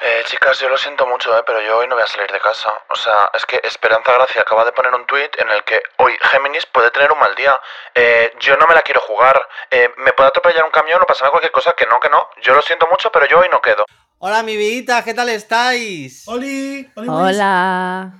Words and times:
Eh, 0.00 0.22
chicas, 0.26 0.58
yo 0.60 0.68
lo 0.68 0.76
siento 0.76 1.06
mucho, 1.06 1.36
eh, 1.38 1.42
pero 1.46 1.60
yo 1.62 1.78
hoy 1.78 1.88
no 1.88 1.94
voy 1.94 2.04
a 2.04 2.06
salir 2.06 2.30
de 2.30 2.40
casa. 2.40 2.70
O 2.90 2.94
sea, 2.96 3.30
es 3.32 3.46
que 3.46 3.60
Esperanza 3.64 4.12
Gracia 4.12 4.42
acaba 4.42 4.64
de 4.64 4.72
poner 4.72 4.94
un 4.94 5.06
tuit 5.06 5.30
en 5.38 5.48
el 5.48 5.64
que 5.64 5.80
hoy 5.98 6.12
Géminis 6.20 6.66
puede 6.66 6.90
tener 6.90 7.10
un 7.12 7.18
mal 7.18 7.34
día. 7.34 7.58
Eh, 7.94 8.32
yo 8.40 8.56
no 8.56 8.66
me 8.66 8.74
la 8.74 8.82
quiero 8.82 9.00
jugar. 9.00 9.40
Eh, 9.70 9.88
me 9.98 10.12
puede 10.12 10.28
atropellar 10.28 10.64
un 10.64 10.70
camión 10.70 11.00
o 11.02 11.06
pasarme 11.06 11.30
cualquier 11.30 11.52
cosa 11.52 11.72
que 11.76 11.86
no, 11.86 11.98
que 11.98 12.10
no. 12.10 12.28
Yo 12.42 12.54
lo 12.54 12.62
siento 12.62 12.86
mucho, 12.90 13.10
pero 13.10 13.26
yo 13.26 13.38
hoy 13.40 13.48
no 13.50 13.60
quedo. 13.60 13.84
Hola, 14.18 14.42
mi 14.42 14.56
vidita, 14.56 15.02
¿qué 15.02 15.14
tal 15.14 15.28
estáis? 15.28 16.26
¡Oli! 16.28 16.90
¡Oli, 16.96 17.08
Hola, 17.08 18.12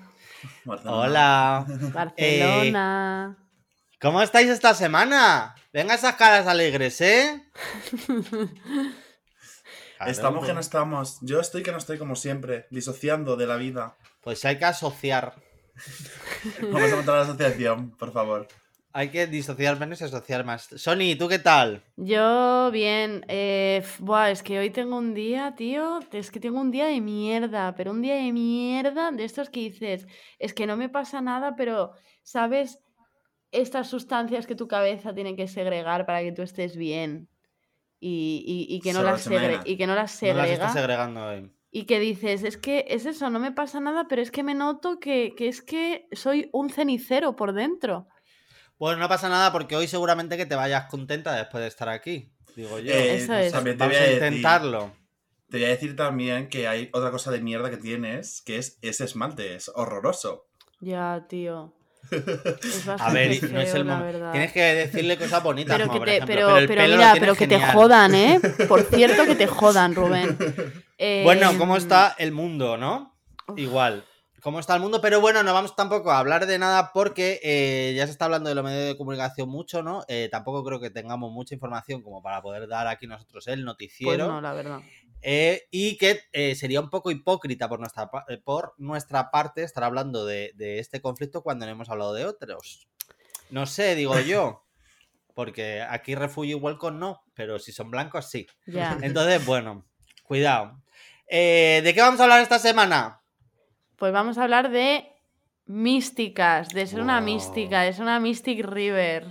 Barcelona. 0.64 0.96
Hola. 0.98 1.64
Barcelona. 1.92 3.36
¿Cómo 4.00 4.22
estáis 4.22 4.48
esta 4.48 4.74
semana? 4.74 5.54
Venga 5.72 5.94
esas 5.94 6.14
caras 6.16 6.46
alegres, 6.46 7.00
¿eh? 7.00 7.42
Claro, 9.96 10.12
Estamos 10.12 10.46
que 10.46 10.52
no 10.52 10.60
estamos. 10.60 11.18
Yo 11.22 11.40
estoy 11.40 11.62
que 11.62 11.72
no 11.72 11.78
estoy 11.78 11.98
como 11.98 12.16
siempre, 12.16 12.66
disociando 12.70 13.36
de 13.36 13.46
la 13.46 13.56
vida. 13.56 13.96
Pues 14.20 14.44
hay 14.44 14.58
que 14.58 14.66
asociar. 14.66 15.34
Vamos 16.62 16.92
a 16.92 16.96
montar 16.96 17.16
la 17.16 17.22
asociación, 17.22 17.90
por 17.92 18.12
favor. 18.12 18.46
Hay 18.92 19.10
que 19.10 19.26
disociar 19.26 19.78
menos 19.78 20.00
y 20.00 20.04
asociar 20.04 20.44
más. 20.44 20.68
Sony, 20.76 21.16
¿tú 21.18 21.28
qué 21.28 21.38
tal? 21.38 21.82
Yo 21.96 22.70
bien, 22.70 23.26
eh, 23.28 23.82
buah, 23.98 24.30
es 24.30 24.42
que 24.42 24.58
hoy 24.58 24.70
tengo 24.70 24.96
un 24.96 25.12
día, 25.12 25.54
tío, 25.54 26.00
es 26.12 26.30
que 26.30 26.40
tengo 26.40 26.60
un 26.60 26.70
día 26.70 26.86
de 26.86 27.02
mierda, 27.02 27.74
pero 27.74 27.90
un 27.90 28.00
día 28.00 28.14
de 28.14 28.32
mierda 28.32 29.12
de 29.12 29.24
estos 29.24 29.50
que 29.50 29.60
dices, 29.60 30.06
es 30.38 30.54
que 30.54 30.66
no 30.66 30.78
me 30.78 30.88
pasa 30.88 31.20
nada, 31.20 31.56
pero 31.56 31.92
¿sabes 32.22 32.78
estas 33.50 33.90
sustancias 33.90 34.46
que 34.46 34.54
tu 34.54 34.66
cabeza 34.66 35.14
tiene 35.14 35.36
que 35.36 35.46
segregar 35.46 36.06
para 36.06 36.22
que 36.22 36.32
tú 36.32 36.40
estés 36.40 36.74
bien? 36.76 37.28
Y, 37.98 38.44
y- 38.68 38.76
y 38.76 38.80
que, 38.80 38.92
no 38.92 39.02
las 39.02 39.26
segre- 39.26 39.60
y 39.64 39.76
que 39.76 39.86
no 39.86 39.94
las 39.94 40.22
No 40.22 40.28
las 40.28 40.36
segrega. 40.46 40.52
estás 40.52 40.72
segregando 40.74 41.24
hoy. 41.26 41.52
Y 41.70 41.84
que 41.84 41.98
dices, 42.00 42.42
es 42.44 42.56
que 42.56 42.84
es 42.88 43.06
eso, 43.06 43.28
no 43.30 43.38
me 43.38 43.52
pasa 43.52 43.80
nada, 43.80 44.06
pero 44.08 44.22
es 44.22 44.30
que 44.30 44.42
me 44.42 44.54
noto 44.54 44.98
que, 44.98 45.34
que 45.36 45.48
es 45.48 45.62
que 45.62 46.06
soy 46.12 46.48
un 46.52 46.70
cenicero 46.70 47.36
por 47.36 47.52
dentro. 47.52 48.06
Bueno, 48.78 48.98
no 48.98 49.08
pasa 49.08 49.28
nada 49.28 49.52
porque 49.52 49.76
hoy 49.76 49.86
seguramente 49.88 50.36
que 50.36 50.46
te 50.46 50.54
vayas 50.54 50.86
contenta 50.90 51.34
después 51.34 51.62
de 51.62 51.68
estar 51.68 51.88
aquí. 51.88 52.32
Digo 52.54 52.78
yo. 52.78 52.92
Eh, 52.92 53.16
Eso 53.16 53.34
es. 53.34 53.52
También 53.52 53.76
te 53.76 53.84
Vamos 53.84 53.96
voy 53.96 54.02
a 54.02 54.06
a 54.06 54.10
decir- 54.10 54.26
intentarlo. 54.26 54.92
Te 55.50 55.58
voy 55.58 55.66
a 55.66 55.68
decir 55.70 55.94
también 55.96 56.48
que 56.48 56.66
hay 56.66 56.90
otra 56.92 57.10
cosa 57.10 57.30
de 57.30 57.40
mierda 57.40 57.70
que 57.70 57.76
tienes, 57.76 58.42
que 58.42 58.56
es 58.56 58.78
ese 58.82 59.04
esmalte, 59.04 59.54
es 59.54 59.70
horroroso. 59.74 60.48
Ya, 60.80 61.26
tío. 61.28 61.75
A 62.98 63.10
ver, 63.12 63.52
no 63.52 63.60
es 63.60 63.74
el 63.74 63.84
momento. 63.84 64.30
Tienes 64.32 64.52
que 64.52 64.62
decirle 64.62 65.16
cosas 65.18 65.42
bonitas. 65.42 65.76
Pero 65.76 65.88
como 65.88 65.94
que 65.94 65.98
por 66.00 66.06
te, 66.08 66.16
ejemplo, 66.16 66.34
pero, 66.34 66.56
el 66.58 66.66
pero 66.68 66.82
pelo 66.82 66.96
mira, 66.96 67.14
pero 67.18 67.34
que 67.34 67.46
te 67.46 67.60
jodan, 67.60 68.14
¿eh? 68.14 68.40
Por 68.68 68.82
cierto, 68.82 69.24
que 69.24 69.34
te 69.34 69.46
jodan, 69.46 69.94
Rubén. 69.94 70.36
Bueno, 71.24 71.50
Em, 71.50 71.58
¿cómo 71.58 71.76
está 71.76 72.14
el 72.18 72.32
mundo, 72.32 72.76
no? 72.76 73.14
uf. 73.48 73.58
Igual. 73.58 74.04
¿Cómo 74.42 74.60
está 74.60 74.74
el 74.76 74.80
mundo? 74.80 75.00
Pero 75.00 75.20
bueno, 75.20 75.42
no 75.42 75.52
vamos 75.52 75.74
tampoco 75.74 76.12
a 76.12 76.18
hablar 76.20 76.46
de 76.46 76.58
nada 76.58 76.92
porque 76.92 77.40
eh, 77.42 77.94
ya 77.96 78.06
se 78.06 78.12
está 78.12 78.26
hablando 78.26 78.48
de 78.48 78.54
los 78.54 78.62
medios 78.64 78.86
de 78.86 78.96
comunicación 78.96 79.48
mucho, 79.48 79.82
¿no? 79.82 80.04
Eh, 80.06 80.28
tampoco 80.30 80.62
creo 80.62 80.78
que 80.78 80.90
tengamos 80.90 81.32
mucha 81.32 81.54
información 81.54 82.00
como 82.02 82.22
para 82.22 82.40
poder 82.42 82.68
dar 82.68 82.86
aquí 82.86 83.08
nosotros 83.08 83.44
el 83.48 83.54
Pues 83.56 83.64
noticiero. 83.64 84.28
no, 84.28 84.40
la 84.40 84.52
verdad. 84.52 84.78
Eh, 85.22 85.66
y 85.70 85.96
que 85.96 86.20
eh, 86.32 86.54
sería 86.54 86.80
un 86.80 86.90
poco 86.90 87.10
hipócrita 87.10 87.68
por 87.68 87.80
nuestra, 87.80 88.10
eh, 88.28 88.38
por 88.38 88.74
nuestra 88.78 89.30
parte 89.30 89.62
estar 89.62 89.82
hablando 89.82 90.24
de, 90.24 90.52
de 90.54 90.78
este 90.78 91.00
conflicto 91.00 91.42
cuando 91.42 91.66
no 91.66 91.72
hemos 91.72 91.88
hablado 91.88 92.14
de 92.14 92.24
otros. 92.24 92.86
No 93.50 93.66
sé, 93.66 93.94
digo 93.94 94.18
yo. 94.20 94.62
Porque 95.34 95.82
aquí 95.82 96.14
refugio 96.14 96.56
igual 96.56 96.78
con 96.78 96.98
no, 96.98 97.22
pero 97.34 97.58
si 97.58 97.70
son 97.70 97.90
blancos 97.90 98.30
sí. 98.30 98.46
Entonces, 98.66 99.44
bueno, 99.44 99.84
cuidado. 100.22 100.80
Eh, 101.28 101.82
¿De 101.84 101.92
qué 101.92 102.00
vamos 102.00 102.20
a 102.20 102.22
hablar 102.22 102.40
esta 102.40 102.58
semana? 102.58 103.20
Pues 103.96 104.14
vamos 104.14 104.38
a 104.38 104.44
hablar 104.44 104.70
de 104.70 105.12
místicas, 105.66 106.70
de 106.70 106.86
ser 106.86 107.02
una 107.02 107.20
mística, 107.20 107.82
de 107.82 107.92
ser 107.92 108.02
una 108.02 108.18
Mystic 108.18 108.64
River. 108.64 109.26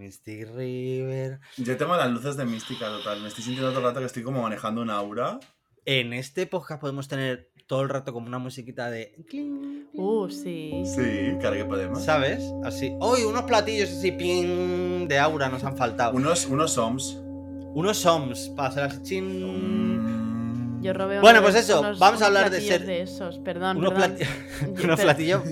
Mystic 0.00 0.48
River. 0.54 1.40
Yo 1.58 1.76
tengo 1.76 1.94
las 1.94 2.10
luces 2.10 2.36
de 2.38 2.46
mística 2.46 2.86
total. 2.86 3.20
Me 3.20 3.28
estoy 3.28 3.44
sintiendo 3.44 3.70
todo 3.70 3.80
el 3.80 3.86
rato 3.86 4.00
que 4.00 4.06
estoy 4.06 4.22
como 4.22 4.40
manejando 4.40 4.80
una 4.80 4.94
aura. 4.94 5.38
En 5.84 6.14
este 6.14 6.46
podcast 6.46 6.80
podemos 6.80 7.06
tener 7.06 7.50
todo 7.66 7.82
el 7.82 7.90
rato 7.90 8.14
como 8.14 8.26
una 8.26 8.38
musiquita 8.38 8.90
de. 8.90 9.14
Uh, 9.92 10.28
sí. 10.30 10.82
Sí, 10.86 11.36
claro 11.38 11.56
que 11.56 11.64
podemos. 11.66 12.02
¿Sabes? 12.02 12.42
Así. 12.64 12.96
¡Uy! 12.98 13.24
Unos 13.24 13.42
platillos 13.42 13.90
así, 13.90 14.10
ping, 14.12 15.06
de 15.06 15.18
aura 15.18 15.50
nos 15.50 15.64
han 15.64 15.76
faltado. 15.76 16.16
Unos, 16.16 16.46
unos 16.46 16.78
OMS. 16.78 17.18
Unos 17.74 17.98
soms 17.98 18.48
para 18.56 18.68
hacer 18.70 18.82
así. 18.84 19.02
chin. 19.02 20.26
Mm. 20.26 20.29
Yo 20.80 20.92
robé 20.94 21.20
Bueno, 21.20 21.40
unos- 21.40 21.52
pues 21.52 21.64
eso, 21.64 21.80
unos- 21.80 21.98
vamos 21.98 22.22
a 22.22 22.26
hablar 22.26 22.50
de 22.50 22.60
ser- 22.60 22.86
de 22.86 23.02
esos, 23.02 23.38
perdón, 23.40 23.76
Unos, 23.78 23.92
perdón. 23.92 24.16
plati- 24.16 24.26
unos 24.84 25.00
platillos 25.00 25.42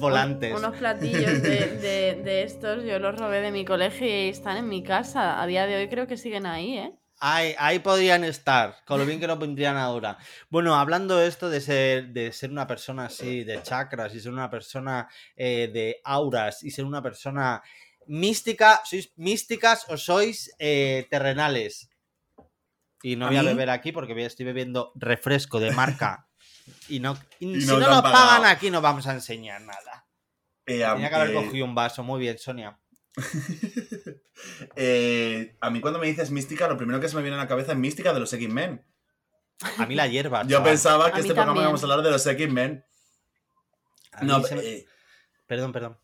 volantes. 0.00 0.54
Unos 0.56 0.76
platillos 0.76 1.42
de, 1.42 1.66
de- 1.80 2.20
de 2.24 2.42
estos, 2.42 2.84
yo 2.84 2.98
los 2.98 3.16
robé 3.16 3.40
de 3.40 3.52
mi 3.52 3.64
colegio 3.64 4.06
y 4.06 4.28
están 4.30 4.56
en 4.56 4.68
mi 4.68 4.82
casa. 4.82 5.40
A 5.40 5.46
día 5.46 5.66
de 5.66 5.76
hoy 5.76 5.88
creo 5.88 6.06
que 6.06 6.16
siguen 6.16 6.46
ahí, 6.46 6.78
¿eh? 6.78 6.92
Ahí, 7.24 7.54
ahí 7.56 7.78
podrían 7.78 8.24
estar, 8.24 8.78
con 8.84 8.98
lo 8.98 9.06
bien 9.06 9.20
que 9.20 9.28
nos 9.28 9.38
vendrían 9.38 9.76
ahora. 9.76 10.18
Bueno, 10.50 10.74
hablando 10.74 11.16
de 11.18 11.28
esto 11.28 11.48
de 11.48 11.60
ser, 11.60 12.08
de 12.08 12.32
ser 12.32 12.50
una 12.50 12.66
persona 12.66 13.04
así, 13.04 13.44
de 13.44 13.62
chakras, 13.62 14.12
y 14.16 14.18
ser 14.20 14.32
una 14.32 14.50
persona 14.50 15.06
eh, 15.36 15.70
de 15.72 16.00
auras, 16.02 16.64
y 16.64 16.72
ser 16.72 16.84
una 16.84 17.00
persona 17.00 17.62
mística, 18.08 18.80
¿sois 18.84 19.12
místicas 19.14 19.86
o 19.88 19.96
sois 19.96 20.50
eh, 20.58 21.06
terrenales? 21.10 21.88
Y 23.02 23.16
no 23.16 23.26
¿A 23.26 23.28
voy 23.28 23.36
a 23.38 23.42
mí? 23.42 23.48
beber 23.48 23.70
aquí 23.70 23.92
porque 23.92 24.12
voy- 24.14 24.22
estoy 24.24 24.46
bebiendo 24.46 24.92
refresco 24.94 25.60
de 25.60 25.72
marca. 25.72 26.28
Y 26.88 27.00
no, 27.00 27.18
y 27.40 27.56
Y 27.56 27.60
si 27.62 27.66
no 27.66 27.78
no 27.80 27.88
nos 27.88 28.02
pagan 28.02 28.44
aquí 28.46 28.70
no 28.70 28.80
vamos 28.80 29.08
a 29.08 29.12
enseñar 29.14 29.60
nada. 29.62 30.06
Eh, 30.64 30.78
Tenía 30.92 31.08
que 31.08 31.14
haber 31.16 31.30
eh, 31.30 31.34
cogido 31.34 31.64
un 31.64 31.74
vaso. 31.74 32.04
Muy 32.04 32.20
bien, 32.20 32.38
Sonia. 32.38 32.78
eh, 34.76 35.56
a 35.60 35.70
mí 35.70 35.80
cuando 35.80 35.98
me 35.98 36.06
dices 36.06 36.30
mística, 36.30 36.68
lo 36.68 36.76
primero 36.76 37.00
que 37.00 37.08
se 37.08 37.16
me 37.16 37.22
viene 37.22 37.36
a 37.36 37.40
la 37.40 37.48
cabeza 37.48 37.72
es 37.72 37.78
mística 37.78 38.12
de 38.12 38.20
los 38.20 38.32
X-Men. 38.32 38.84
A 39.78 39.86
mí 39.86 39.94
la 39.94 40.06
hierba. 40.06 40.42
Yo 40.44 40.58
chaval. 40.58 40.64
pensaba 40.70 41.12
que 41.12 41.20
este 41.20 41.34
programa 41.34 41.60
íbamos 41.62 41.80
a 41.82 41.84
hablar 41.84 42.02
de 42.02 42.10
los 42.10 42.26
X-Men. 42.26 42.84
No, 44.22 44.40
me- 44.40 44.48
eh, 44.60 44.86
Perdón, 45.46 45.72
perdón. 45.72 45.98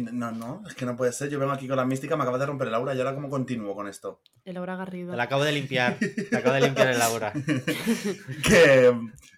No, 0.00 0.32
no, 0.32 0.62
es 0.66 0.74
que 0.74 0.84
no 0.84 0.96
puede 0.96 1.12
ser. 1.12 1.28
Yo 1.30 1.38
vengo 1.38 1.52
aquí 1.52 1.66
con 1.66 1.76
la 1.76 1.84
mística, 1.84 2.16
me 2.16 2.22
acaba 2.22 2.38
de 2.38 2.46
romper 2.46 2.68
el 2.68 2.74
aura 2.74 2.94
y 2.94 2.98
ahora 2.98 3.14
cómo 3.14 3.28
continúo 3.28 3.74
con 3.74 3.88
esto. 3.88 4.20
El 4.44 4.54
Laura 4.54 4.76
Garrido. 4.76 5.14
La 5.14 5.24
acabo 5.24 5.44
de 5.44 5.52
limpiar. 5.52 5.98
Te 5.98 6.36
acabo 6.36 6.54
de 6.54 6.60
limpiar 6.62 6.88
el 6.88 7.02
aura. 7.02 7.32
que 8.44 8.92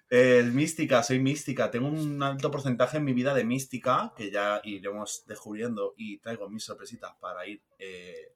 eh, 0.09 0.43
mística, 0.43 1.01
soy 1.03 1.19
mística. 1.19 1.71
Tengo 1.71 1.87
un 1.87 2.21
alto 2.21 2.51
porcentaje 2.51 2.97
en 2.97 3.05
mi 3.05 3.13
vida 3.13 3.33
de 3.33 3.43
mística 3.43 4.13
que 4.15 4.29
ya 4.29 4.61
iremos 4.63 5.23
descubriendo 5.25 5.93
y 5.97 6.17
traigo 6.19 6.49
mis 6.49 6.63
sorpresitas 6.63 7.13
para 7.19 7.47
ir, 7.47 7.61
eh, 7.79 8.33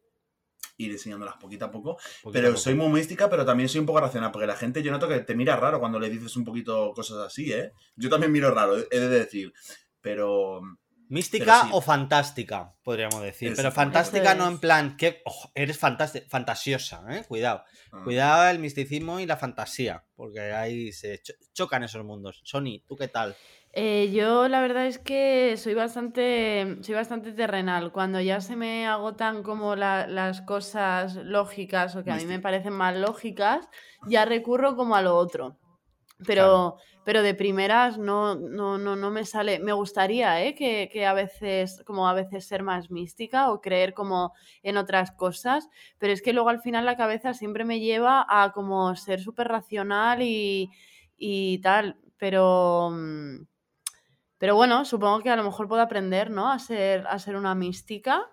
ir 0.77 0.91
enseñándolas 0.91 1.35
poquito 1.35 1.65
a 1.65 1.71
poco. 1.71 1.97
Poquito 2.23 2.29
a 2.29 2.31
Pero 2.31 2.47
poco. 2.49 2.59
soy 2.59 2.75
muy 2.75 2.89
mística, 2.89 3.29
pero 3.29 3.45
también 3.45 3.67
soy 3.69 3.79
un 3.81 3.85
poco 3.85 3.99
racional, 3.99 4.31
porque 4.31 4.47
la 4.47 4.55
gente 4.55 4.81
yo 4.81 4.91
noto 4.91 5.07
que 5.07 5.19
te 5.19 5.35
mira 5.35 5.57
raro 5.57 5.79
cuando 5.79 5.99
le 5.99 6.09
dices 6.09 6.35
un 6.37 6.45
poquito 6.45 6.93
cosas 6.93 7.17
así, 7.17 7.51
¿eh? 7.51 7.73
Yo 7.95 8.09
también 8.09 8.31
miro 8.31 8.51
raro, 8.51 8.77
he 8.77 8.99
de 8.99 9.09
decir. 9.09 9.53
Pero 9.99 10.61
Mística 11.09 11.61
sí. 11.63 11.69
o 11.71 11.81
fantástica, 11.81 12.73
podríamos 12.83 13.21
decir. 13.21 13.49
Eso. 13.51 13.57
Pero 13.57 13.71
fantástica 13.71 14.33
no 14.35 14.47
en 14.47 14.59
plan 14.59 14.97
que 14.97 15.21
oh, 15.25 15.51
eres 15.53 15.77
fantástica, 15.77 16.25
fantasiosa, 16.29 17.03
¿eh? 17.09 17.23
Cuidado. 17.27 17.63
ah, 17.91 18.01
Cuidado 18.03 18.49
el 18.49 18.59
misticismo 18.59 19.19
y 19.19 19.25
la 19.25 19.37
fantasía, 19.37 20.03
porque 20.15 20.39
ahí 20.53 20.91
se 20.91 21.21
cho- 21.21 21.33
chocan 21.53 21.83
esos 21.83 22.03
mundos. 22.03 22.41
Sony, 22.43 22.81
¿tú 22.87 22.95
qué 22.95 23.07
tal? 23.07 23.35
Eh, 23.77 24.09
yo 24.13 24.47
la 24.47 24.61
verdad 24.61 24.85
es 24.87 24.99
que 24.99 25.55
soy 25.57 25.73
bastante, 25.73 26.77
soy 26.81 26.95
bastante 26.95 27.33
terrenal. 27.33 27.91
Cuando 27.91 28.21
ya 28.21 28.39
se 28.39 28.55
me 28.55 28.87
agotan 28.87 29.43
como 29.43 29.75
la- 29.75 30.07
las 30.07 30.41
cosas 30.41 31.15
lógicas 31.17 31.95
o 31.97 32.03
que 32.03 32.11
a 32.11 32.15
mí 32.15 32.25
me 32.25 32.39
parecen 32.39 32.71
más 32.73 32.95
lógicas, 32.95 33.67
ya 34.07 34.23
recurro 34.25 34.75
como 34.77 34.95
a 34.95 35.01
lo 35.01 35.15
otro. 35.17 35.59
Pero, 36.25 36.77
pero 37.03 37.23
de 37.23 37.33
primeras 37.33 37.97
no, 37.97 38.35
no, 38.35 38.77
no, 38.77 38.95
no 38.95 39.11
me 39.11 39.25
sale. 39.25 39.59
Me 39.59 39.73
gustaría, 39.73 40.43
¿eh? 40.43 40.55
que, 40.55 40.89
que 40.91 41.05
a 41.05 41.13
veces, 41.13 41.83
como 41.85 42.07
a 42.07 42.13
veces 42.13 42.47
ser 42.47 42.63
más 42.63 42.89
mística 42.89 43.51
o 43.51 43.59
creer 43.59 43.93
como 43.93 44.33
en 44.63 44.77
otras 44.77 45.11
cosas, 45.11 45.67
pero 45.97 46.13
es 46.13 46.21
que 46.21 46.31
luego 46.31 46.49
al 46.49 46.61
final 46.61 46.85
la 46.85 46.95
cabeza 46.95 47.33
siempre 47.33 47.65
me 47.65 47.81
lleva 47.81 48.25
a 48.29 48.53
como 48.53 48.95
ser 48.95 49.19
súper 49.19 49.49
racional 49.49 50.21
y, 50.21 50.71
y 51.17 51.59
tal. 51.59 51.99
Pero, 52.17 52.91
mm, 52.91 53.45
pero 54.37 54.55
bueno, 54.55 54.85
supongo 54.85 55.21
que 55.21 55.29
a 55.29 55.35
lo 55.35 55.43
mejor 55.43 55.67
puedo 55.67 55.81
aprender, 55.81 56.29
¿no? 56.29 56.51
A 56.51 56.59
ser, 56.59 57.05
a 57.07 57.19
ser 57.19 57.35
una 57.35 57.55
mística. 57.55 58.25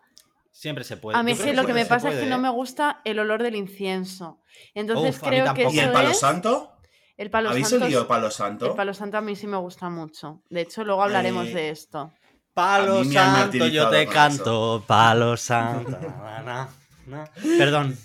Siempre 0.50 0.84
se 0.84 0.98
puede. 0.98 1.18
A 1.18 1.22
mí 1.22 1.34
que 1.34 1.54
lo 1.54 1.64
que 1.64 1.72
me 1.72 1.86
pasa 1.86 2.10
es 2.10 2.20
que 2.20 2.26
no 2.26 2.36
¿eh? 2.36 2.40
me 2.40 2.50
gusta 2.50 3.00
el 3.04 3.18
olor 3.18 3.42
del 3.42 3.56
incienso. 3.56 4.40
Entonces 4.74 5.16
Uf, 5.16 5.24
a 5.24 5.30
mí 5.30 5.36
creo 5.36 5.54
que. 5.54 5.68
¿Y 5.70 5.78
el 5.78 5.90
palo 5.90 6.10
es... 6.10 6.20
santo? 6.20 6.71
El 7.16 7.30
palo 7.30 7.50
¿Habéis 7.50 7.68
santo 7.68 7.84
olido 7.86 8.00
es- 8.02 8.06
palo 8.06 8.30
santo? 8.30 8.66
el 8.66 8.72
palo 8.74 8.94
santo 8.94 9.18
a 9.18 9.20
mí 9.20 9.36
sí 9.36 9.46
me 9.46 9.56
gusta 9.58 9.88
mucho. 9.90 10.42
De 10.50 10.62
hecho, 10.62 10.84
luego 10.84 11.02
hablaremos 11.02 11.46
Eh, 11.48 11.54
de 11.54 11.70
esto. 11.70 12.12
Palo 12.54 13.04
santo, 13.04 13.66
yo 13.68 13.88
te 13.88 14.06
canto. 14.06 14.84
Palo 14.86 15.36
santo. 15.36 15.90
na, 16.00 16.42
na, 16.42 16.68
na. 17.06 17.30
Perdón. 17.58 17.96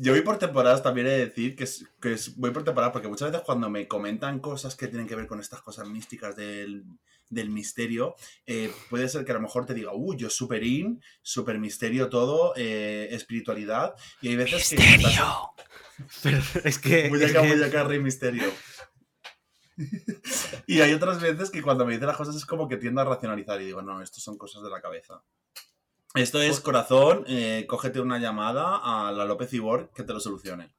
Yo 0.00 0.12
voy 0.12 0.20
por 0.22 0.38
temporadas, 0.38 0.80
también 0.82 1.08
he 1.08 1.10
de 1.10 1.26
decir 1.26 1.56
que, 1.56 1.64
es, 1.64 1.84
que 2.00 2.12
es- 2.12 2.36
voy 2.36 2.50
por 2.52 2.62
temporadas, 2.64 2.92
porque 2.92 3.08
muchas 3.08 3.30
veces 3.32 3.44
cuando 3.44 3.68
me 3.68 3.88
comentan 3.88 4.38
cosas 4.38 4.76
que 4.76 4.86
tienen 4.86 5.08
que 5.08 5.16
ver 5.16 5.26
con 5.26 5.40
estas 5.40 5.60
cosas 5.60 5.88
místicas 5.88 6.36
del, 6.36 6.84
del 7.30 7.50
misterio, 7.50 8.14
eh, 8.46 8.72
puede 8.90 9.08
ser 9.08 9.24
que 9.24 9.32
a 9.32 9.34
lo 9.34 9.40
mejor 9.40 9.66
te 9.66 9.74
diga, 9.74 9.92
uy, 9.94 10.16
yo 10.16 10.30
super 10.30 10.62
in, 10.62 11.02
super 11.22 11.58
misterio 11.58 12.08
todo, 12.08 12.52
eh, 12.56 13.08
espiritualidad, 13.10 13.94
y 14.20 14.28
hay 14.28 14.36
veces 14.36 14.68
que... 14.70 14.76
Pero 16.22 16.38
es 16.64 16.78
que. 16.78 17.08
Muy 17.10 17.22
acá, 17.24 17.42
muy 17.42 17.62
acá, 17.62 17.84
rey 17.84 17.98
misterio. 17.98 18.52
y 20.66 20.80
hay 20.80 20.92
otras 20.92 21.20
veces 21.20 21.50
que 21.50 21.62
cuando 21.62 21.86
me 21.86 21.92
dicen 21.92 22.08
las 22.08 22.16
cosas 22.16 22.36
es 22.36 22.44
como 22.44 22.68
que 22.68 22.76
tiendo 22.76 23.00
a 23.00 23.04
racionalizar 23.04 23.60
y 23.60 23.66
digo, 23.66 23.82
no, 23.82 24.02
esto 24.02 24.20
son 24.20 24.36
cosas 24.36 24.62
de 24.62 24.70
la 24.70 24.80
cabeza. 24.80 25.22
Esto 26.14 26.40
es 26.40 26.60
corazón, 26.60 27.24
eh, 27.28 27.66
cógete 27.68 28.00
una 28.00 28.18
llamada 28.18 28.80
a 28.82 29.12
la 29.12 29.24
López 29.24 29.52
Ibor 29.52 29.90
que 29.94 30.04
te 30.04 30.12
lo 30.12 30.20
solucione. 30.20 30.72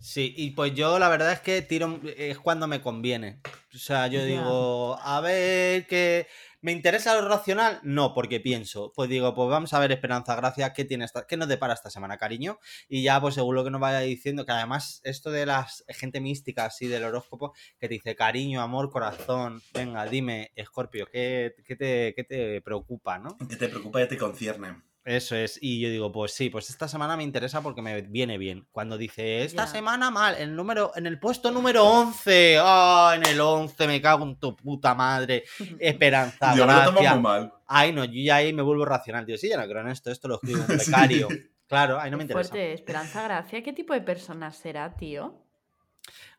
Sí, 0.00 0.34
y 0.36 0.50
pues 0.50 0.74
yo 0.74 0.98
la 0.98 1.08
verdad 1.08 1.32
es 1.32 1.40
que 1.40 1.62
tiro 1.62 2.00
es 2.16 2.38
cuando 2.38 2.66
me 2.68 2.80
conviene. 2.80 3.40
O 3.74 3.78
sea, 3.78 4.06
yo 4.06 4.24
digo, 4.24 4.98
a 5.00 5.20
ver, 5.20 5.86
que 5.86 6.26
¿me 6.60 6.72
interesa 6.72 7.14
lo 7.14 7.28
racional? 7.28 7.80
No, 7.82 8.12
porque 8.12 8.40
pienso, 8.40 8.92
pues 8.94 9.08
digo, 9.08 9.34
pues 9.34 9.48
vamos 9.48 9.72
a 9.72 9.78
ver 9.78 9.92
Esperanza 9.92 10.34
Gracia, 10.34 10.72
¿qué 10.72 10.84
tiene 10.84 11.04
esta, 11.04 11.26
qué 11.26 11.36
nos 11.36 11.48
depara 11.48 11.74
esta 11.74 11.90
semana, 11.90 12.18
cariño? 12.18 12.58
Y 12.88 13.02
ya, 13.02 13.20
pues 13.20 13.36
según 13.36 13.54
lo 13.54 13.64
que 13.64 13.70
nos 13.70 13.80
vaya 13.80 14.00
diciendo, 14.00 14.44
que 14.44 14.52
además 14.52 15.00
esto 15.04 15.30
de 15.30 15.46
las 15.46 15.84
gente 15.88 16.20
mística 16.20 16.66
así 16.66 16.88
del 16.88 17.04
horóscopo, 17.04 17.52
que 17.78 17.88
te 17.88 17.94
dice 17.94 18.16
cariño, 18.16 18.62
amor, 18.62 18.90
corazón, 18.90 19.62
venga, 19.72 20.04
dime, 20.06 20.52
Escorpio, 20.56 21.06
¿qué, 21.06 21.54
qué 21.64 21.76
te, 21.76 22.14
qué 22.16 22.24
te 22.24 22.60
preocupa, 22.62 23.18
no? 23.18 23.36
Que 23.48 23.56
te 23.56 23.68
preocupa 23.68 24.02
y 24.02 24.08
te 24.08 24.18
concierne. 24.18 24.82
Eso 25.06 25.36
es, 25.36 25.56
y 25.62 25.78
yo 25.78 25.88
digo, 25.88 26.10
pues 26.10 26.32
sí, 26.32 26.50
pues 26.50 26.68
esta 26.68 26.88
semana 26.88 27.16
me 27.16 27.22
interesa 27.22 27.62
porque 27.62 27.80
me 27.80 28.02
viene 28.02 28.38
bien. 28.38 28.66
Cuando 28.72 28.98
dice, 28.98 29.44
esta 29.44 29.68
semana 29.68 30.10
mal, 30.10 30.34
el 30.36 30.56
número, 30.56 30.90
en 30.96 31.06
el 31.06 31.20
puesto 31.20 31.52
número 31.52 31.84
11, 31.84 32.58
¡ah! 32.60 33.12
en 33.14 33.24
el 33.24 33.40
11, 33.40 33.86
me 33.86 34.02
cago 34.02 34.24
en 34.24 34.34
tu 34.34 34.56
puta 34.56 34.96
madre, 34.96 35.44
esperanza, 35.78 36.56
yo 36.56 36.66
me 36.66 36.72
lo 36.72 36.78
tomo 36.86 36.92
gracia. 36.98 37.14
muy 37.14 37.22
mal. 37.22 37.52
Ay, 37.68 37.92
no, 37.92 38.04
yo 38.04 38.20
ya 38.20 38.34
ahí 38.36 38.52
me 38.52 38.62
vuelvo 38.62 38.84
racional, 38.84 39.24
digo, 39.24 39.38
sí, 39.38 39.48
ya 39.48 39.56
no 39.56 39.68
creo 39.68 39.80
en 39.82 39.88
esto, 39.90 40.10
esto 40.10 40.26
lo 40.26 40.34
escribe 40.42 40.62
un 40.62 40.66
becario. 40.76 41.28
Claro, 41.68 42.00
ahí 42.00 42.10
no 42.10 42.16
me 42.16 42.24
interesa. 42.24 42.48
fuerte, 42.50 42.72
Esperanza 42.72 43.22
Gracia. 43.22 43.62
¿Qué 43.62 43.72
tipo 43.72 43.94
de 43.94 44.00
persona 44.00 44.50
será, 44.50 44.92
tío? 44.96 45.40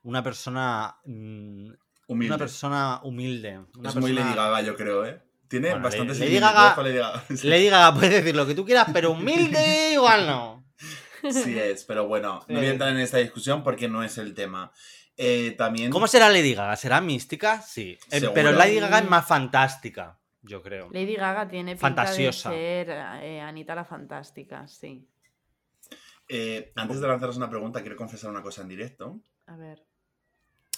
Una 0.03 0.21
persona, 0.21 0.97
mm, 1.05 1.69
Humilde. 2.07 2.33
una 2.33 2.37
persona 2.37 2.99
humilde. 3.03 3.61
Una 3.77 3.89
es 3.89 3.95
muy 3.95 4.11
Lady 4.11 4.35
Gaga, 4.35 4.61
yo 4.61 4.75
creo, 4.75 5.05
¿eh? 5.05 5.21
Tiene 5.47 5.69
Bueno, 5.69 5.83
bastante 5.85 6.13
Lady 6.15 6.39
Gaga- 6.39 6.75
Lady 6.83 6.97
Gaga. 6.97 7.23
Sí. 7.35 7.47
Le 7.47 7.59
diga, 7.59 7.93
puedes 7.93 8.11
decir 8.11 8.35
lo 8.35 8.45
que 8.45 8.53
tú 8.55 8.65
quieras, 8.65 8.87
pero 8.91 9.11
humilde 9.11 9.91
igual 9.93 10.27
no. 10.27 10.65
Sí 11.31 11.57
es, 11.57 11.83
pero 11.85 12.07
bueno, 12.07 12.43
no 12.47 12.57
voy 12.59 12.67
a 12.67 12.71
entrar 12.71 12.89
en 12.91 12.99
esta 12.99 13.17
discusión 13.17 13.63
porque 13.63 13.87
no 13.89 14.03
es 14.03 14.17
el 14.17 14.33
tema. 14.33 14.71
Eh, 15.17 15.55
también... 15.57 15.89
¿Cómo 15.91 16.07
será 16.07 16.29
Lady 16.29 16.53
Gaga? 16.53 16.75
¿Será 16.75 17.01
mística? 17.01 17.61
Sí. 17.61 17.97
Eh, 18.11 18.29
pero 18.33 18.51
Lady 18.51 18.79
Gaga 18.79 18.99
es 18.99 19.09
más 19.09 19.25
fantástica, 19.25 20.19
yo 20.43 20.61
creo. 20.61 20.89
Lady 20.91 21.15
Gaga 21.15 21.47
tiene 21.47 21.71
pinta 21.71 21.81
Fantasiosa. 21.87 22.51
de 22.51 22.55
ser 22.55 22.89
eh, 23.23 23.41
Anita 23.41 23.73
la 23.73 23.83
Fantástica, 23.85 24.67
sí. 24.67 25.07
Eh, 26.29 26.71
antes 26.75 26.99
de 26.99 27.07
lanzaros 27.07 27.37
una 27.37 27.49
pregunta, 27.49 27.81
quiero 27.81 27.95
confesar 27.95 28.29
una 28.29 28.41
cosa 28.41 28.61
en 28.61 28.67
directo. 28.67 29.19
A 29.47 29.55
ver. 29.55 29.83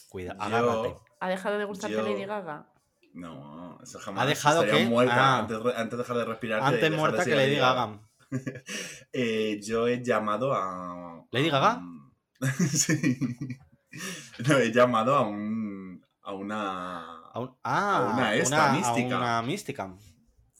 Cuida, 0.07 0.35
Yo- 0.35 0.41
agárrate. 0.41 0.95
¿Ha 1.19 1.29
dejado 1.29 1.57
de 1.57 1.65
gustarte 1.65 1.97
Yo- 1.97 2.03
Lady 2.03 2.23
Gaga? 2.25 2.65
No, 3.13 3.79
eso 3.83 3.99
jamás. 3.99 4.23
¿Ha 4.23 4.27
dejado 4.27 4.65
qué? 4.65 4.85
muerta 4.85 5.15
Ah. 5.17 5.39
antes, 5.39 5.63
de- 5.63 5.73
antes 5.75 5.91
de 5.91 5.97
dejar 5.97 6.17
de 6.17 6.25
respirar. 6.25 6.61
Antes 6.63 6.81
de 6.81 6.89
muerta 6.91 7.25
que 7.25 7.35
Lady 7.35 7.55
Gaga. 7.55 7.99
Eh, 9.11 9.59
yo 9.63 9.87
he 9.87 10.03
llamado 10.03 10.53
a. 10.53 11.25
¿Lady 11.31 11.49
a 11.49 11.51
Gaga? 11.51 11.81
sí. 12.71 13.27
No, 14.47 14.57
he 14.57 14.71
llamado 14.71 15.15
a 15.15 15.21
un. 15.27 16.05
a 16.21 16.33
una. 16.33 16.99
A 17.33 17.39
un- 17.39 17.57
ah, 17.63 18.09
A 18.11 18.13
una 18.13 18.35
esta, 18.35 18.69
a 18.71 18.73
mística. 18.73 19.17
una 19.17 19.41
mística. 19.41 19.93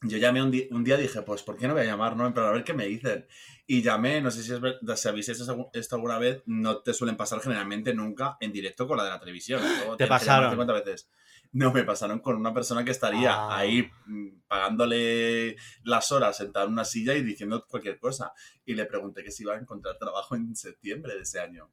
Yo 0.02 0.18
llamé 0.18 0.42
un, 0.42 0.54
un 0.72 0.84
día 0.84 0.96
dije, 0.96 1.22
pues, 1.24 1.44
¿por 1.44 1.58
qué 1.58 1.68
no 1.68 1.74
voy 1.74 1.84
a 1.84 1.86
llamar? 1.86 2.16
No, 2.16 2.34
pero 2.34 2.48
a 2.48 2.52
ver 2.52 2.64
qué 2.64 2.74
me 2.74 2.86
dicen. 2.86 3.28
Y 3.68 3.82
llamé, 3.82 4.22
no 4.22 4.32
sé 4.32 4.42
si, 4.44 4.54
es, 4.54 4.62
ver- 4.62 4.80
si 4.96 5.08
habéis 5.10 5.28
hecho 5.30 5.70
esto- 5.74 5.96
alguna 5.96 6.18
vez, 6.18 6.42
no 6.46 6.78
te 6.82 6.94
suelen 6.94 7.18
pasar 7.18 7.42
generalmente 7.42 7.94
nunca 7.94 8.38
en 8.40 8.52
directo 8.54 8.88
con 8.88 8.98
la 8.98 9.04
de 9.04 9.10
la 9.10 9.20
televisión. 9.20 9.62
Te 9.98 10.06
llaman 10.06 10.08
pasaron. 10.20 10.50
50 10.52 10.74
veces. 10.74 11.10
No, 11.52 11.74
me 11.74 11.84
pasaron 11.84 12.20
con 12.20 12.36
una 12.36 12.54
persona 12.54 12.86
que 12.86 12.92
estaría 12.92 13.34
Ah. 13.34 13.58
ahí 13.58 13.90
mm, 14.06 14.42
pagándole 14.48 15.56
las 15.84 16.12
horas 16.12 16.38
sentada 16.38 16.66
en 16.66 16.74
una 16.74 16.86
silla 16.86 17.16
y 17.16 17.24
diciendo 17.24 17.66
cualquier 17.68 17.98
cosa. 18.00 18.34
Y 18.66 18.76
le 18.76 18.86
pregunté 18.86 19.24
que 19.24 19.32
si 19.32 19.44
iba 19.44 19.56
a 19.56 19.60
encontrar 19.60 19.98
trabajo 19.98 20.36
en 20.36 20.56
septiembre 20.56 21.16
de 21.16 21.22
ese 21.22 21.40
año. 21.40 21.72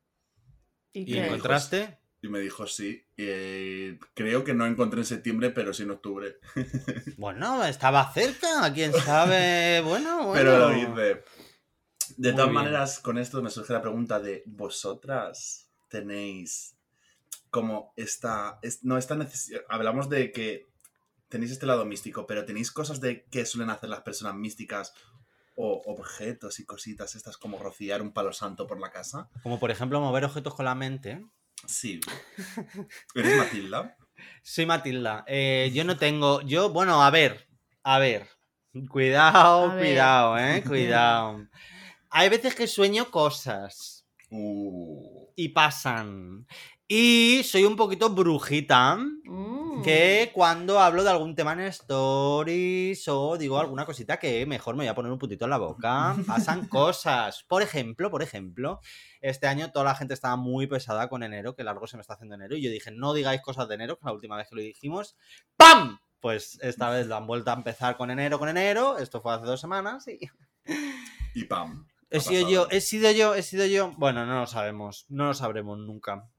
¿Y, 0.92 1.12
¿Y 1.12 1.18
encontraste? 1.18 1.98
Y 2.22 2.28
me 2.28 2.40
dijo 2.40 2.66
sí. 2.66 3.04
Eh, 3.18 3.98
creo 4.14 4.42
que 4.44 4.54
no 4.54 4.64
encontré 4.66 5.00
en 5.00 5.06
septiembre, 5.06 5.50
pero 5.50 5.74
sí 5.74 5.82
en 5.82 5.90
octubre. 5.90 6.38
Bueno, 7.18 7.62
estaba 7.64 8.10
cerca, 8.12 8.72
quién 8.72 8.92
sabe. 8.94 9.80
Bueno, 9.82 10.24
bueno. 10.28 10.32
Pero 10.32 10.58
lo 10.58 10.74
hice. 10.76 11.22
De 12.16 12.30
Muy 12.30 12.32
todas 12.32 12.46
bien. 12.46 12.52
maneras, 12.54 12.98
con 13.00 13.18
esto 13.18 13.42
me 13.42 13.50
surge 13.50 13.72
la 13.74 13.82
pregunta 13.82 14.20
de 14.20 14.42
¿vosotras 14.46 15.70
tenéis 15.88 16.75
como 17.50 17.92
esta... 17.96 18.58
es- 18.62 18.84
no, 18.84 18.98
esta 18.98 19.14
necesidad... 19.14 19.60
Hablamos 19.68 20.08
de 20.08 20.32
que 20.32 20.66
tenéis 21.28 21.52
este 21.52 21.66
lado 21.66 21.84
místico, 21.84 22.26
pero 22.26 22.44
tenéis 22.44 22.70
cosas 22.70 23.00
de 23.00 23.24
que 23.24 23.46
suelen 23.46 23.70
hacer 23.70 23.88
las 23.90 24.00
personas 24.02 24.34
místicas 24.34 24.92
o 25.56 25.82
objetos 25.86 26.60
y 26.60 26.64
cositas 26.66 27.14
estas 27.14 27.38
como 27.38 27.58
rociar 27.58 28.02
un 28.02 28.12
palo 28.12 28.32
santo 28.32 28.66
por 28.66 28.78
la 28.78 28.90
casa. 28.90 29.28
Como 29.42 29.58
por 29.58 29.70
ejemplo 29.70 30.00
mover 30.00 30.24
objetos 30.24 30.54
con 30.54 30.66
la 30.66 30.74
mente. 30.74 31.24
Sí. 31.66 32.00
¿Eres 33.14 33.36
Matilda? 33.38 33.96
Soy 34.42 34.66
Matilda. 34.66 35.24
Eh, 35.26 35.70
yo 35.74 35.84
no 35.84 35.96
tengo. 35.96 36.40
Yo, 36.42 36.70
bueno, 36.70 37.02
a 37.02 37.10
ver. 37.10 37.48
A 37.82 37.98
ver. 37.98 38.28
Cuidado, 38.90 39.70
A 39.70 39.74
ver. 39.74 39.84
cuidado, 39.86 40.38
eh. 40.38 40.62
Cuidado. 40.66 41.46
Hay 42.10 42.28
veces 42.28 42.54
que 42.54 42.66
sueño 42.66 43.10
cosas. 43.10 44.06
Uh, 44.30 45.28
Y 45.36 45.48
pasan. 45.50 46.46
Y 46.88 47.42
soy 47.44 47.64
un 47.64 47.76
poquito 47.76 48.10
brujita. 48.10 48.96
Mm. 48.96 49.82
Que 49.82 50.30
cuando 50.32 50.80
hablo 50.80 51.04
de 51.04 51.10
algún 51.10 51.34
tema 51.34 51.52
en 51.52 51.60
stories 51.60 53.06
o 53.08 53.36
digo 53.36 53.58
alguna 53.58 53.84
cosita 53.84 54.18
que 54.18 54.46
mejor 54.46 54.74
me 54.74 54.84
voy 54.84 54.88
a 54.88 54.94
poner 54.94 55.12
un 55.12 55.18
putito 55.18 55.44
en 55.44 55.50
la 55.50 55.58
boca, 55.58 56.16
pasan 56.26 56.66
cosas. 56.68 57.44
Por 57.48 57.62
ejemplo, 57.62 58.10
por 58.10 58.22
ejemplo, 58.22 58.80
este 59.20 59.46
año 59.46 59.70
toda 59.70 59.84
la 59.84 59.94
gente 59.94 60.14
estaba 60.14 60.36
muy 60.36 60.66
pesada 60.66 61.08
con 61.08 61.22
enero, 61.22 61.54
que 61.54 61.64
largo 61.64 61.86
se 61.86 61.96
me 61.96 62.00
está 62.00 62.14
haciendo 62.14 62.36
enero, 62.36 62.56
y 62.56 62.62
yo 62.62 62.70
dije, 62.70 62.90
no 62.90 63.12
digáis 63.12 63.42
cosas 63.42 63.68
de 63.68 63.74
enero, 63.74 63.98
que 63.98 64.06
la 64.06 64.12
última 64.12 64.36
vez 64.36 64.48
que 64.48 64.56
lo 64.56 64.62
dijimos, 64.62 65.16
¡pam! 65.56 65.98
Pues 66.20 66.58
esta 66.62 66.88
vez 66.90 67.06
lo 67.06 67.16
han 67.16 67.26
vuelto 67.26 67.50
a 67.50 67.54
empezar 67.54 67.96
con 67.96 68.10
enero, 68.10 68.38
con 68.38 68.48
enero, 68.48 68.96
esto 68.98 69.20
fue 69.20 69.34
hace 69.34 69.44
dos 69.44 69.60
semanas 69.60 70.08
y... 70.08 70.18
y 71.34 71.44
pam. 71.44 71.86
He 72.08 72.20
sido 72.20 72.44
pasado. 72.44 72.52
yo, 72.52 72.68
he 72.70 72.80
sido 72.80 73.10
yo, 73.10 73.34
he 73.34 73.42
sido 73.42 73.66
yo. 73.66 73.92
Bueno, 73.98 74.24
no 74.26 74.40
lo 74.40 74.46
sabemos, 74.46 75.06
no 75.08 75.26
lo 75.26 75.34
sabremos 75.34 75.78
nunca. 75.78 76.30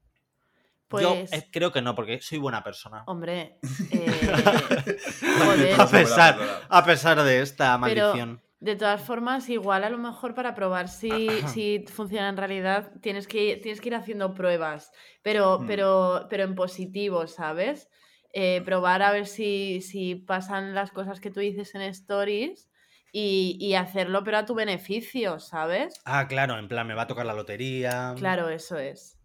Yo 0.90 1.14
Pues- 1.14 1.32
eh, 1.32 1.48
creo 1.52 1.70
que 1.72 1.82
no, 1.82 1.94
porque 1.94 2.20
soy 2.20 2.38
buena 2.38 2.62
persona. 2.64 3.04
Hombre, 3.06 3.58
eh, 3.92 4.96
joder. 5.44 5.80
A 5.80 5.86
pesar, 5.86 6.38
a 6.68 6.84
pesar 6.84 7.22
de 7.22 7.42
esta 7.42 7.78
Pero- 7.82 8.06
maldición. 8.06 8.42
De 8.60 8.74
todas 8.74 9.00
formas, 9.00 9.48
igual 9.50 9.84
a 9.84 9.90
lo 9.90 9.98
mejor 9.98 10.34
para 10.34 10.52
probar 10.56 10.88
si, 10.88 11.10
si 11.54 11.84
funciona 11.86 12.28
en 12.28 12.36
realidad, 12.36 12.90
tienes 13.02 13.28
que, 13.28 13.56
tienes 13.62 13.80
que 13.80 13.88
ir 13.90 13.94
haciendo 13.94 14.34
pruebas, 14.34 14.90
pero, 15.22 15.60
Hmm. 15.60 15.66
pero, 15.66 16.26
pero 16.28 16.42
en 16.44 16.54
positivo, 16.56 17.26
¿sabes? 17.28 17.88
Eh, 18.32 18.60
probar 18.64 19.02
a 19.02 19.12
ver 19.12 19.26
si, 19.26 19.80
si 19.80 20.16
pasan 20.16 20.74
las 20.74 20.90
cosas 20.90 21.20
que 21.20 21.30
tú 21.30 21.38
dices 21.40 21.74
en 21.76 21.82
stories 21.82 22.68
y, 23.12 23.56
y 23.60 23.74
hacerlo, 23.74 24.22
pero 24.24 24.38
a 24.38 24.44
tu 24.44 24.54
beneficio, 24.54 25.38
¿sabes? 25.38 25.94
Ah, 26.04 26.26
claro, 26.28 26.58
en 26.58 26.66
plan, 26.68 26.86
me 26.86 26.94
va 26.94 27.02
a 27.02 27.06
tocar 27.06 27.26
la 27.26 27.34
lotería. 27.34 28.14
Claro, 28.18 28.48
eso 28.48 28.76
es. 28.76 29.17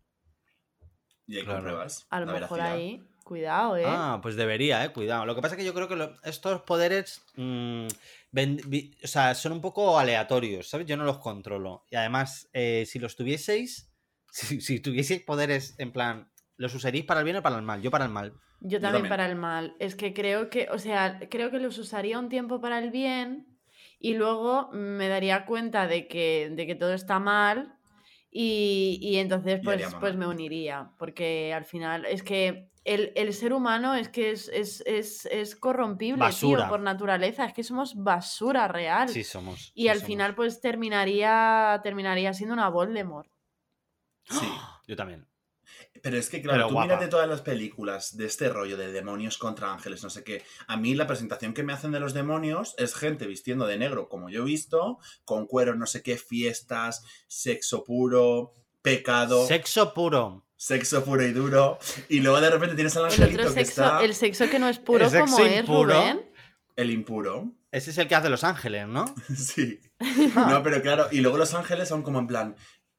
Y 1.33 1.37
hay 1.37 1.43
Claro. 1.43 1.59
compruebas. 1.59 2.05
A 2.09 2.19
lo 2.19 2.25
la 2.27 2.33
mejor 2.33 2.57
veracidad. 2.59 2.77
ahí, 2.77 3.03
cuidado, 3.23 3.77
¿eh? 3.77 3.83
Ah, 3.87 4.19
pues 4.21 4.35
debería, 4.35 4.83
eh, 4.85 4.91
cuidado. 4.93 5.25
Lo 5.25 5.33
que 5.35 5.41
pasa 5.41 5.55
es 5.55 5.59
que 5.59 5.65
yo 5.65 5.73
creo 5.73 5.87
que 5.87 5.95
lo- 5.95 6.13
estos 6.23 6.61
poderes 6.61 7.23
mm, 7.35 7.87
ven- 8.31 8.61
vi- 8.67 8.95
o 9.03 9.07
sea, 9.07 9.33
son 9.35 9.53
un 9.53 9.61
poco 9.61 9.97
aleatorios, 9.97 10.69
¿sabes? 10.69 10.85
Yo 10.85 10.95
no 10.97 11.03
los 11.05 11.17
controlo. 11.19 11.83
Y 11.89 11.95
además, 11.95 12.49
eh, 12.53 12.85
si 12.87 12.99
los 12.99 13.15
tuvieseis, 13.15 13.91
si, 14.31 14.61
si 14.61 14.79
tuvieseis 14.79 15.23
poderes 15.23 15.75
en 15.79 15.91
plan, 15.91 16.29
¿los 16.57 16.75
usaríais 16.75 17.05
para 17.05 17.21
el 17.21 17.23
bien 17.25 17.37
o 17.37 17.41
para 17.41 17.55
el 17.55 17.61
mal? 17.63 17.81
Yo 17.81 17.89
para 17.91 18.05
el 18.05 18.11
mal. 18.11 18.33
Yo 18.59 18.79
también 18.79 18.93
también. 18.93 19.09
para 19.09 19.25
el 19.25 19.35
mal. 19.35 19.75
Es 19.79 19.95
que 19.95 20.13
creo 20.13 20.49
que, 20.49 20.67
o 20.71 20.77
sea, 20.79 21.19
creo 21.29 21.49
que 21.51 21.59
los 21.59 21.77
usaría 21.79 22.19
un 22.19 22.29
tiempo 22.29 22.61
para 22.61 22.77
el 22.79 22.91
bien 22.91 23.47
y 23.99 24.13
luego 24.13 24.69
me 24.71 25.07
daría 25.07 25.45
cuenta 25.45 25.87
de 25.87 26.07
que, 26.07 26.49
de 26.51 26.67
que 26.67 26.75
todo 26.75 26.93
está 26.93 27.19
mal 27.19 27.75
y, 28.33 28.97
y 29.01 29.17
entonces 29.17 29.61
pues, 29.63 29.93
pues 29.99 30.15
me 30.15 30.27
uniría. 30.27 30.91
Porque 30.97 31.53
al 31.53 31.65
final 31.65 32.05
es 32.05 32.23
que 32.23 32.71
el, 32.83 33.11
el 33.15 33.33
ser 33.33 33.53
humano 33.53 33.93
es 33.93 34.09
que 34.09 34.31
es, 34.31 34.49
es, 34.49 34.81
es, 34.87 35.25
es 35.27 35.55
corrompible, 35.55 36.25
tío, 36.39 36.67
por 36.67 36.79
naturaleza. 36.81 37.45
Es 37.45 37.53
que 37.53 37.63
somos 37.63 37.95
basura 37.95 38.67
real. 38.67 39.07
Sí, 39.09 39.23
somos. 39.23 39.71
y 39.75 39.83
sí 39.83 39.89
al 39.89 39.97
somos. 39.97 40.07
final 40.07 40.35
pues 40.35 40.59
terminaría, 40.61 41.79
terminaría 41.83 42.33
siendo 42.33 42.53
una 42.53 42.69
Voldemort. 42.69 43.31
Sí. 44.23 44.47
Yo 44.87 44.95
también. 44.95 45.27
Pero 46.01 46.17
es 46.17 46.29
que, 46.29 46.41
claro, 46.41 46.57
Pero 46.57 46.67
tú 46.67 46.73
guapa. 46.73 46.87
mírate 46.87 47.07
todas 47.07 47.29
las 47.29 47.41
películas 47.41 48.17
de 48.17 48.25
este 48.25 48.49
rollo 48.49 48.75
de 48.77 48.91
demonios 48.91 49.37
contra 49.37 49.71
ángeles, 49.71 50.03
no 50.03 50.09
sé 50.09 50.23
qué. 50.23 50.43
A 50.67 50.75
mí 50.75 50.95
la 50.95 51.07
presentación 51.07 51.53
que 51.53 51.63
me 51.63 51.71
hacen 51.71 51.91
de 51.91 51.99
los 51.99 52.13
demonios 52.13 52.75
es 52.77 52.93
gente 52.95 53.25
vistiendo 53.27 53.65
de 53.67 53.77
negro, 53.77 54.09
como 54.09 54.29
yo 54.29 54.41
he 54.41 54.45
visto, 54.45 54.97
con 55.23 55.45
cuero, 55.47 55.75
no 55.75 55.85
sé 55.85 56.01
qué, 56.01 56.17
fiestas, 56.17 57.03
sexo 57.27 57.83
puro, 57.83 58.51
pecado, 58.81 59.47
Sexo 59.47 59.93
puro. 59.93 60.45
sexo 60.57 61.05
puro 61.05 61.23
y 61.23 61.31
duro. 61.31 61.77
Y 62.09 62.19
luego 62.19 62.41
de 62.41 62.49
repente 62.49 62.75
tienes 62.75 62.97
al 62.97 63.03
El 63.05 63.11
angelito 63.11 63.41
otro 63.43 63.53
que 63.53 63.65
sexo, 63.65 63.81
está 63.83 64.03
el 64.03 64.13
sexo 64.15 64.49
que 64.49 64.59
no 64.59 64.67
es 64.67 64.79
puro 64.79 65.05
El 65.07 65.19
como 65.19 65.39
es. 65.39 65.65
Rubén. 65.67 66.25
el 66.75 66.91
impuro. 66.91 67.51
Ese 67.71 67.91
es 67.91 67.97
el 67.97 68.07
que 68.07 68.15
hace 68.15 68.29
Los 68.29 68.43
Ángeles, 68.43 68.87
¿no? 68.87 69.05
Sí. 69.37 69.79
No, 70.35 70.61
pero 70.63 70.81
claro, 70.81 71.07
y 71.11 71.21
luego 71.21 71.37
los 71.37 71.53
ángeles 71.53 71.87
son 71.87 72.01
como 72.03 72.19
en 72.19 72.27
plan 72.27 72.55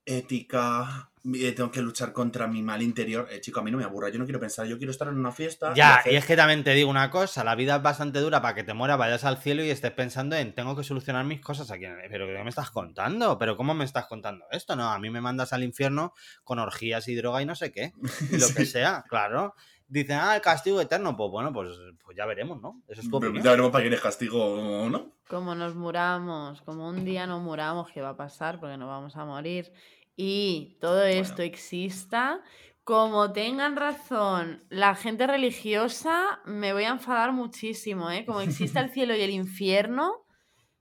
ética, 0.06 1.10
tengo 1.56 1.70
que 1.70 1.80
luchar 1.80 2.12
contra 2.12 2.46
mi 2.46 2.62
mal 2.62 2.82
interior. 2.82 3.26
Eh, 3.30 3.40
chico, 3.40 3.60
a 3.60 3.62
mí 3.62 3.70
no 3.70 3.78
me 3.78 3.84
aburra, 3.84 4.10
yo 4.10 4.18
no 4.18 4.24
quiero 4.26 4.38
pensar, 4.38 4.66
yo 4.66 4.76
quiero 4.76 4.90
estar 4.90 5.08
en 5.08 5.16
una 5.18 5.32
fiesta. 5.32 5.72
y 5.72 5.76
Ya, 5.76 5.96
hacer- 5.96 6.12
y 6.12 6.16
es 6.16 6.26
que 6.26 6.36
también 6.36 6.62
te 6.64 6.74
digo 6.74 6.90
una 6.90 7.10
cosa, 7.10 7.42
la 7.44 7.54
vida 7.54 7.76
es 7.76 7.82
bastante 7.82 8.18
dura 8.20 8.42
para 8.42 8.54
que 8.54 8.62
te 8.62 8.74
mueras, 8.74 8.98
vayas 8.98 9.24
al 9.24 9.38
cielo 9.38 9.64
y 9.64 9.70
estés 9.70 9.92
pensando 9.92 10.36
en 10.36 10.54
tengo 10.54 10.76
que 10.76 10.84
solucionar 10.84 11.24
mis 11.24 11.40
cosas 11.40 11.70
aquí. 11.70 11.86
Pero 12.10 12.26
¿qué 12.26 12.42
me 12.42 12.50
estás 12.50 12.70
contando? 12.70 13.38
¿Pero 13.38 13.56
cómo 13.56 13.72
me 13.74 13.84
estás 13.84 14.06
contando 14.06 14.44
esto? 14.50 14.76
No, 14.76 14.90
a 14.90 14.98
mí 14.98 15.08
me 15.08 15.20
mandas 15.22 15.52
al 15.54 15.64
infierno 15.64 16.12
con 16.44 16.58
orgías 16.58 17.08
y 17.08 17.14
droga 17.14 17.40
y 17.40 17.46
no 17.46 17.54
sé 17.54 17.72
qué. 17.72 17.92
Y 18.30 18.38
lo 18.38 18.48
que 18.54 18.66
sea, 18.66 19.04
claro. 19.08 19.54
Dicen, 19.86 20.16
ah, 20.20 20.34
el 20.34 20.40
castigo 20.42 20.80
eterno. 20.80 21.14
Pues 21.16 21.30
bueno, 21.30 21.52
pues, 21.52 21.68
pues 22.04 22.16
ya 22.16 22.24
veremos, 22.26 22.60
¿no? 22.60 22.82
Eso 22.88 23.00
es 23.02 23.08
tu 23.10 23.18
Pero 23.20 23.30
opinión. 23.30 23.44
Ya 23.44 23.50
veremos 23.50 23.70
para 23.70 23.82
quién 23.82 23.92
es 23.94 24.00
castigo 24.00 24.42
o 24.84 24.88
no. 24.90 25.12
Como 25.28 25.54
nos 25.54 25.74
muramos, 25.74 26.62
como 26.62 26.88
un 26.88 27.04
día 27.04 27.26
no 27.26 27.38
muramos, 27.40 27.90
¿qué 27.92 28.00
va 28.00 28.10
a 28.10 28.16
pasar? 28.16 28.58
Porque 28.60 28.76
no 28.78 28.86
vamos 28.88 29.14
a 29.16 29.24
morir. 29.24 29.72
Y 30.16 30.76
todo 30.80 31.02
esto 31.04 31.42
exista, 31.42 32.40
como 32.84 33.32
tengan 33.32 33.76
razón 33.76 34.64
la 34.68 34.94
gente 34.94 35.26
religiosa, 35.26 36.40
me 36.44 36.72
voy 36.72 36.84
a 36.84 36.90
enfadar 36.90 37.32
muchísimo, 37.32 38.10
¿eh? 38.10 38.24
Como 38.24 38.40
existe 38.40 38.78
el 38.78 38.90
cielo 38.90 39.16
y 39.16 39.22
el 39.22 39.30
infierno, 39.30 40.26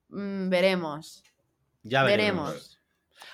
mm, 0.08 0.48
veremos. 0.48 1.24
Ya 1.82 2.04
veremos. 2.04 2.52
Veremos. 2.52 2.80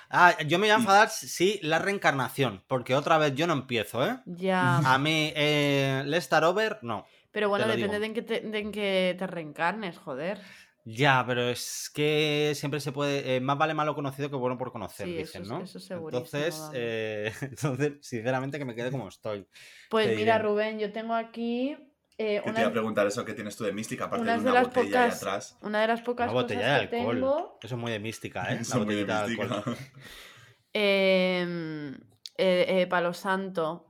Ah, 0.09 0.37
yo 0.45 0.59
me 0.59 0.67
voy 0.67 0.71
a 0.71 0.75
enfadar 0.75 1.09
si 1.09 1.59
la 1.63 1.79
reencarnación, 1.79 2.63
porque 2.67 2.95
otra 2.95 3.17
vez 3.17 3.33
yo 3.33 3.47
no 3.47 3.53
empiezo, 3.53 4.05
¿eh? 4.05 4.19
Ya. 4.25 4.77
A 4.79 4.97
mí, 4.97 5.31
eh, 5.35 6.03
Let's 6.05 6.25
Start 6.25 6.43
Over, 6.43 6.79
no. 6.81 7.05
Pero 7.31 7.47
bueno, 7.47 7.65
depende 7.65 7.99
de 7.99 8.05
en, 8.05 8.13
que 8.13 8.21
te, 8.21 8.41
de 8.41 8.59
en 8.59 8.71
que 8.73 9.15
te 9.17 9.25
reencarnes, 9.25 9.97
joder. 9.97 10.41
Ya, 10.83 11.23
pero 11.27 11.49
es 11.49 11.91
que 11.93 12.53
siempre 12.55 12.79
se 12.79 12.91
puede. 12.91 13.35
eh, 13.35 13.39
más 13.41 13.57
vale 13.57 13.73
malo 13.73 13.93
conocido 13.93 14.29
que 14.29 14.35
bueno 14.35 14.57
por 14.57 14.71
conocer, 14.71 15.07
Sí, 15.07 15.13
eso 15.17 15.39
dicen, 15.39 15.41
es- 15.43 15.49
¿no? 15.49 15.61
eso 15.61 15.95
entonces, 15.95 16.69
eh, 16.73 17.31
entonces, 17.41 17.93
sinceramente, 18.01 18.57
que 18.57 18.65
me 18.65 18.73
quede 18.75 18.89
como 18.91 19.07
estoy. 19.07 19.47
Pues 19.89 20.15
mira. 20.15 20.39
Rubén, 20.39 20.79
yo 20.79 20.91
tengo 20.91 21.13
aquí 21.13 21.77
eh, 22.17 22.37
Que 22.37 22.41
te 22.41 22.49
una, 22.49 22.59
iba 22.61 22.69
a 22.69 22.71
preguntar 22.73 23.07
eso 23.07 23.23
que 23.25 23.33
tienes 23.33 23.55
tú 23.55 23.63
de 23.63 23.73
mística, 23.73 24.05
aparte 24.05 24.25
de 24.25 24.31
de 24.33 24.39
una 24.39 24.53
las 24.53 24.63
botella 24.67 24.85
ahí 24.85 25.05
pocas, 25.05 25.15
atrás. 25.23 25.57
una 25.61 25.81
de 25.81 25.87
las 25.87 26.01
pocas 26.01 26.25
Una 26.25 26.33
botella 26.33 26.59
cosas 26.61 26.81
de 26.81 26.89
que 26.89 26.95
alcohol. 26.95 27.15
tengo. 27.15 27.59
Eso 27.61 27.75
es 27.75 27.81
muy 27.81 27.91
de 27.91 27.99
mística, 27.99 28.41
¿eh? 28.51 28.55
La 28.55 28.61
Eso 28.61 28.73
de 28.79 28.85
botellita 28.85 29.27
de 29.27 29.41
alcohol. 29.41 29.77
em, 30.73 31.93
eh, 32.37 32.65
eh, 32.81 32.87
Palo 32.87 33.13
Santo. 33.13 33.85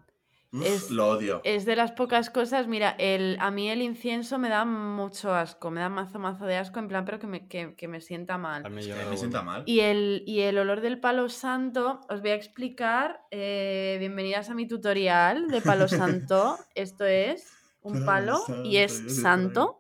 Uf, 0.53 0.65
Es- 0.65 0.91
Lo 0.91 1.09
odio. 1.09 1.41
Es 1.43 1.65
de 1.65 1.75
las 1.75 1.91
pocas 1.93 2.29
cosas, 2.29 2.67
mira, 2.67 2.91
el, 2.99 3.37
a 3.39 3.51
mí 3.51 3.69
el 3.69 3.81
incienso 3.81 4.37
me 4.37 4.49
da 4.49 4.63
mucho 4.65 5.33
asco, 5.33 5.71
me 5.71 5.79
da 5.79 5.89
mazo 5.89 6.19
mazo 6.19 6.45
de 6.45 6.57
asco, 6.57 6.79
en 6.79 6.87
plan, 6.87 7.05
pero 7.05 7.19
que 7.19 7.27
me, 7.27 7.47
que, 7.47 7.73
que 7.75 7.87
me 7.87 8.01
sienta 8.01 8.35
A 8.35 8.37
mal. 8.37 8.69
mí 8.69 8.81
yo 8.85 8.95
no 8.95 9.03
me 9.05 9.09
lo 9.11 9.17
sienta 9.17 9.39
vuelvo. 9.39 9.51
mal. 9.51 9.63
Y 9.65 9.79
el, 9.79 10.23
y 10.27 10.41
el 10.41 10.57
olor 10.57 10.81
del 10.81 10.99
palo 10.99 11.29
santo, 11.29 12.01
os 12.09 12.21
voy 12.21 12.31
a 12.31 12.35
explicar, 12.35 13.21
eh, 13.31 13.95
bienvenidas 13.99 14.49
a 14.49 14.53
mi 14.55 14.67
tutorial 14.67 15.47
de 15.47 15.61
palo 15.61 15.87
santo. 15.87 16.57
Esto 16.75 17.05
es 17.05 17.51
un 17.81 18.05
Palo 18.05 18.39
y 18.63 18.77
es 18.77 19.21
santo. 19.21 19.79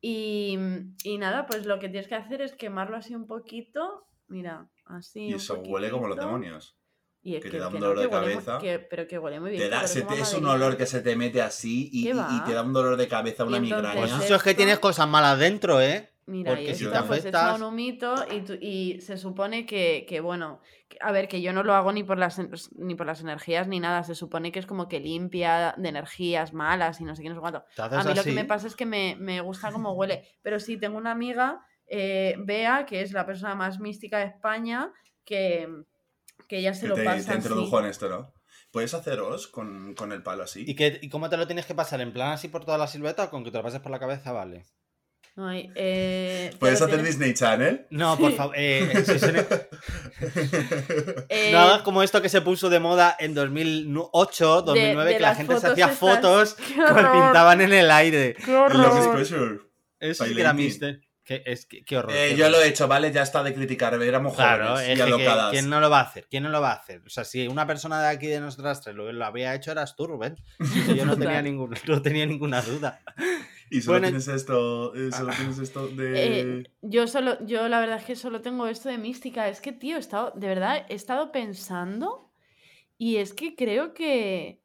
Y, 0.00 0.58
y 1.04 1.18
nada, 1.18 1.46
pues 1.46 1.66
lo 1.66 1.78
que 1.78 1.88
tienes 1.88 2.08
que 2.08 2.14
hacer 2.14 2.42
es 2.42 2.54
quemarlo 2.54 2.96
así 2.96 3.14
un 3.14 3.26
poquito, 3.26 4.06
mira, 4.28 4.68
así. 4.86 5.20
Y 5.28 5.34
un 5.34 5.36
eso 5.36 5.60
huele 5.60 5.90
como 5.90 6.08
los 6.08 6.18
demonios. 6.18 6.76
Y 7.26 7.36
es 7.36 7.42
que 7.42 7.48
que, 7.50 7.56
te 7.56 7.58
da 7.58 7.68
un 7.68 7.80
dolor 7.80 7.98
de 7.98 8.06
muy- 8.06 8.10
cabeza. 8.20 8.58
que- 8.58 8.78
pero 8.78 9.08
que 9.08 9.18
huele 9.18 9.40
muy 9.40 9.50
bien. 9.50 9.62
Te 9.62 9.68
da- 9.70 9.86
se 9.86 10.02
te- 10.02 10.20
es 10.20 10.34
un 10.34 10.44
olor 10.46 10.76
que 10.76 10.84
se 10.86 11.00
te 11.00 11.16
mete 11.16 11.40
así 11.40 11.88
y, 11.90 12.04
¿Qué 12.04 12.10
y- 12.10 12.40
te 12.44 12.52
da 12.52 12.62
un 12.62 12.72
dolor 12.74 12.96
de 12.98 13.08
cabeza, 13.08 13.44
una 13.44 13.58
migraña. 13.58 13.94
Pues 13.98 14.12
eso 14.12 14.34
es 14.34 14.42
que 14.42 14.54
tienes 14.54 14.78
cosas 14.78 15.08
malas 15.08 15.38
dentro, 15.38 15.80
¿eh? 15.80 16.10
Mira, 16.26 16.52
Porque 16.52 16.70
y 16.70 16.74
si 16.74 16.84
esto 16.84 17.00
te 17.02 17.06
pues 17.06 17.24
echa 17.24 17.28
afectas- 17.50 17.56
un 17.60 17.62
humito 17.66 18.14
y, 18.30 18.40
tu- 18.40 18.58
y 18.60 19.00
se 19.02 19.16
supone 19.18 19.66
que, 19.66 20.06
que, 20.08 20.20
bueno, 20.20 20.60
que- 20.88 20.96
a 21.00 21.12
ver, 21.12 21.28
que 21.28 21.42
yo 21.42 21.52
no 21.52 21.62
lo 21.62 21.74
hago 21.74 21.92
ni 21.92 22.02
por, 22.02 22.18
las, 22.18 22.38
ni 22.76 22.94
por 22.94 23.06
las 23.06 23.20
energías 23.20 23.68
ni 23.68 23.78
nada, 23.80 24.02
se 24.04 24.14
supone 24.14 24.50
que 24.52 24.58
es 24.58 24.64
como 24.66 24.88
que 24.88 25.00
limpia 25.00 25.74
de 25.76 25.88
energías 25.90 26.52
malas 26.54 27.00
y 27.00 27.04
no 27.04 27.14
sé 27.16 27.22
qué, 27.22 27.28
no 27.28 27.34
sé 27.34 27.40
cuánto. 27.42 27.64
A 27.78 28.04
mí 28.04 28.14
lo 28.14 28.22
que 28.24 28.32
me 28.32 28.44
pasa 28.46 28.66
es 28.66 28.74
que 28.76 28.86
me, 28.86 29.16
me 29.18 29.40
gusta 29.42 29.70
cómo 29.70 29.92
huele, 29.92 30.24
pero 30.42 30.58
sí, 30.60 30.76
tengo 30.78 30.96
una 30.98 31.10
amiga, 31.10 31.60
eh, 31.86 32.34
Bea, 32.38 32.86
que 32.86 33.02
es 33.02 33.12
la 33.12 33.26
persona 33.26 33.54
más 33.54 33.78
mística 33.78 34.18
de 34.18 34.24
España, 34.26 34.92
que, 35.26 35.68
que 36.48 36.58
ella 36.58 36.74
se 36.74 36.82
Que 36.82 36.88
lo 36.88 36.94
te, 36.96 37.04
pasa 37.04 37.30
te 37.32 37.36
introdujo 37.36 37.76
así. 37.78 37.84
en 37.84 37.90
esto, 37.90 38.08
¿no? 38.08 38.32
¿Puedes 38.70 38.92
haceros 38.94 39.46
con, 39.48 39.94
con 39.94 40.12
el 40.12 40.22
palo 40.22 40.42
así? 40.42 40.64
¿Y, 40.66 40.74
qué- 40.74 40.98
¿Y 41.00 41.08
cómo 41.08 41.28
te 41.30 41.36
lo 41.36 41.46
tienes 41.46 41.64
que 41.66 41.74
pasar? 41.74 42.00
¿En 42.00 42.12
plan 42.12 42.32
así 42.32 42.48
por 42.48 42.64
toda 42.64 42.76
la 42.78 42.86
silueta 42.88 43.24
o 43.24 43.30
con 43.30 43.44
que 43.44 43.50
te 43.50 43.56
lo 43.58 43.62
pases 43.62 43.80
por 43.80 43.92
la 43.92 44.00
cabeza? 44.00 44.32
Vale. 44.32 44.64
Ay, 45.36 45.68
eh, 45.74 46.48
te 46.52 46.56
¿Puedes 46.58 46.80
hacer 46.80 46.96
tienes- 46.96 47.06
Disney 47.18 47.34
Channel? 47.34 47.86
No, 47.90 48.16
por 48.16 48.32
favor. 48.34 48.54
eh, 48.56 48.88
eh, 51.28 51.50
No 51.52 51.58
hagas 51.60 51.82
como 51.82 52.02
esto 52.02 52.22
que 52.22 52.28
se 52.28 52.40
puso 52.40 52.70
de 52.70 52.80
moda 52.80 53.16
en 53.18 53.34
2008, 53.34 54.62
2009, 54.62 55.10
de 55.10 55.16
que 55.16 55.22
la 55.22 55.34
gente 55.34 55.58
se 55.58 55.66
hacía 55.68 55.86
estas. 55.86 55.98
fotos 55.98 56.54
¡Qué 56.54 56.74
que 56.74 56.80
pintaban 56.80 57.60
en 57.60 57.72
el 57.72 57.90
aire. 57.90 58.34
¡Qué 58.44 58.52
Love. 58.52 59.60
Eso 60.00 60.24
sí 60.24 60.34
que 60.34 60.40
era 60.40 60.52
mister. 60.52 61.00
Es 61.26 61.66
qué 61.66 61.96
horror. 61.96 62.12
Eh, 62.12 62.28
qué 62.30 62.36
yo 62.36 62.46
horror. 62.46 62.58
lo 62.58 62.64
he 62.64 62.68
hecho, 62.68 62.86
¿vale? 62.86 63.10
Ya 63.12 63.22
está 63.22 63.42
de 63.42 63.54
criticar. 63.54 63.94
Éramos 64.02 64.34
Claro, 64.34 64.72
jóvenes 64.74 64.88
es 64.90 64.94
y 65.08 65.10
que. 65.16 65.48
¿quién 65.50 65.70
no 65.70 65.80
lo 65.80 65.88
va 65.90 66.00
a 66.00 66.02
hacer? 66.02 66.26
¿Quién 66.30 66.42
no 66.42 66.48
lo 66.50 66.60
va 66.60 66.72
a 66.72 66.74
hacer? 66.74 67.02
O 67.06 67.08
sea, 67.08 67.24
si 67.24 67.48
una 67.48 67.66
persona 67.66 68.00
de 68.02 68.08
aquí 68.08 68.26
de 68.26 68.40
nosotras 68.40 68.80
tres 68.82 68.94
lo, 68.94 69.10
lo 69.12 69.24
había 69.24 69.54
hecho, 69.54 69.72
eras 69.72 69.96
tú, 69.96 70.06
Rubén. 70.06 70.36
Yo 70.96 71.06
no 71.06 71.16
tenía, 71.16 71.40
ningún, 71.40 71.74
no 71.88 72.02
tenía 72.02 72.26
ninguna 72.26 72.60
duda. 72.62 73.00
Y 73.70 73.80
solo 73.80 73.94
Bueno, 74.00 74.08
tienes 74.08 74.28
esto, 74.28 74.94
eh, 74.94 75.10
solo 75.16 75.32
tienes 75.34 75.58
esto 75.58 75.88
de... 75.88 76.40
Eh, 76.60 76.64
yo 76.82 77.06
solo, 77.06 77.38
yo 77.46 77.66
la 77.68 77.80
verdad 77.80 77.96
es 77.98 78.04
que 78.04 78.14
solo 78.16 78.42
tengo 78.42 78.66
esto 78.68 78.90
de 78.90 78.98
mística. 78.98 79.48
Es 79.48 79.60
que, 79.62 79.72
tío, 79.72 79.96
he 79.96 80.00
estado, 80.00 80.32
de 80.36 80.46
verdad, 80.46 80.84
he 80.90 80.94
estado 80.94 81.32
pensando 81.32 82.30
y 82.98 83.16
es 83.16 83.32
que 83.32 83.56
creo 83.56 83.94
que. 83.94 84.60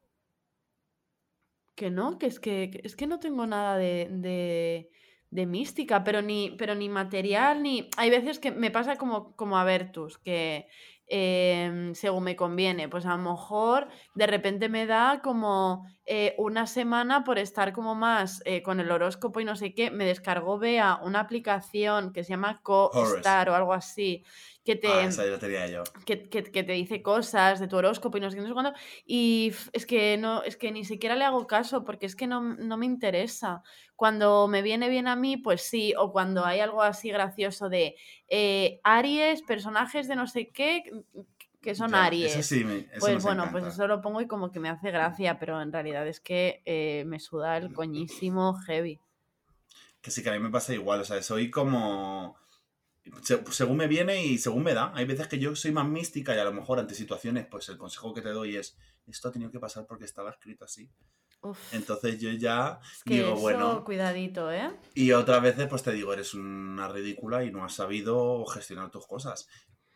Que 1.75 1.89
no, 1.89 2.17
que 2.19 2.25
es 2.27 2.39
que, 2.41 2.69
que- 2.71 2.81
es 2.83 2.95
que 2.97 3.07
no 3.07 3.19
tengo 3.19 3.47
nada 3.47 3.77
de, 3.77 4.07
de, 4.11 4.89
de 5.31 5.45
mística, 5.45 6.03
pero 6.03 6.21
ni, 6.21 6.55
pero 6.57 6.75
ni 6.75 6.89
material, 6.89 7.61
ni. 7.61 7.89
Hay 7.97 8.09
veces 8.09 8.39
que 8.39 8.51
me 8.51 8.71
pasa 8.71 8.95
como, 8.95 9.35
como 9.35 9.57
a 9.57 9.63
Vertus, 9.63 10.17
que 10.17 10.67
em, 11.07 11.93
según 11.93 12.23
me 12.23 12.35
conviene, 12.35 12.89
pues 12.89 13.05
a 13.05 13.15
lo 13.15 13.31
mejor 13.31 13.87
de 14.15 14.27
repente 14.27 14.69
me 14.69 14.85
da 14.85 15.21
como 15.23 15.87
eh, 16.05 16.35
una 16.37 16.67
semana 16.67 17.23
por 17.23 17.39
estar 17.39 17.73
como 17.73 17.95
más 17.95 18.41
eh, 18.45 18.61
con 18.61 18.79
el 18.79 18.91
horóscopo 18.91 19.39
y 19.39 19.45
no 19.45 19.55
sé 19.55 19.73
qué, 19.73 19.91
me 19.91 20.05
descargó 20.05 20.57
Bea 20.57 20.99
una 21.03 21.19
aplicación 21.19 22.11
que 22.13 22.23
se 22.23 22.31
llama 22.31 22.59
Co-Star 22.63 23.49
o 23.49 23.55
algo 23.55 23.73
así, 23.73 24.23
que 24.69 24.75
te, 24.75 24.87
Ah, 24.87 25.05
esa 25.05 25.25
ya 25.25 25.31
la 25.31 25.39
tenía 25.39 25.65
yo. 25.67 25.83
que, 26.05 26.29
que- 26.29 26.43
que 26.43 26.63
te 26.63 26.73
dice 26.73 27.01
cosas 27.01 27.59
de 27.59 27.67
tu 27.67 27.77
horóscopo 27.77 28.17
y 28.17 28.21
no 28.21 28.29
sé 28.29 28.35
qué, 28.35 28.41
no 28.43 28.47
sé 28.47 28.53
cuándo, 28.53 28.73
y 29.03 29.51
es 29.73 29.85
que 29.87 30.15
no, 30.17 30.43
es 30.43 30.57
que 30.57 30.71
ni 30.71 30.85
siquiera 30.85 31.15
le 31.15 31.25
hago 31.25 31.47
caso 31.47 31.83
porque 31.83 32.05
es 32.05 32.15
que 32.15 32.27
no, 32.27 32.39
no 32.41 32.77
me 32.77 32.85
interesa. 32.85 33.63
Cuando 33.95 34.47
me 34.47 34.61
viene 34.61 34.87
bien 34.89 35.07
a 35.07 35.15
mí, 35.15 35.37
pues 35.37 35.63
sí, 35.63 35.93
o 35.97 36.11
cuando 36.11 36.45
hay 36.45 36.59
algo 36.59 36.83
así 36.83 37.09
gracioso 37.09 37.67
de 37.67 37.95
eh, 38.27 38.79
Aries, 38.83 39.41
personajes 39.41 40.07
de 40.07 40.15
no 40.15 40.27
sé 40.27 40.49
qué, 40.49 40.83
que 41.61 41.73
son 41.73 41.91
Ya, 41.91 42.05
Aries. 42.05 42.31
Eso 42.35 42.43
sí, 42.43 42.63
me, 42.63 42.77
eso 42.81 42.99
Pues 42.99 43.23
bueno, 43.23 43.43
encanta. 43.45 43.59
pues 43.65 43.73
eso 43.73 43.87
lo 43.87 44.01
pongo 44.01 44.21
y 44.21 44.27
como 44.27 44.51
que 44.51 44.59
me 44.59 44.69
hace 44.69 44.91
gracia, 44.91 45.39
pero 45.39 45.59
en 45.61 45.73
realidad 45.73 46.07
es 46.07 46.19
que 46.19 46.61
eh, 46.65 47.03
me 47.07 47.19
suda 47.19 47.57
el 47.57 47.73
coñísimo 47.73 48.53
heavy. 48.67 48.99
Que 50.01 50.11
sí, 50.11 50.21
que 50.23 50.29
a 50.29 50.33
mí 50.33 50.39
me 50.39 50.49
pasa 50.51 50.73
igual. 50.73 51.01
O 51.01 51.05
sea, 51.05 51.21
soy 51.23 51.49
como... 51.49 52.37
se- 53.23 53.43
según 53.51 53.77
me 53.77 53.87
viene 53.87 54.23
y 54.25 54.37
según 54.37 54.63
me 54.63 54.73
da. 54.73 54.91
Hay 54.95 55.05
veces 55.05 55.27
que 55.27 55.39
yo 55.39 55.55
soy 55.55 55.71
más 55.71 55.87
mística 55.87 56.35
y 56.35 56.39
a 56.39 56.43
lo 56.43 56.53
mejor 56.53 56.79
ante 56.79 56.95
situaciones, 56.95 57.47
pues 57.49 57.69
el 57.69 57.77
consejo 57.77 58.13
que 58.13 58.21
te 58.21 58.29
doy 58.29 58.55
es, 58.57 58.77
esto 59.07 59.29
ha 59.29 59.31
tenido 59.31 59.51
que 59.51 59.59
pasar 59.59 59.85
porque 59.87 60.05
estaba 60.05 60.29
escrito 60.31 60.65
así. 60.65 60.89
Uf, 61.41 61.73
Entonces 61.73 62.19
yo 62.19 62.29
ya 62.31 62.79
es 62.91 63.03
que 63.03 63.13
digo, 63.15 63.31
eso, 63.31 63.39
bueno, 63.41 63.83
cuidadito, 63.85 64.51
¿eh? 64.51 64.71
y 64.93 65.13
otras 65.13 65.41
veces 65.41 65.67
pues 65.67 65.83
te 65.83 65.93
digo, 65.93 66.11
eres 66.11 66.33
una 66.33 66.89
ridícula 66.89 67.43
y 67.45 67.51
no 67.51 67.63
has 67.63 67.73
sabido 67.75 68.45
gestionar 68.45 68.91
tus 68.91 69.07
cosas. 69.07 69.47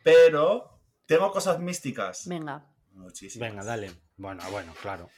Pero 0.02 0.80
tengo 1.06 1.30
cosas 1.30 1.60
místicas. 1.60 2.26
Venga. 2.28 2.66
Muchísimas. 2.92 3.50
Venga, 3.50 3.64
dale. 3.64 3.90
Bueno, 4.16 4.42
bueno, 4.50 4.72
claro. 4.80 5.10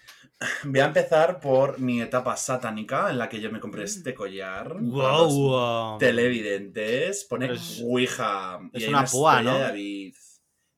Voy 0.65 0.81
a 0.81 0.87
empezar 0.87 1.38
por 1.41 1.79
mi 1.79 2.00
etapa 2.00 2.37
satánica 2.37 3.11
en 3.11 3.19
la 3.19 3.29
que 3.29 3.41
yo 3.41 3.50
me 3.53 3.61
compré 3.61 3.83
Mm. 3.83 3.85
este 3.85 4.15
collar. 4.15 4.76
Wow. 4.81 5.99
Televidentes. 5.99 7.25
Pone 7.25 7.53
Es- 7.53 7.81
Ouija. 7.85 8.59
es 8.73 8.88
una 8.88 9.05
púa, 9.05 9.43
¿no? 9.43 9.55
de 9.55 9.61
David. 9.61 10.15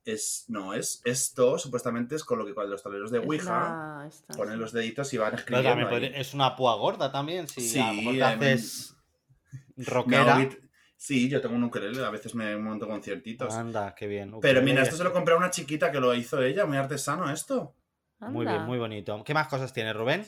Es, 0.05 0.45
no, 0.47 0.73
es 0.73 1.01
esto 1.05 1.59
supuestamente 1.59 2.15
es 2.15 2.23
con 2.23 2.39
lo 2.39 2.45
que 2.45 2.53
con 2.55 2.69
los 2.69 2.81
tableros 2.81 3.11
de 3.11 3.19
Es 3.19 3.25
Ouija 3.25 3.99
la- 4.01 4.07
esta, 4.07 4.33
ponen 4.35 4.59
los 4.59 4.71
deditos 4.73 5.13
y 5.13 5.17
van 5.17 5.35
escribiendo. 5.35 5.87
podría- 5.89 6.17
es 6.17 6.33
una 6.33 6.55
púa 6.55 6.75
gorda 6.75 7.11
también. 7.11 7.47
Si 7.47 7.61
Sí, 7.61 7.79
a 7.79 7.87
lo 7.87 7.93
mejor 7.93 8.11
te 8.13 8.17
mí- 8.17 8.23
haces 8.45 8.95
Me 9.75 9.85
rockera. 9.85 10.49
Sí, 10.97 11.29
yo 11.29 11.39
tengo 11.39 11.55
un 11.55 11.63
ukelele, 11.63 12.03
a 12.03 12.09
veces 12.09 12.35
me 12.35 12.57
monto 12.57 12.85
conciertitos. 12.87 13.53
Anda, 13.53 13.95
qué 13.95 14.07
bien. 14.07 14.33
Pero 14.41 14.61
mira, 14.61 14.81
esto 14.83 14.97
se 14.97 15.03
lo 15.03 15.13
compré 15.13 15.33
a 15.35 15.37
una 15.37 15.49
chiquita 15.51 15.91
que 15.91 15.99
lo 16.01 16.13
hizo 16.13 16.41
ella, 16.41 16.65
muy 16.65 16.75
artesano 16.77 17.29
esto. 17.31 17.75
Muy 18.19 18.45
bien, 18.45 18.63
muy 18.65 18.77
bonito. 18.77 19.23
¿Qué 19.23 19.33
más 19.33 19.47
cosas 19.47 19.71
tiene 19.73 19.93
Rubén? 19.93 20.25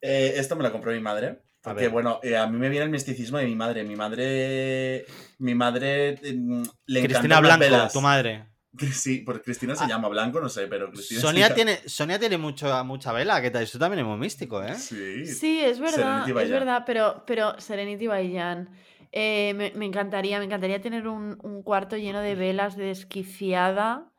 Eh, 0.00 0.34
esto 0.36 0.56
me 0.56 0.62
lo 0.62 0.72
compró 0.72 0.92
mi 0.92 1.00
madre. 1.00 1.42
Porque, 1.62 1.88
bueno, 1.88 2.20
eh, 2.22 2.36
a 2.36 2.46
mí 2.46 2.56
me 2.58 2.68
viene 2.68 2.84
el 2.84 2.90
misticismo 2.90 3.38
de 3.38 3.46
mi 3.46 3.56
madre. 3.56 3.82
Mi 3.82 3.96
madre. 3.96 5.04
Mi 5.38 5.54
madre 5.54 6.18
mm, 6.34 6.62
le 6.86 7.02
Cristina 7.02 7.34
las 7.36 7.40
Blanco, 7.42 7.60
velas. 7.60 7.92
tu 7.92 8.00
madre. 8.00 8.46
Sí, 8.92 9.22
porque 9.24 9.42
Cristina 9.44 9.74
se 9.74 9.84
Ah. 9.84 9.88
llama 9.88 10.08
Blanco, 10.08 10.38
no 10.38 10.50
sé, 10.50 10.66
pero 10.66 10.90
Cristina. 10.90 11.20
Sonia 11.22 11.54
tiene, 11.54 11.78
Sonia 11.86 12.18
tiene 12.18 12.36
mucho, 12.36 12.84
mucha 12.84 13.10
vela, 13.10 13.40
que? 13.40 13.46
Eso 13.62 13.78
también 13.78 14.00
es 14.00 14.06
muy 14.06 14.18
místico, 14.18 14.62
¿eh? 14.62 14.74
Sí. 14.74 15.24
Sí, 15.24 15.60
es 15.60 15.80
verdad, 15.80 16.24
Serenity 16.26 16.44
es 16.44 16.50
verdad, 16.50 16.82
pero, 16.84 17.24
pero 17.26 17.58
Serenity 17.58 18.06
Bayan. 18.06 18.68
Eh, 19.12 19.54
me, 19.54 19.72
me 19.74 19.86
encantaría, 19.86 20.38
me 20.38 20.44
encantaría 20.44 20.80
tener 20.82 21.08
un, 21.08 21.38
un 21.42 21.62
cuarto 21.62 21.96
lleno 21.96 22.20
de 22.20 22.34
velas 22.34 22.76
de 22.76 22.84
desquiciada 22.86 24.12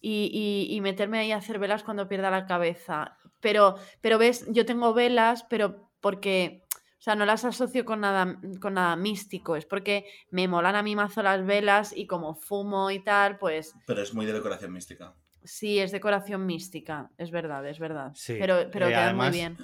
y, 0.00 0.30
y- 0.70 0.74
y 0.74 0.80
meterme 0.80 1.18
ahí 1.18 1.32
a 1.32 1.36
hacer 1.38 1.58
velas 1.58 1.82
cuando 1.82 2.08
pierda 2.08 2.30
la 2.30 2.46
cabeza. 2.46 3.16
Pero, 3.40 3.76
pero 4.00 4.18
ves, 4.18 4.46
yo 4.50 4.64
tengo 4.66 4.94
velas, 4.94 5.44
pero 5.48 5.90
porque, 6.00 6.64
o 6.72 7.00
sea, 7.02 7.14
no 7.14 7.24
las 7.26 7.44
asocio 7.44 7.84
con 7.84 8.00
nada, 8.00 8.38
con 8.60 8.74
nada 8.74 8.96
místico, 8.96 9.56
es 9.56 9.64
porque 9.66 10.06
me 10.30 10.48
molan 10.48 10.76
a 10.76 10.82
mí 10.82 10.94
mazo 10.96 11.22
las 11.22 11.44
velas 11.44 11.92
y 11.96 12.06
como 12.06 12.34
fumo 12.34 12.90
y 12.90 13.00
tal, 13.00 13.38
pues 13.38 13.74
Pero 13.86 14.02
es 14.02 14.14
muy 14.14 14.26
de 14.26 14.32
decoración 14.32 14.72
mística. 14.72 15.14
sí, 15.44 15.78
es 15.78 15.92
decoración 15.92 16.46
mística, 16.46 17.10
es 17.16 17.30
verdad, 17.30 17.66
es 17.66 17.78
verdad. 17.78 18.12
Sí, 18.14 18.36
Pero, 18.38 18.68
pero 18.72 18.86
eh, 18.86 18.90
queda 18.90 19.04
además, 19.06 19.28
muy 19.30 19.38
bien. 19.38 19.56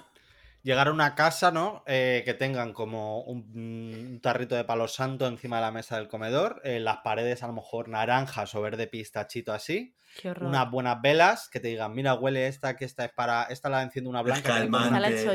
Llegar 0.64 0.88
a 0.88 0.92
una 0.92 1.14
casa, 1.14 1.52
¿no? 1.52 1.84
Eh, 1.86 2.22
que 2.24 2.34
tengan 2.34 2.72
como 2.72 3.20
un, 3.20 3.52
un 3.54 4.20
tarrito 4.20 4.56
de 4.56 4.64
palo 4.64 4.88
santo 4.88 5.26
encima 5.26 5.56
de 5.56 5.62
la 5.62 5.70
mesa 5.70 5.96
del 5.96 6.08
comedor, 6.08 6.60
eh, 6.64 6.80
las 6.80 6.96
paredes 7.04 7.42
a 7.42 7.46
lo 7.46 7.52
mejor 7.52 7.88
naranjas 7.88 8.54
o 8.54 8.62
verde 8.62 8.86
pistachito 8.86 9.52
así, 9.52 9.94
Qué 10.20 10.30
horror. 10.30 10.48
unas 10.48 10.70
buenas 10.70 11.00
velas 11.02 11.48
que 11.48 11.60
te 11.60 11.68
digan, 11.68 11.92
mira, 11.92 12.14
huele 12.14 12.46
esta, 12.48 12.76
que 12.76 12.86
esta 12.86 13.04
es 13.04 13.12
para, 13.12 13.44
esta 13.44 13.68
la 13.68 13.82
enciendo 13.82 14.08
una 14.10 14.22
blanca, 14.22 14.48
pongo 14.48 14.58
calmante. 14.60 14.88
Esa 14.88 15.34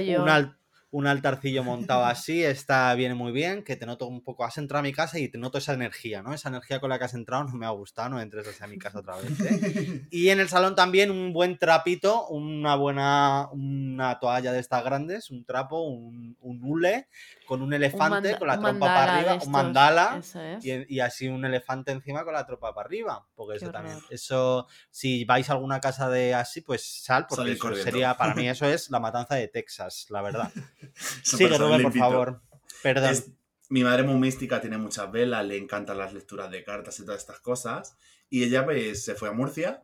un, 0.91 1.05
al- 1.07 1.09
un 1.09 1.17
altarcillo 1.19 1.63
montado 1.63 2.05
así, 2.05 2.43
está 2.43 2.93
viene 2.95 3.13
muy 3.15 3.31
bien, 3.31 3.63
que 3.63 3.75
te 3.75 3.85
noto 3.85 4.07
un 4.07 4.21
poco, 4.21 4.43
has 4.45 4.57
entrado 4.57 4.79
a 4.79 4.83
mi 4.83 4.91
casa 4.93 5.19
y 5.19 5.27
te 5.29 5.37
noto 5.37 5.57
esa 5.57 5.73
energía, 5.73 6.21
¿no? 6.21 6.33
Esa 6.33 6.49
energía 6.49 6.79
con 6.79 6.89
la 6.89 6.97
que 6.97 7.05
has 7.05 7.13
entrado 7.13 7.43
no 7.45 7.53
me 7.55 7.65
ha 7.65 7.69
gustado, 7.71 8.09
no 8.09 8.21
entres 8.21 8.47
hacia 8.47 8.67
mi 8.67 8.77
casa 8.77 8.99
otra 8.99 9.15
vez. 9.17 9.39
¿eh? 9.41 10.05
Y 10.11 10.29
en 10.29 10.39
el 10.39 10.49
salón 10.49 10.75
también 10.75 11.11
un 11.11 11.33
buen 11.33 11.57
trapito, 11.57 12.27
una 12.27 12.75
buena, 12.75 13.47
una 13.51 14.19
toalla 14.19 14.51
de 14.51 14.59
estas 14.59 14.83
grandes, 14.83 15.29
un 15.29 15.45
trapo, 15.45 15.81
un, 15.83 16.35
un 16.41 16.59
hule, 16.63 17.07
con 17.45 17.61
un 17.63 17.73
elefante 17.73 18.37
con 18.37 18.47
la 18.47 18.59
trompa 18.59 18.85
para 18.87 19.13
arriba, 19.15 19.31
estos, 19.33 19.47
un 19.47 19.51
mandala. 19.53 20.17
Es. 20.19 20.65
Y, 20.65 20.95
y 20.95 20.99
así 20.99 21.27
un 21.27 21.43
elefante 21.45 21.91
encima 21.91 22.23
con 22.23 22.33
la 22.33 22.45
tropa 22.45 22.73
para 22.73 22.85
arriba. 22.85 23.25
Porque 23.35 23.57
Qué 23.57 23.65
eso 23.65 23.71
también. 23.71 23.97
Eso, 24.09 24.67
si 24.91 25.25
vais 25.25 25.49
a 25.49 25.53
alguna 25.53 25.79
casa 25.79 26.09
de 26.09 26.35
así, 26.35 26.61
pues 26.61 26.83
sal, 27.03 27.25
porque 27.27 27.51
eso 27.53 27.69
sería, 27.83 28.15
para 28.17 28.35
mí, 28.35 28.47
eso 28.49 28.65
es 28.67 28.89
la 28.91 28.99
matanza 28.99 29.35
de 29.35 29.47
Texas, 29.47 30.05
la 30.09 30.21
verdad. 30.21 30.51
Sigue, 31.23 31.57
Rubén, 31.57 31.83
por 31.83 31.93
favor. 31.93 32.41
Perdón. 32.83 33.09
Es- 33.11 33.31
mi 33.71 33.83
madre 33.83 34.01
muy 34.01 34.15
mística, 34.15 34.59
tiene 34.59 34.79
muchas 34.79 35.11
velas, 35.11 35.45
le 35.45 35.55
encantan 35.55 35.97
las 35.99 36.11
lecturas 36.11 36.49
de 36.49 36.63
cartas 36.63 36.99
y 36.99 37.05
todas 37.05 37.21
estas 37.21 37.39
cosas. 37.39 37.97
Y 38.29 38.43
ella 38.43 38.65
pues, 38.65 39.03
se 39.05 39.13
fue 39.13 39.29
a 39.29 39.31
Murcia 39.31 39.83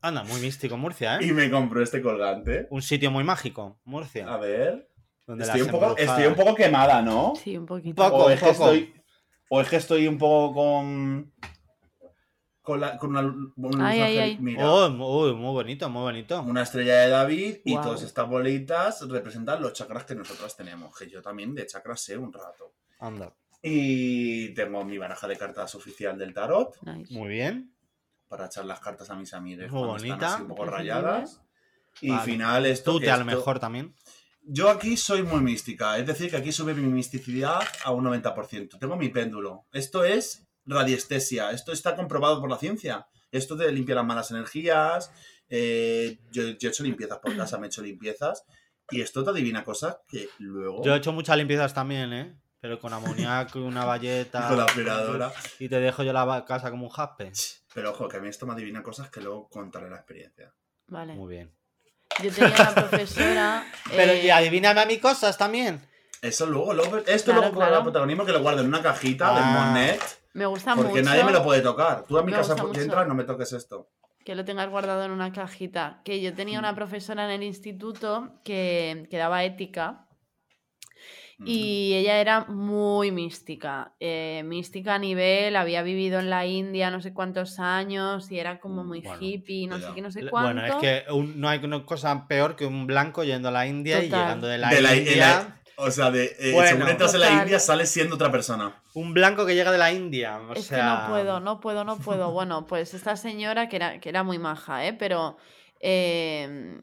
Anda, 0.00 0.22
muy 0.24 0.40
místico 0.40 0.76
Murcia, 0.76 1.16
¿eh? 1.18 1.26
y 1.26 1.32
me 1.32 1.50
compró 1.50 1.82
este 1.82 2.00
colgante. 2.02 2.66
Un 2.70 2.82
sitio 2.82 3.10
muy 3.10 3.24
mágico, 3.24 3.80
Murcia. 3.84 4.32
A 4.32 4.36
ver. 4.36 4.88
donde 5.26 5.44
Estoy 5.44 5.62
un, 5.62 5.68
poco, 5.68 5.86
embrujadas- 5.96 6.00
estoy 6.18 6.26
un 6.26 6.34
poco 6.34 6.54
quemada, 6.54 7.02
¿no? 7.02 7.34
Sí, 7.42 7.56
un 7.56 7.66
poquito. 7.66 8.02
Poco, 8.02 8.24
o, 8.24 8.30
es 8.30 8.38
que 8.40 8.46
poco. 8.52 8.64
estoy, 8.72 8.94
o 9.48 9.60
es 9.60 9.68
que 9.68 9.76
estoy 9.76 10.06
un 10.08 10.18
poco 10.18 10.54
con. 10.54 11.32
Con, 12.62 12.80
la, 12.80 12.96
con 12.96 13.10
una, 13.10 13.20
una 13.56 13.88
Ay, 13.88 13.98
luz 13.98 14.06
ay, 14.06 14.18
angel- 14.18 14.20
ay. 14.22 14.38
Mira, 14.40 14.70
Oh, 14.70 14.88
muy, 14.90 15.34
muy 15.34 15.50
bonito, 15.52 15.90
muy 15.90 16.02
bonito. 16.02 16.42
una 16.42 16.62
estrella 16.62 17.00
de 17.00 17.08
David 17.08 17.56
y 17.64 17.74
todas 17.74 18.02
estas 18.02 18.28
bolitas 18.28 19.00
representan 19.08 19.60
los 19.60 19.72
chakras 19.72 20.04
que 20.04 20.14
nosotros 20.14 20.56
tenemos. 20.56 20.96
Que 20.96 21.10
yo 21.10 21.20
también 21.20 21.54
de 21.54 21.66
chakras 21.66 22.00
sé 22.00 22.16
un 22.16 22.32
rato. 22.32 22.72
Anda. 23.00 23.34
Y 23.60 24.50
tengo 24.54 24.84
mi 24.84 24.96
baraja 24.98 25.26
de 25.26 25.36
cartas 25.36 25.74
oficial 25.74 26.16
del 26.18 26.32
tarot 26.34 26.76
Nice. 26.82 27.12
Muy 27.12 27.28
bien. 27.30 27.74
para 28.28 28.46
echar 28.46 28.64
las 28.64 28.80
cartas 28.80 29.10
a 29.10 29.14
mis 29.16 29.34
amigos 29.34 29.70
Muy 29.70 29.80
están 29.82 30.08
bonita. 30.10 30.34
así 30.34 30.42
un 30.42 30.48
poco 30.48 30.64
rayadas. 30.64 31.42
Y 32.00 32.10
Vale. 32.10 32.22
final 32.22 32.66
esto. 32.66 32.92
Tú 32.92 32.98
que 33.00 33.06
te 33.06 33.10
a 33.10 33.16
lo 33.18 33.24
mejor 33.24 33.58
también. 33.58 33.94
Yo 34.44 34.70
aquí 34.70 34.96
soy 34.96 35.22
muy 35.22 35.40
mística, 35.40 35.98
es 35.98 36.06
decir, 36.06 36.30
que 36.30 36.36
aquí 36.36 36.50
sube 36.52 36.74
mi 36.74 36.82
misticidad 36.86 37.60
a 37.84 37.90
un 37.92 38.04
90%. 38.04 38.78
Tengo 38.78 38.96
mi 38.96 39.08
péndulo. 39.08 39.66
Esto 39.72 40.04
es 40.04 40.44
radiestesia, 40.66 41.50
esto 41.50 41.72
está 41.72 41.94
comprobado 41.96 42.40
por 42.40 42.50
la 42.50 42.58
ciencia. 42.58 43.06
Esto 43.30 43.56
te 43.56 43.70
limpia 43.72 43.94
las 43.94 44.04
malas 44.04 44.30
energías. 44.30 45.10
eh, 45.48 46.18
yo, 46.30 46.42
yo 46.58 46.68
he 46.68 46.70
hecho 46.70 46.82
limpiezas 46.82 47.18
por 47.18 47.36
casa, 47.36 47.58
me 47.58 47.66
he 47.66 47.68
hecho 47.68 47.82
limpiezas. 47.82 48.44
Y 48.90 49.00
esto 49.00 49.22
te 49.24 49.30
adivina 49.30 49.64
cosas 49.64 49.96
que 50.08 50.28
luego. 50.38 50.82
Yo 50.84 50.94
he 50.94 50.98
hecho 50.98 51.12
muchas 51.12 51.36
limpiezas 51.36 51.72
también, 51.72 52.12
¿eh? 52.12 52.36
Pero 52.60 52.78
con 52.78 52.92
amoníaco 52.92 53.58
y 53.58 53.62
una 53.62 53.84
valleta. 53.84 54.46
Con 54.48 54.58
la 54.58 54.64
aspiradora. 54.64 55.32
Y 55.58 55.68
te 55.68 55.80
dejo 55.80 56.02
yo 56.04 56.12
la 56.12 56.44
casa 56.46 56.70
como 56.70 56.84
un 56.84 56.90
jaspe. 56.90 57.32
Pero 57.74 57.90
ojo, 57.90 58.06
que 58.08 58.18
a 58.18 58.20
mí 58.20 58.28
esto 58.28 58.46
me 58.46 58.52
adivina 58.52 58.82
cosas 58.82 59.10
que 59.10 59.20
luego 59.20 59.48
contaré 59.48 59.88
la 59.90 59.96
experiencia. 59.96 60.52
Vale. 60.88 61.14
Muy 61.14 61.28
bien. 61.34 61.52
Yo 62.22 62.30
tenía 62.30 62.54
una 62.54 62.74
profesora. 62.74 63.64
Pero 63.90 64.12
eh, 64.12 64.24
y 64.26 64.30
adivíname 64.30 64.80
a 64.80 64.86
mí 64.86 64.98
cosas 64.98 65.36
también. 65.38 65.80
Eso 66.20 66.46
luego, 66.46 66.72
luego 66.74 66.98
esto 66.98 67.32
Claro, 67.32 67.40
luego 67.40 67.56
claro. 67.56 67.76
el 67.78 67.82
protagonismo 67.82 68.24
que 68.24 68.32
lo 68.32 68.42
guardo 68.42 68.60
en 68.60 68.68
una 68.68 68.80
cajita 68.82 69.32
de 69.34 69.40
Ah. 69.42 69.66
Monet. 69.72 70.00
Me 70.34 70.46
gusta 70.46 70.74
Porque 70.74 70.90
mucho 70.90 71.02
nadie 71.04 71.24
me 71.24 71.32
lo 71.32 71.42
puede 71.44 71.60
tocar. 71.60 72.04
Tú 72.06 72.16
a 72.18 72.22
mi 72.22 72.30
Me 72.32 72.38
casa 72.38 72.54
mucho. 72.56 72.80
entras, 72.80 73.06
no 73.06 73.14
me 73.14 73.24
toques 73.24 73.52
esto. 73.52 73.88
que 74.24 74.34
lo 74.36 74.44
tengas 74.44 74.68
guardado 74.70 75.04
en 75.04 75.10
una 75.10 75.32
cajita. 75.32 76.00
Que 76.04 76.20
yo 76.20 76.32
tenía 76.32 76.58
una 76.60 76.74
profesora 76.74 77.24
en 77.24 77.30
el 77.32 77.42
instituto 77.42 78.40
que, 78.44 79.06
que 79.10 79.16
daba 79.16 79.42
ética. 79.44 80.06
Y 81.44 81.94
ella 81.94 82.20
era 82.20 82.44
muy 82.44 83.10
mística, 83.10 83.94
eh, 83.98 84.42
mística 84.44 84.94
a 84.94 84.98
nivel, 85.00 85.56
había 85.56 85.82
vivido 85.82 86.20
en 86.20 86.30
la 86.30 86.46
India 86.46 86.88
no 86.92 87.00
sé 87.00 87.12
cuántos 87.12 87.58
años 87.58 88.30
y 88.30 88.38
era 88.38 88.60
como 88.60 88.84
muy 88.84 89.00
Bueno, 89.00 89.18
hippie, 89.20 89.66
no 89.66 89.80
sé 89.80 89.86
qué, 89.92 90.02
no 90.02 90.12
sé 90.12 90.28
cuánto. 90.28 90.52
Bueno, 90.62 90.64
es 90.64 90.74
que 90.76 91.12
un- 91.12 91.40
no 91.40 91.48
hay 91.48 91.58
una 91.64 91.84
cosa 91.84 92.28
peor 92.28 92.54
que 92.54 92.64
un 92.64 92.86
blanco 92.86 93.24
yendo 93.24 93.48
a 93.48 93.50
la 93.50 93.66
India 93.66 93.98
y 93.98 94.02
llegando 94.04 94.46
de 94.46 94.58
la 94.58 94.68
De 94.68 94.82
la- 94.82 94.94
India. 94.94 95.16
la- 95.26 95.61
O 95.76 95.90
sea, 95.90 96.10
de, 96.10 96.36
eh, 96.38 96.52
Bueno, 96.52 96.68
según 96.68 96.88
entras 96.88 97.14
en 97.14 97.20
la. 97.20 97.42
India, 97.42 97.58
sales 97.58 97.90
siendo 97.90 98.14
otra 98.16 98.30
persona. 98.30 98.82
Un 98.94 99.14
blanco 99.14 99.46
que 99.46 99.54
llega 99.54 99.72
de 99.72 99.78
la 99.78 99.92
India. 99.92 100.38
O 100.40 100.52
es 100.52 100.66
sea... 100.66 100.78
que 100.78 100.84
no 100.84 101.08
puedo, 101.10 101.40
no 101.40 101.60
puedo, 101.60 101.84
no 101.84 101.98
puedo. 101.98 102.30
Bueno, 102.32 102.66
pues 102.66 102.94
esta 102.94 103.16
señora 103.16 103.68
que 103.68 103.76
era, 103.76 104.00
que 104.00 104.08
era 104.08 104.22
muy 104.22 104.38
maja, 104.38 104.86
¿eh? 104.86 104.92
Pero 104.92 105.36
eh, 105.80 106.78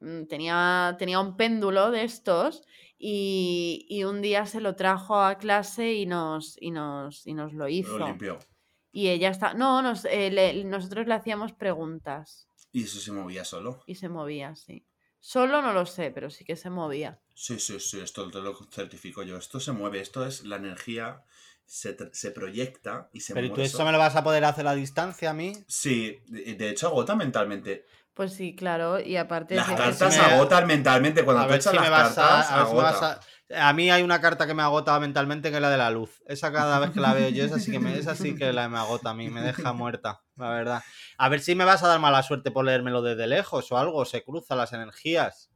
mm, 0.00 0.24
tenía, 0.26 0.96
tenía 0.98 1.20
un 1.20 1.36
péndulo 1.36 1.90
de 1.90 2.04
estos 2.04 2.62
y, 2.98 3.86
y 3.88 4.04
un 4.04 4.20
día 4.22 4.46
se 4.46 4.60
lo 4.60 4.74
trajo 4.76 5.20
a 5.20 5.36
clase 5.36 5.92
y 5.94 6.06
nos, 6.06 6.56
y 6.60 6.70
nos, 6.70 7.26
y 7.26 7.34
nos 7.34 7.52
lo 7.52 7.68
hizo. 7.68 7.98
Lo 7.98 8.06
limpió. 8.08 8.38
Y 8.92 9.08
ella 9.08 9.30
está. 9.30 9.54
No, 9.54 9.82
nos, 9.82 10.04
eh, 10.04 10.30
le- 10.30 10.64
nosotros 10.64 11.06
le 11.06 11.14
hacíamos 11.14 11.52
preguntas 11.52 12.46
Y 12.72 12.84
eso 12.84 13.00
se 13.00 13.10
movía 13.12 13.44
solo. 13.44 13.80
y 13.86 13.94
se 13.96 14.08
movía, 14.08 14.54
sí. 14.54 14.86
Solo 15.24 15.62
no 15.62 15.72
lo 15.72 15.86
sé, 15.86 16.10
pero 16.10 16.28
sí 16.28 16.44
que 16.44 16.54
se 16.54 16.68
movía. 16.68 17.18
Sí, 17.34 17.58
sí, 17.58 17.80
sí, 17.80 17.98
esto 17.98 18.30
te 18.30 18.40
lo 18.42 18.54
certifico 18.70 19.22
yo. 19.22 19.38
Esto 19.38 19.58
se 19.58 19.72
mueve, 19.72 20.00
esto 20.00 20.26
es 20.26 20.44
la 20.44 20.56
energía, 20.56 21.22
se, 21.64 21.96
se 22.12 22.30
proyecta 22.30 23.08
y 23.10 23.20
se 23.20 23.32
Pero 23.32 23.46
¿y 23.46 23.48
tú 23.48 23.54
mueve. 23.56 23.64
eso 23.64 23.86
me 23.86 23.92
lo 23.92 23.98
vas 23.98 24.16
a 24.16 24.22
poder 24.22 24.44
hacer 24.44 24.66
a 24.66 24.74
distancia 24.74 25.30
a 25.30 25.32
mí? 25.32 25.52
Sí, 25.66 26.18
de, 26.26 26.54
de 26.56 26.68
hecho 26.68 26.88
agota 26.88 27.16
mentalmente. 27.16 27.86
Pues 28.12 28.34
sí, 28.34 28.54
claro. 28.54 29.00
Y 29.00 29.16
aparte. 29.16 29.54
Las 29.56 29.66
cartas 29.68 30.12
si 30.14 30.20
me- 30.20 30.26
agotan 30.26 30.66
mentalmente. 30.66 31.24
Cuando 31.24 31.42
a 31.42 31.46
tú 31.46 31.52
ver 31.52 31.60
echas 31.62 31.72
si 31.72 31.76
las 31.78 31.84
me 31.86 31.90
vas 31.90 32.14
cartas, 32.14 32.50
a, 32.50 32.60
a 32.60 32.66
si 32.66 32.72
agota. 32.72 32.82
vas 32.82 33.02
a... 33.50 33.68
a 33.68 33.72
mí 33.72 33.90
hay 33.90 34.02
una 34.02 34.20
carta 34.20 34.46
que 34.46 34.52
me 34.54 34.62
agota 34.62 35.00
mentalmente 35.00 35.48
que 35.48 35.56
es 35.56 35.62
la 35.62 35.70
de 35.70 35.78
la 35.78 35.90
luz. 35.90 36.22
Esa 36.26 36.52
cada 36.52 36.78
vez 36.80 36.90
que 36.90 37.00
la 37.00 37.14
veo 37.14 37.30
yo, 37.30 37.44
esa 37.44 37.58
sí 37.58 37.70
que 37.72 37.80
me, 37.80 37.96
esa 37.98 38.14
sí 38.14 38.34
que 38.36 38.52
la 38.52 38.68
me 38.68 38.78
agota 38.78 39.10
a 39.10 39.14
mí, 39.14 39.30
me 39.30 39.40
deja 39.40 39.72
muerta, 39.72 40.20
la 40.36 40.50
verdad. 40.50 40.82
A 41.18 41.28
ver 41.28 41.40
si 41.40 41.54
me 41.54 41.64
vas 41.64 41.82
a 41.82 41.88
dar 41.88 42.00
mala 42.00 42.22
suerte 42.22 42.50
por 42.50 42.64
leérmelo 42.64 43.02
desde 43.02 43.26
lejos 43.26 43.70
o 43.72 43.78
algo, 43.78 44.04
se 44.04 44.22
cruzan 44.24 44.58
las 44.58 44.72
energías. 44.72 45.50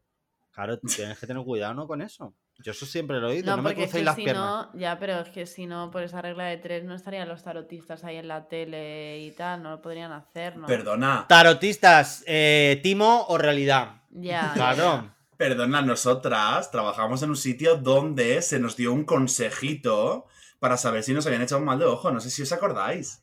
Claro, 0.53 0.79
tienes 0.79 1.19
que 1.19 1.27
tener 1.27 1.43
cuidado, 1.45 1.75
¿no? 1.75 1.87
Con 1.87 2.03
eso. 2.03 2.35
Yo 2.61 2.73
eso 2.73 2.87
siempre 2.87 3.21
lo 3.21 3.29
he 3.29 3.35
oído, 3.35 3.51
no, 3.53 3.59
No, 3.59 3.63
me 3.63 3.71
es 3.71 3.77
crucéis 3.77 3.93
que 3.95 4.05
las 4.05 4.17
si 4.17 4.25
piernas. 4.25 4.45
no, 4.73 4.79
ya, 4.81 4.99
pero 4.99 5.21
es 5.21 5.29
que 5.29 5.47
si 5.47 5.67
no, 5.67 5.93
por 5.93 6.03
esa 6.03 6.21
regla 6.21 6.47
de 6.47 6.57
tres, 6.57 6.83
no 6.83 6.97
estarían 6.97 7.29
los 7.29 7.45
tarotistas 7.45 8.03
ahí 8.03 8.17
en 8.17 8.27
la 8.27 8.49
tele 8.49 9.21
y 9.21 9.31
tal, 9.31 9.63
no 9.63 9.71
lo 9.71 9.81
podrían 9.81 10.11
hacer, 10.11 10.57
¿no? 10.57 10.67
Perdona, 10.67 11.27
Tarotistas, 11.29 12.25
eh, 12.27 12.81
timo 12.83 13.27
o 13.29 13.39
realidad. 13.39 14.03
Ya, 14.11 14.49
ya, 14.49 14.53
Claro. 14.55 15.15
perdona, 15.37 15.83
nosotras 15.83 16.73
trabajamos 16.73 17.23
en 17.23 17.31
un 17.31 17.37
sitio 17.37 17.77
donde 17.77 18.43
se 18.43 18.59
nos 18.59 18.77
dio 18.77 18.93
un 18.93 19.05
consejito 19.05 20.27
para 20.59 20.77
saber 20.77 21.05
si 21.05 21.13
nos 21.13 21.25
habían 21.27 21.43
echado 21.43 21.61
un 21.61 21.67
mal 21.67 21.79
de 21.79 21.85
ojo. 21.85 22.11
No 22.11 22.19
sé 22.21 22.31
si 22.31 22.43
os 22.43 22.51
acordáis. 22.51 23.23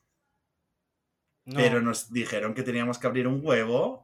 No. 1.46 1.56
Pero 1.58 1.82
nos 1.82 2.12
dijeron 2.12 2.54
que 2.54 2.64
teníamos 2.64 2.98
que 2.98 3.08
abrir 3.08 3.28
un 3.28 3.40
huevo 3.44 4.04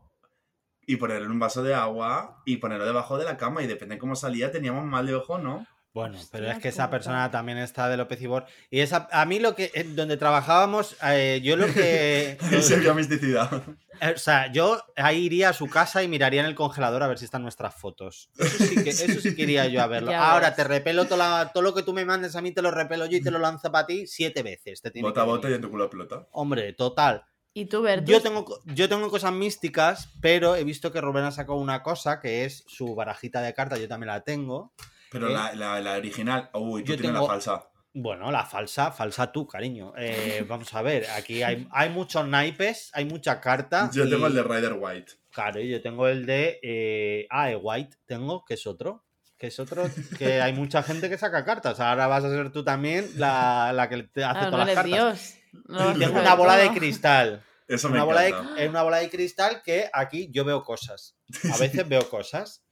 y 0.85 0.95
ponerlo 0.97 1.25
en 1.25 1.31
un 1.31 1.39
vaso 1.39 1.63
de 1.63 1.73
agua 1.73 2.41
y 2.45 2.57
ponerlo 2.57 2.85
debajo 2.85 3.17
de 3.17 3.25
la 3.25 3.37
cama 3.37 3.63
y 3.63 3.67
depende 3.67 3.95
de 3.95 3.99
cómo 3.99 4.15
salía 4.15 4.51
teníamos 4.51 4.83
mal 4.85 5.05
de 5.07 5.15
ojo, 5.15 5.37
¿no? 5.37 5.65
Bueno, 5.93 6.17
pero 6.31 6.49
es 6.49 6.57
que 6.59 6.69
esa 6.69 6.89
persona 6.89 7.29
también 7.31 7.57
está 7.57 7.89
de 7.89 7.97
López 7.97 8.21
Ibor. 8.21 8.45
Y 8.69 8.79
esa, 8.79 9.09
a 9.11 9.25
mí 9.25 9.39
lo 9.39 9.55
que, 9.55 9.71
en 9.73 9.93
donde 9.97 10.15
trabajábamos, 10.15 10.95
eh, 11.03 11.41
yo 11.43 11.57
lo 11.57 11.65
que... 11.67 12.37
Se 12.61 12.77
vio 12.77 12.95
misticidad. 12.95 13.51
Eh, 13.99 14.13
O 14.15 14.17
sea, 14.17 14.51
yo 14.51 14.81
ahí 14.95 15.25
iría 15.25 15.49
a 15.49 15.53
su 15.53 15.69
casa 15.69 16.01
y 16.01 16.07
miraría 16.07 16.39
en 16.39 16.47
el 16.47 16.55
congelador 16.55 17.03
a 17.03 17.07
ver 17.07 17.19
si 17.19 17.25
están 17.25 17.43
nuestras 17.43 17.75
fotos. 17.75 18.29
Eso 18.39 18.63
sí 18.63 18.83
que, 18.83 18.89
eso 18.89 19.19
sí 19.19 19.35
que 19.35 19.41
iría 19.43 19.67
yo 19.67 19.79
a 19.83 19.87
verlo. 19.87 20.09
Ya 20.11 20.31
Ahora 20.31 20.47
ves. 20.47 20.55
te 20.55 20.63
repelo 20.63 21.05
todo, 21.05 21.17
la- 21.19 21.51
todo 21.53 21.61
lo 21.61 21.75
que 21.75 21.83
tú 21.83 21.93
me 21.93 22.03
mandes 22.05 22.35
a 22.37 22.41
mí, 22.41 22.51
te 22.51 22.61
lo 22.63 22.71
repelo 22.71 23.05
yo 23.05 23.17
y 23.17 23.21
te 23.21 23.29
lo 23.29 23.37
lanzo 23.37 23.69
para 23.71 23.85
ti 23.85 24.07
siete 24.07 24.41
veces. 24.43 24.81
Te 24.81 24.89
tiene 24.91 25.07
Bota 25.07 25.21
a 25.21 25.25
que 25.25 25.29
bota 25.29 25.49
y 25.51 25.53
en 25.53 25.61
tu 25.61 25.69
culo 25.69 25.83
explota. 25.83 26.25
Hombre, 26.31 26.73
total. 26.73 27.25
¿Y 27.53 27.65
tú, 27.65 27.81
Bertus? 27.81 28.09
Yo 28.09 28.21
tengo, 28.21 28.59
yo 28.65 28.87
tengo 28.87 29.09
cosas 29.09 29.33
místicas, 29.33 30.09
pero 30.21 30.55
he 30.55 30.63
visto 30.63 30.91
que 30.91 31.01
Rubén 31.01 31.25
ha 31.25 31.31
sacado 31.31 31.57
una 31.57 31.83
cosa 31.83 32.19
que 32.19 32.45
es 32.45 32.63
su 32.67 32.95
barajita 32.95 33.41
de 33.41 33.53
cartas. 33.53 33.79
Yo 33.79 33.87
también 33.87 34.07
la 34.07 34.21
tengo. 34.21 34.73
Pero 35.11 35.27
¿Eh? 35.29 35.33
la, 35.33 35.53
la, 35.53 35.81
la 35.81 35.93
original, 35.97 36.49
uy, 36.53 36.83
tú 36.83 36.93
Yo 36.93 36.97
tienes 36.97 37.11
tengo- 37.13 37.27
la 37.27 37.33
falsa. 37.33 37.67
Bueno, 37.93 38.31
la 38.31 38.45
falsa, 38.45 38.89
falsa 38.93 39.33
tú, 39.33 39.45
cariño. 39.45 39.91
Eh, 39.97 40.45
vamos 40.47 40.73
a 40.73 40.81
ver, 40.81 41.07
aquí 41.09 41.43
hay, 41.43 41.67
hay 41.71 41.89
muchos 41.89 42.25
naipes, 42.25 42.89
hay 42.93 43.03
mucha 43.03 43.41
carta. 43.41 43.89
Yo 43.93 44.07
tengo 44.09 44.27
el 44.27 44.33
de 44.33 44.43
Rider 44.43 44.77
White. 44.79 45.11
Claro, 45.29 45.59
y 45.59 45.69
yo 45.69 45.81
tengo 45.81 46.07
el 46.07 46.25
de. 46.25 46.57
Eh, 46.63 47.27
ah, 47.29 47.51
el 47.51 47.59
White 47.61 47.97
tengo, 48.05 48.45
que 48.45 48.53
es 48.53 48.65
otro. 48.65 49.03
Que 49.37 49.47
es 49.47 49.59
otro, 49.59 49.89
que 50.19 50.39
hay 50.39 50.53
mucha 50.53 50.83
gente 50.83 51.09
que 51.09 51.17
saca 51.17 51.43
cartas. 51.43 51.79
Ahora 51.81 52.05
vas 52.07 52.23
a 52.23 52.29
ser 52.29 52.51
tú 52.51 52.63
también 52.63 53.09
la, 53.17 53.73
la 53.73 53.89
que 53.89 54.03
te 54.03 54.23
hace 54.23 54.39
Ah, 54.39 54.43
no 54.45 54.51
todas 54.51 54.67
las 54.67 54.75
cartas. 54.75 54.91
Dios. 54.93 55.33
No 55.67 55.93
Tengo 55.97 56.19
una 56.19 56.35
bola 56.35 56.57
de 56.57 56.69
cristal. 56.71 57.43
Eso 57.67 57.87
me 57.89 57.95
Una 57.95 58.03
bola, 58.03 58.21
de, 58.21 58.33
es 58.57 58.69
una 58.69 58.83
bola 58.83 58.97
de 58.97 59.09
cristal 59.09 59.61
que 59.63 59.89
aquí 59.93 60.29
yo 60.31 60.43
veo 60.43 60.63
cosas. 60.63 61.15
A 61.53 61.57
veces 61.57 61.87
veo 61.87 62.09
cosas. 62.09 62.65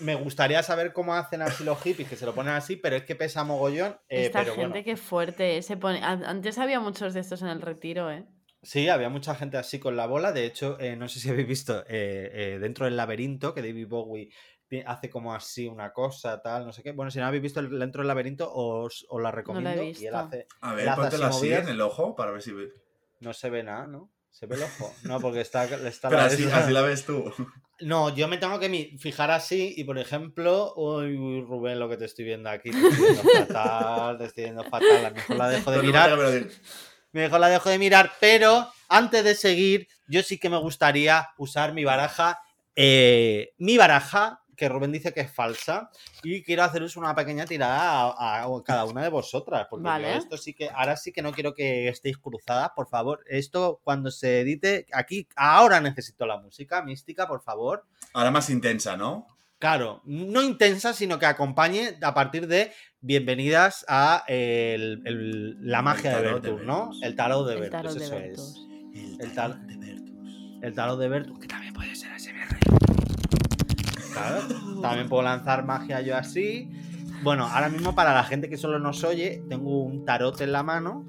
Me 0.00 0.14
gustaría 0.14 0.62
saber 0.62 0.94
cómo 0.94 1.14
hacen 1.14 1.42
así 1.42 1.62
los 1.62 1.78
hippies, 1.82 2.08
que 2.08 2.16
se 2.16 2.24
lo 2.24 2.34
ponen 2.34 2.54
así, 2.54 2.76
pero 2.76 2.96
es 2.96 3.04
que 3.04 3.14
pesa 3.16 3.44
mogollón. 3.44 3.98
eh, 4.08 4.26
Esta 4.26 4.40
pero 4.40 4.54
gente 4.54 4.68
bueno. 4.70 4.84
que 4.84 4.96
fuerte. 4.96 5.58
eh, 5.58 5.62
Se 5.62 5.76
pone... 5.76 6.02
an- 6.02 6.24
Antes 6.24 6.56
había 6.58 6.80
muchos 6.80 7.12
de 7.12 7.20
estos 7.20 7.42
en 7.42 7.48
el 7.48 7.60
retiro, 7.60 8.10
¿eh? 8.10 8.24
Sí, 8.62 8.88
había 8.88 9.10
mucha 9.10 9.34
gente 9.34 9.58
así 9.58 9.78
con 9.78 9.94
la 9.94 10.06
bola. 10.06 10.32
De 10.32 10.46
hecho, 10.46 10.78
eh, 10.80 10.96
no 10.96 11.06
sé 11.10 11.20
si 11.20 11.28
habéis 11.28 11.46
visto 11.46 11.80
eh, 11.86 12.30
eh, 12.32 12.58
dentro 12.58 12.86
del 12.86 12.96
laberinto 12.96 13.52
que 13.52 13.60
David 13.60 13.88
Bowie 13.88 14.30
hace 14.86 15.10
como 15.10 15.34
así 15.34 15.66
una 15.66 15.92
cosa, 15.92 16.40
tal, 16.42 16.66
no 16.66 16.72
sé 16.72 16.82
qué. 16.82 16.92
Bueno, 16.92 17.10
si 17.10 17.18
no 17.18 17.26
habéis 17.26 17.42
visto 17.42 17.60
el, 17.60 17.78
dentro 17.78 18.00
del 18.00 18.08
laberinto, 18.08 18.50
os, 18.52 19.06
os 19.08 19.22
la 19.22 19.30
recomiendo. 19.30 19.82
Y 19.82 20.06
él 20.06 20.14
hace. 20.14 20.46
A 20.60 20.74
ver, 20.74 20.88
póntela 20.94 21.28
así 21.28 21.38
movidas. 21.38 21.62
en 21.64 21.68
el 21.68 21.80
ojo 21.80 22.14
para 22.16 22.32
ver 22.32 22.42
si 22.42 22.52
ve. 22.52 22.72
No 23.20 23.32
se 23.32 23.50
ve 23.50 23.62
nada, 23.62 23.86
¿no? 23.86 24.10
¿Se 24.30 24.46
ve 24.46 24.56
el 24.56 24.62
ojo? 24.62 24.92
No, 25.04 25.20
porque 25.20 25.40
está, 25.40 25.64
está 25.64 26.08
Pero 26.08 26.22
la 26.22 26.26
así, 26.26 26.44
así 26.50 26.72
la 26.72 26.82
ves 26.82 27.04
tú. 27.04 27.32
No, 27.80 28.14
yo 28.14 28.28
me 28.28 28.38
tengo 28.38 28.58
que 28.60 28.96
fijar 28.98 29.30
así 29.30 29.74
y, 29.76 29.84
por 29.84 29.98
ejemplo, 29.98 30.74
uy, 30.76 31.16
uy, 31.16 31.40
Rubén, 31.42 31.78
lo 31.78 31.88
que 31.88 31.96
te 31.96 32.04
estoy 32.04 32.24
viendo 32.24 32.48
aquí, 32.48 32.70
te 32.70 32.78
estoy 32.78 33.04
viendo 33.04 33.22
fatal, 33.22 34.18
te 34.18 34.24
estoy 34.26 34.44
viendo 34.44 34.64
fatal, 34.64 35.04
a 35.06 35.10
lo 35.10 35.16
mejor 35.16 35.36
la 35.36 35.48
dejo 35.48 35.70
de 35.72 35.82
mirar. 35.82 36.18
Mejor 37.12 37.40
la 37.40 37.48
dejo 37.48 37.70
de 37.70 37.78
mirar, 37.78 38.12
pero 38.20 38.68
antes 38.88 39.24
de 39.24 39.34
seguir, 39.34 39.88
yo 40.08 40.22
sí 40.22 40.38
que 40.38 40.50
me 40.50 40.58
gustaría 40.58 41.30
usar 41.36 41.72
mi 41.72 41.84
baraja, 41.84 42.40
eh, 42.76 43.52
mi 43.58 43.76
baraja, 43.76 44.43
que 44.56 44.68
Rubén 44.68 44.92
dice 44.92 45.12
que 45.12 45.20
es 45.22 45.32
falsa, 45.32 45.90
y 46.22 46.42
quiero 46.42 46.62
haceros 46.64 46.96
una 46.96 47.14
pequeña 47.14 47.44
tirada 47.46 48.12
a, 48.16 48.44
a 48.44 48.48
cada 48.64 48.84
una 48.84 49.02
de 49.02 49.08
vosotras, 49.08 49.66
porque 49.70 49.84
Vale. 49.84 50.16
esto 50.16 50.36
sí 50.36 50.54
que, 50.54 50.68
ahora 50.70 50.96
sí 50.96 51.12
que 51.12 51.22
no 51.22 51.32
quiero 51.32 51.54
que 51.54 51.88
estéis 51.88 52.18
cruzadas, 52.18 52.70
por 52.74 52.88
favor, 52.88 53.24
esto 53.28 53.80
cuando 53.84 54.10
se 54.10 54.40
edite, 54.40 54.86
aquí, 54.92 55.28
ahora 55.36 55.80
necesito 55.80 56.26
la 56.26 56.38
música 56.38 56.82
mística, 56.82 57.26
por 57.26 57.42
favor. 57.42 57.84
Ahora 58.12 58.30
más 58.30 58.50
intensa, 58.50 58.96
¿no? 58.96 59.26
Claro, 59.58 60.02
no 60.04 60.42
intensa, 60.42 60.92
sino 60.92 61.18
que 61.18 61.24
acompañe 61.26 61.96
a 62.02 62.12
partir 62.12 62.46
de 62.48 62.72
bienvenidas 63.00 63.84
a 63.88 64.24
el- 64.26 65.00
el- 65.06 65.56
la 65.66 65.80
magia 65.80 66.16
de 66.16 66.22
Vertus, 66.22 66.62
¿no? 66.62 66.90
El 67.02 67.14
tarot 67.16 67.48
de 67.48 67.56
Vertus, 67.56 67.94
de 67.94 68.04
eso 68.04 68.14
Bertus. 68.14 68.40
es. 68.94 69.20
El, 69.20 69.32
tarot 69.32 69.56
de 69.58 69.76
Vertus. 69.76 70.58
El 70.62 70.74
tarot 70.74 70.98
de 70.98 71.08
Vertus, 71.08 71.38
que 71.38 71.46
también 71.46 71.72
puede 71.72 71.94
ser 71.94 72.12
ASMR. 72.12 73.03
También 74.82 75.08
puedo 75.08 75.22
lanzar 75.22 75.64
magia 75.64 76.00
yo 76.00 76.16
así. 76.16 76.70
Bueno, 77.22 77.46
ahora 77.46 77.68
mismo 77.68 77.94
para 77.94 78.12
la 78.12 78.24
gente 78.24 78.48
que 78.48 78.56
solo 78.56 78.78
nos 78.78 79.02
oye, 79.04 79.42
tengo 79.48 79.82
un 79.82 80.04
tarot 80.04 80.40
en 80.40 80.52
la 80.52 80.62
mano, 80.62 81.06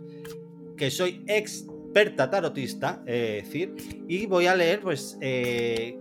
que 0.78 0.90
soy 0.90 1.24
experta 1.28 2.30
tarotista, 2.30 3.04
eh, 3.06 3.40
es 3.40 3.46
decir, 3.46 3.76
y 4.08 4.26
voy 4.26 4.48
a 4.48 4.56
leer, 4.56 4.82
pues, 4.82 5.18
eh, 5.22 6.00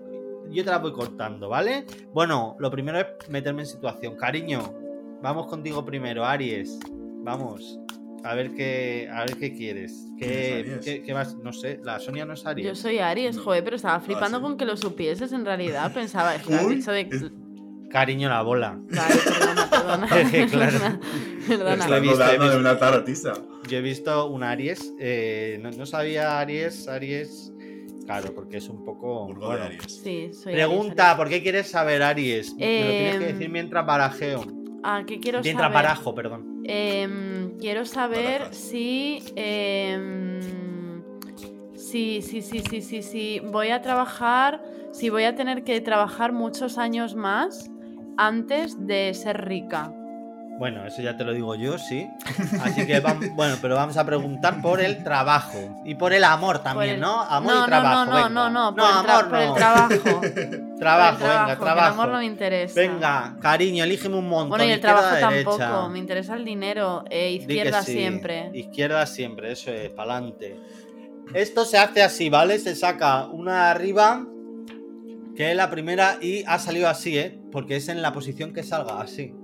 yo 0.50 0.64
te 0.64 0.70
la 0.70 0.78
voy 0.78 0.92
cortando, 0.92 1.48
¿vale? 1.48 1.84
Bueno, 2.12 2.56
lo 2.58 2.70
primero 2.70 3.00
es 3.00 3.06
meterme 3.28 3.62
en 3.62 3.66
situación. 3.66 4.16
Cariño, 4.16 4.74
vamos 5.22 5.46
contigo 5.46 5.84
primero, 5.84 6.24
Aries. 6.24 6.78
Vamos. 7.24 7.80
A 8.24 8.34
ver 8.34 8.52
qué, 8.54 9.08
a 9.12 9.20
ver 9.26 9.36
qué 9.36 9.52
quieres. 9.54 10.08
¿Quién 10.18 10.30
es 10.32 10.38
¿Qué, 10.38 10.80
qué- 10.84 11.02
qué 11.02 11.12
vas? 11.12 11.36
No 11.36 11.52
sé, 11.52 11.78
la 11.84 12.00
Sonia 12.00 12.24
no 12.24 12.32
es 12.32 12.46
Aries. 12.46 12.66
Yo 12.66 12.74
soy 12.74 12.98
Aries, 12.98 13.36
No. 13.36 13.42
joder, 13.42 13.62
pero 13.62 13.76
estaba 13.76 14.00
flipando 14.00 14.38
sí. 14.38 14.42
con 14.42 14.56
que 14.56 14.64
lo 14.64 14.76
supieses 14.78 15.30
en 15.32 15.44
realidad. 15.44 15.92
Pensaba, 15.92 16.34
es 16.34 16.42
que 16.42 16.54
has 16.54 16.68
dicho 16.68 16.90
de. 16.90 17.02
es- 17.02 17.30
Cariño, 17.90 18.28
la 18.28 18.42
bola. 18.42 18.76
Vale, 18.90 19.14
perdona, 19.24 19.70
perdona. 19.70 20.06
Claro. 20.50 20.50
perdona, 20.50 21.00
perdona. 21.46 21.88
Lo 21.88 21.96
he 21.96 22.00
visto, 22.00 22.24
he 22.24 22.38
de 22.38 22.56
una. 22.56 22.78
Yo 23.68 23.78
he 23.78 23.82
visto 23.82 24.26
un 24.30 24.42
Aries. 24.42 24.92
eh, 24.98 25.60
no, 25.62 25.70
no 25.70 25.86
sabía 25.86 26.40
Aries, 26.40 26.88
Aries. 26.88 27.52
Claro, 28.06 28.34
porque 28.34 28.56
es 28.56 28.68
un 28.68 28.84
poco. 28.84 29.26
Burgo 29.26 29.46
bueno. 29.46 29.60
de 29.60 29.66
Aries. 29.76 30.00
Sí, 30.02 30.30
soy 30.32 30.54
Pregunta, 30.54 31.10
Aries, 31.10 31.16
¿por 31.18 31.28
qué 31.28 31.42
quieres 31.42 31.68
saber 31.70 32.02
Aries? 32.02 32.54
Me 32.54 32.80
lo 32.84 32.90
tienes 32.90 33.16
que 33.18 33.26
Em, 33.28 33.32
decir 33.34 33.50
mientras 33.50 33.86
barajeo. 33.86 34.44
Ah, 34.82 35.04
¿qué 35.06 35.20
quiero 35.20 35.40
Mientras 35.42 35.66
saber? 35.70 35.74
barajo, 35.74 36.14
perdón. 36.14 36.53
Em, 36.64 37.58
quiero 37.58 37.84
saber 37.84 38.54
si. 38.54 39.22
em, 39.36 40.40
sí, 41.74 42.20
sí, 42.22 42.42
sí, 42.42 42.60
sí, 42.60 42.80
sí, 42.80 43.02
sí. 43.02 43.40
Voy 43.44 43.68
a 43.68 43.80
trabajar. 43.80 44.62
Si 44.92 45.10
voy 45.10 45.24
a 45.24 45.34
tener 45.34 45.64
que 45.64 45.80
trabajar 45.80 46.32
muchos 46.32 46.78
años 46.78 47.14
más 47.14 47.70
antes 48.16 48.86
de 48.86 49.12
ser 49.14 49.44
rica. 49.44 49.92
Bueno, 50.56 50.86
eso 50.86 51.02
ya 51.02 51.16
te 51.16 51.24
lo 51.24 51.32
digo 51.32 51.56
yo, 51.56 51.78
sí. 51.78 52.08
Así 52.62 52.86
que 52.86 53.00
vamos, 53.00 53.26
bueno, 53.34 53.56
pero 53.60 53.74
vamos 53.74 53.96
a 53.96 54.04
preguntar 54.06 54.62
por 54.62 54.80
el 54.80 55.02
trabajo 55.02 55.82
y 55.84 55.96
por 55.96 56.12
el 56.12 56.22
amor 56.22 56.60
también, 56.60 56.94
el- 56.94 57.00
¿no? 57.00 57.22
Amor 57.22 57.54
no, 57.54 57.62
y 57.62 57.66
trabajo. 57.66 58.04
No, 58.04 58.04
no, 58.04 58.14
venga. 58.14 58.28
no, 58.28 58.50
no, 58.50 58.74
por, 58.74 58.84
el, 58.84 58.90
amor 59.10 59.28
por 59.28 59.38
el 59.38 59.48
no. 59.48 59.54
trabajo. 59.54 60.20
Trabajo, 60.78 61.18
Por 61.18 61.26
el 61.26 61.32
venga, 61.32 61.46
que 61.46 61.52
El 61.52 61.58
trabajo. 61.58 61.92
amor 61.92 62.08
no 62.08 62.18
me 62.18 62.24
interesa. 62.26 62.80
Venga, 62.80 63.36
cariño, 63.40 63.82
elígeme 63.84 64.16
un 64.16 64.28
montón. 64.28 64.50
Bueno, 64.50 64.64
y 64.64 64.70
el 64.70 64.80
trabajo 64.80 65.14
derecha. 65.14 65.44
tampoco. 65.58 65.88
Me 65.88 65.98
interesa 65.98 66.34
el 66.34 66.44
dinero. 66.44 67.04
Eh, 67.10 67.32
izquierda 67.32 67.82
sí. 67.82 67.92
siempre. 67.92 68.50
Izquierda 68.54 69.06
siempre, 69.06 69.52
eso 69.52 69.72
es, 69.72 69.90
pa'lante. 69.90 70.56
Esto 71.32 71.64
se 71.64 71.78
hace 71.78 72.02
así, 72.02 72.28
¿vale? 72.30 72.58
Se 72.60 72.76
saca 72.76 73.26
una 73.26 73.70
arriba, 73.70 74.24
que 75.34 75.50
es 75.50 75.56
la 75.56 75.68
primera, 75.70 76.18
y 76.20 76.44
ha 76.46 76.58
salido 76.60 76.88
así, 76.88 77.18
¿eh? 77.18 77.40
Porque 77.50 77.76
es 77.76 77.88
en 77.88 78.02
la 78.02 78.12
posición 78.12 78.52
que 78.52 78.62
salga, 78.62 79.00
así. 79.00 79.34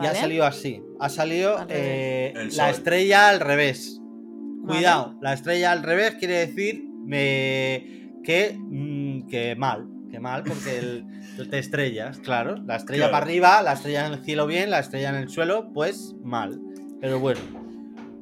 Y 0.00 0.06
ha 0.06 0.14
salido 0.14 0.44
así. 0.44 0.82
Ha 0.98 1.08
salido 1.08 1.58
Al 1.58 1.66
eh, 1.70 2.34
la 2.56 2.70
estrella 2.70 3.28
al 3.28 3.40
revés. 3.40 3.98
Vale. 4.00 4.78
Cuidado, 4.78 5.14
la 5.22 5.32
estrella 5.32 5.72
al 5.72 5.82
revés 5.82 6.16
quiere 6.16 6.34
decir 6.46 6.84
me- 7.04 8.10
que, 8.22 8.56
mm, 8.58 9.26
que 9.28 9.56
mal. 9.56 9.86
Que 10.10 10.20
mal, 10.20 10.42
porque 10.44 10.78
el- 11.38 11.48
te 11.50 11.58
estrellas, 11.58 12.18
claro. 12.18 12.56
La 12.66 12.76
estrella 12.76 13.04
Claro. 13.04 13.12
para 13.12 13.24
arriba, 13.24 13.62
la 13.62 13.72
estrella 13.74 14.06
en 14.06 14.12
el 14.14 14.24
cielo 14.24 14.46
bien, 14.46 14.70
la 14.70 14.80
estrella 14.80 15.08
en 15.10 15.14
el 15.16 15.28
suelo, 15.30 15.70
pues 15.72 16.14
mal. 16.22 16.60
Pero 17.00 17.18
bueno. 17.18 17.40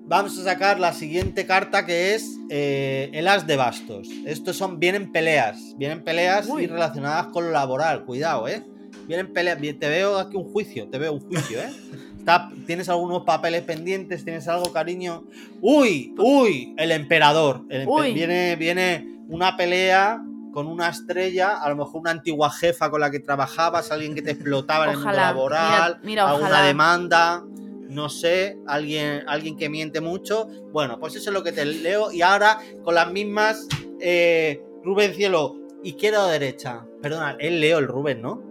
Vamos 0.07 0.39
a 0.39 0.45
sacar 0.45 0.81
la 0.81 0.93
siguiente 0.95 1.45
carta 1.45 1.85
que 1.85 2.15
es 2.15 2.39
eh, 2.49 3.11
el 3.13 3.29
as 3.29 3.47
de 3.47 3.57
bastos. 3.57 4.09
Estos 4.25 4.57
son, 4.57 4.79
vienen 4.79 5.13
peleas. 5.13 5.75
Vienen 5.77 6.03
peleas 6.03 6.47
Uy. 6.49 6.65
y 6.65 6.67
relacionadas 6.67 7.27
con 7.27 7.45
lo 7.45 7.51
laboral. 7.51 8.05
Cuidado, 8.07 8.49
¿eh? 8.49 8.65
Vienen 9.09 9.33
peleas. 9.33 9.59
Te 9.59 9.89
veo 9.89 10.19
aquí 10.19 10.37
un 10.37 10.45
juicio. 10.45 10.89
Te 10.89 10.99
veo 10.99 11.13
un 11.15 11.21
juicio, 11.21 11.59
¿eh? 11.61 11.71
¿Tienes 12.67 12.89
algunos 12.91 13.23
papeles 13.25 13.63
pendientes? 13.63 14.23
¿Tienes 14.23 14.47
algo, 14.49 14.71
cariño? 14.71 15.25
¡Uy! 15.63 16.15
¡Uy! 16.19 16.75
El 16.77 16.93
emperador. 16.93 17.63
El 17.71 17.87
empe- 17.87 18.01
Uy. 18.03 18.13
Viene, 18.13 18.55
viene 18.57 19.19
una 19.29 19.57
pelea 19.57 20.23
con 20.53 20.67
una 20.67 20.89
estrella, 20.91 21.57
a 21.57 21.69
lo 21.71 21.77
mejor 21.77 22.01
una 22.03 22.11
antigua 22.11 22.51
jefa 22.51 22.91
con 22.91 23.01
la 23.01 23.11
que 23.11 23.21
trabajabas, 23.21 23.91
alguien 23.93 24.15
que 24.15 24.21
te 24.23 24.33
explotaba 24.33 24.85
en 24.85 24.91
el 24.91 24.97
mundo 24.97 25.13
laboral, 25.17 25.99
Mira- 26.03 26.25
mira, 26.27 26.31
alguna 26.31 26.63
demanda, 26.67 27.45
no 27.89 28.09
sé, 28.11 28.59
alguien, 28.67 29.23
alguien 29.27 29.57
que 29.57 29.71
miente 29.71 30.01
mucho. 30.03 30.49
Bueno, 30.73 30.99
pues 31.01 31.15
eso 31.17 31.31
es 31.31 31.35
lo 31.35 31.43
que 31.43 31.53
te 31.53 31.65
leo. 31.65 32.13
Y 32.13 32.21
ahora 32.23 32.59
con 32.83 32.95
las 32.95 33.11
mismas, 33.11 33.67
eh, 34.01 34.63
Rubén 34.85 35.15
Cielo, 35.15 35.57
izquierda 35.83 36.27
o 36.27 36.29
derecha. 36.29 36.85
Perdona, 37.01 37.37
es 37.39 37.53
Leo 37.53 37.79
el 37.79 37.87
Rubén, 37.87 38.21
¿no? 38.21 38.43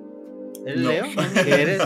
¿Es 0.67 0.75
No. 0.75 0.89
Leo? 0.89 1.05
¿Qué 1.45 1.61
eres? 1.61 1.81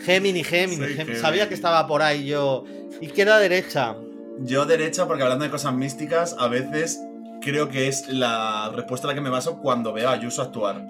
Gémini, 0.00 0.42
Gémini, 0.42 0.76
Soy 0.76 0.86
Gémini. 0.88 0.96
Gémini. 0.96 1.20
Sabía 1.20 1.48
que 1.48 1.54
estaba 1.54 1.86
por 1.86 2.02
ahí 2.02 2.26
yo. 2.26 2.64
Izquierda 3.00 3.36
o 3.36 3.40
derecha. 3.40 3.94
Yo 4.40 4.64
derecha, 4.64 5.06
porque 5.06 5.22
hablando 5.22 5.44
de 5.44 5.50
cosas 5.50 5.74
místicas, 5.74 6.34
a 6.38 6.48
veces 6.48 7.00
creo 7.42 7.68
que 7.68 7.88
es 7.88 8.08
la 8.08 8.72
respuesta 8.74 9.06
a 9.06 9.10
la 9.10 9.14
que 9.14 9.20
me 9.20 9.30
baso 9.30 9.58
cuando 9.58 9.92
veo 9.92 10.08
a 10.08 10.12
Ayuso 10.12 10.42
actuar. 10.42 10.82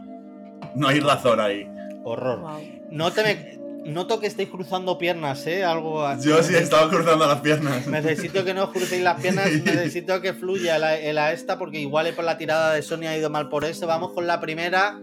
No 0.76 0.88
hay 0.88 1.00
razón 1.00 1.40
ahí. 1.40 1.68
Horror. 2.04 2.60
No 2.90 3.10
te 3.10 3.22
me... 3.22 3.62
Noto 3.84 4.20
que 4.20 4.28
estáis 4.28 4.48
cruzando 4.48 4.96
piernas, 4.96 5.44
¿eh? 5.48 5.64
Algo 5.64 6.06
así. 6.06 6.28
Yo 6.28 6.40
sí 6.44 6.54
he 6.54 6.60
estado 6.60 6.88
cruzando 6.88 7.26
las 7.26 7.40
piernas. 7.40 7.88
Necesito 7.88 8.44
que 8.44 8.54
no 8.54 8.64
os 8.64 8.70
crucéis 8.70 9.02
las 9.02 9.20
piernas, 9.20 9.50
necesito 9.64 10.20
que 10.20 10.34
fluya 10.34 10.78
la, 10.78 10.96
la 11.12 11.32
esta, 11.32 11.58
porque 11.58 11.80
igual 11.80 12.12
por 12.14 12.24
la 12.24 12.38
tirada 12.38 12.72
de 12.74 12.82
Sony 12.82 13.08
ha 13.08 13.16
ido 13.16 13.28
mal 13.28 13.48
por 13.48 13.64
eso. 13.64 13.88
Vamos 13.88 14.12
con 14.12 14.28
la 14.28 14.40
primera. 14.40 15.00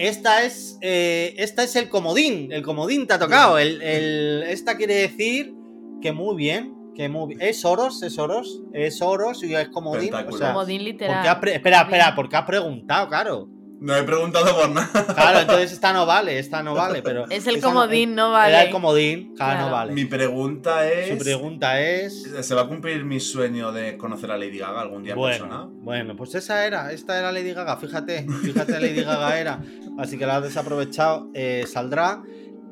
Esta 0.00 0.44
es, 0.44 0.78
eh, 0.80 1.34
esta 1.36 1.62
es 1.62 1.76
el 1.76 1.88
comodín. 1.90 2.50
El 2.52 2.62
comodín 2.62 3.06
te 3.06 3.12
ha 3.14 3.18
tocado. 3.18 3.58
El, 3.58 3.82
el- 3.82 4.42
esta 4.44 4.76
quiere 4.76 4.94
decir 4.94 5.54
que 6.00 6.12
muy 6.12 6.36
bien. 6.36 6.74
Que 6.94 7.08
muy 7.08 7.28
bien. 7.28 7.40
Es 7.42 7.64
oros, 7.64 8.02
es 8.02 8.18
oros. 8.18 8.62
Es 8.72 9.02
oros 9.02 9.42
y 9.44 9.54
es 9.54 9.68
comodín. 9.68 10.12
O 10.14 10.32
sea, 10.32 10.48
Comodín 10.52 10.78
¿por 10.78 10.84
literal. 10.84 11.26
has 11.28 11.36
pre- 11.36 11.54
espera, 11.54 11.82
espera, 11.82 12.14
porque 12.16 12.36
has 12.36 12.44
preguntado, 12.44 13.08
claro. 13.08 13.48
No 13.80 13.96
he 13.96 14.02
preguntado 14.02 14.54
por 14.54 14.68
nada. 14.68 15.06
Claro, 15.14 15.40
entonces 15.40 15.72
esta 15.72 15.92
no 15.94 16.04
vale, 16.04 16.38
esta 16.38 16.62
no 16.62 16.74
vale, 16.74 17.00
pero. 17.02 17.24
Es 17.30 17.46
el 17.46 17.60
no- 17.60 17.68
comodín, 17.68 18.14
no 18.14 18.28
Era 18.28 18.38
vale. 18.38 18.62
el 18.64 18.70
comodín, 18.70 19.34
claro, 19.34 19.66
no 19.66 19.72
vale. 19.72 19.92
Mi 19.94 20.04
pregunta 20.04 20.86
es. 20.86 21.08
Su 21.08 21.24
pregunta 21.24 21.80
es. 21.80 22.28
¿Se 22.42 22.54
va 22.54 22.62
a 22.62 22.66
cumplir 22.68 23.04
mi 23.04 23.20
sueño 23.20 23.72
de 23.72 23.96
conocer 23.96 24.30
a 24.32 24.36
Lady 24.36 24.58
Gaga 24.58 24.82
algún 24.82 25.02
día 25.02 25.12
en 25.14 25.18
Bueno, 25.18 25.44
persona? 25.46 25.68
bueno, 25.72 26.14
pues 26.14 26.34
esa 26.34 26.66
era, 26.66 26.92
esta 26.92 27.18
era 27.18 27.32
Lady 27.32 27.54
Gaga, 27.54 27.78
fíjate, 27.78 28.26
fíjate 28.42 28.72
Lady 28.80 29.02
Gaga 29.02 29.38
era, 29.40 29.62
así 29.98 30.18
que 30.18 30.26
la 30.26 30.36
has 30.36 30.42
desaprovechado, 30.42 31.28
eh, 31.32 31.64
saldrá. 31.66 32.22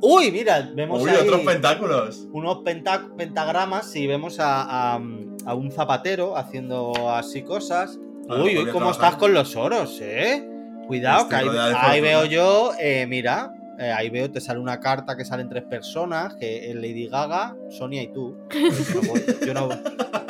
Uy, 0.00 0.30
mira, 0.30 0.70
vemos 0.76 1.02
Uy, 1.02 1.10
ahí 1.10 1.16
otros 1.16 1.40
pentáculos. 1.40 2.28
unos 2.32 2.58
penta- 2.58 3.08
pentagramas 3.16 3.96
y 3.96 4.06
vemos 4.06 4.38
a, 4.40 4.62
a- 4.94 5.00
a 5.46 5.54
un 5.54 5.72
zapatero 5.72 6.36
haciendo 6.36 6.92
así 7.10 7.42
cosas. 7.42 7.98
Claro, 8.26 8.44
uy, 8.44 8.58
uy, 8.58 8.70
cómo 8.70 8.90
estás 8.90 9.16
con 9.16 9.32
los 9.32 9.56
oros, 9.56 9.98
eh. 10.02 10.46
Cuidado, 10.88 11.22
Estoy 11.22 11.50
que 11.50 11.76
ahí, 11.76 12.00
veo 12.00 12.24
yo, 12.24 12.72
eh, 12.80 13.06
mira, 13.06 13.52
eh, 13.78 13.92
ahí 13.92 14.10
veo, 14.10 14.30
te 14.30 14.40
sale 14.40 14.58
una 14.58 14.80
carta 14.80 15.16
que 15.16 15.24
salen 15.24 15.48
tres 15.48 15.62
personas, 15.64 16.34
que 16.34 16.68
es 16.70 16.74
Lady 16.74 17.06
Gaga, 17.08 17.54
Sonia 17.70 18.02
y 18.02 18.12
tú. 18.12 18.36
Yo 18.50 18.94
no 18.94 19.08
voy, 19.08 19.22
yo 19.46 19.54
no- 19.54 19.68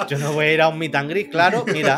yo 0.09 0.18
no 0.18 0.33
voy 0.33 0.44
a 0.47 0.53
ir 0.55 0.61
a 0.61 0.68
un 0.68 0.79
meet 0.79 0.94
and 0.94 1.09
greet, 1.11 1.31
claro, 1.31 1.64
mira. 1.73 1.97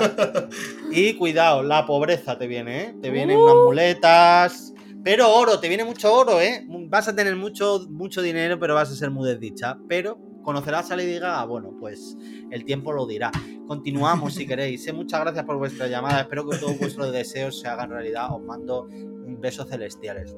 Y 0.93 1.15
cuidado, 1.15 1.63
la 1.63 1.87
pobreza 1.87 2.37
te 2.39 2.47
viene, 2.47 2.83
¿eh? 2.83 2.95
Te 3.01 3.11
vienen 3.11 3.37
Uh. 3.37 3.43
unas 3.45 3.55
muletas. 3.55 4.73
Pero 5.03 5.33
oro, 5.35 5.59
te 5.59 5.69
viene 5.69 5.85
mucho 5.85 6.13
oro, 6.13 6.41
¿eh? 6.41 6.65
Vas 6.69 7.09
a 7.09 7.15
tener 7.17 7.35
mucho, 7.35 7.87
mucho 7.89 8.21
dinero, 8.21 8.59
pero 8.59 8.75
vas 8.75 8.91
a 8.91 8.95
ser 8.95 9.11
muy 9.11 9.27
desdicha. 9.29 9.79
Pero 9.89 10.19
conocerás 10.43 10.91
a 10.91 10.97
Lady 10.97 11.19
Gaga, 11.19 11.45
bueno, 11.45 11.75
pues 11.79 12.17
el 12.51 12.65
tiempo 12.65 12.93
lo 12.93 13.07
dirá. 13.07 13.31
Continuamos 13.67 14.35
si 14.35 14.47
queréis. 14.47 14.87
¿eh? 14.87 14.93
Muchas 14.93 15.21
gracias 15.21 15.45
por 15.45 15.57
vuestra 15.57 15.87
llamada. 15.87 16.23
Espero 16.23 16.49
que 16.49 16.59
todos 16.59 16.79
vuestros 16.79 17.13
deseos 17.13 17.61
se 17.61 17.69
hagan 17.69 17.91
realidad. 17.91 18.33
Os 18.35 18.43
mando 18.43 18.89
besos 18.91 19.69
celestiales. 19.69 20.35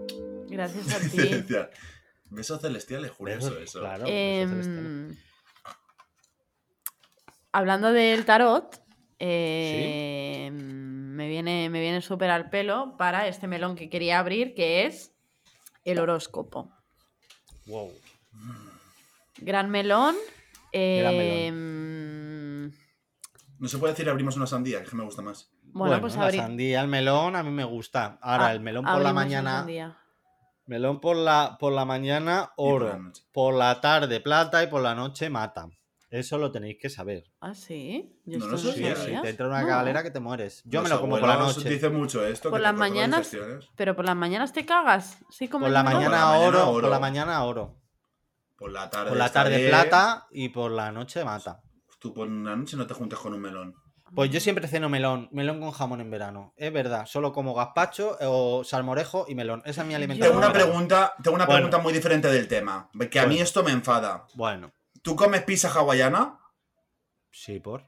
Gracias 0.49 0.95
a 0.95 0.99
ti. 1.11 1.45
Besos 2.31 2.61
celestiales, 2.61 3.13
curioso 3.13 3.59
eso. 3.59 3.81
Claro, 3.81 4.05
besos 4.05 4.65
celestiales. 4.67 5.19
hablando 7.53 7.93
del 7.93 8.25
tarot, 8.25 8.83
eh, 9.19 10.51
me 10.53 11.29
viene, 11.29 11.69
me 11.71 11.81
viene 11.81 12.01
súper 12.01 12.31
al 12.31 12.49
pelo 12.51 12.97
para 12.97 13.29
este 13.29 13.47
melón 13.47 13.77
que 13.77 13.89
quería 13.91 14.19
abrir, 14.19 14.55
que 14.55 14.87
es 14.87 15.15
el 15.85 15.99
horóscopo. 15.99 16.73
Wow. 17.67 17.93
Gran 19.45 19.71
melón. 19.71 20.15
Gran 20.73 21.15
em, 21.15 22.73
No 23.59 23.69
se 23.69 23.79
puede 23.79 23.93
decir 23.93 24.09
abrimos 24.09 24.37
una 24.37 24.47
sandía, 24.47 24.79
que 24.79 24.85
es 24.85 24.91
que 24.91 24.97
me 24.97 25.05
gusta 25.05 25.23
más. 25.23 25.51
bueno, 25.65 26.01
pues 26.01 26.17
la 26.17 26.31
sandía, 26.33 26.81
el 26.81 26.89
melón, 26.89 27.37
a 27.37 27.43
mí 27.43 27.51
me 27.51 27.65
gusta. 27.65 28.19
Ahora, 28.23 28.47
Ah, 28.47 28.53
el 28.53 28.61
melón 28.61 28.85
por 28.85 29.01
la 29.01 29.13
mañana. 29.13 29.67
Melón 30.67 31.01
por 31.01 31.17
la, 31.17 31.57
por 31.59 31.73
la 31.73 31.85
mañana, 31.85 32.53
por 32.57 32.83
oro. 32.85 32.87
la 32.99 33.13
por 33.33 33.55
la 33.55 33.81
tarde, 33.81 34.21
plata 34.21 34.63
y 34.63 34.69
por 34.69 34.81
la 34.83 34.95
noche, 34.95 35.29
mata. 35.29 35.69
Eso 36.09 36.37
lo 36.39 36.53
tenéis 36.53 36.77
que 36.81 36.91
saber. 36.91 37.25
Ah, 37.41 37.55
sí. 37.55 38.21
Yo 38.27 38.39
No 38.39 38.57
Sí, 38.59 38.71
sabía, 38.71 38.95
sí, 38.97 39.03
sabía. 39.03 39.23
te 39.23 39.31
entra 39.31 39.47
una 39.49 39.63
No. 39.63 39.67
galera 39.67 40.03
que 40.03 40.11
te 40.11 40.21
mueres. 40.21 40.63
Yo 40.67 40.81
Los 40.81 40.91
me 40.91 40.95
lo 40.95 41.01
como 41.01 41.19
por 41.19 41.27
la 41.29 41.37
noche. 41.39 41.69
Dicen 41.69 41.95
mucho 41.95 42.25
esto. 42.27 42.51
Por 42.51 42.61
las 42.61 42.75
mañanas-. 42.75 43.35
Pero 43.77 43.97
por 43.97 44.05
las 44.05 44.15
mañanas 44.17 44.53
te 44.53 44.65
cagas. 44.67 45.19
Sí, 45.31 45.49
como 45.49 45.65
Por 45.65 45.73
la 45.73 45.83
mañana, 45.83 46.03
Por 46.05 46.11
la 46.13 46.19
mañana, 46.27 46.47
oro, 46.49 46.71
oro. 46.71 46.81
por 46.83 46.91
la 46.91 46.99
mañana 47.01 47.45
oro. 47.45 47.77
Por 48.63 48.71
la 48.71 48.89
tarde. 48.89 49.09
Por 49.09 49.19
la 49.19 49.33
tarde 49.33 49.69
plata 49.69 50.29
y 50.31 50.49
por 50.51 50.71
la 50.71 50.93
noche 50.93 51.25
mata. 51.25 51.61
Tú 51.99 52.15
por 52.15 52.29
una 52.29 52.55
noche 52.55 52.77
no 52.77 52.87
te 52.87 52.95
juntes 52.95 53.19
con 53.19 53.35
un 53.35 53.41
melón. 53.41 53.75
Pues 54.15 54.31
yo 54.31 54.39
siempre 54.39 54.69
ceno 54.69 54.89
melón, 54.89 55.29
melón 55.33 55.59
con 55.59 55.73
jamón 55.73 56.01
en 56.01 56.11
verano. 56.13 56.53
Es 56.57 56.73
verdad, 56.73 57.07
solo 57.07 57.33
como 57.33 57.55
gazpacho 57.55 58.17
o 58.21 58.63
salmorejo 58.63 59.25
y 59.29 59.35
melón. 59.35 59.63
Esa 59.65 59.81
es 59.83 59.89
mi 59.89 59.95
alimentación. 59.95 60.35
Tengo 60.37 60.47
una 60.47 60.53
pregunta, 60.53 61.13
tengo 61.23 61.35
una 61.35 61.47
Bueno. 61.47 61.57
pregunta 61.59 61.79
muy 61.79 61.93
diferente 61.93 62.29
del 62.31 62.47
tema. 62.47 62.89
Que 63.11 63.19
a 63.19 63.27
mí 63.27 63.41
esto 63.41 63.65
me 63.65 63.73
enfada. 63.73 64.27
Bueno, 64.35 64.71
¿Tú 65.03 65.17
comes 65.17 65.43
pizza 65.43 65.69
hawaiana? 65.69 66.39
sí, 67.33 67.59
por. 67.59 67.85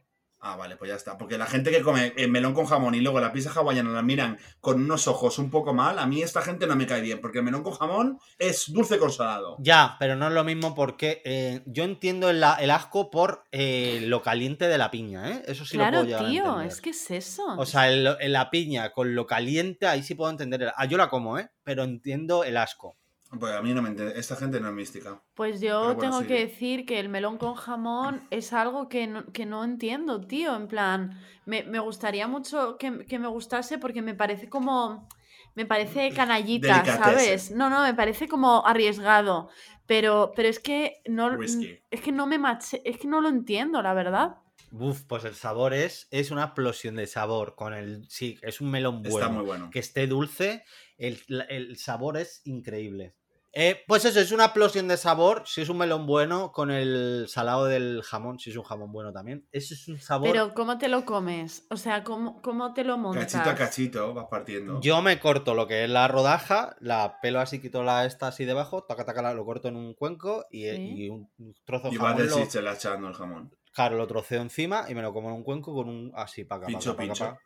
Ah, 0.46 0.56
vale, 0.56 0.76
pues 0.76 0.90
ya 0.90 0.96
está. 0.96 1.16
Porque 1.16 1.38
la 1.38 1.46
gente 1.46 1.70
que 1.70 1.80
come 1.80 2.12
el 2.18 2.30
melón 2.30 2.52
con 2.52 2.66
jamón 2.66 2.94
y 2.94 3.00
luego 3.00 3.18
la 3.18 3.32
pizza 3.32 3.50
hawaiana 3.50 3.88
la 3.90 4.02
miran 4.02 4.38
con 4.60 4.82
unos 4.82 5.08
ojos 5.08 5.38
un 5.38 5.50
poco 5.50 5.72
mal, 5.72 5.98
a 5.98 6.06
mí 6.06 6.20
esta 6.22 6.42
gente 6.42 6.66
no 6.66 6.76
me 6.76 6.86
cae 6.86 7.00
bien. 7.00 7.20
Porque 7.22 7.38
el 7.38 7.44
melón 7.44 7.62
con 7.62 7.72
jamón 7.72 8.18
es 8.38 8.70
dulce 8.70 8.98
con 8.98 9.10
salado. 9.10 9.56
Ya, 9.58 9.96
pero 9.98 10.16
no 10.16 10.26
es 10.28 10.34
lo 10.34 10.44
mismo 10.44 10.74
porque 10.74 11.22
eh, 11.24 11.62
yo 11.64 11.84
entiendo 11.84 12.28
el, 12.28 12.44
el 12.60 12.70
asco 12.70 13.10
por 13.10 13.44
eh, 13.52 14.00
lo 14.06 14.20
caliente 14.20 14.68
de 14.68 14.76
la 14.76 14.90
piña, 14.90 15.30
¿eh? 15.30 15.42
Eso 15.46 15.64
sí 15.64 15.78
lo 15.78 15.84
Claro, 15.84 16.02
puedo 16.02 16.18
a 16.18 16.28
tío, 16.28 16.60
es 16.60 16.80
que 16.82 16.90
es 16.90 17.10
eso. 17.10 17.44
O 17.56 17.64
sea, 17.64 17.88
el- 17.90 18.14
el- 18.20 18.32
la 18.32 18.50
piña 18.50 18.90
con 18.92 19.14
lo 19.14 19.26
caliente, 19.26 19.86
ahí 19.86 20.02
sí 20.02 20.14
puedo 20.14 20.30
entender. 20.30 20.60
el- 20.60 20.72
ah, 20.76 20.84
yo 20.84 20.98
la 20.98 21.08
como, 21.08 21.38
¿eh? 21.38 21.48
Pero 21.62 21.84
entiendo 21.84 22.44
el 22.44 22.58
asco. 22.58 22.98
Pues 23.38 23.52
a 23.54 23.62
mí 23.62 23.72
no 23.74 23.82
me 23.82 23.90
entiende. 23.90 24.18
Esta 24.18 24.36
gente 24.36 24.60
no 24.60 24.68
es 24.68 24.74
mística. 24.74 25.22
Pues 25.34 25.60
yo 25.60 25.84
bueno, 25.84 26.00
tengo 26.00 26.18
sigue. 26.20 26.28
que 26.34 26.46
decir 26.46 26.86
que 26.86 27.00
el 27.00 27.08
melón 27.08 27.38
con 27.38 27.54
jamón 27.54 28.22
es 28.30 28.52
algo 28.52 28.88
que 28.88 29.06
no, 29.06 29.26
que 29.32 29.46
no 29.46 29.64
entiendo, 29.64 30.20
tío. 30.20 30.54
En 30.56 30.68
plan, 30.68 31.20
me, 31.46 31.62
me 31.64 31.78
gustaría 31.78 32.26
mucho 32.28 32.76
que, 32.78 33.04
que 33.06 33.18
me 33.18 33.28
gustase 33.28 33.78
porque 33.78 34.02
me 34.02 34.14
parece 34.14 34.48
como. 34.48 35.08
Me 35.54 35.66
parece 35.66 36.10
canallita, 36.12 36.82
Delicatessen. 36.82 37.04
¿sabes? 37.04 37.50
No, 37.52 37.70
no, 37.70 37.82
me 37.82 37.94
parece 37.94 38.26
como 38.26 38.66
arriesgado. 38.66 39.48
Pero, 39.86 40.32
pero 40.34 40.48
es 40.48 40.58
que 40.58 41.00
no. 41.06 41.30
Risky. 41.30 41.78
Es 41.90 42.00
que 42.00 42.10
no 42.10 42.26
me 42.26 42.38
mache, 42.38 42.82
es 42.84 42.98
que 42.98 43.06
no 43.06 43.20
lo 43.20 43.28
entiendo, 43.28 43.80
la 43.82 43.94
verdad. 43.94 44.36
Uf, 44.72 45.02
pues 45.02 45.24
el 45.24 45.34
sabor 45.36 45.72
es, 45.72 46.08
es 46.10 46.32
una 46.32 46.44
explosión 46.44 46.96
de 46.96 47.06
sabor. 47.06 47.54
Con 47.54 47.72
el. 47.74 48.04
Sí, 48.08 48.38
es 48.42 48.60
un 48.60 48.70
melón 48.70 49.02
bueno. 49.02 49.18
Está 49.18 49.28
muy 49.28 49.44
bueno. 49.44 49.70
Que 49.70 49.78
esté 49.78 50.08
dulce, 50.08 50.64
el, 50.98 51.20
el 51.48 51.76
sabor 51.76 52.16
es 52.16 52.40
increíble. 52.44 53.14
Eh, 53.56 53.82
pues 53.86 54.04
eso, 54.04 54.18
es 54.18 54.32
una 54.32 54.46
explosión 54.46 54.88
de 54.88 54.96
sabor. 54.96 55.44
Si 55.46 55.60
es 55.62 55.68
un 55.68 55.78
melón 55.78 56.06
bueno, 56.06 56.50
con 56.50 56.70
el 56.72 57.26
salado 57.28 57.66
del 57.66 58.02
jamón, 58.02 58.38
si 58.40 58.50
es 58.50 58.56
un 58.56 58.64
jamón 58.64 58.90
bueno 58.90 59.12
también. 59.12 59.46
Eso 59.52 59.74
es 59.74 59.86
un 59.86 59.98
sabor. 60.00 60.28
Pero, 60.32 60.54
¿cómo 60.54 60.76
te 60.76 60.88
lo 60.88 61.04
comes? 61.04 61.66
O 61.70 61.76
sea, 61.76 62.02
¿cómo, 62.02 62.42
cómo 62.42 62.74
te 62.74 62.82
lo 62.82 62.98
montas? 62.98 63.32
Cachito 63.32 63.50
a 63.50 63.54
cachito 63.54 64.14
vas 64.14 64.26
partiendo. 64.28 64.80
Yo 64.80 65.00
me 65.02 65.20
corto 65.20 65.54
lo 65.54 65.68
que 65.68 65.84
es 65.84 65.90
la 65.90 66.08
rodaja, 66.08 66.74
la 66.80 67.20
pelo 67.22 67.38
así, 67.38 67.60
quito 67.60 67.84
la 67.84 68.04
esta 68.06 68.26
así 68.28 68.44
debajo, 68.44 68.82
taca, 68.82 69.04
taca, 69.04 69.32
lo 69.32 69.44
corto 69.44 69.68
en 69.68 69.76
un 69.76 69.94
cuenco 69.94 70.46
y, 70.50 70.64
Sí. 70.64 71.04
y 71.04 71.08
un 71.08 71.30
trozo 71.64 71.88
de 71.90 71.94
y 71.94 71.98
vas 71.98 72.16
jamón. 72.16 72.52
del 72.52 72.64
Lo, 72.64 72.72
echando 72.72 73.08
el 73.08 73.14
jamón. 73.14 73.52
claro, 73.72 73.96
lo 73.96 74.06
troceo 74.08 74.42
encima 74.42 74.86
y 74.88 74.94
me 74.94 75.02
lo 75.02 75.12
como 75.12 75.28
en 75.28 75.36
un 75.36 75.44
cuenco 75.44 75.72
con 75.72 75.88
un 75.88 76.12
así, 76.16 76.44
para 76.44 76.66
Pincho, 76.66 76.96
pincho. 76.96 77.38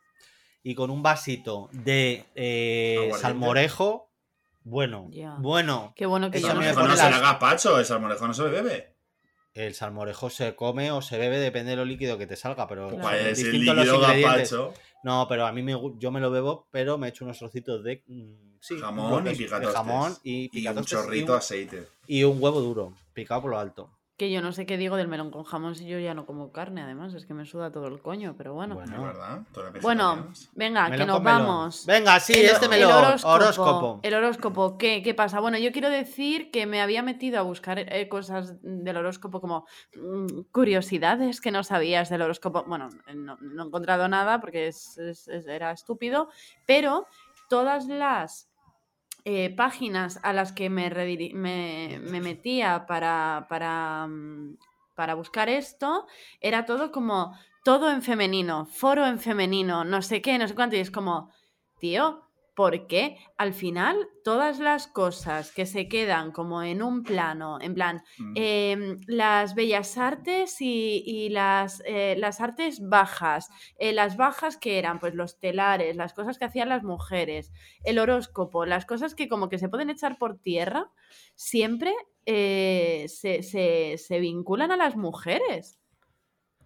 Y 0.63 0.73
con 0.75 0.89
un 0.89 1.03
vasito 1.03 1.69
de 1.71 2.25
eh, 2.35 3.11
salmorejo, 3.17 4.08
bueno, 4.69 5.09
bueno. 5.39 5.93
Qué 5.95 6.05
bueno 6.05 6.29
que 6.31 6.37
El 6.37 6.43
salmorejo 6.43 6.87
no 6.87 6.95
se 6.95 7.09
le 7.09 7.19
gazpacho, 7.19 7.79
el 7.79 7.85
salmorejo 7.85 8.27
no 8.27 8.33
se 8.33 8.43
le 8.43 8.49
bebe. 8.49 8.95
El 9.53 9.73
salmorejo 9.73 10.29
se 10.29 10.55
come 10.55 10.91
o 10.91 11.01
se 11.01 11.17
bebe, 11.17 11.37
depende 11.39 11.71
de 11.71 11.77
lo 11.77 11.83
líquido 11.85 12.17
que 12.17 12.27
te 12.27 12.35
salga, 12.35 12.67
pero 12.67 12.89
Pues 12.89 13.01
Claro. 13.01 13.27
distintos 13.29 13.75
los 13.75 13.85
líquido 13.85 13.99
gazpacho, 13.99 14.73
No, 15.03 15.25
pero 15.27 15.45
a 15.47 15.51
mí 15.51 15.63
me, 15.63 15.75
yo 15.97 16.11
me 16.11 16.19
lo 16.19 16.29
bebo, 16.29 16.67
pero 16.71 16.97
me 16.97 17.07
echo 17.07 17.25
unos 17.25 17.37
trocitos 17.39 17.83
de 17.83 18.03
mm, 18.05 18.57
sí, 18.59 18.77
jamón 18.79 19.25
y 19.27 19.31
es- 19.31 19.37
picatostes. 19.37 19.73
jamón 19.75 20.17
y 20.23 20.49
Y 20.61 20.67
un 20.67 20.83
chorrito 20.85 21.15
y 21.15 21.25
de 21.25 21.31
un- 21.31 21.37
aceite. 21.37 21.87
y 22.07 22.23
un 22.23 22.41
huevo 22.41 22.61
duro, 22.61 22.93
picado 23.13 23.41
por 23.41 23.51
lo 23.51 23.59
alto. 23.59 23.89
Que 24.19 24.29
yo 24.29 24.41
no 24.41 24.51
sé 24.51 24.65
qué 24.65 24.75
digo 24.77 24.97
del 24.97 25.07
melón 25.07 25.31
con 25.31 25.45
jamón 25.45 25.75
si 25.75 25.87
yo 25.87 25.97
ya 25.97 26.13
no 26.13 26.25
como 26.25 26.51
carne, 26.51 26.81
además, 26.81 27.13
es 27.13 27.25
que 27.25 27.33
me 27.33 27.45
suda 27.45 27.71
todo 27.71 27.87
el 27.87 28.01
coño, 28.01 28.35
pero 28.37 28.53
bueno. 28.53 28.75
Bueno. 28.75 28.97
¿No, 28.97 29.03
¿verdad? 29.03 29.43
Bueno, 29.81 30.27
venga, 30.55 30.91
que 30.91 30.97
nos 31.05 31.21
melón. 31.21 31.23
vamos. 31.23 31.85
Venga, 31.85 32.19
sí, 32.19 32.33
El- 32.33 32.47
este 32.47 32.65
el 32.65 32.71
melón. 32.71 32.91
horóscopo, 32.91 33.33
Horóscopo. 33.33 33.99
El 34.03 34.13
horóscopo, 34.13 34.77
¿qué, 34.77 35.01
¿qué 35.03 35.13
pasa? 35.13 35.39
Bueno, 35.39 35.57
yo 35.57 35.71
quiero 35.71 35.89
decir 35.89 36.51
que 36.51 36.65
me 36.65 36.81
había 36.81 37.01
metido 37.01 37.39
a 37.39 37.43
buscar 37.43 37.79
eh, 37.79 38.09
cosas 38.09 38.55
del 38.61 38.97
horóscopo 38.97 39.39
como 39.39 39.65
mm, 39.95 40.41
curiosidades 40.51 41.39
que 41.39 41.51
no 41.51 41.63
sabías 41.63 42.09
del 42.09 42.21
horóscopo. 42.21 42.65
Bueno, 42.67 42.89
no, 43.15 43.37
no 43.39 43.63
he 43.63 43.67
encontrado 43.67 44.09
nada 44.09 44.41
porque 44.41 44.67
es- 44.67 44.97
es- 44.97 45.29
es- 45.29 45.47
era 45.47 45.71
estúpido, 45.71 46.27
pero 46.65 47.07
todas 47.47 47.87
las 47.87 48.48
eh, 49.25 49.53
páginas 49.55 50.19
a 50.23 50.33
las 50.33 50.51
que 50.51 50.69
me, 50.69 50.89
me, 51.33 51.99
me 52.01 52.21
metía 52.21 52.85
para, 52.85 53.47
para, 53.49 54.07
mm, 54.07 54.57
para 54.95 55.15
buscar 55.15 55.49
esto, 55.49 56.07
era 56.39 56.65
todo 56.65 56.91
como 56.91 57.33
todo 57.63 57.91
en 57.91 58.01
femenino, 58.01 58.65
foro 58.65 59.05
en 59.05 59.19
femenino, 59.19 59.83
no 59.83 60.01
sé 60.01 60.21
qué, 60.21 60.37
no 60.37 60.47
sé 60.47 60.55
cuánto, 60.55 60.75
y 60.75 60.79
es 60.79 60.91
como, 60.91 61.31
tío, 61.79 62.28
porque 62.59 63.15
al 63.37 63.53
final 63.53 64.09
todas 64.21 64.59
las 64.59 64.87
cosas 64.87 65.53
que 65.53 65.65
se 65.65 65.87
quedan 65.87 66.33
como 66.33 66.61
en 66.61 66.83
un 66.83 67.03
plano, 67.03 67.57
en 67.61 67.73
plan, 67.73 68.03
Mm. 68.17 68.33
em, 68.35 68.97
las 69.07 69.55
bellas 69.55 69.97
artes 69.97 70.59
y, 70.59 71.01
y 71.05 71.29
las, 71.29 71.81
eh, 71.85 72.15
las 72.17 72.41
artes 72.41 72.81
bajas, 72.81 73.47
eh, 73.77 73.93
las 73.93 74.17
bajas 74.17 74.57
que 74.57 74.77
eran 74.77 74.99
pues 74.99 75.15
los 75.15 75.39
telares, 75.39 75.95
las 75.95 76.13
cosas 76.13 76.37
que 76.37 76.43
hacían 76.43 76.67
las 76.67 76.83
mujeres, 76.83 77.53
el 77.85 77.97
horóscopo, 77.97 78.65
las 78.65 78.85
cosas 78.85 79.15
que 79.15 79.29
como 79.29 79.47
que 79.47 79.57
se 79.57 79.69
pueden 79.69 79.89
echar 79.89 80.17
por 80.17 80.37
tierra, 80.37 80.91
siempre 81.35 81.93
eh, 82.25 83.05
se, 83.07 83.41
se- 83.41 83.95
se 83.97 84.19
vinculan 84.19 84.71
a 84.73 84.75
las 84.77 84.97
mujeres. 84.97 85.79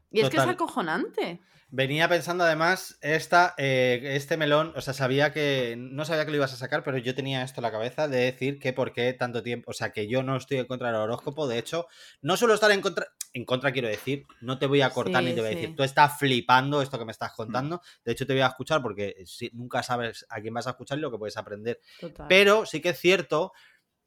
Y 0.09 0.21
es 0.21 0.29
que 0.31 0.37
es 0.37 0.43
acojonante. 0.53 1.39
Venía 1.75 2.07
pensando 2.07 2.43
además 2.43 2.99
esta, 3.01 3.55
eh, 3.57 3.99
este 4.13 4.37
melón, 4.37 4.73
o 4.75 4.81
sea, 4.81 4.93
sabía 4.93 5.33
que, 5.33 5.73
no 5.75 6.05
sabía 6.05 6.23
que 6.23 6.29
lo 6.29 6.37
ibas 6.37 6.53
a 6.53 6.55
sacar, 6.55 6.83
pero 6.83 6.99
yo 6.99 7.15
tenía 7.15 7.41
esto 7.41 7.61
en 7.61 7.63
la 7.63 7.71
cabeza 7.71 8.07
de 8.07 8.17
decir 8.31 8.59
que 8.59 8.73
por 8.73 8.93
qué 8.93 9.11
tanto 9.13 9.41
tiempo, 9.41 9.71
o 9.71 9.73
sea, 9.73 9.91
que 9.91 10.07
yo 10.07 10.21
no 10.21 10.37
estoy 10.37 10.59
en 10.59 10.67
contra 10.67 10.89
del 10.91 10.97
horóscopo, 11.01 11.47
de 11.47 11.57
hecho, 11.57 11.87
no 12.21 12.37
suelo 12.37 12.53
estar 12.53 12.69
en 12.69 12.79
contra, 12.81 13.07
en 13.33 13.43
contra 13.43 13.71
quiero 13.71 13.87
decir, 13.87 14.27
no 14.39 14.59
te 14.59 14.67
voy 14.67 14.83
a 14.83 14.91
cortar 14.91 15.23
Sí, 15.23 15.29
ni 15.29 15.33
te 15.33 15.41
voy 15.41 15.47
a 15.47 15.55
decir, 15.55 15.75
tú 15.75 15.81
estás 15.81 16.19
flipando 16.19 16.79
esto 16.79 16.99
que 16.99 17.05
me 17.05 17.11
estás 17.11 17.33
contando, 17.33 17.81
de 18.05 18.11
hecho 18.11 18.27
te 18.27 18.33
voy 18.33 18.43
a 18.43 18.47
escuchar 18.49 18.83
porque 18.83 19.23
si- 19.25 19.49
nunca 19.53 19.81
sabes 19.81 20.27
a 20.29 20.41
quién 20.41 20.53
vas 20.53 20.67
a 20.67 20.71
escuchar 20.71 20.99
y 20.99 21.01
lo 21.01 21.09
que 21.09 21.17
puedes 21.17 21.37
aprender, 21.37 21.79
Total. 21.99 22.27
pero 22.29 22.67
sí 22.67 22.81
que 22.81 22.89
es 22.89 22.99
cierto 22.99 23.51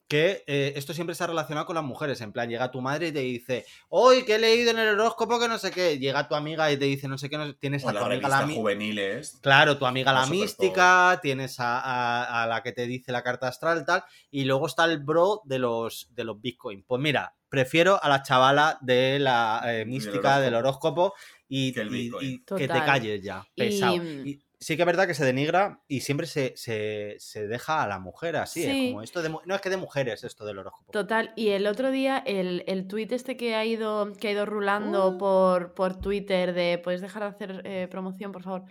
que 0.07 0.43
eh, 0.47 0.73
esto 0.75 0.93
siempre 0.93 1.11
está 1.11 1.27
relacionado 1.27 1.65
con 1.65 1.75
las 1.75 1.83
mujeres. 1.83 2.21
En 2.21 2.31
plan, 2.31 2.49
llega 2.49 2.71
tu 2.71 2.81
madre 2.81 3.09
y 3.09 3.11
te 3.11 3.19
dice, 3.19 3.65
hoy 3.89 4.23
que 4.23 4.35
he 4.35 4.39
leído 4.39 4.71
en 4.71 4.79
el 4.79 4.87
horóscopo 4.99 5.39
que 5.39 5.47
no 5.47 5.57
sé 5.57 5.71
qué. 5.71 5.99
Llega 5.99 6.27
tu 6.27 6.35
amiga 6.35 6.71
y 6.71 6.77
te 6.77 6.85
dice, 6.85 7.07
no 7.07 7.17
sé 7.17 7.29
qué, 7.29 7.37
no 7.37 7.45
sé- 7.47 7.53
tienes 7.55 7.83
O 7.83 7.89
a 7.89 7.93
tu 7.93 7.99
amiga 7.99 8.29
la 8.29 8.47
juveniles. 8.47 9.37
Claro, 9.41 9.77
tu 9.77 9.85
amiga 9.85 10.13
la 10.13 10.25
mística, 10.25 11.19
tienes 11.21 11.59
a, 11.59 11.79
a- 11.79 12.43
a 12.43 12.47
la 12.47 12.63
que 12.63 12.71
te 12.71 12.87
dice 12.87 13.11
la 13.11 13.23
carta 13.23 13.47
astral, 13.49 13.85
tal, 13.85 14.03
y 14.31 14.45
luego 14.45 14.67
está 14.67 14.85
el 14.85 14.99
bro 14.99 15.41
de 15.45 15.59
los, 15.59 16.07
de 16.15 16.23
los 16.23 16.39
bitcoin. 16.39 16.83
Pues 16.83 17.01
mira, 17.01 17.35
prefiero 17.49 18.01
a 18.01 18.09
la 18.09 18.23
chavala 18.23 18.77
de 18.81 19.19
la 19.19 19.61
eh, 19.65 19.85
mística 19.85 20.39
del 20.39 20.55
horóscopo 20.55 21.13
y, 21.49 21.73
Que 21.73 21.81
el 21.81 21.87
y- 21.95 22.03
Bitcoin. 22.03 22.29
y 22.29 22.39
que 22.45 22.67
te 22.67 22.79
calles 22.85 23.21
ya, 23.21 23.45
Y- 23.55 23.61
pesado. 23.61 23.95
Y 24.03 24.41
sí 24.59 24.75
que 24.75 24.81
es 24.81 24.85
verdad 24.85 25.07
que 25.07 25.13
se 25.13 25.23
denigra 25.25 25.81
y 25.87 26.01
siempre 26.01 26.25
se, 26.27 26.53
se- 26.57 27.15
se 27.19 27.47
deja 27.47 27.83
a 27.83 27.87
la 27.87 27.99
mujer 27.99 28.35
así, 28.37 28.63
¿eh? 28.63 28.89
Como 28.91 29.01
esto 29.01 29.21
de 29.21 29.29
no 29.29 29.55
es 29.55 29.61
que 29.61 29.69
de 29.69 29.77
mujeres 29.77 30.23
esto 30.23 30.45
del 30.45 30.59
horóscopo. 30.59 30.91
Total, 30.91 31.31
y 31.35 31.49
el 31.49 31.67
otro 31.67 31.91
día 31.91 32.17
el, 32.25 32.63
el 32.67 32.87
tuit 32.87 33.11
este 33.11 33.37
que 33.37 33.55
ha 33.55 33.65
ido, 33.65 34.13
que 34.19 34.29
ha 34.29 34.31
ido 34.31 34.45
rulando 34.45 35.09
Uh. 35.09 35.17
por, 35.17 35.73
por 35.73 35.99
Twitter 35.99 36.53
de 36.53 36.79
¿puedes 36.83 37.01
dejar 37.01 37.23
de 37.23 37.29
hacer 37.29 37.61
eh, 37.65 37.87
promoción, 37.89 38.31
por 38.31 38.43
favor? 38.43 38.63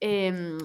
Em, 0.00 0.58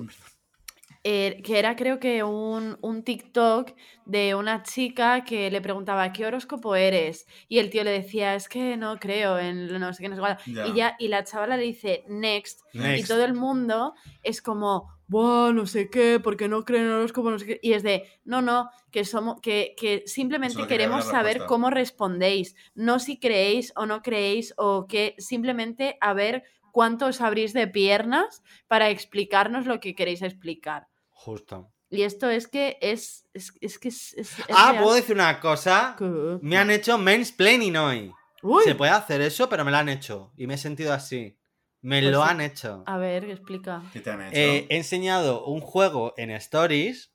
eh, 1.04 1.42
que 1.44 1.58
era 1.60 1.76
creo 1.76 2.00
que 2.00 2.24
un, 2.24 2.78
un 2.82 3.04
TikTok 3.04 3.72
de 4.06 4.36
una 4.36 4.64
chica 4.64 5.24
que 5.24 5.50
le 5.52 5.62
preguntaba 5.62 6.12
¿qué 6.14 6.26
horóscopo 6.26 6.76
eres? 6.76 7.26
Y 7.48 7.60
el 7.60 7.70
tío 7.70 7.84
le 7.84 7.92
decía, 7.92 8.36
es 8.36 8.48
que 8.50 8.78
no 8.78 8.98
creo 9.00 9.40
en 9.40 9.68
no 9.80 9.94
sé 9.94 10.04
qué, 10.04 10.10
no 10.10 10.16
sé 10.16 10.22
cuál". 10.22 10.38
Y 10.62 10.74
ya, 10.74 10.96
y 11.00 11.08
la 11.08 11.24
chavala 11.24 11.58
le 11.58 11.64
dice 11.64 12.04
next, 12.08 12.62
y 12.94 13.06
todo 13.06 13.24
el 13.26 13.34
mundo 13.34 13.94
es 14.22 14.42
como, 14.42 14.90
Buah, 15.08 15.52
no 15.54 15.66
sé 15.66 15.90
qué, 15.90 16.20
porque 16.24 16.48
no 16.48 16.64
creen 16.64 16.86
en 16.86 16.92
horóscopo, 16.92 17.32
no 17.32 17.40
sé 17.40 17.46
qué. 17.46 17.60
Y 17.62 17.74
es 17.74 17.84
de, 17.84 18.08
no, 18.24 18.42
no, 18.42 18.70
que 18.92 19.04
somos, 19.04 19.42
que, 19.42 19.74
que 19.78 20.04
simplemente 20.06 20.66
queremos 20.68 21.06
saber 21.06 21.44
cómo 21.46 21.70
respondéis. 21.70 22.56
No 22.76 22.98
si 23.00 23.20
creéis 23.20 23.74
o 23.76 23.86
no 23.86 24.02
creéis, 24.04 24.54
o 24.58 24.88
que 24.88 25.16
simplemente 25.18 25.98
a 26.00 26.14
ver 26.14 26.44
cuánto 26.72 27.08
os 27.08 27.20
abrís 27.20 27.52
de 27.54 27.68
piernas 27.68 28.42
para 28.68 28.90
explicarnos 28.90 29.66
lo 29.66 29.82
que 29.82 29.96
queréis 29.96 30.22
explicar. 30.22 30.88
Justo. 31.23 31.71
Y 31.89 32.01
esto 32.03 32.29
es 32.29 32.47
que 32.47 32.77
es. 32.81 33.27
Es, 33.34 33.53
es 33.62 33.77
que 33.77 33.89
es. 33.89 34.13
es- 34.13 34.39
es 34.39 34.45
Ah, 34.55 34.71
real. 34.71 34.84
¿puedo 34.84 34.95
decir 34.95 35.13
una 35.15 35.39
cosa? 35.39 35.95
¿Qué? 35.99 36.05
Me 36.41 36.57
han 36.57 36.71
hecho 36.71 36.97
mansplaining 36.97 37.77
hoy. 37.77 38.12
Uy, 38.41 38.63
Se 38.63 38.73
puede 38.75 38.91
hacer 38.91 39.21
eso, 39.21 39.47
pero 39.49 39.63
me 39.63 39.69
lo 39.71 39.77
han 39.77 39.89
hecho. 39.89 40.31
Y 40.36 40.47
me 40.47 40.55
he 40.55 40.57
sentido 40.57 40.93
así. 40.93 41.38
Me 41.81 41.99
Pues 42.01 42.12
lo 42.12 42.23
sí. 42.23 42.29
han 42.29 42.41
hecho. 42.41 42.84
A 42.88 42.97
ver, 42.97 43.25
explica. 43.25 43.84
¿Qué 43.93 43.99
te 43.99 44.10
han 44.10 44.21
hecho? 44.23 44.36
Eh, 44.36 44.67
he 44.69 44.77
enseñado 44.77 45.45
un 45.45 45.62
juego 45.62 46.13
en 46.17 46.31
Stories 46.31 47.12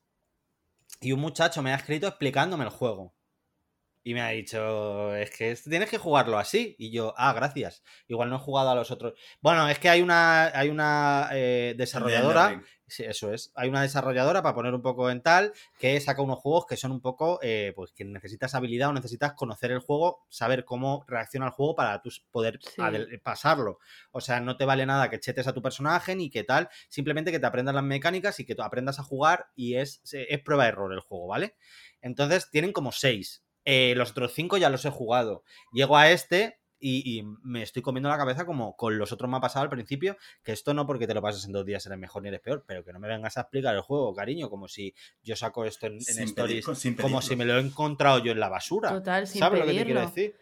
y 1.00 1.12
un 1.12 1.20
muchacho 1.20 1.62
me 1.62 1.72
ha 1.72 1.76
escrito 1.76 2.06
explicándome 2.06 2.62
el 2.64 2.70
juego. 2.70 3.15
Y 4.06 4.14
me 4.14 4.20
ha 4.22 4.28
dicho, 4.28 5.16
es 5.16 5.32
que 5.32 5.50
esto 5.50 5.68
tienes 5.68 5.90
que 5.90 5.98
jugarlo 5.98 6.38
así. 6.38 6.76
Y 6.78 6.92
yo, 6.92 7.12
ah, 7.16 7.32
gracias. 7.32 7.82
Igual 8.06 8.30
no 8.30 8.36
he 8.36 8.38
jugado 8.38 8.70
a 8.70 8.76
los 8.76 8.92
otros. 8.92 9.14
Bueno, 9.40 9.68
es 9.68 9.80
que 9.80 9.88
hay 9.88 10.00
una, 10.00 10.44
hay 10.56 10.68
una 10.68 11.28
eh, 11.32 11.74
desarrolladora. 11.76 12.62
Sí, 12.86 13.02
eso 13.02 13.32
es. 13.32 13.50
Hay 13.56 13.68
una 13.68 13.82
desarrolladora, 13.82 14.44
para 14.44 14.54
poner 14.54 14.72
un 14.74 14.80
poco 14.80 15.10
en 15.10 15.22
tal, 15.22 15.52
que 15.80 15.98
saca 16.00 16.22
unos 16.22 16.38
juegos 16.38 16.66
que 16.66 16.76
son 16.76 16.92
un 16.92 17.00
poco, 17.00 17.40
eh, 17.42 17.72
pues 17.74 17.90
que 17.90 18.04
necesitas 18.04 18.54
habilidad 18.54 18.90
o 18.90 18.92
necesitas 18.92 19.32
conocer 19.32 19.72
el 19.72 19.80
juego, 19.80 20.24
saber 20.28 20.64
cómo 20.64 21.04
reacciona 21.08 21.46
el 21.46 21.50
juego 21.52 21.74
para 21.74 22.00
tú 22.00 22.10
poder 22.30 22.60
Sí. 22.62 22.80
pasarlo. 23.24 23.80
O 24.12 24.20
sea, 24.20 24.38
no 24.38 24.56
te 24.56 24.64
vale 24.66 24.86
nada 24.86 25.10
que 25.10 25.18
chetes 25.18 25.48
a 25.48 25.52
tu 25.52 25.62
personaje 25.62 26.14
ni 26.14 26.30
que 26.30 26.44
tal, 26.44 26.68
simplemente 26.88 27.32
que 27.32 27.40
te 27.40 27.46
aprendas 27.46 27.74
las 27.74 27.82
mecánicas 27.82 28.38
y 28.38 28.44
que 28.46 28.54
tú 28.54 28.62
aprendas 28.62 29.00
a 29.00 29.02
jugar 29.02 29.46
y 29.56 29.74
es, 29.74 30.00
es 30.12 30.40
prueba-error 30.42 30.92
el 30.92 31.00
juego, 31.00 31.26
¿vale? 31.26 31.56
Entonces 32.00 32.48
tienen 32.52 32.72
como 32.72 32.92
seis. 32.92 33.42
Eh, 33.66 33.92
los 33.96 34.12
otros 34.12 34.32
cinco 34.32 34.56
ya 34.56 34.70
los 34.70 34.84
he 34.86 34.90
jugado. 34.90 35.42
Llego 35.72 35.98
a 35.98 36.10
este 36.10 36.60
y, 36.78 37.18
y 37.18 37.22
me 37.42 37.62
estoy 37.62 37.82
comiendo 37.82 38.08
la 38.08 38.16
cabeza 38.18 38.44
como 38.46 38.76
con 38.76 38.96
los 38.98 39.10
otros 39.10 39.30
me 39.30 39.36
ha 39.38 39.40
pasado 39.40 39.62
al 39.64 39.70
principio, 39.70 40.16
que 40.44 40.52
esto 40.52 40.72
no 40.74 40.86
porque 40.86 41.06
te 41.06 41.14
lo 41.14 41.20
pases 41.22 41.44
en 41.46 41.52
dos 41.52 41.64
días 41.66 41.84
eres 41.86 41.98
mejor 41.98 42.22
ni 42.22 42.28
eres 42.28 42.40
peor, 42.40 42.64
pero 42.66 42.84
que 42.84 42.92
no 42.92 43.00
me 43.00 43.08
vengas 43.08 43.36
a 43.38 43.40
explicar 43.42 43.74
el 43.74 43.80
juego, 43.80 44.14
cariño, 44.14 44.48
como 44.50 44.68
si 44.68 44.94
yo 45.22 45.36
saco 45.36 45.64
esto 45.64 45.86
en, 45.86 45.94
en 45.94 46.00
Sin 46.00 46.24
stories, 46.24 46.64
pedir- 46.66 46.76
sin 46.76 46.94
como 46.94 47.20
si 47.22 47.34
me 47.34 47.44
lo 47.44 47.56
he 47.58 47.60
encontrado 47.60 48.18
yo 48.18 48.32
en 48.32 48.40
la 48.40 48.48
basura. 48.48 48.90
Total, 48.90 49.26
sin 49.26 49.40
¿Sabes 49.40 49.58
lo 49.60 49.66
que 49.66 49.74
te 49.74 49.84
quiero 49.84 50.00
decir? 50.00 50.36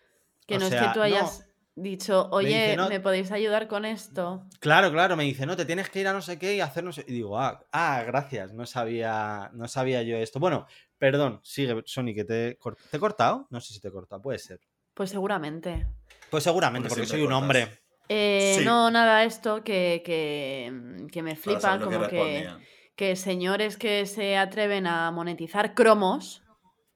Que 0.46 0.56
O 0.56 0.58
no 0.58 0.66
es 0.66 0.74
que 0.74 0.88
tú 0.92 1.00
hayas 1.00 1.46
dicho, 1.76 2.28
oye, 2.30 2.48
dice, 2.48 2.76
no- 2.76 2.88
¿me 2.88 3.00
podéis 3.00 3.30
ayudar 3.32 3.66
con 3.68 3.84
esto? 3.84 4.44
Claro, 4.60 4.90
claro, 4.92 5.16
me 5.16 5.24
dice, 5.24 5.46
no, 5.46 5.56
te 5.56 5.64
tienes 5.64 5.90
que 5.90 6.00
ir 6.00 6.08
a 6.08 6.12
no 6.12 6.22
sé 6.22 6.38
qué 6.38 6.54
y 6.56 6.60
hacer 6.60 6.84
no 6.84 6.92
sé. 6.92 7.04
Y 7.08 7.12
digo, 7.12 7.38
ah, 7.38 7.64
ah, 7.72 8.02
gracias, 8.06 8.52
no 8.52 8.66
sabía, 8.66 9.50
no 9.54 9.68
sabía 9.68 10.02
yo 10.02 10.16
esto. 10.16 10.40
Bueno, 10.40 10.66
perdón, 11.04 11.38
sigue, 11.42 11.82
Sony, 11.84 12.14
que 12.14 12.24
te, 12.24 12.58
¿te 12.90 12.96
he 12.96 12.98
cortado. 12.98 13.46
No 13.50 13.60
sé 13.60 13.74
si 13.74 13.80
te 13.80 13.88
he 13.88 13.90
cortado, 13.90 14.22
puede 14.22 14.38
ser. 14.38 14.58
Pues 14.94 15.10
seguramente. 15.10 15.86
Pues 16.30 16.44
seguramente, 16.44 16.88
Porque 16.88 17.02
porque 17.02 17.10
soy 17.10 17.20
un 17.20 17.26
cortas. 17.26 17.42
hombre. 17.42 17.68
Eh, 18.08 18.54
Sí. 18.58 18.64
No, 18.64 18.90
nada, 18.90 19.22
esto 19.24 19.62
que, 19.62 20.02
que, 20.02 21.06
que 21.12 21.22
me 21.22 21.36
flipa, 21.36 21.78
como 21.78 22.08
que, 22.08 22.48
que 22.96 23.16
señores 23.16 23.76
que 23.76 24.06
se 24.06 24.38
atreven 24.38 24.86
a 24.86 25.10
monetizar 25.10 25.74
cromos, 25.74 26.42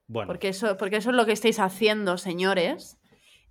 Bueno, 0.07 0.27
porque 0.27 0.49
eso, 0.49 0.79
porque 0.79 0.97
eso 0.97 1.11
es 1.11 1.17
lo 1.17 1.27
que 1.27 1.33
estáis 1.33 1.61
haciendo, 1.61 2.17
señores, 2.17 2.97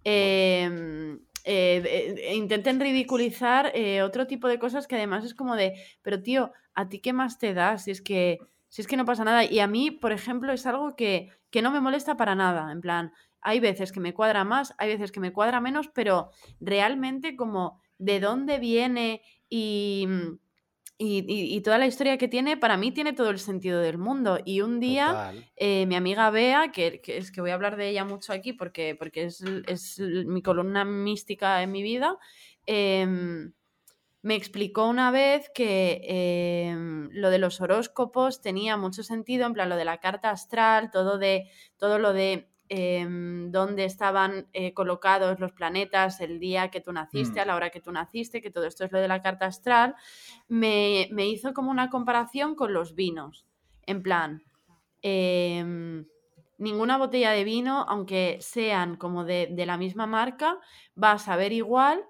eh, 0.06 1.17
eh, 1.43 2.15
eh, 2.17 2.36
intenten 2.36 2.80
ridiculizar 2.80 3.72
eh, 3.76 4.02
otro 4.02 4.26
tipo 4.26 4.48
de 4.48 4.58
cosas 4.58 4.88
que 4.88 4.96
además 4.96 5.24
es 5.24 5.36
como 5.36 5.56
de, 5.56 5.76
pero 6.02 6.22
tío, 6.24 6.52
¿a 6.74 6.89
ti 6.89 7.00
qué 7.00 7.13
más 7.13 7.38
te 7.38 7.54
da? 7.54 7.78
Si 7.78 7.91
es 7.91 8.02
que, 8.02 8.39
si 8.69 8.82
es 8.82 8.88
que 8.88 8.97
no 8.97 9.06
pasa 9.06 9.23
nada. 9.23 9.43
Y 9.45 9.60
a 9.60 9.67
mí, 9.67 9.91
por 9.91 10.12
ejemplo, 10.12 10.51
es 10.53 10.65
algo 10.65 10.95
que, 10.95 11.30
que 11.49 11.62
no 11.62 11.71
me 11.71 11.82
molesta 11.82 12.17
para 12.17 12.36
nada. 12.36 12.71
En 12.71 12.82
plan, 12.82 13.13
hay 13.41 13.60
veces 13.60 13.91
que 13.91 13.99
me 13.99 14.13
cuadra 14.13 14.43
más, 14.43 14.73
hay 14.77 14.89
veces 14.89 15.12
que 15.12 15.19
me 15.19 15.32
cuadra 15.34 15.62
menos, 15.62 15.89
pero 15.93 16.32
realmente 16.60 17.36
como 17.36 17.82
de 17.97 18.19
dónde 18.19 18.60
viene 18.60 19.21
y, 19.49 20.08
y, 20.99 21.56
y- 21.56 21.62
toda 21.62 21.77
la 21.77 21.86
historia 21.88 22.17
que 22.17 22.27
tiene, 22.27 22.58
para 22.58 22.75
mí 22.77 22.91
tiene 22.91 23.13
todo 23.13 23.30
el 23.30 23.39
sentido 23.39 23.80
del 23.82 23.97
mundo. 23.99 24.39
Y 24.45 24.62
un 24.62 24.80
día 24.80 25.19
eh, 25.56 25.86
mi 25.86 25.95
amiga 25.95 26.30
Bea, 26.32 26.71
que, 26.71 27.01
que 27.01 27.17
es 27.17 27.32
que 27.32 27.41
voy 27.41 27.51
a 27.51 27.53
hablar 27.53 27.77
de 27.77 27.89
ella 27.89 28.03
mucho 28.06 28.34
aquí 28.34 28.53
porque, 28.53 28.95
porque 28.97 29.25
es, 29.25 29.41
es 29.67 29.99
mi 29.99 30.41
columna 30.41 30.86
mística 30.86 31.62
en 31.62 31.71
mi 31.71 31.84
vida, 31.84 32.17
em, 32.65 33.53
me 34.21 34.36
explicó 34.36 34.88
una 34.88 35.12
vez 35.12 35.49
que 35.53 36.01
em, 36.03 37.09
lo 37.11 37.30
de 37.30 37.38
los 37.38 37.61
horóscopos 37.61 38.41
tenía 38.41 38.76
mucho 38.78 39.03
sentido, 39.03 39.45
en 39.45 39.53
plan 39.53 39.70
lo 39.70 39.76
de 39.76 39.86
la 39.86 39.99
carta 39.99 40.32
astral, 40.32 40.91
todo, 40.91 41.18
de, 41.18 41.49
todo 41.78 41.99
lo 41.99 42.13
de 42.13 42.49
em, 42.70 43.51
dónde 43.51 43.86
estaban 43.86 44.47
eh, 44.51 44.74
colocados 44.74 45.39
los 45.39 45.53
planetas 45.53 46.20
el 46.20 46.39
día 46.39 46.70
que 46.70 46.82
tú 46.82 46.91
naciste, 46.91 47.39
Mm. 47.39 47.43
a 47.43 47.45
la 47.45 47.55
hora 47.55 47.70
que 47.70 47.80
tú 47.80 47.91
naciste, 47.91 48.41
que 48.41 48.51
todo 48.51 48.65
esto 48.65 48.84
es 48.84 48.91
lo 48.91 48.99
de 48.99 49.07
la 49.07 49.22
carta 49.22 49.45
astral, 49.45 49.95
me, 50.49 51.07
me 51.11 51.28
hizo 51.28 51.53
como 51.53 51.72
una 51.72 51.89
comparación 51.89 52.55
con 52.55 52.74
los 52.74 52.95
vinos. 52.95 53.45
En 53.86 54.03
plan, 54.03 54.43
em, 55.01 56.05
ninguna 56.57 56.97
botella 56.97 57.32
de 57.32 57.45
vino, 57.45 57.86
aunque 57.88 58.38
sean 58.41 58.97
como 58.97 59.24
de, 59.24 59.47
de 59.49 59.65
la 59.65 59.78
misma 59.78 60.07
marca, 60.07 60.59
va 61.01 61.13
a 61.13 61.20
saber 61.20 61.53
igual 61.53 62.03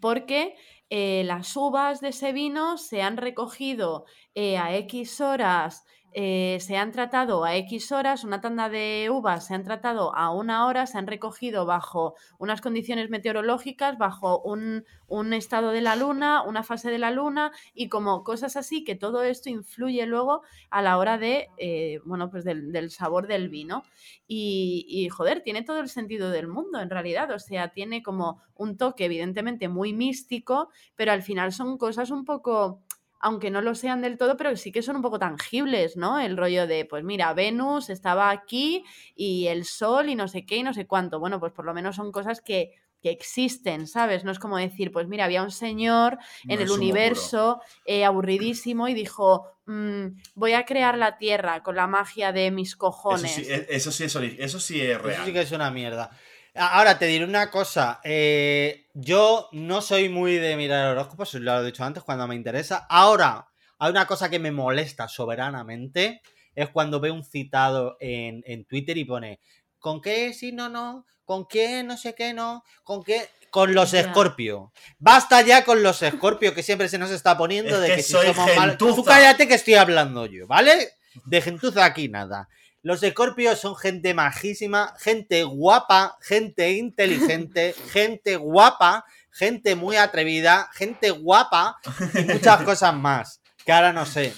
porque 0.00 0.56
eh, 0.90 1.22
las 1.24 1.56
uvas 1.56 2.00
de 2.00 2.08
ese 2.08 2.32
vino 2.32 2.78
se 2.78 3.02
han 3.02 3.16
recogido 3.16 4.06
eh, 4.34 4.58
a 4.58 4.74
X 4.76 5.20
horas 5.20 5.84
eh, 6.12 6.58
se 6.60 6.76
han 6.76 6.92
tratado 6.92 7.44
a 7.44 7.56
X 7.56 7.92
horas, 7.92 8.24
una 8.24 8.40
tanda 8.40 8.68
de 8.68 9.08
uvas 9.10 9.46
se 9.46 9.54
han 9.54 9.62
tratado 9.62 10.14
a 10.16 10.30
una 10.30 10.66
hora, 10.66 10.86
se 10.86 10.98
han 10.98 11.06
recogido 11.06 11.66
bajo 11.66 12.14
unas 12.38 12.60
condiciones 12.60 13.10
meteorológicas, 13.10 13.98
bajo 13.98 14.40
un, 14.40 14.84
un 15.06 15.32
estado 15.32 15.70
de 15.70 15.80
la 15.80 15.96
luna, 15.96 16.42
una 16.42 16.62
fase 16.62 16.90
de 16.90 16.98
la 16.98 17.10
luna 17.10 17.52
y 17.74 17.88
como 17.88 18.24
cosas 18.24 18.56
así, 18.56 18.84
que 18.84 18.94
todo 18.94 19.22
esto 19.22 19.50
influye 19.50 20.06
luego 20.06 20.42
a 20.70 20.82
la 20.82 20.98
hora 20.98 21.18
de, 21.18 21.48
eh, 21.58 22.00
bueno, 22.04 22.30
pues 22.30 22.44
del, 22.44 22.90
sabor 22.90 23.26
del 23.26 23.48
vino. 23.48 23.82
Y, 24.26 25.08
joder, 25.10 25.42
tiene 25.42 25.62
todo 25.62 25.80
el 25.80 25.88
sentido 25.88 26.30
del 26.30 26.48
mundo 26.48 26.80
en 26.80 26.90
realidad, 26.90 27.30
o 27.30 27.38
sea, 27.38 27.68
tiene 27.68 28.02
como 28.02 28.40
un 28.54 28.76
toque 28.76 29.06
evidentemente 29.06 29.68
muy 29.68 29.92
místico, 29.92 30.70
pero 30.96 31.12
al 31.12 31.22
final 31.22 31.52
son 31.52 31.78
cosas 31.78 32.10
un 32.10 32.24
poco 32.24 32.82
aunque 33.20 33.50
no 33.50 33.60
lo 33.62 33.74
sean 33.74 34.00
del 34.02 34.16
todo, 34.18 34.36
pero 34.36 34.56
sí 34.56 34.72
que 34.72 34.82
son 34.82 34.96
un 34.96 35.02
poco 35.02 35.18
tangibles, 35.18 35.96
¿no? 35.96 36.18
El 36.20 36.36
rollo 36.36 36.66
de, 36.66 36.84
pues 36.84 37.04
mira, 37.04 37.32
Venus 37.34 37.90
estaba 37.90 38.30
aquí 38.30 38.84
y 39.14 39.46
el 39.48 39.64
Sol 39.64 40.08
y 40.08 40.14
no 40.14 40.28
sé 40.28 40.44
qué 40.46 40.56
y 40.56 40.62
no 40.62 40.72
sé 40.74 40.86
cuánto. 40.86 41.18
Bueno, 41.20 41.40
pues 41.40 41.52
por 41.52 41.64
lo 41.64 41.74
menos 41.74 41.96
son 41.96 42.12
cosas 42.12 42.40
que, 42.40 42.72
que 43.02 43.10
existen, 43.10 43.86
¿sabes? 43.86 44.24
No 44.24 44.30
es 44.32 44.38
como 44.38 44.56
decir, 44.58 44.90
pues 44.92 45.08
mira, 45.08 45.24
había 45.24 45.42
un 45.42 45.50
señor 45.50 46.18
en 46.48 46.56
No 46.58 46.64
el 46.64 46.70
universo 46.70 47.60
eh, 47.84 48.04
aburridísimo 48.04 48.88
y 48.88 48.94
dijo, 48.94 49.46
"Mm, 49.66 50.06
voy 50.34 50.52
a 50.54 50.64
crear 50.64 50.96
la 50.98 51.18
Tierra 51.18 51.62
con 51.62 51.76
la 51.76 51.86
magia 51.86 52.32
de 52.32 52.50
mis 52.50 52.70
Eso 52.70 52.78
cojones. 52.78 53.32
sí, 53.34 53.42
e- 53.48 53.66
eso 53.70 53.92
sí 53.92 54.04
es, 54.04 54.16
eso 54.16 54.60
sí 54.60 54.80
es 54.80 54.96
Eso 54.96 55.02
real. 55.06 55.26
sí 55.26 55.32
que 55.32 55.40
es 55.40 55.52
una 55.52 55.70
mierda. 55.70 56.10
A- 56.58 56.78
Ahora 56.78 56.98
te 56.98 57.06
diré 57.06 57.24
una 57.24 57.50
cosa. 57.50 58.00
eh, 58.04 58.86
yo 58.94 59.48
no 59.52 59.80
soy 59.80 60.08
muy 60.08 60.34
de 60.36 60.56
mirar 60.56 60.88
horóscopos, 60.92 61.34
lo 61.34 61.60
he 61.60 61.66
dicho 61.66 61.84
antes, 61.84 62.02
cuando 62.02 62.26
me 62.26 62.34
interesa. 62.34 62.86
Ahora, 62.88 63.46
hay 63.78 63.90
una 63.90 64.06
cosa 64.06 64.28
que 64.28 64.38
me 64.38 64.50
molesta 64.50 65.08
soberanamente. 65.08 66.20
Es 66.54 66.70
cuando 66.70 66.98
veo 67.00 67.14
un 67.14 67.24
citado 67.24 67.96
en, 68.00 68.42
en 68.46 68.64
Twitter 68.64 68.96
y 68.96 69.04
pone 69.04 69.38
¿Con 69.78 70.00
qué 70.00 70.34
sí, 70.34 70.50
no, 70.50 70.68
no? 70.68 71.06
¿Con 71.24 71.46
qué 71.46 71.84
no 71.84 71.96
sé 71.96 72.14
qué 72.16 72.32
no? 72.34 72.64
¿Con 72.82 73.04
qué? 73.04 73.28
Con 73.50 73.72
los. 73.74 73.94
Escorpio. 73.94 74.72
Basta 74.98 75.40
ya 75.42 75.64
con 75.64 75.82
los 75.84 76.02
Escorpio 76.02 76.52
que 76.54 76.64
siempre 76.64 76.88
se 76.88 76.98
nos 76.98 77.10
está 77.12 77.38
poniendo 77.38 77.76
Es 77.76 77.80
de 77.82 77.86
que 77.88 77.94
que, 77.96 78.02
si 78.02 78.12
soy 78.12 78.26
somos 78.34 78.56
malos. 78.56 78.76
Tú 78.76 78.86
gentuza. 78.86 79.10
cállate 79.12 79.46
que 79.46 79.54
estoy 79.54 79.74
hablando 79.74 80.26
yo, 80.26 80.48
¿vale? 80.48 80.88
De 81.26 81.40
gentuza 81.40 81.84
aquí 81.84 82.08
nada. 82.08 82.48
Los 82.82 83.02
escorpios 83.02 83.58
son 83.58 83.76
gente 83.76 84.14
majísima, 84.14 84.94
gente 85.00 85.42
guapa, 85.44 86.16
gente 86.20 86.70
inteligente, 86.72 87.74
gente 87.92 88.36
guapa, 88.36 89.04
gente 89.30 89.74
muy 89.74 89.96
atrevida, 89.96 90.68
gente 90.74 91.10
guapa 91.10 91.76
y 92.14 92.22
muchas 92.24 92.62
cosas 92.64 92.94
más. 92.94 93.40
Que 93.64 93.72
ahora 93.72 93.92
no 93.92 94.06
sé. 94.06 94.32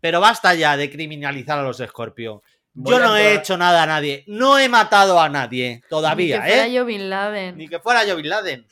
Pero 0.00 0.20
basta 0.20 0.54
ya 0.54 0.76
de 0.76 0.90
criminalizar 0.90 1.58
a 1.58 1.62
los 1.62 1.80
escorpios. 1.80 2.40
Yo 2.78 2.98
no 3.00 3.16
he 3.16 3.32
hecho 3.34 3.56
nada 3.56 3.84
a 3.84 3.86
nadie. 3.86 4.22
No 4.26 4.58
he 4.58 4.68
matado 4.68 5.18
a 5.18 5.30
nadie 5.30 5.80
todavía, 5.88 6.36
Ni 6.36 6.42
que 6.44 6.48
fuera 6.50 6.66
¿eh? 6.66 6.72
yo 6.72 6.84
Bin 6.84 7.08
Laden. 7.08 7.56
Ni 7.56 7.68
que 7.68 7.78
fuera 7.80 8.04
yo 8.04 8.16
Bin 8.16 8.28
Laden. 8.28 8.66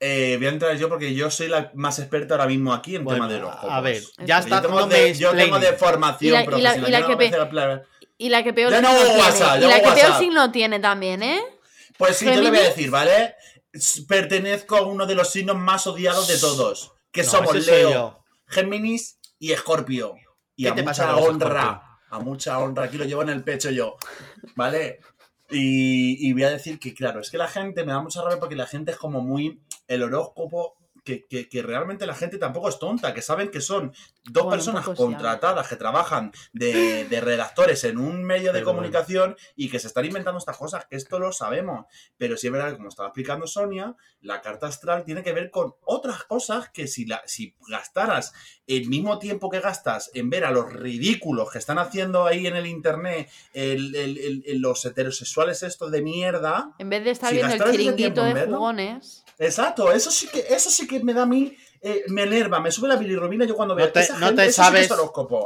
Eh, 0.00 0.36
voy 0.38 0.46
a 0.46 0.50
entrar 0.50 0.76
yo 0.76 0.88
porque 0.88 1.14
yo 1.14 1.30
soy 1.30 1.48
la 1.48 1.70
más 1.74 1.98
experta 1.98 2.34
ahora 2.34 2.46
mismo 2.46 2.72
aquí 2.72 2.96
en 2.96 3.04
Bueno, 3.04 3.26
tema 3.28 3.32
de 3.32 3.40
los 3.40 3.54
a 3.70 3.80
ver, 3.80 4.02
ya 4.24 4.38
yo 4.40 4.44
está 4.44 4.62
tengo, 4.62 4.74
haciendo 4.80 4.96
de, 4.96 5.14
yo 5.14 5.32
tengo 5.34 5.58
de 5.58 5.72
formación 5.74 6.30
Y 6.30 6.32
la- 6.32 6.40
y 6.42 6.44
la- 6.44 6.50
profesional. 6.50 6.88
y 6.88 6.92
la 6.92 6.98
yo 7.00 7.08
no 7.08 7.08
que 7.10 7.16
Y 8.16 8.28
la 8.28 8.42
que 8.44 8.52
peor 8.52 8.70
Ya 8.70 8.78
signo 8.78 8.96
tiene. 8.96 9.18
WhatsApp, 9.18 9.58
y 9.58 9.60
ya 9.62 9.68
la 9.68 9.82
que 9.82 10.00
peor 10.00 10.18
signo 10.18 10.52
tiene 10.52 10.80
también, 10.80 11.22
¿eh? 11.22 11.42
Pues 11.98 12.16
sí, 12.16 12.26
yo 12.26 12.40
le 12.40 12.50
voy 12.50 12.58
a 12.58 12.62
decir, 12.62 12.90
¿vale? 12.90 13.34
Pertenezco 14.08 14.76
a 14.76 14.82
uno 14.82 15.06
de 15.06 15.14
los 15.14 15.30
signos 15.30 15.56
más 15.56 15.86
odiados 15.86 16.28
de 16.28 16.38
todos. 16.38 16.92
Que 17.10 17.22
No, 17.22 17.30
somos 17.30 17.66
Leo. 17.66 18.24
Géminis 18.46 19.18
y 19.38 19.52
Escorpio. 19.52 20.14
Y 20.56 20.64
¿Qué 20.64 20.70
a 20.70 20.74
te 20.74 20.82
mucha 20.82 21.16
honra. 21.16 22.00
A 22.10 22.18
mucha 22.20 22.58
honra. 22.58 22.84
Aquí 22.84 22.96
lo 22.98 23.04
llevo 23.04 23.22
en 23.22 23.30
el 23.30 23.42
pecho 23.42 23.70
yo. 23.70 23.96
¿Vale? 24.54 25.00
Y, 25.50 26.28
y 26.28 26.32
voy 26.32 26.44
a 26.44 26.50
decir 26.50 26.78
que, 26.78 26.94
claro, 26.94 27.20
es 27.20 27.30
que 27.30 27.38
la 27.38 27.48
gente 27.48 27.84
me 27.84 27.92
da 27.92 28.00
mucha 28.00 28.22
rabia 28.22 28.38
porque 28.40 28.56
la 28.56 28.66
gente 28.66 28.92
es 28.92 28.96
como 28.96 29.20
muy. 29.20 29.60
El 29.86 30.02
horóscopo. 30.02 30.76
Que, 31.04 31.26
que- 31.26 31.50
que 31.50 31.62
realmente 31.62 32.06
la 32.06 32.14
gente 32.14 32.38
tampoco 32.38 32.70
es 32.70 32.78
tonta, 32.78 33.12
que 33.12 33.20
saben 33.20 33.50
que 33.50 33.60
son 33.60 33.92
dos 34.24 34.44
Bueno, 34.44 34.50
personas 34.50 34.88
contratadas 34.88 35.68
que 35.68 35.76
trabajan 35.76 36.32
de, 36.54 37.04
de 37.04 37.20
redactores 37.20 37.84
en 37.84 37.98
un 37.98 38.24
medio 38.24 38.52
de 38.54 38.60
Pero 38.60 38.64
bueno. 38.64 38.78
comunicación 38.78 39.36
y 39.54 39.68
que 39.68 39.78
se 39.78 39.88
están 39.88 40.06
inventando 40.06 40.38
estas 40.38 40.56
cosas, 40.56 40.86
que 40.86 40.96
esto 40.96 41.18
lo 41.18 41.30
sabemos. 41.32 41.84
Pero 42.16 42.38
sí 42.38 42.46
es 42.46 42.52
verdad 42.54 42.70
que, 42.70 42.76
como 42.76 42.88
estaba 42.88 43.08
explicando 43.08 43.46
Sonia, 43.46 43.94
la 44.22 44.40
carta 44.40 44.66
astral 44.66 45.04
tiene 45.04 45.22
que 45.22 45.34
ver 45.34 45.50
con 45.50 45.74
otras 45.84 46.24
cosas 46.24 46.70
que 46.70 46.86
si, 46.86 47.04
la, 47.04 47.22
si 47.26 47.54
gastaras 47.68 48.32
el 48.66 48.88
mismo 48.88 49.18
tiempo 49.18 49.50
que 49.50 49.60
gastas 49.60 50.10
en 50.14 50.30
ver 50.30 50.46
a 50.46 50.50
los 50.50 50.72
ridículos 50.72 51.50
que 51.50 51.58
están 51.58 51.78
haciendo 51.78 52.24
ahí 52.24 52.46
en 52.46 52.56
el 52.56 52.66
internet, 52.66 53.28
el- 53.52 53.94
el- 53.94 54.16
el- 54.16 54.42
el- 54.46 54.58
los 54.62 54.82
heterosexuales 54.86 55.62
estos 55.62 55.90
de 55.90 56.00
mierda. 56.00 56.72
En 56.78 56.88
vez 56.88 57.04
de 57.04 57.10
estar 57.10 57.28
Si 57.28 57.36
viendo 57.36 57.54
el 57.62 57.70
chiringuito 57.70 58.24
de 58.24 58.32
verlo, 58.32 58.56
jugones. 58.56 59.23
Exacto, 59.38 59.90
eso 59.92 60.10
sí 60.10 60.28
que, 60.28 60.44
eso 60.48 60.70
sí 60.70 60.86
que 60.86 61.00
me 61.00 61.12
da 61.12 61.22
a 61.22 61.26
mí, 61.26 61.56
eh, 61.82 62.04
me 62.08 62.22
enerva, 62.22 62.60
me 62.60 62.70
sube 62.70 62.88
la 62.88 62.96
bilirrubina 62.96 63.44
yo 63.44 63.54
cuando 63.56 63.74
No 63.74 63.78
veo 63.78 63.92
te- 63.92 64.00
esa 64.00 64.18
no 64.18 64.28
gente, 64.28 64.42
te 64.42 64.48
eso 64.48 64.62
sí 64.62 64.70
que 64.72 64.76
sabes- 64.76 64.84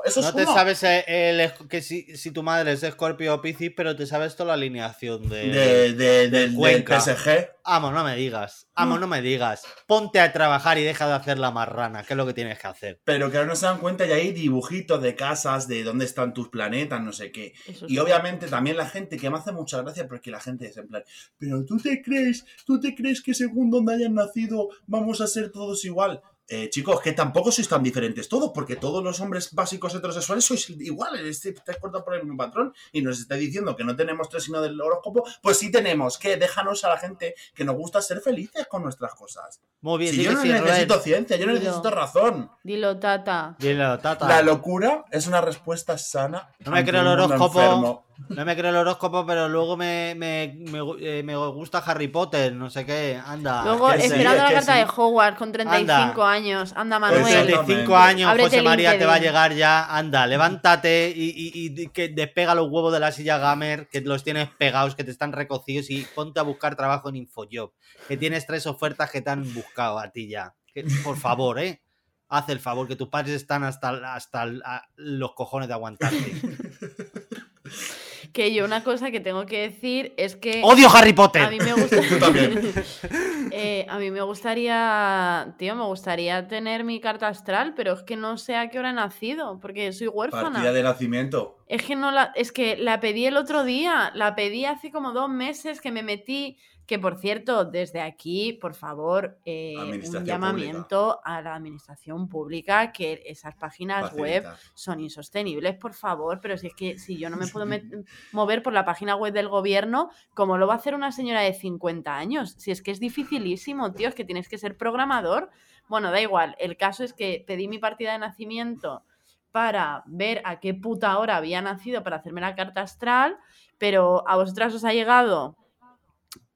eso 0.04 0.20
No 0.20 0.28
es 0.28 0.34
te 0.34 0.42
uno. 0.42 0.54
sabes 0.54 0.82
eh, 0.84 1.04
el, 1.08 1.52
que 1.68 1.82
si, 1.82 2.16
si 2.16 2.30
tu 2.30 2.42
madre 2.44 2.72
es 2.72 2.82
Escorpio 2.82 3.34
o 3.34 3.40
Piscis, 3.40 3.72
pero 3.76 3.96
te 3.96 4.06
sabes 4.06 4.36
toda 4.36 4.48
la 4.48 4.52
alineación 4.54 5.28
de... 5.28 5.48
de, 5.48 5.92
de, 5.94 6.28
del- 6.30 6.56
del 6.56 6.84
PSG. 6.84 7.48
Amo, 7.64 7.90
no 7.90 8.04
me 8.04 8.14
digas. 8.14 8.67
Amo, 8.78 8.96
Mm. 8.96 9.00
no 9.00 9.06
me 9.08 9.20
digas. 9.22 9.64
Ponte 9.86 10.20
a 10.20 10.32
trabajar 10.32 10.78
y 10.78 10.84
deja 10.84 11.06
de 11.06 11.14
hacer 11.14 11.38
la 11.38 11.50
marrana, 11.50 12.04
que 12.04 12.12
es 12.14 12.16
lo 12.16 12.26
que 12.26 12.32
tienes 12.34 12.58
que 12.58 12.66
hacer. 12.68 13.00
Pero 13.04 13.30
que 13.30 13.36
ahora 13.38 13.48
no 13.48 13.56
se 13.56 13.66
dan 13.66 13.78
cuenta 13.78 14.06
y 14.06 14.12
hay 14.12 14.32
dibujitos 14.32 15.02
de 15.02 15.14
casas, 15.16 15.66
de 15.68 15.82
dónde 15.82 16.04
están 16.04 16.32
tus 16.32 16.48
planetas, 16.48 17.00
no 17.02 17.12
sé 17.12 17.32
qué. 17.32 17.54
Eso 17.66 17.86
Y 17.86 17.90
sí. 17.90 17.98
obviamente 17.98 18.46
también 18.46 18.76
la 18.76 18.86
gente, 18.88 19.16
que 19.16 19.28
me 19.30 19.38
hace 19.38 19.52
mucha 19.52 19.82
gracia, 19.82 20.06
porque 20.06 20.30
la 20.30 20.40
gente 20.40 20.66
es 20.66 20.76
en 20.76 20.88
plan, 20.88 21.02
pero 21.38 21.64
tú 21.64 21.76
te 21.78 22.00
crees, 22.02 22.44
tú 22.64 22.78
te 22.80 22.94
crees 22.94 23.20
que 23.22 23.34
según 23.34 23.70
donde 23.70 23.94
hayan 23.94 24.14
nacido 24.14 24.68
vamos 24.86 25.20
a 25.20 25.26
ser 25.26 25.50
todos 25.50 25.84
igual. 25.84 26.20
Eh, 26.50 26.70
chicos, 26.70 27.02
que 27.02 27.12
tampoco 27.12 27.52
sois 27.52 27.68
tan 27.68 27.82
diferentes 27.82 28.26
todos, 28.26 28.52
porque 28.54 28.76
todos 28.76 29.04
los 29.04 29.20
hombres 29.20 29.52
básicos 29.52 29.94
heterosexuales 29.94 30.44
sois 30.46 30.70
iguales, 30.70 31.20
este- 31.26 31.50
estáis 31.50 31.76
cortados 31.78 32.04
por 32.06 32.14
el 32.14 32.22
mismo 32.22 32.38
patrón 32.38 32.72
y 32.90 33.02
nos 33.02 33.20
está 33.20 33.34
diciendo 33.34 33.76
que 33.76 33.84
no 33.84 33.94
tenemos 33.94 34.30
tres 34.30 34.44
signos 34.44 34.62
del 34.62 34.80
horóscopo, 34.80 35.24
pues 35.42 35.58
sí 35.58 35.70
tenemos, 35.70 36.16
que 36.16 36.38
déjanos 36.38 36.82
a 36.84 36.88
la 36.88 36.96
gente 36.96 37.34
que 37.54 37.64
nos 37.64 37.76
gusta 37.76 38.00
ser 38.00 38.20
felices 38.22 38.66
con 38.66 38.82
nuestras 38.82 39.14
cosas. 39.14 39.60
Muy 39.82 39.98
bien, 39.98 40.14
Si 40.14 40.22
yo 40.22 40.32
no 40.32 40.40
sí, 40.40 40.48
necesito 40.48 40.98
ciencia, 41.00 41.36
yo 41.36 41.44
no 41.46 41.52
Dilo. 41.52 41.64
necesito 41.66 41.90
razón. 41.90 42.50
Dilo, 42.64 42.98
tata. 42.98 43.54
Dilo, 43.58 43.98
tata. 43.98 44.26
La 44.26 44.40
locura 44.40 45.04
es 45.10 45.26
una 45.26 45.42
respuesta 45.42 45.98
sana. 45.98 46.48
No 46.60 46.70
me 46.72 46.82
creo 46.82 47.02
el 47.02 47.08
horóscopo. 47.08 48.06
No 48.30 48.44
me 48.44 48.56
creo 48.56 48.70
el 48.70 48.76
horóscopo, 48.76 49.24
pero 49.24 49.48
luego 49.48 49.76
me, 49.76 50.14
me, 50.16 50.54
me, 50.58 50.80
eh, 51.00 51.22
me 51.22 51.36
gusta 51.36 51.78
Harry 51.78 52.08
Potter, 52.08 52.52
no 52.52 52.68
sé 52.68 52.84
qué. 52.84 53.18
Anda. 53.24 53.62
Luego, 53.64 53.90
sí, 53.92 54.00
esperando 54.02 54.30
es 54.44 54.50
la 54.50 54.54
carta 54.56 54.72
sí. 54.74 54.78
de 54.80 54.86
Hogwarts 54.96 55.38
con 55.38 55.52
35 55.52 56.24
años. 56.24 56.72
Anda, 56.76 56.98
Pues 56.98 57.12
Con 57.12 57.22
Manuel. 57.22 57.34
exacto. 57.48 57.64
35 57.64 57.96
años, 57.96 58.30
Ábrete 58.30 58.48
José 58.50 58.62
María 58.62 58.98
te 58.98 59.06
va 59.06 59.14
a 59.14 59.18
llegar 59.20 59.54
ya. 59.54 59.86
Anda, 59.96 60.26
levántate 60.26 61.12
y, 61.14 61.30
y- 61.30 61.80
y 61.82 61.88
que 61.88 62.08
despega 62.08 62.54
los 62.56 62.68
huevos 62.68 62.92
de 62.92 63.00
la 63.00 63.12
silla 63.12 63.38
gamer, 63.38 63.88
que 63.88 64.00
los 64.00 64.24
tienes 64.24 64.48
pegados, 64.50 64.94
que 64.96 65.04
te 65.04 65.10
están 65.12 65.32
recocidos 65.32 65.88
y 65.88 66.04
ponte 66.14 66.40
a 66.40 66.42
buscar 66.42 66.74
trabajo 66.76 67.08
en 67.08 67.16
Infojob. 67.16 67.72
Que 68.08 68.16
tienes 68.16 68.46
tres 68.46 68.66
ofertas 68.66 69.10
que 69.10 69.22
te 69.22 69.30
han 69.30 69.54
buscado 69.54 69.98
a 69.98 70.10
ti 70.10 70.28
ya. 70.28 70.54
Que, 70.74 70.84
por 71.04 71.16
favor, 71.16 71.60
¿eh? 71.60 71.82
Haz 72.28 72.48
el 72.50 72.58
favor, 72.60 72.86
que 72.88 72.96
tus 72.96 73.08
padres 73.08 73.34
están 73.36 73.62
hasta, 73.64 74.12
hasta 74.14 74.42
a- 74.42 74.88
los 74.96 75.32
cojones 75.34 75.68
de 75.68 75.74
aguantarte. 75.74 76.32
Que 78.38 78.54
yo 78.54 78.64
una 78.64 78.84
cosa 78.84 79.10
que 79.10 79.18
tengo 79.18 79.46
que 79.46 79.62
decir 79.62 80.14
es 80.16 80.36
que... 80.36 80.62
¡Odio 80.62 80.88
Harry 80.94 81.10
A 81.10 81.14
Potter! 81.16 81.50
mí 81.50 81.58
me. 81.58 81.74
Eh, 83.50 83.84
a 83.88 83.98
mí 83.98 84.12
me 84.12 84.20
gustaría, 84.22 85.56
tío, 85.58 85.74
me 85.74 85.82
gustaría 85.82 86.46
tener 86.46 86.84
mi 86.84 87.00
carta 87.00 87.26
astral, 87.26 87.74
pero 87.74 87.94
es 87.94 88.04
que 88.04 88.14
no 88.14 88.38
sé 88.38 88.54
a 88.54 88.70
qué 88.70 88.78
hora 88.78 88.90
he 88.90 88.92
nacido, 88.92 89.58
porque 89.58 89.92
soy 89.92 90.06
huérfana. 90.06 90.52
Partida 90.52 90.72
de 90.72 90.82
nacimiento. 90.84 91.58
Es 91.66 91.82
que 91.82 91.96
no 91.96 92.12
la, 92.12 92.30
es 92.36 92.52
que 92.52 92.76
la 92.76 93.00
pedí 93.00 93.26
el 93.26 93.36
otro 93.36 93.64
día, 93.64 94.12
la 94.14 94.36
pedí 94.36 94.66
hace 94.66 94.92
como 94.92 95.10
dos 95.10 95.28
meses 95.28 95.80
que 95.80 95.90
me 95.90 96.04
metí, 96.04 96.58
que 96.88 96.98
por 96.98 97.18
cierto, 97.18 97.66
desde 97.66 98.00
aquí, 98.00 98.54
por 98.54 98.74
favor, 98.74 99.38
eh, 99.44 99.74
un 99.76 100.24
llamamiento 100.24 101.20
a 101.22 101.42
la 101.42 101.54
administración 101.54 102.30
pública, 102.30 102.92
que 102.92 103.22
esas 103.26 103.54
páginas 103.56 104.14
web 104.14 104.46
son 104.72 104.98
insostenibles, 104.98 105.76
por 105.76 105.92
favor, 105.92 106.40
pero 106.40 106.56
si 106.56 106.68
es 106.68 106.74
que 106.74 106.98
si 106.98 107.18
yo 107.18 107.28
no 107.28 107.36
me 107.36 107.46
puedo 107.46 107.66
mover 108.32 108.62
por 108.62 108.72
la 108.72 108.86
página 108.86 109.16
web 109.16 109.34
del 109.34 109.48
gobierno, 109.48 110.08
¿cómo 110.32 110.56
lo 110.56 110.66
va 110.66 110.72
a 110.72 110.76
hacer 110.78 110.94
una 110.94 111.12
señora 111.12 111.42
de 111.42 111.52
50 111.52 112.16
años? 112.16 112.54
Si 112.56 112.70
es 112.70 112.80
que 112.80 112.90
es 112.90 113.00
dificilísimo, 113.00 113.92
tío, 113.92 114.08
es 114.08 114.14
que 114.14 114.24
tienes 114.24 114.48
que 114.48 114.56
ser 114.56 114.78
programador. 114.78 115.50
Bueno, 115.88 116.10
da 116.10 116.22
igual, 116.22 116.56
el 116.58 116.78
caso 116.78 117.04
es 117.04 117.12
que 117.12 117.44
pedí 117.46 117.68
mi 117.68 117.78
partida 117.78 118.12
de 118.12 118.18
nacimiento 118.18 119.04
para 119.52 120.04
ver 120.06 120.40
a 120.46 120.58
qué 120.58 120.72
puta 120.72 121.18
hora 121.18 121.36
había 121.36 121.60
nacido 121.60 122.02
para 122.02 122.16
hacerme 122.16 122.40
la 122.40 122.54
carta 122.54 122.80
astral, 122.80 123.36
pero 123.76 124.26
a 124.26 124.36
vosotras 124.36 124.72
os 124.72 124.86
ha 124.86 124.94
llegado, 124.94 125.57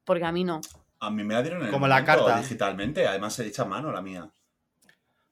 porque 0.04 0.24
a 0.24 0.32
mí 0.32 0.44
no. 0.44 0.60
A 1.00 1.10
mí 1.10 1.24
me 1.24 1.34
la 1.34 1.42
dieron 1.42 1.60
en 1.62 1.66
el 1.66 1.72
Como 1.72 1.88
la 1.88 2.00
momento, 2.02 2.24
carta. 2.26 2.40
digitalmente. 2.40 3.06
Además, 3.06 3.34
se 3.34 3.46
echa 3.46 3.62
a 3.62 3.66
mano 3.66 3.90
la 3.92 4.00
mía. 4.02 4.30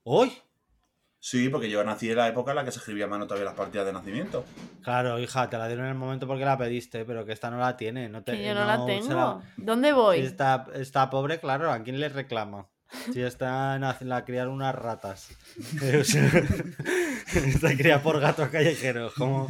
¡Uy! 0.02 0.32
Sí, 1.22 1.48
porque 1.50 1.68
yo 1.68 1.84
nací 1.84 2.08
en 2.10 2.16
la 2.16 2.28
época 2.28 2.52
en 2.52 2.56
la 2.56 2.64
que 2.64 2.72
se 2.72 2.78
escribía 2.78 3.04
a 3.04 3.08
mano 3.08 3.26
todavía 3.26 3.44
las 3.44 3.54
partidas 3.54 3.84
de 3.86 3.92
nacimiento. 3.92 4.44
Claro, 4.82 5.18
hija, 5.18 5.50
te 5.50 5.58
la 5.58 5.66
dieron 5.68 5.84
en 5.84 5.92
el 5.92 5.98
momento 5.98 6.26
porque 6.26 6.46
la 6.46 6.56
pediste, 6.56 7.04
pero 7.04 7.26
que 7.26 7.32
esta 7.32 7.50
no 7.50 7.58
la 7.58 7.76
tiene. 7.76 8.08
No 8.08 8.22
te, 8.24 8.32
Que 8.32 8.46
yo 8.46 8.54
no, 8.54 8.64
la 8.64 8.84
tengo. 8.86 9.42
¿Dónde 9.58 9.92
voy? 9.92 10.20
Si 10.20 10.26
está, 10.26 10.66
está 10.74 11.10
pobre, 11.10 11.38
claro, 11.38 11.70
¿a 11.70 11.82
quién 11.82 12.00
le 12.00 12.08
reclama? 12.08 12.68
Si 13.12 13.20
está 13.22 13.76
en 13.76 13.84
hacer- 13.84 14.08
la 14.08 14.24
criar 14.24 14.48
unas 14.48 14.74
ratas. 14.74 15.28
Está 17.32 17.76
criada 17.76 18.02
por 18.02 18.18
gatos 18.18 18.48
callejeros. 18.48 19.14
¿Cómo, 19.14 19.46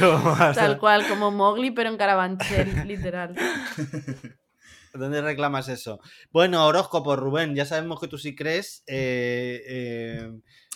cómo 0.00 0.22
vas 0.36 0.56
a- 0.56 0.60
Tal 0.60 0.78
cual, 0.78 1.06
como 1.06 1.30
Mowgli, 1.30 1.70
pero 1.72 1.90
en 1.90 1.98
Carabanchel, 1.98 2.86
literal. 2.88 3.34
¿Dónde 4.94 5.20
reclamas 5.22 5.68
eso? 5.68 6.00
Bueno, 6.30 6.66
horóscopo, 6.66 7.16
Rubén, 7.16 7.54
ya 7.54 7.64
sabemos 7.66 8.00
que 8.00 8.08
tú 8.08 8.18
sí 8.18 8.34
crees. 8.34 8.82
eh, 8.86 9.62
eh, 9.66 10.32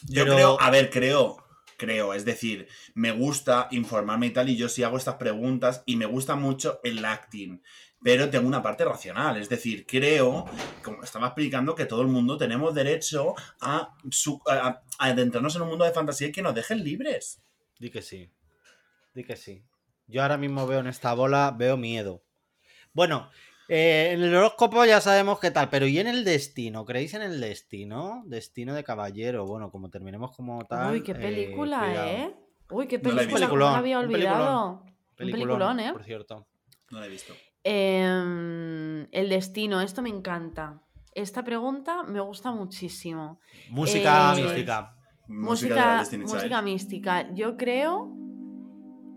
Yo 0.08 0.24
creo, 0.24 0.60
a 0.60 0.70
ver, 0.70 0.90
creo, 0.90 1.36
creo, 1.76 2.14
es 2.14 2.24
decir, 2.24 2.68
me 2.94 3.12
gusta 3.12 3.68
informarme 3.70 4.26
y 4.26 4.30
tal, 4.30 4.48
y 4.48 4.56
yo 4.56 4.68
sí 4.68 4.82
hago 4.82 4.96
estas 4.96 5.16
preguntas, 5.16 5.82
y 5.86 5.96
me 5.96 6.06
gusta 6.06 6.36
mucho 6.36 6.80
el 6.84 7.04
acting, 7.04 7.60
pero 8.02 8.28
tengo 8.30 8.46
una 8.48 8.62
parte 8.62 8.84
racional, 8.84 9.36
es 9.36 9.48
decir, 9.48 9.86
creo, 9.86 10.44
como 10.82 11.02
estaba 11.02 11.28
explicando, 11.28 11.74
que 11.74 11.86
todo 11.86 12.02
el 12.02 12.08
mundo 12.08 12.36
tenemos 12.36 12.74
derecho 12.74 13.34
a, 13.60 13.94
su- 14.10 14.40
a- 14.46 14.82
a 14.98 15.06
adentrarnos 15.06 15.56
en 15.56 15.62
un 15.62 15.68
mundo 15.68 15.84
de 15.84 15.92
fantasía 15.92 16.28
y 16.28 16.32
que 16.32 16.42
nos 16.42 16.54
dejen 16.54 16.82
libres. 16.84 17.40
Di 17.78 17.90
que 17.90 18.02
sí. 18.02 18.30
Di 19.14 19.24
que 19.24 19.36
sí. 19.36 19.64
Yo 20.08 20.22
ahora 20.22 20.36
mismo 20.36 20.66
veo 20.66 20.80
en 20.80 20.86
esta 20.88 21.14
bola, 21.14 21.54
veo 21.56 21.76
miedo. 21.76 22.22
Bueno, 22.92 23.30
eh, 23.74 24.12
en 24.12 24.22
el 24.22 24.34
horóscopo 24.34 24.84
ya 24.84 25.00
sabemos 25.00 25.38
qué 25.40 25.50
tal, 25.50 25.70
pero 25.70 25.86
¿y 25.86 25.98
en 25.98 26.06
el 26.06 26.24
destino? 26.24 26.84
¿Creéis 26.84 27.14
en 27.14 27.22
el 27.22 27.40
destino? 27.40 28.22
Destino 28.26 28.74
de 28.74 28.84
caballero. 28.84 29.46
Bueno, 29.46 29.70
como 29.70 29.88
terminemos 29.88 30.36
como 30.36 30.64
tal. 30.66 30.92
Uy, 30.92 31.02
qué 31.02 31.12
eh, 31.12 31.14
película. 31.14 32.12
¿eh? 32.12 32.36
Uy, 32.70 32.86
qué 32.86 32.98
No 32.98 33.12
la 33.12 33.22
he 33.22 33.26
película, 33.26 33.48
cómo 33.48 33.58
la 33.60 33.78
había 33.78 33.98
un 33.98 34.04
olvidado. 34.04 34.84
Peliculón, 35.16 35.48
peliculón, 35.48 35.80
¿eh? 35.80 35.92
Por 35.92 36.04
cierto. 36.04 36.46
No 36.90 36.98
lo 36.98 37.04
he 37.04 37.08
visto. 37.08 37.32
Em, 37.64 39.06
el 39.10 39.28
destino, 39.28 39.80
esto 39.80 40.02
me 40.02 40.10
encanta. 40.10 40.82
Esta 41.14 41.42
pregunta 41.42 42.02
me 42.02 42.20
gusta 42.20 42.52
muchísimo. 42.52 43.40
Música 43.70 44.34
Eh, 44.36 44.42
mística. 44.42 44.96
Música, 45.28 46.04
Música, 46.18 46.62
mística. 46.62 47.32
Yo 47.34 47.56
creo. 47.56 48.14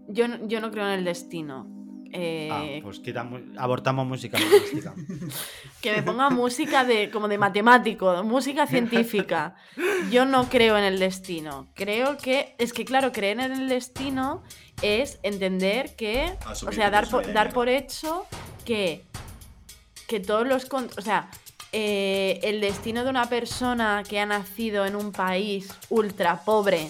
Yo, 0.07 0.27
no- 0.27 0.47
yo 0.47 0.61
no 0.61 0.71
creo 0.71 0.85
en 0.87 0.99
el 0.99 1.05
destino. 1.05 1.74
Eh, 2.17 2.49
Ah, 2.51 2.65
pues 2.81 2.99
quita 2.99 3.23
mu- 3.23 3.39
abortamos 3.57 4.07
música 4.07 4.37
mística. 4.39 4.93
Que 5.81 5.91
me 5.91 6.01
ponga 6.03 6.29
música 6.31 6.83
de 6.83 7.11
como 7.11 7.27
de 7.27 7.37
matemático, 7.37 8.23
música 8.23 8.65
científica. 8.65 9.55
Yo 10.09 10.25
no 10.25 10.49
creo 10.49 10.77
en 10.77 10.83
el 10.83 10.97
destino. 10.97 11.67
Creo 11.75 12.17
que 12.17 12.55
es 12.57 12.73
que 12.73 12.85
claro, 12.85 13.11
creer 13.11 13.39
en 13.39 13.51
el 13.51 13.69
destino 13.69 14.41
es 14.81 15.19
entender 15.21 15.95
que, 15.95 16.33
o 16.49 16.55
sea, 16.55 16.85
que 16.85 16.91
dar 16.91 17.09
por, 17.09 17.31
dar 17.33 17.53
por 17.53 17.69
hecho 17.69 18.25
que 18.65 19.03
que 20.07 20.19
todos 20.19 20.47
los, 20.47 20.67
o 20.71 21.01
sea, 21.01 21.29
eh, 21.71 22.39
el 22.43 22.61
destino 22.61 23.03
de 23.03 23.09
una 23.09 23.27
persona 23.27 24.03
que 24.07 24.19
ha 24.19 24.25
nacido 24.25 24.85
en 24.85 24.95
un 24.95 25.11
país 25.11 25.69
ultra 25.89 26.43
pobre, 26.45 26.89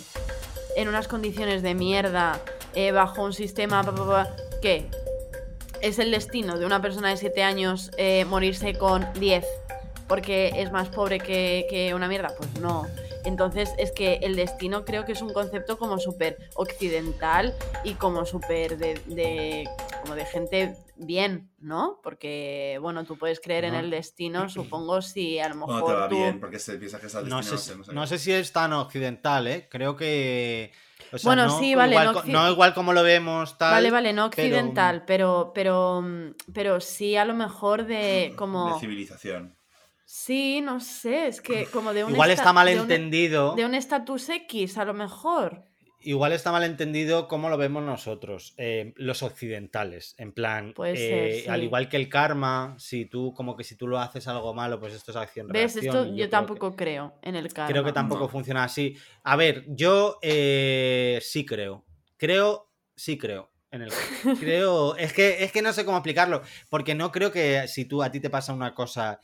en 0.75 0.87
unas 0.89 1.07
condiciones 1.07 1.61
de 1.63 1.73
mierda, 1.75 2.39
eh, 2.73 2.91
bajo 2.91 3.23
un 3.23 3.31
sistema, 3.33 3.83
¿qué? 4.61 4.89
Es 5.87 5.99
el 5.99 6.11
destino 6.11 6.57
de 6.57 6.65
una 6.65 6.81
persona 6.81 7.09
de 7.09 7.17
7 7.17 7.43
años 7.43 7.91
eh, 7.97 8.25
morirse 8.25 8.73
con 8.77 9.07
10 9.13 9.45
porque 10.07 10.51
es 10.57 10.71
más 10.71 10.89
pobre 10.89 11.19
que, 11.19 11.65
que 11.69 11.93
una 11.95 12.07
mierda? 12.07 12.29
Pues 12.37 12.49
no. 12.59 12.85
Entonces 13.23 13.71
es 13.79 13.91
que 13.91 14.19
el 14.21 14.35
destino 14.35 14.85
creo 14.85 15.03
que 15.03 15.13
es 15.13 15.21
un 15.23 15.33
concepto 15.33 15.79
como 15.79 15.97
súper 15.97 16.37
occidental 16.53 17.55
y 17.83 17.93
como 17.95 18.23
súper 18.25 18.77
de, 18.77 19.01
de- 19.07 19.67
como 20.03 20.13
de 20.13 20.25
gente 20.25 20.75
bien, 20.95 21.49
¿no? 21.59 21.99
Porque, 22.03 22.77
bueno, 22.81 23.03
tú 23.05 23.17
puedes 23.17 23.39
creer 23.39 23.65
en 23.65 23.73
el 23.73 23.89
destino, 23.89 24.47
supongo, 24.49 25.01
si 25.01 25.39
a 25.39 25.49
lo 25.49 25.55
No 25.55 25.65
te 25.65 25.73
mejor 25.73 25.95
va 25.95 26.09
tú... 26.09 26.15
bien, 26.17 26.39
porque 26.39 26.59
se 26.59 26.77
piensa 26.77 26.99
que 26.99 27.07
es 27.07 27.15
al 27.15 27.27
No 27.27 27.37
destino. 27.37 27.57
sé, 27.57 27.75
no 27.75 27.83
sé, 27.83 27.89
si- 27.91 27.95
no 27.95 28.07
sé 28.07 28.17
si 28.19 28.31
es 28.31 28.51
tan 28.51 28.73
occidental, 28.73 29.47
¿eh? 29.47 29.67
Creo 29.71 29.95
que. 29.95 30.71
O 31.11 31.17
sea, 31.17 31.29
Bueno, 31.29 31.45
no 31.47 31.59
sí, 31.59 31.75
vale, 31.75 31.95
Igual, 31.95 32.15
no 32.27 32.49
igual 32.51 32.73
como 32.73 32.93
lo 32.93 33.03
vemos, 33.03 33.57
tal. 33.57 33.71
Vale, 33.73 33.91
vale, 33.91 34.13
no 34.13 34.25
occidental, 34.25 35.03
pero, 35.05 35.51
pero, 35.53 36.01
mm, 36.01 36.35
pero 36.53 36.79
sí 36.81 37.15
a 37.15 37.25
lo 37.25 37.33
mejor 37.33 37.85
de 37.85 38.33
como... 38.37 38.73
De 38.73 38.79
civilización. 38.79 39.55
Sí, 40.05 40.61
no 40.61 40.79
sé, 40.79 41.27
es 41.27 41.41
que 41.41 41.65
como 41.65 41.93
de 41.93 42.03
un... 42.03 42.11
Igual 42.11 42.31
está 42.31 42.53
mal 42.53 42.67
de 42.67 42.75
un- 42.75 42.81
entendido. 42.81 43.55
De 43.55 43.65
un 43.65 43.73
estatus 43.73 44.29
X, 44.29 44.77
a 44.77 44.85
lo 44.85 44.93
mejor. 44.93 45.65
Igual 46.05 46.33
está 46.33 46.51
mal 46.51 46.63
entendido 46.63 47.27
cómo 47.27 47.49
lo 47.49 47.57
vemos 47.57 47.83
nosotros, 47.83 48.53
eh, 48.57 48.93
los 48.95 49.23
occidentales. 49.23 50.13
En 50.19 50.33
plan, 50.33 50.73
Puede 50.73 50.93
eh, 50.93 51.41
ser, 51.41 51.51
al 51.51 51.63
igual 51.63 51.89
que 51.89 51.97
el 51.97 52.09
karma, 52.09 52.75
si 52.77 53.05
tú, 53.05 53.33
como 53.33 53.55
que 53.57 53.63
si 53.63 53.75
tú 53.75 53.87
lo 53.87 53.99
haces 53.99 54.27
algo 54.27 54.53
malo, 54.53 54.79
pues 54.79 54.93
esto 54.93 55.11
es 55.11 55.17
acción 55.17 55.47
¿Ves? 55.49 55.73
reacción, 55.73 55.85
Esto 55.85 56.05
yo, 56.05 56.15
creo 56.15 56.29
tampoco 56.29 56.75
creo 56.75 57.13
en 57.23 57.35
el 57.35 57.51
karma. 57.51 57.71
creo 57.71 57.83
que 57.83 57.91
tampoco 57.91 58.21
No. 58.25 58.29
funciona 58.29 58.63
así. 58.63 58.95
A 59.23 59.35
ver, 59.35 59.65
yo 59.67 60.19
eh, 60.21 61.19
sí 61.21 61.43
creo. 61.45 61.85
Creo, 62.17 62.69
sí 62.95 63.17
creo. 63.17 63.51
En 63.71 63.81
el 63.81 63.89
creo. 64.39 64.95
Es 64.95 65.11
que, 65.11 65.43
es 65.43 65.51
que 65.51 65.61
no 65.63 65.73
sé 65.73 65.85
cómo 65.85 65.97
explicarlo. 65.97 66.43
Porque 66.69 66.93
no 66.95 67.11
creo 67.11 67.31
que 67.31 67.67
si 67.67 67.85
tú 67.85 68.03
a 68.03 68.11
ti 68.11 68.19
te 68.19 68.29
pasa 68.29 68.53
una 68.53 68.73
cosa. 68.75 69.19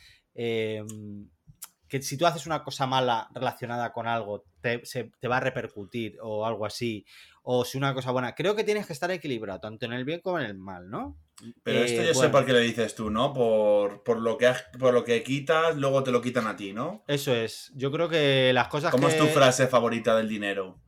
Que 1.92 2.02
si 2.02 2.16
tú 2.16 2.26
haces 2.26 2.46
una 2.46 2.64
cosa 2.64 2.88
mala 2.88 3.28
relacionada 3.34 3.92
con 3.92 4.08
algo, 4.08 4.46
te, 4.62 4.80
se- 4.86 5.12
te 5.20 5.28
va 5.28 5.38
a 5.38 5.40
repercutir 5.42 6.18
o 6.22 6.46
algo 6.46 6.66
así. 6.66 7.06
O 7.44 7.66
si 7.66 7.78
una 7.78 7.94
cosa 7.94 8.12
buena. 8.12 8.34
Creo 8.34 8.56
que 8.56 8.64
tienes 8.64 8.88
que 8.88 8.94
estar 8.94 9.12
equilibrado, 9.12 9.60
tanto 9.60 9.86
en 9.88 9.92
el 9.92 10.06
bien 10.06 10.22
como 10.22 10.40
en 10.40 10.46
el 10.46 10.58
mal, 10.58 10.90
¿no? 10.90 11.18
Pero 11.64 11.80
Eh, 11.80 11.86
esto 11.86 12.02
yo 12.04 12.14
sé 12.14 12.30
por 12.30 12.46
qué 12.46 12.54
le 12.54 12.62
dices 12.62 12.96
tú, 12.96 13.10
¿no? 13.10 13.34
Por, 13.34 14.04
por, 14.04 14.22
lo 14.22 14.38
que, 14.38 14.54
por 14.80 14.94
lo 14.94 15.04
que 15.04 15.22
quitas, 15.22 15.76
luego 15.76 16.02
te 16.02 16.12
lo 16.12 16.22
quitan 16.22 16.48
a 16.48 16.56
ti, 16.56 16.72
¿no? 16.72 17.04
Eso 17.08 17.36
es. 17.36 17.74
Yo 17.76 17.92
creo 17.92 18.08
que 18.08 18.54
las 18.54 18.70
cosas 18.70 18.92
¿Cómo 18.92 19.08
que... 19.08 19.14
es 19.14 19.20
tu 19.20 19.28
frase 19.28 19.68
favorita 19.68 20.16
del 20.16 20.30
dinero? 20.30 20.80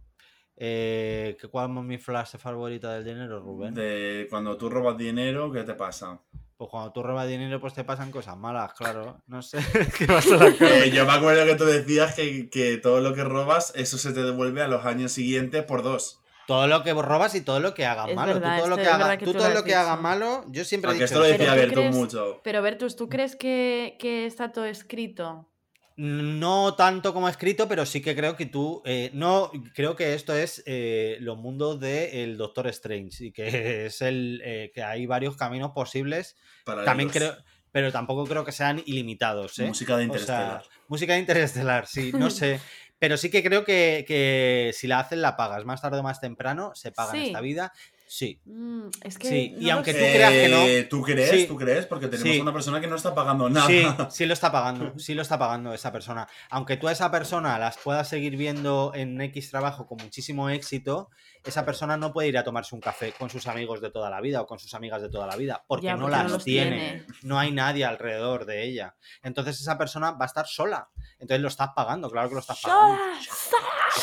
Eh, 0.55 1.35
¿Cuál 1.51 1.77
es 1.77 1.83
mi 1.83 1.97
frase 1.97 2.37
favorita 2.37 2.93
del 2.93 3.03
dinero, 3.03 3.41
Rubén? 3.41 3.73
De 3.73 4.25
cuando 4.29 4.55
tú 4.55 4.69
robas 4.69 4.97
dinero, 4.97 5.51
¿qué 5.51 5.63
te 5.63 5.73
pasa? 5.73 6.21
Pues 6.57 6.69
cuando 6.69 6.91
tú 6.93 7.03
robas 7.03 7.27
dinero, 7.27 7.59
pues 7.59 7.73
te 7.73 7.83
pasan 7.83 8.11
cosas 8.11 8.37
malas, 8.37 8.73
claro. 8.73 9.21
No 9.27 9.41
sé. 9.41 9.59
¿Qué 9.97 10.05
pasa? 10.05 10.47
Eh, 10.47 10.91
yo 10.93 11.05
me 11.05 11.11
acuerdo 11.13 11.45
que 11.45 11.55
tú 11.55 11.65
decías 11.65 12.13
que, 12.15 12.49
que 12.49 12.77
todo 12.77 13.01
lo 13.01 13.13
que 13.13 13.23
robas, 13.23 13.73
eso 13.75 13.97
se 13.97 14.13
te 14.13 14.23
devuelve 14.23 14.61
a 14.61 14.67
los 14.67 14.85
años 14.85 15.11
siguientes 15.11 15.63
por 15.63 15.83
dos. 15.83 16.19
Todo 16.45 16.67
lo 16.67 16.83
que 16.83 16.93
robas 16.93 17.35
y 17.35 17.41
todo 17.41 17.59
lo 17.61 17.73
que 17.73 17.85
hagas 17.85 18.09
Es 18.09 18.15
malo. 18.15 18.33
verdad, 18.33 18.55
tú 18.57 18.63
todo 18.63 18.69
lo 18.69 18.75
que 18.77 19.25
tú 19.25 19.31
tú 19.31 19.37
todo 19.39 19.49
lo 19.49 19.63
que 19.63 19.75
hagas 19.75 19.93
dicho. 19.97 20.01
malo, 20.01 20.45
yo 20.49 20.65
siempre 20.65 20.89
he 20.89 20.91
Aunque 20.91 21.05
dicho 21.05 21.13
esto 21.15 21.19
lo 21.19 21.25
decía 21.25 21.37
Pero 21.53 21.53
tú 21.53 21.59
Bertu 21.61 21.75
crees- 21.79 21.95
mucho. 21.95 22.41
Pero 22.43 22.61
Bertus, 22.61 22.95
¿tú 22.97 23.07
crees 23.09 23.35
que, 23.37 23.95
que 23.99 24.25
está 24.25 24.51
todo 24.51 24.65
escrito? 24.65 25.47
No 25.95 26.75
tanto 26.75 27.13
como 27.13 27.29
escrito, 27.29 27.67
pero 27.67 27.85
sí 27.85 28.01
que 28.01 28.15
creo 28.15 28.35
que 28.35 28.45
tú. 28.47 28.81
eh, 28.85 29.11
no, 29.13 29.51
creo 29.75 29.95
que 29.95 30.13
esto 30.13 30.35
es 30.35 30.63
eh, 30.65 31.17
los 31.19 31.37
mundos 31.37 31.79
del 31.79 32.35
Doctor 32.37 32.67
Strange. 32.67 33.25
Y 33.25 33.31
que 33.31 33.85
es 33.85 34.01
el. 34.01 34.41
eh, 34.43 34.71
que 34.73 34.81
hay 34.83 35.05
varios 35.05 35.37
caminos 35.37 35.71
posibles. 35.71 36.35
Para 36.65 36.83
También 36.83 37.09
ellos. 37.09 37.31
creo. 37.33 37.45
Pero 37.71 37.91
tampoco 37.91 38.25
creo 38.25 38.45
que 38.45 38.51
sean 38.51 38.81
ilimitados, 38.85 39.57
¿eh? 39.59 39.65
Música 39.67 39.97
de 39.97 40.03
O 40.05 40.13
sea, 40.13 40.13
Interestelar. 40.13 40.63
música 40.87 41.13
de 41.13 41.19
Interestelar, 41.19 41.87
sí, 41.87 42.11
no 42.13 42.29
sé. 42.29 42.59
Pero 42.99 43.17
sí 43.17 43.29
que 43.31 43.43
creo 43.43 43.65
que, 43.65 44.05
que 44.07 44.71
si 44.73 44.87
la 44.87 44.99
hacen, 44.99 45.21
la 45.21 45.35
pagas. 45.35 45.65
Más 45.65 45.81
tarde 45.81 45.97
o 45.99 46.03
más 46.03 46.21
temprano, 46.21 46.71
se 46.75 46.91
paga 46.91 47.13
en 47.15 47.19
Sí. 47.21 47.27
esta 47.27 47.41
vida. 47.41 47.73
Sí. 48.15 48.39
Mm, 48.45 48.89
es 49.01 49.17
que 49.17 49.27
Sí, 49.27 49.55
y 49.59 49.65
no 49.65 49.73
aunque 49.73 49.91
sé. 49.91 49.97
tú 49.97 50.05
creas 50.13 50.31
que 50.31 50.47
no. 50.49 50.57
Eh, 50.57 50.83
¿Tú 50.83 51.01
crees? 51.01 51.29
Sí. 51.31 51.47
¿Tú 51.47 51.55
crees? 51.57 51.87
Porque 51.87 52.07
tenemos 52.07 52.31
Sí. 52.31 52.39
una 52.41 52.53
persona 52.53 52.79
que 52.79 52.85
no 52.85 52.95
está 52.95 53.15
pagando 53.15 53.49
nada. 53.49 53.65
Sí, 53.65 53.83
sí 54.11 54.25
lo 54.27 54.33
está 54.35 54.51
pagando, 54.51 54.93
sí 54.99 55.15
lo 55.15 55.23
está 55.23 55.39
pagando 55.39 55.73
esa 55.73 55.91
persona. 55.91 56.27
Aunque 56.51 56.77
tú 56.77 56.87
a 56.87 56.91
esa 56.91 57.09
persona 57.09 57.57
las 57.57 57.75
puedas 57.79 58.07
seguir 58.07 58.37
viendo 58.37 58.91
en 58.93 59.19
X 59.19 59.49
trabajo 59.49 59.87
con 59.87 59.97
muchísimo 59.97 60.51
éxito, 60.51 61.09
esa 61.43 61.65
persona 61.65 61.97
no 61.97 62.13
puede 62.13 62.27
ir 62.27 62.37
a 62.37 62.43
tomarse 62.43 62.75
un 62.75 62.81
café 62.81 63.13
con 63.17 63.31
sus 63.31 63.47
amigos 63.47 63.81
de 63.81 63.89
toda 63.89 64.11
la 64.11 64.21
vida 64.21 64.41
o 64.41 64.45
con 64.45 64.59
sus 64.59 64.75
amigas 64.75 65.01
de 65.01 65.09
toda 65.09 65.25
la 65.25 65.35
vida, 65.35 65.63
porque 65.67 65.87
Ya, 65.87 65.95
no 65.95 66.07
las 66.07 66.29
no 66.31 66.37
tiene. 66.37 66.69
tiene. 66.77 67.05
No 67.23 67.39
hay 67.39 67.51
nadie 67.51 67.83
alrededor 67.83 68.45
de 68.45 68.63
ella. 68.63 68.95
Entonces 69.23 69.59
esa 69.59 69.75
persona 69.79 70.11
va 70.11 70.25
a 70.25 70.27
estar 70.27 70.45
sola. 70.45 70.87
Entonces 71.13 71.41
lo 71.41 71.47
estás 71.47 71.69
pagando, 71.75 72.11
claro 72.11 72.29
que 72.29 72.35
lo 72.35 72.41
estás 72.41 72.61
pagando. 72.61 73.01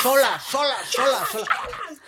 Sola, 0.03 0.41
sola, 0.41 0.75
sola, 0.91 1.25
sola. 1.31 1.47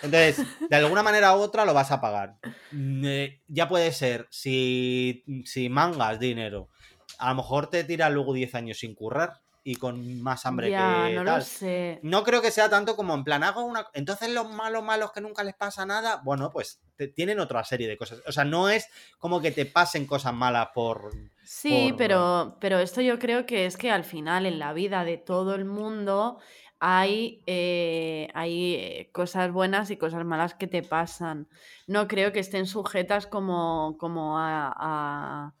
Entonces, 0.03 0.45
de 0.69 0.75
alguna 0.75 1.01
manera 1.01 1.35
u 1.35 1.39
otra 1.39 1.65
lo 1.65 1.73
vas 1.73 1.91
a 1.91 1.99
pagar. 2.01 2.35
Mm, 2.71 3.05
eh, 3.05 3.41
ya 3.47 3.67
puede 3.67 3.91
ser, 3.91 4.27
si, 4.29 5.23
si 5.45 5.69
mangas 5.69 6.19
dinero, 6.19 6.69
a 7.17 7.29
lo 7.29 7.35
mejor 7.35 7.69
te 7.69 7.83
tiras 7.83 8.11
luego 8.11 8.33
10 8.33 8.53
años 8.55 8.77
sin 8.79 8.93
currar 8.95 9.41
y 9.65 9.75
con 9.77 10.21
más 10.21 10.45
hambre 10.45 10.69
ya, 10.69 11.07
que 11.07 11.15
no 11.15 11.23
tal. 11.23 11.39
lo 11.39 11.45
sé. 11.45 11.99
No 12.03 12.23
creo 12.23 12.41
que 12.41 12.51
sea 12.51 12.69
tanto 12.69 12.97
como 12.97 13.13
en 13.15 13.23
plan, 13.23 13.43
hago 13.43 13.63
una. 13.63 13.87
Entonces, 13.93 14.29
los 14.29 14.51
malos, 14.51 14.83
malos 14.83 15.13
que 15.13 15.21
nunca 15.21 15.41
les 15.43 15.55
pasa 15.55 15.85
nada, 15.85 16.19
bueno, 16.25 16.49
pues 16.51 16.81
te- 16.97 17.07
tienen 17.07 17.39
otra 17.39 17.63
serie 17.63 17.87
de 17.87 17.97
cosas. 17.97 18.21
O 18.27 18.31
sea, 18.33 18.43
no 18.43 18.67
es 18.67 18.87
como 19.19 19.39
que 19.41 19.51
te 19.51 19.65
pasen 19.65 20.05
cosas 20.05 20.33
malas 20.33 20.67
por. 20.75 21.11
Sí, 21.45 21.87
por- 21.91 21.97
pero, 21.97 22.57
pero 22.59 22.79
esto 22.79 22.99
yo 22.99 23.19
creo 23.19 23.45
que 23.45 23.65
es 23.65 23.77
que 23.77 23.89
al 23.89 24.03
final 24.03 24.45
en 24.45 24.59
la 24.59 24.73
vida 24.73 25.05
de 25.05 25.17
todo 25.17 25.55
el 25.55 25.63
mundo 25.63 26.39
hay, 26.85 27.41
eh, 27.47 28.27
hay 28.33 28.75
eh, 28.75 29.09
cosas 29.13 29.51
buenas 29.53 29.89
y 29.89 29.95
cosas 29.97 30.25
malas 30.25 30.53
que 30.53 30.67
te 30.67 30.83
pasan. 30.83 31.47
No 31.87 32.09
creo 32.09 32.33
que 32.33 32.39
estén 32.41 32.65
sujetas 32.67 33.25
como, 33.25 33.95
como 33.97 34.37
a, 34.37 34.73
a- 34.75 35.53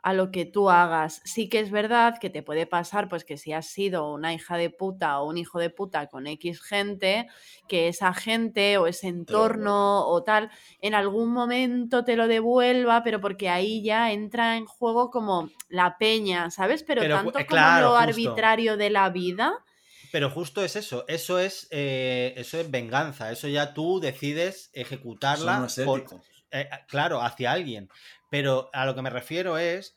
a 0.00 0.12
lo 0.14 0.30
que 0.30 0.44
tú 0.46 0.70
hagas. 0.70 1.20
Sí 1.24 1.48
que 1.48 1.58
es 1.58 1.72
verdad 1.72 2.18
que 2.20 2.30
te 2.30 2.44
puede 2.44 2.66
pasar, 2.66 3.08
pues 3.08 3.24
que 3.24 3.36
si 3.36 3.52
has 3.52 3.66
sido 3.66 4.12
una 4.12 4.32
hija 4.32 4.56
de 4.56 4.70
puta 4.70 5.18
o 5.20 5.28
un 5.28 5.36
hijo 5.36 5.58
de 5.58 5.70
puta 5.70 6.06
con 6.06 6.28
X 6.28 6.62
gente, 6.62 7.26
que 7.66 7.88
esa 7.88 8.14
gente 8.14 8.78
o 8.78 8.86
ese 8.86 9.08
entorno 9.08 10.06
o 10.06 10.22
tal, 10.22 10.50
en 10.80 10.94
algún 10.94 11.32
momento 11.32 12.04
te 12.04 12.14
lo 12.14 12.28
devuelva, 12.28 13.02
pero 13.02 13.20
porque 13.20 13.48
ahí 13.48 13.82
ya 13.82 14.12
entra 14.12 14.56
en 14.56 14.66
juego 14.66 15.10
como 15.10 15.48
la 15.68 15.98
peña, 15.98 16.50
¿sabes? 16.50 16.84
Pero, 16.84 17.02
tanto 17.10 17.40
eh, 17.40 17.46
como 17.46 17.56
lo 17.80 17.88
justo. 17.90 17.98
arbitrario 17.98 18.76
de 18.76 18.90
la 18.90 19.10
vida. 19.10 19.64
Pero 20.12 20.30
justo 20.30 20.62
es 20.64 20.76
eso, 20.76 21.04
eso 21.08 21.38
es, 21.38 21.68
eh, 21.70 22.34
eso 22.36 22.58
es 22.58 22.70
venganza, 22.70 23.30
eso 23.30 23.48
ya 23.48 23.74
tú 23.74 24.00
decides 24.00 24.70
ejecutarla 24.72 25.66
por- 25.84 26.06
eh, 26.50 26.68
claro, 26.88 27.20
hacia 27.22 27.52
alguien. 27.52 27.88
Pero 28.30 28.70
a 28.72 28.86
lo 28.86 28.94
que 28.94 29.02
me 29.02 29.10
refiero 29.10 29.58
es 29.58 29.96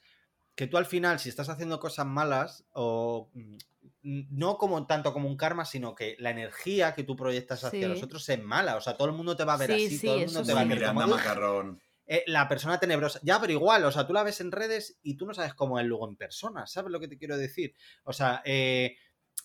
que 0.56 0.68
tú 0.68 0.78
al 0.78 0.86
final, 0.86 1.20
si 1.20 1.30
estás 1.30 1.50
haciendo 1.50 1.80
cosas 1.80 2.06
malas, 2.06 2.66
o 2.74 3.30
mm, 3.34 3.58
no 4.04 4.58
como 4.58 4.86
tanto 4.88 5.14
como 5.14 5.28
un 5.30 5.38
karma, 5.38 5.64
sino 5.66 5.96
que 5.96 6.16
la 6.20 6.32
energía 6.32 6.94
que 6.94 7.04
tú 7.04 7.16
proyectas 7.16 7.64
hacia 7.64 7.82
Sí. 7.82 7.88
los 7.88 8.04
otros 8.04 8.28
es 8.30 8.42
mala. 8.44 8.76
O 8.76 8.82
sea, 8.82 8.96
todo 8.98 9.08
el 9.08 9.14
mundo 9.14 9.36
te 9.36 9.44
va 9.44 9.54
a 9.54 9.58
ver 9.58 9.70
Sí, 9.76 9.86
así, 9.86 9.98
sí, 9.98 10.06
todo 10.08 10.16
el 10.18 10.26
mundo 10.26 10.44
te 10.44 10.54
va 10.54 10.62
a 10.62 10.64
ver 10.66 10.78
Miranda 10.78 11.04
como 11.04 11.14
"Ugh, 11.14 11.20
Macarrón. 11.20 11.82
eh, 12.08 12.24
la 12.28 12.48
persona 12.50 12.80
tenebrosa. 12.80 13.20
Ya, 13.24 13.40
pero 13.40 13.54
igual, 13.54 13.86
o 13.86 13.92
sea, 13.92 14.06
tú 14.06 14.12
la 14.14 14.24
ves 14.24 14.42
en 14.42 14.52
redes 14.52 14.98
y 15.04 15.16
tú 15.16 15.26
no 15.26 15.34
sabes 15.34 15.54
cómo 15.54 15.80
es 15.80 15.86
luego 15.86 16.08
en 16.10 16.16
persona. 16.18 16.68
¿Sabes 16.68 16.92
lo 16.92 17.00
que 17.00 17.08
te 17.08 17.18
quiero 17.18 17.38
decir? 17.38 17.74
O 18.04 18.12
sea, 18.12 18.42
eh, 18.44 18.98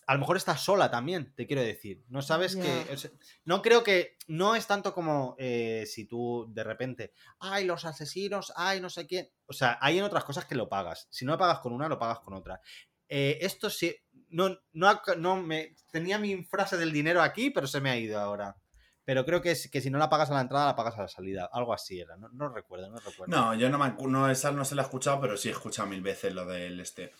a 0.07 0.15
lo 0.15 0.21
mejor 0.21 0.37
estás 0.37 0.61
sola 0.63 0.91
también, 0.91 1.35
te 1.35 1.47
quiero 1.47 1.63
decir. 1.63 2.05
No 2.09 2.23
sabes 2.23 2.55
que. 2.55 2.93
o 2.93 2.97
sea, 2.97 3.11
no 3.45 3.61
creo 3.63 3.83
que. 3.83 4.17
No 4.29 4.55
es 4.55 4.67
tanto 4.67 4.95
como 4.95 5.35
eh, 5.39 5.85
si 5.87 6.05
tú 6.07 6.47
de 6.51 6.63
repente. 6.65 7.13
Ay, 7.41 7.65
los 7.65 7.85
asesinos, 7.85 8.53
ay, 8.57 8.81
no 8.81 8.89
sé 8.89 9.07
quién. 9.07 9.29
O 9.47 9.53
sea, 9.53 9.79
hay 9.81 9.99
en 9.99 10.05
otras 10.05 10.25
cosas 10.25 10.45
que 10.45 10.55
lo 10.55 10.69
pagas. 10.69 11.09
Si 11.11 11.25
no 11.25 11.33
lo 11.33 11.39
pagas 11.39 11.59
con 11.59 11.73
una, 11.73 11.89
lo 11.89 11.99
pagas 11.99 12.21
con 12.21 12.35
otra. 12.35 12.61
Eh, 13.09 13.39
esto 13.41 13.69
sí. 13.71 13.95
No, 14.29 14.57
no, 14.73 15.01
no 15.19 15.37
me. 15.43 15.75
Tenía 15.91 16.19
mi 16.19 16.43
frase 16.45 16.77
del 16.77 16.93
dinero 16.93 17.21
aquí, 17.23 17.51
pero 17.51 17.67
se 17.67 17.81
me 17.81 17.91
ha 17.91 17.97
ido 17.99 18.19
ahora. 18.21 18.57
Pero 19.05 19.25
creo 19.25 19.41
que, 19.41 19.53
es- 19.53 19.71
que 19.71 19.81
si 19.81 19.89
no 19.91 19.99
la 19.99 20.11
pagas 20.11 20.31
a 20.31 20.35
la 20.35 20.41
entrada, 20.41 20.67
la 20.67 20.75
pagas 20.77 20.97
a 20.99 21.03
la 21.03 21.09
salida. 21.09 21.49
Algo 21.53 21.73
así 21.73 22.01
era. 22.01 22.17
No, 22.17 22.29
no 22.31 22.49
recuerdo, 22.49 22.91
no 22.91 22.97
recuerdo. 22.99 23.27
No, 23.37 23.55
yo 23.55 23.71
no, 23.71 23.79
me, 23.79 23.95
no, 24.09 24.29
esa 24.31 24.51
no 24.51 24.65
se 24.65 24.75
la 24.75 24.83
he 24.83 24.85
escuchado, 24.85 25.21
pero 25.21 25.37
sí 25.37 25.49
he 25.49 25.53
escuchado 25.53 25.89
mil 25.89 26.01
veces 26.01 26.35
lo 26.35 26.45
del 26.45 26.81
este. 26.81 27.13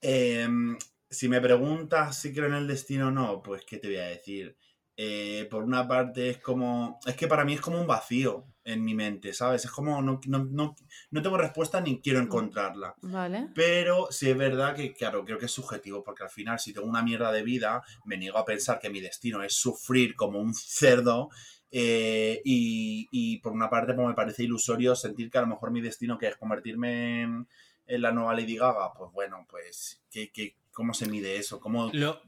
Em, 0.00 0.76
si 1.12 1.28
me 1.28 1.40
preguntas 1.40 2.18
si 2.18 2.32
creo 2.32 2.46
en 2.46 2.54
el 2.54 2.66
destino 2.66 3.08
o 3.08 3.10
no, 3.10 3.42
pues 3.42 3.64
qué 3.64 3.78
te 3.78 3.88
voy 3.88 3.98
a 3.98 4.06
decir. 4.06 4.56
Eh, 4.96 5.48
por 5.50 5.64
una 5.64 5.88
parte 5.88 6.28
es 6.30 6.38
como, 6.38 6.98
es 7.06 7.16
que 7.16 7.26
para 7.26 7.44
mí 7.44 7.54
es 7.54 7.60
como 7.62 7.80
un 7.80 7.86
vacío 7.86 8.46
en 8.64 8.84
mi 8.84 8.94
mente, 8.94 9.32
¿sabes? 9.32 9.64
Es 9.64 9.70
como 9.70 10.02
no, 10.02 10.20
no, 10.26 10.44
no, 10.44 10.74
no 11.10 11.22
tengo 11.22 11.38
respuesta 11.38 11.80
ni 11.80 12.00
quiero 12.00 12.20
encontrarla. 12.20 12.94
¿Vale? 13.00 13.48
Pero 13.54 14.08
sí 14.10 14.30
es 14.30 14.36
verdad 14.36 14.74
que, 14.76 14.92
claro, 14.92 15.24
creo 15.24 15.38
que 15.38 15.46
es 15.46 15.52
subjetivo, 15.52 16.02
porque 16.04 16.24
al 16.24 16.30
final, 16.30 16.58
si 16.58 16.72
tengo 16.72 16.86
una 16.86 17.02
mierda 17.02 17.32
de 17.32 17.42
vida, 17.42 17.82
me 18.04 18.18
niego 18.18 18.38
a 18.38 18.44
pensar 18.44 18.78
que 18.78 18.90
mi 18.90 19.00
destino 19.00 19.42
es 19.42 19.54
sufrir 19.54 20.14
como 20.14 20.38
un 20.40 20.54
cerdo. 20.54 21.30
eh, 21.70 22.40
y, 22.44 23.08
y 23.10 23.38
por 23.38 23.52
una 23.52 23.70
parte, 23.70 23.94
pues 23.94 24.06
me 24.06 24.14
parece 24.14 24.44
ilusorio 24.44 24.94
sentir 24.94 25.30
que 25.30 25.38
a 25.38 25.42
lo 25.42 25.46
mejor 25.48 25.70
mi 25.70 25.80
destino, 25.80 26.18
que 26.18 26.28
es 26.28 26.36
convertirme 26.36 27.22
en, 27.22 27.48
en 27.86 28.02
la 28.02 28.12
nueva 28.12 28.34
Lady 28.34 28.56
Gaga, 28.56 28.92
pues 28.92 29.10
bueno, 29.12 29.46
pues, 29.48 30.02
¿qué, 30.10 30.30
qué, 30.30 30.56
cómo 30.72 30.94
se 30.94 31.06
mide 31.06 31.36
eso? 31.36 31.60
¿Cómo... 31.60 31.90
Lo- 31.92 32.20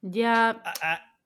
Ya. 0.00 0.62
ah, 0.64 0.74
ah, 0.82 1.16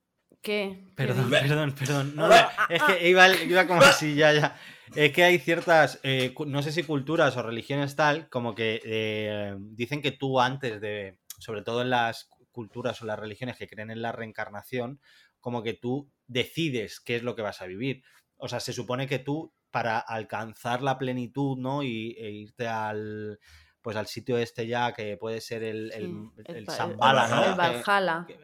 ¿Qué? 0.42 0.84
¿Qué 0.88 0.92
Perdón, 0.94 1.30
perdón, 1.30 1.72
perdón. 1.72 2.16
No, 2.16 2.28
no, 2.28 2.34
es 2.68 2.82
que 2.82 3.08
iba, 3.08 3.28
iba 3.28 3.66
como 3.66 3.80
así, 3.80 4.14
ya, 4.14 4.32
ya. 4.32 4.56
Es 4.94 5.12
que 5.12 5.24
hay 5.24 5.38
ciertas, 5.38 5.98
eh, 6.02 6.34
no 6.46 6.62
sé 6.62 6.70
si 6.70 6.82
culturas 6.84 7.36
o 7.36 7.42
religiones 7.42 7.96
tal, 7.96 8.28
como 8.28 8.54
que 8.54 8.80
eh, 8.84 9.56
dicen 9.58 10.02
que 10.02 10.12
tú 10.12 10.40
antes 10.40 10.80
de, 10.80 11.18
sobre 11.38 11.62
todo 11.62 11.82
en 11.82 11.90
las 11.90 12.28
culturas 12.52 13.00
o 13.02 13.06
las 13.06 13.18
religiones 13.18 13.56
que 13.56 13.66
creen 13.66 13.90
en 13.90 14.02
la 14.02 14.12
reencarnación, 14.12 15.00
como 15.40 15.62
que 15.62 15.74
tú 15.74 16.12
decides 16.26 17.00
qué 17.00 17.16
es 17.16 17.22
lo 17.22 17.34
que 17.34 17.42
vas 17.42 17.60
a 17.60 17.66
vivir. 17.66 18.02
O 18.36 18.48
sea, 18.48 18.60
se 18.60 18.72
supone 18.72 19.06
que 19.06 19.18
tú, 19.18 19.52
para 19.70 19.98
alcanzar 19.98 20.82
la 20.82 20.98
plenitud, 20.98 21.58
¿no? 21.58 21.82
Y, 21.82 22.16
e 22.18 22.30
irte 22.30 22.68
al, 22.68 23.40
pues 23.84 23.96
al 23.98 24.06
sitio 24.06 24.38
este 24.38 24.66
ya, 24.66 24.92
que 24.94 25.18
puede 25.18 25.42
ser 25.42 25.62
el, 25.62 25.92
el, 25.92 25.92
Sí, 25.92 26.42
el 26.46 26.56
el 26.56 26.66
¿no? 27.28 27.44
El 27.44 27.54
Valhalla. 27.54 28.24
que- 28.26 28.34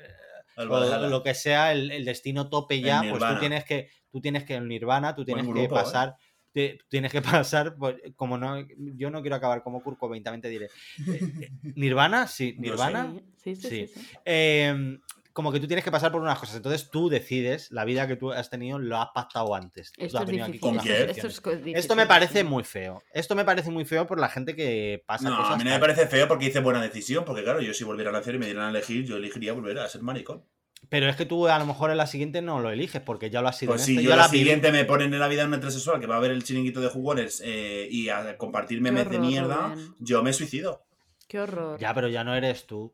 El 0.56 0.70
o 0.70 1.08
lo 1.08 1.22
que 1.22 1.32
sea 1.32 1.72
el, 1.72 1.90
el 1.90 2.04
destino 2.04 2.50
tope 2.50 2.80
ya, 2.82 3.00
pues 3.00 3.22
tú 3.34 3.40
tienes 3.40 3.64
que, 3.64 3.88
tú 4.12 4.20
tienes 4.20 4.44
que 4.44 4.54
el 4.56 4.68
Nirvana, 4.68 5.14
tú 5.14 5.24
tienes 5.24 5.46
que 5.46 5.64
¿eh? 5.64 5.68
pasar, 5.68 6.16
te- 6.52 6.78
tienes 6.90 7.10
que 7.10 7.22
pasar, 7.46 7.74
pues, 7.76 7.96
como 8.16 8.36
no, 8.36 8.60
yo 8.76 9.08
no 9.10 9.22
quiero 9.22 9.36
acabar 9.36 9.62
como 9.62 9.82
Kurt 9.82 9.98
Cobain, 9.98 10.22
también 10.22 10.42
te 10.42 10.50
diré. 10.50 10.66
Eh, 10.66 11.20
eh, 11.40 11.50
Nirvana, 11.74 12.26
sí, 12.26 12.54
Nirvana, 12.58 13.14
Sí, 13.42 13.56
sí, 13.56 13.56
sí. 13.56 13.68
Sí. 13.70 13.86
sí, 13.86 14.00
sí. 14.00 14.16
eh, 14.26 14.98
como 15.40 15.52
que 15.52 15.58
tú 15.58 15.66
tienes 15.66 15.82
que 15.82 15.90
pasar 15.90 16.12
por 16.12 16.20
unas 16.20 16.38
cosas, 16.38 16.56
entonces 16.56 16.90
tú 16.90 17.08
decides, 17.08 17.70
la 17.70 17.86
vida 17.86 18.06
que 18.06 18.16
tú 18.16 18.30
has 18.30 18.50
tenido 18.50 18.78
lo 18.78 18.98
has 18.98 19.08
pactado 19.14 19.54
antes. 19.54 19.90
Esto 19.96 20.18
has 20.18 20.28
es 20.28 20.42
aquí 20.42 20.58
con. 20.58 20.76
Esto, 20.78 21.28
es 21.28 21.42
difícil. 21.42 21.76
Esto 21.76 21.96
me 21.96 22.06
parece 22.06 22.44
muy 22.44 22.62
feo. 22.62 23.02
Esto 23.14 23.34
me 23.34 23.46
parece 23.46 23.70
muy 23.70 23.86
feo 23.86 24.06
por 24.06 24.20
la 24.20 24.28
gente 24.28 24.54
que 24.54 25.02
pasa 25.06 25.30
No, 25.30 25.38
cosas. 25.38 25.54
a 25.54 25.56
mí 25.56 25.64
no 25.64 25.70
me 25.70 25.78
parece 25.78 26.06
feo 26.08 26.28
porque 26.28 26.44
hice 26.44 26.60
buena 26.60 26.82
decisión, 26.82 27.24
porque 27.24 27.42
claro, 27.42 27.62
yo 27.62 27.72
si 27.72 27.84
volviera 27.84 28.10
a 28.10 28.12
nacer 28.12 28.34
y 28.34 28.38
me 28.38 28.44
dieran 28.44 28.66
a 28.66 28.68
elegir, 28.68 29.06
yo 29.06 29.16
elegiría 29.16 29.54
volver 29.54 29.78
a 29.78 29.88
ser 29.88 30.02
maricón. 30.02 30.44
Pero 30.90 31.08
es 31.08 31.16
que 31.16 31.24
tú 31.24 31.48
a 31.48 31.58
lo 31.58 31.64
mejor 31.64 31.90
en 31.90 31.96
la 31.96 32.06
siguiente 32.06 32.42
no 32.42 32.60
lo 32.60 32.68
eliges 32.68 33.00
porque 33.00 33.30
ya 33.30 33.40
lo 33.40 33.48
has 33.48 33.56
sido. 33.56 33.72
Pues 33.72 33.82
si 33.82 33.92
esta, 33.92 34.02
yo 34.02 34.10
la 34.10 34.16
la 34.16 34.28
siguiente 34.28 34.72
me 34.72 34.84
ponen 34.84 35.14
en 35.14 35.20
la 35.20 35.28
vida 35.28 35.40
de 35.40 35.48
un 35.48 35.54
heterosexual 35.54 36.00
que 36.00 36.06
va 36.06 36.18
a 36.18 36.20
ver 36.20 36.32
el 36.32 36.44
chiringuito 36.44 36.82
de 36.82 36.88
jugones 36.88 37.42
eh, 37.42 37.88
y 37.90 38.10
a 38.10 38.36
compartir 38.36 38.82
memes 38.82 39.08
de 39.08 39.16
horror, 39.16 39.26
mierda, 39.26 39.68
Rubén. 39.68 39.94
yo 40.00 40.22
me 40.22 40.34
suicido. 40.34 40.84
Qué 41.28 41.40
horror. 41.40 41.78
Ya, 41.80 41.94
pero 41.94 42.08
ya 42.08 42.24
no 42.24 42.34
eres 42.34 42.66
tú. 42.66 42.92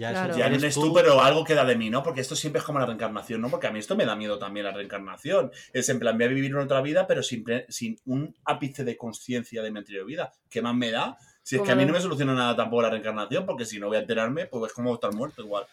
Ya, 0.00 0.12
Claro. 0.12 0.34
Ya 0.34 0.46
eres 0.46 0.74
tú, 0.74 0.94
pero 0.94 1.20
algo 1.20 1.44
queda 1.44 1.62
de 1.66 1.76
mí, 1.76 1.90
¿no? 1.90 2.02
Porque 2.02 2.22
esto 2.22 2.34
siempre 2.34 2.60
es 2.60 2.64
como 2.64 2.78
la 2.78 2.86
reencarnación, 2.86 3.38
¿no? 3.42 3.50
Porque 3.50 3.66
a 3.66 3.70
mí 3.70 3.78
esto 3.80 3.94
me 3.96 4.06
da 4.06 4.16
miedo 4.16 4.38
también 4.38 4.64
la 4.64 4.72
reencarnación. 4.72 5.50
Es 5.74 5.90
en 5.90 5.98
plan, 5.98 6.16
voy 6.16 6.24
a 6.24 6.28
vivir 6.28 6.54
una 6.54 6.64
otra 6.64 6.80
vida, 6.80 7.06
pero 7.06 7.22
sin, 7.22 7.44
sin 7.68 7.98
un 8.06 8.34
ápice 8.46 8.82
de 8.82 8.96
conciencia 8.96 9.62
de 9.62 9.70
mi 9.70 9.78
anterior 9.78 10.06
vida. 10.06 10.32
¿Qué 10.48 10.62
más 10.62 10.74
me 10.74 10.90
da? 10.90 11.18
Si 11.42 11.56
es 11.56 11.62
que 11.62 11.72
a 11.72 11.74
mí 11.74 11.84
no 11.84 11.92
me 11.92 12.00
soluciona 12.00 12.34
nada 12.34 12.56
tampoco 12.56 12.80
la 12.80 12.88
reencarnación, 12.90 13.44
porque 13.44 13.66
si 13.66 13.78
no 13.78 13.88
voy 13.88 13.98
a 13.98 14.00
enterarme, 14.00 14.46
pues 14.46 14.70
es 14.70 14.72
como 14.72 14.94
estar 14.94 15.12
muerto 15.14 15.42
igual. 15.42 15.66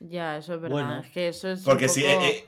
Ya, 0.00 0.36
eso 0.38 0.54
es 0.54 0.60
verdad. 0.60 0.74
Bueno. 0.76 1.00
es 1.00 1.10
que 1.10 1.28
eso 1.28 1.48
es. 1.50 1.60
un 1.60 1.64
Porque 1.66 1.88
si. 1.88 2.00
poco- 2.02 2.12
eh, 2.24 2.26
eh, 2.28 2.36
eh, 2.38 2.44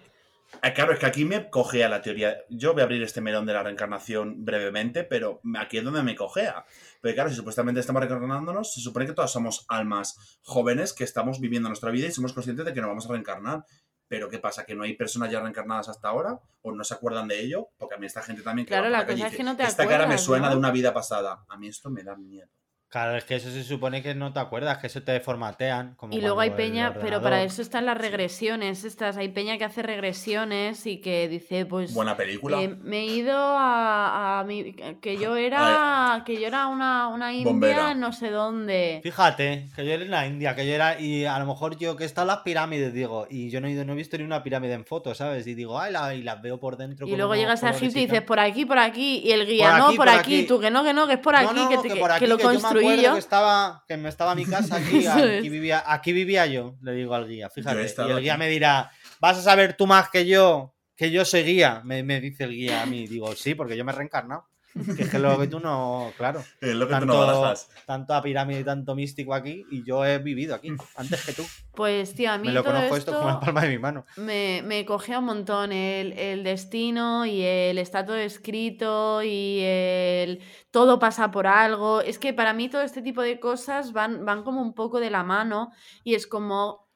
claro, 0.74 0.92
es 0.92 0.98
que 0.98 1.06
aquí 1.06 1.24
me 1.24 1.50
cogea 1.50 1.88
la 1.88 2.02
teoría. 2.02 2.38
Yo 2.48 2.72
voy 2.72 2.82
a 2.82 2.84
abrir 2.84 3.02
este 3.02 3.20
melón 3.20 3.46
de 3.46 3.52
la 3.52 3.62
reencarnación 3.62 4.44
brevemente, 4.44 5.04
pero 5.04 5.40
aquí 5.58 5.78
es 5.78 5.84
donde 5.84 6.02
me 6.02 6.14
cogea. 6.14 6.64
Pero 7.00 7.14
claro, 7.14 7.30
si 7.30 7.36
supuestamente 7.36 7.80
estamos 7.80 8.00
reencarnándonos, 8.00 8.72
se 8.72 8.80
supone 8.80 9.06
que 9.06 9.12
todas 9.12 9.32
somos 9.32 9.64
almas 9.68 10.38
jóvenes 10.42 10.92
que 10.92 11.04
estamos 11.04 11.40
viviendo 11.40 11.68
nuestra 11.68 11.90
vida 11.90 12.06
y 12.06 12.12
somos 12.12 12.32
conscientes 12.32 12.64
de 12.64 12.72
que 12.72 12.80
nos 12.80 12.88
vamos 12.88 13.06
a 13.06 13.12
reencarnar. 13.12 13.64
Pero 14.08 14.28
¿qué 14.28 14.38
pasa? 14.38 14.66
¿Que 14.66 14.74
no 14.74 14.84
hay 14.84 14.94
personas 14.94 15.30
ya 15.30 15.40
reencarnadas 15.40 15.88
hasta 15.88 16.08
ahora? 16.08 16.38
¿O 16.60 16.72
no 16.72 16.84
se 16.84 16.94
acuerdan 16.94 17.28
de 17.28 17.40
ello? 17.40 17.70
Porque 17.78 17.94
a 17.94 17.98
mí 17.98 18.06
esta 18.06 18.22
gente 18.22 18.42
también... 18.42 18.66
que 18.66 18.70
Claro, 18.70 18.90
la 18.90 19.06
calle 19.06 19.22
cosa 19.22 19.28
es 19.28 19.36
que 19.36 19.42
no 19.42 19.56
te 19.56 19.62
Esta 19.62 19.88
cara 19.88 20.06
me 20.06 20.18
suena 20.18 20.48
¿no? 20.48 20.52
de 20.52 20.58
una 20.58 20.70
vida 20.70 20.92
pasada. 20.92 21.44
A 21.48 21.56
mí 21.56 21.68
esto 21.68 21.90
me 21.90 22.02
da 22.02 22.14
miedo. 22.14 22.50
Claro, 22.92 23.16
es 23.16 23.24
que 23.24 23.36
eso 23.36 23.50
se 23.50 23.64
supone 23.64 24.02
que 24.02 24.14
no 24.14 24.34
te 24.34 24.40
acuerdas, 24.40 24.76
que 24.76 24.86
eso 24.86 25.02
te 25.02 25.18
formatean. 25.20 25.94
Como 25.96 26.12
Y 26.12 26.20
luego 26.20 26.40
hay 26.40 26.50
peña, 26.50 26.92
pero 27.00 27.22
para 27.22 27.42
eso 27.42 27.62
están 27.62 27.86
las 27.86 27.96
regresiones. 27.96 28.84
Estas, 28.84 29.16
hay 29.16 29.28
peña 29.30 29.56
que 29.56 29.64
hace 29.64 29.82
regresiones 29.82 30.84
y 30.86 30.98
que 30.98 31.26
dice, 31.26 31.64
pues. 31.64 31.94
Buena 31.94 32.18
película. 32.18 32.60
eh, 32.62 32.68
me 32.82 32.98
he 33.00 33.06
ido 33.06 33.34
a, 33.34 34.40
a 34.40 34.44
mi, 34.44 34.74
que 35.00 35.16
yo 35.16 35.36
era 35.38 36.22
que 36.26 36.38
yo 36.38 36.46
era 36.46 36.66
una, 36.66 37.08
una 37.08 37.32
india 37.32 37.50
Bombera. 37.50 37.94
no 37.94 38.12
sé 38.12 38.30
dónde 38.30 39.00
Fíjate, 39.02 39.68
que 39.74 39.86
yo 39.86 39.92
era 39.92 40.02
en 40.04 40.10
la 40.10 40.26
India, 40.26 40.54
que 40.54 40.66
yo 40.66 40.74
era. 40.74 41.00
Y 41.00 41.24
a 41.24 41.38
lo 41.38 41.46
mejor 41.46 41.78
yo 41.78 41.96
que 41.96 42.02
he 42.04 42.06
estado 42.06 42.26
en 42.26 42.34
las 42.34 42.42
pirámides, 42.44 42.92
digo. 42.92 43.26
Y 43.30 43.48
yo 43.48 43.62
no 43.62 43.68
he, 43.68 43.70
ido, 43.70 43.86
no 43.86 43.94
he 43.94 43.96
visto 43.96 44.18
ni 44.18 44.24
una 44.24 44.42
pirámide 44.42 44.74
en 44.74 44.84
fotos, 44.84 45.16
¿sabes? 45.16 45.46
Y 45.46 45.54
digo, 45.54 45.80
ay, 45.80 45.92
la- 45.94 46.14
y 46.14 46.22
las 46.22 46.42
veo 46.42 46.60
por 46.60 46.76
dentro. 46.76 47.06
y 47.06 47.16
luego 47.16 47.34
llegas 47.34 47.64
a 47.64 47.70
Egipto 47.70 47.98
y 47.98 48.02
dices 48.02 48.20
por 48.20 48.38
aquí 48.38 48.66
por 48.66 48.78
aquí 48.78 49.22
y 49.24 49.32
el 49.32 49.46
guía 49.46 49.70
Por 49.70 49.78
no 49.78 49.86
aquí, 49.86 49.96
por, 49.96 50.06
por 50.08 50.14
aquí. 50.18 50.34
aquí. 50.40 50.46
tú 50.46 50.60
que 50.60 50.70
no 50.70 50.84
que 50.84 50.92
no 50.92 51.06
que 51.06 51.14
es 51.14 51.18
por 51.20 51.32
No, 51.32 51.48
aquí 51.50 51.58
no, 51.58 51.68
que, 51.70 51.78
te- 51.78 51.88
que- 51.94 51.96
por 52.00 52.10
que 52.10 52.16
aquí, 52.16 52.26
lo 52.26 52.38
construí 52.38 52.81
acuerdo 52.86 53.02
yo 53.02 53.12
Que 53.14 53.18
estaba, 53.18 53.84
que 53.88 53.96
me 53.96 54.08
estaba 54.08 54.34
mi 54.34 54.44
casa 54.44 54.76
aquí, 54.76 55.06
aquí, 55.06 55.48
vivía, 55.48 55.82
aquí 55.86 56.12
vivía 56.12 56.46
yo, 56.46 56.76
le 56.82 56.92
digo 56.92 57.14
al 57.14 57.28
guía, 57.28 57.50
fíjate. 57.50 57.80
Y 57.80 58.10
el 58.10 58.20
guía 58.20 58.34
aquí. 58.34 58.38
me 58.40 58.48
dirá, 58.48 58.90
vas 59.20 59.38
a 59.38 59.42
saber 59.42 59.74
tú 59.74 59.86
más 59.86 60.08
que 60.10 60.26
yo, 60.26 60.74
que 60.96 61.10
yo 61.10 61.24
soy 61.24 61.42
guía, 61.42 61.80
me, 61.84 62.02
me 62.02 62.20
dice 62.20 62.44
el 62.44 62.50
guía 62.52 62.82
a 62.82 62.86
mí. 62.86 63.06
Digo, 63.06 63.34
sí, 63.34 63.54
porque 63.54 63.76
yo 63.76 63.84
me 63.84 63.92
he 63.92 63.94
reencarnado. 63.94 64.46
Que 64.96 65.02
es 65.02 65.10
que 65.10 65.18
lo 65.18 65.38
que 65.38 65.48
tú 65.48 65.60
no, 65.60 66.12
claro. 66.16 66.42
Es 66.60 66.74
lo 66.74 66.88
que 66.88 66.94
tú 66.94 67.06
no 67.06 67.26
Tanto, 67.26 67.60
tanto 67.86 68.14
a 68.14 68.22
pirámide 68.22 68.60
y 68.60 68.64
tanto 68.64 68.94
místico 68.94 69.34
aquí, 69.34 69.66
y 69.70 69.84
yo 69.84 70.04
he 70.04 70.18
vivido 70.18 70.54
aquí, 70.54 70.68
antes 70.96 71.24
que 71.24 71.32
tú. 71.32 71.42
pues 71.74 72.14
tío 72.14 72.32
a 72.32 72.38
mí 72.38 72.48
Me 72.48 72.54
lo 72.54 72.62
todo 72.62 72.74
conozco 72.74 72.96
esto 72.96 73.12
como 73.12 73.28
la 73.28 73.40
palma 73.40 73.62
de 73.62 73.68
mi 73.68 73.78
mano. 73.78 74.04
me, 74.16 74.62
me 74.64 74.84
cogea 74.86 75.18
un 75.18 75.26
montón 75.26 75.72
el, 75.72 76.12
el 76.12 76.42
destino 76.42 77.26
y 77.26 77.42
el 77.42 77.78
está 77.78 78.04
todo 78.04 78.16
escrito 78.16 79.22
y 79.22 79.60
el 79.60 80.40
todo 80.70 80.98
pasa 80.98 81.30
por 81.30 81.46
algo. 81.46 82.00
Es 82.00 82.18
que 82.18 82.32
para 82.32 82.54
mí 82.54 82.68
todo 82.68 82.82
este 82.82 83.02
tipo 83.02 83.22
de 83.22 83.38
cosas 83.40 83.92
van, 83.92 84.24
van 84.24 84.42
como 84.42 84.62
un 84.62 84.74
poco 84.74 85.00
de 85.00 85.10
la 85.10 85.22
mano 85.22 85.70
y 86.04 86.14
es 86.14 86.26
como 86.26 86.88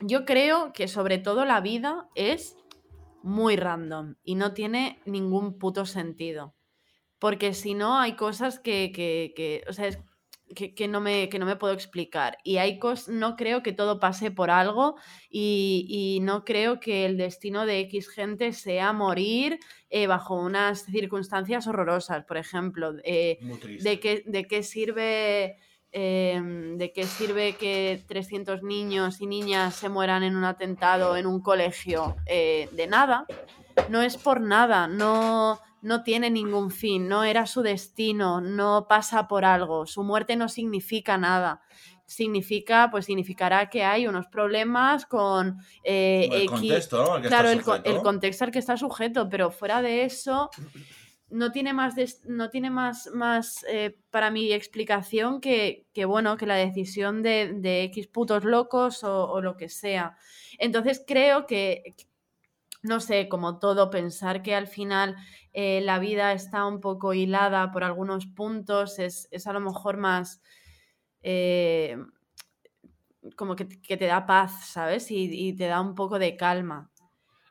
yo 0.00 0.24
creo 0.24 0.72
que 0.72 0.88
sobre 0.88 1.18
todo 1.18 1.44
la 1.44 1.60
vida 1.60 2.08
es 2.14 2.56
muy 3.22 3.56
random 3.56 4.16
y 4.24 4.34
no 4.34 4.52
tiene 4.54 5.00
ningún 5.04 5.58
puto 5.58 5.84
sentido. 5.84 6.54
Porque 7.20 7.54
si 7.54 7.74
no, 7.74 7.98
hay 7.98 8.16
cosas 8.16 8.58
que, 8.58 8.90
que, 8.92 9.32
que 9.36 9.62
o 9.68 9.72
sea, 9.72 9.86
es 9.86 9.98
que, 10.54 10.74
que 10.74 10.88
no 10.88 11.00
me, 11.00 11.28
que 11.28 11.38
no 11.38 11.46
me 11.46 11.56
puedo 11.56 11.72
explicar. 11.72 12.38
Y 12.44 12.56
hay 12.56 12.78
cosas, 12.78 13.08
no 13.08 13.36
creo 13.36 13.62
que 13.62 13.72
todo 13.72 14.00
pase 14.00 14.30
por 14.30 14.50
algo 14.50 14.96
y, 15.28 15.86
y 15.88 16.20
no 16.20 16.44
creo 16.44 16.80
que 16.80 17.06
el 17.06 17.16
destino 17.16 17.66
de 17.66 17.80
X 17.80 18.08
gente 18.08 18.52
sea 18.52 18.92
morir 18.92 19.58
eh, 19.90 20.06
bajo 20.06 20.34
unas 20.34 20.84
circunstancias 20.86 21.66
horrorosas. 21.66 22.24
Por 22.24 22.36
ejemplo, 22.36 22.94
eh. 23.04 23.38
¿de, 23.80 24.00
qué, 24.00 24.22
¿de 24.26 24.46
qué 24.46 24.62
sirve... 24.62 25.56
em, 25.92 26.76
¿De 26.78 26.92
qué 26.92 27.04
sirve 27.04 27.54
que 27.56 28.02
300 28.06 28.62
niños 28.62 29.20
y 29.20 29.26
niñas 29.26 29.74
se 29.74 29.88
mueran 29.88 30.22
en 30.22 30.36
un 30.36 30.44
atentado 30.44 31.16
en 31.16 31.26
un 31.26 31.40
colegio? 31.40 32.16
Eh, 32.26 32.68
de 32.72 32.86
nada. 32.86 33.26
No 33.88 34.02
es 34.02 34.16
por 34.16 34.40
nada, 34.40 34.86
no, 34.88 35.58
no 35.82 36.02
tiene 36.02 36.30
ningún 36.30 36.70
fin, 36.70 37.08
no 37.08 37.24
era 37.24 37.46
su 37.46 37.62
destino, 37.62 38.40
no 38.40 38.86
pasa 38.88 39.26
por 39.26 39.44
algo, 39.44 39.86
su 39.86 40.02
muerte 40.04 40.36
no 40.36 40.48
significa 40.48 41.16
nada. 41.18 41.62
Significa, 42.04 42.88
pues 42.90 43.06
significará 43.06 43.70
que 43.70 43.84
hay 43.84 44.06
unos 44.08 44.26
problemas 44.26 45.06
con 45.06 45.58
eh, 45.84 46.28
el 46.32 46.42
X- 46.42 46.50
contexto, 46.50 47.04
¿no? 47.04 47.12
al 47.14 47.22
que 47.22 47.28
claro, 47.28 47.48
está 47.50 47.76
el, 47.76 47.82
el 47.96 48.02
contexto 48.02 48.44
al 48.44 48.50
que 48.50 48.58
está 48.58 48.76
sujeto, 48.76 49.28
pero 49.28 49.50
fuera 49.52 49.80
de 49.80 50.04
eso, 50.04 50.50
no 51.30 51.52
tiene 51.52 51.72
más, 51.72 51.94
no 52.26 52.50
tiene 52.50 52.70
más, 52.70 53.10
más 53.14 53.64
eh, 53.68 53.96
para 54.10 54.30
mi 54.30 54.52
explicación 54.52 55.40
que, 55.40 55.86
que, 55.92 56.04
bueno, 56.04 56.36
que 56.36 56.46
la 56.46 56.56
decisión 56.56 57.22
de, 57.22 57.52
de 57.54 57.84
X 57.84 58.08
putos 58.08 58.44
locos 58.44 59.04
o, 59.04 59.40
lo 59.40 59.56
que 59.56 59.68
sea. 59.68 60.16
Entonces 60.58 61.02
creo 61.06 61.46
que, 61.46 61.94
no 62.82 63.00
sé, 63.00 63.28
como 63.28 63.58
todo, 63.58 63.90
pensar 63.90 64.42
que 64.42 64.54
al 64.54 64.66
final 64.66 65.16
eh, 65.52 65.80
la 65.82 65.98
vida 65.98 66.32
está 66.32 66.66
un 66.66 66.80
poco 66.80 67.14
hilada 67.14 67.70
por 67.72 67.84
algunos 67.84 68.26
puntos 68.26 68.98
es, 68.98 69.28
es 69.30 69.46
a 69.46 69.52
lo 69.52 69.60
mejor 69.60 69.96
más... 69.96 70.42
eh, 71.22 71.96
como 73.36 73.56
que, 73.56 73.68
que 73.68 73.96
te 73.96 74.06
da 74.06 74.26
paz, 74.26 74.68
¿sabes? 74.68 75.10
Y 75.10 75.52
te 75.54 75.66
da 75.66 75.80
un 75.80 75.94
poco 75.94 76.18
de 76.18 76.36
calma. 76.36 76.89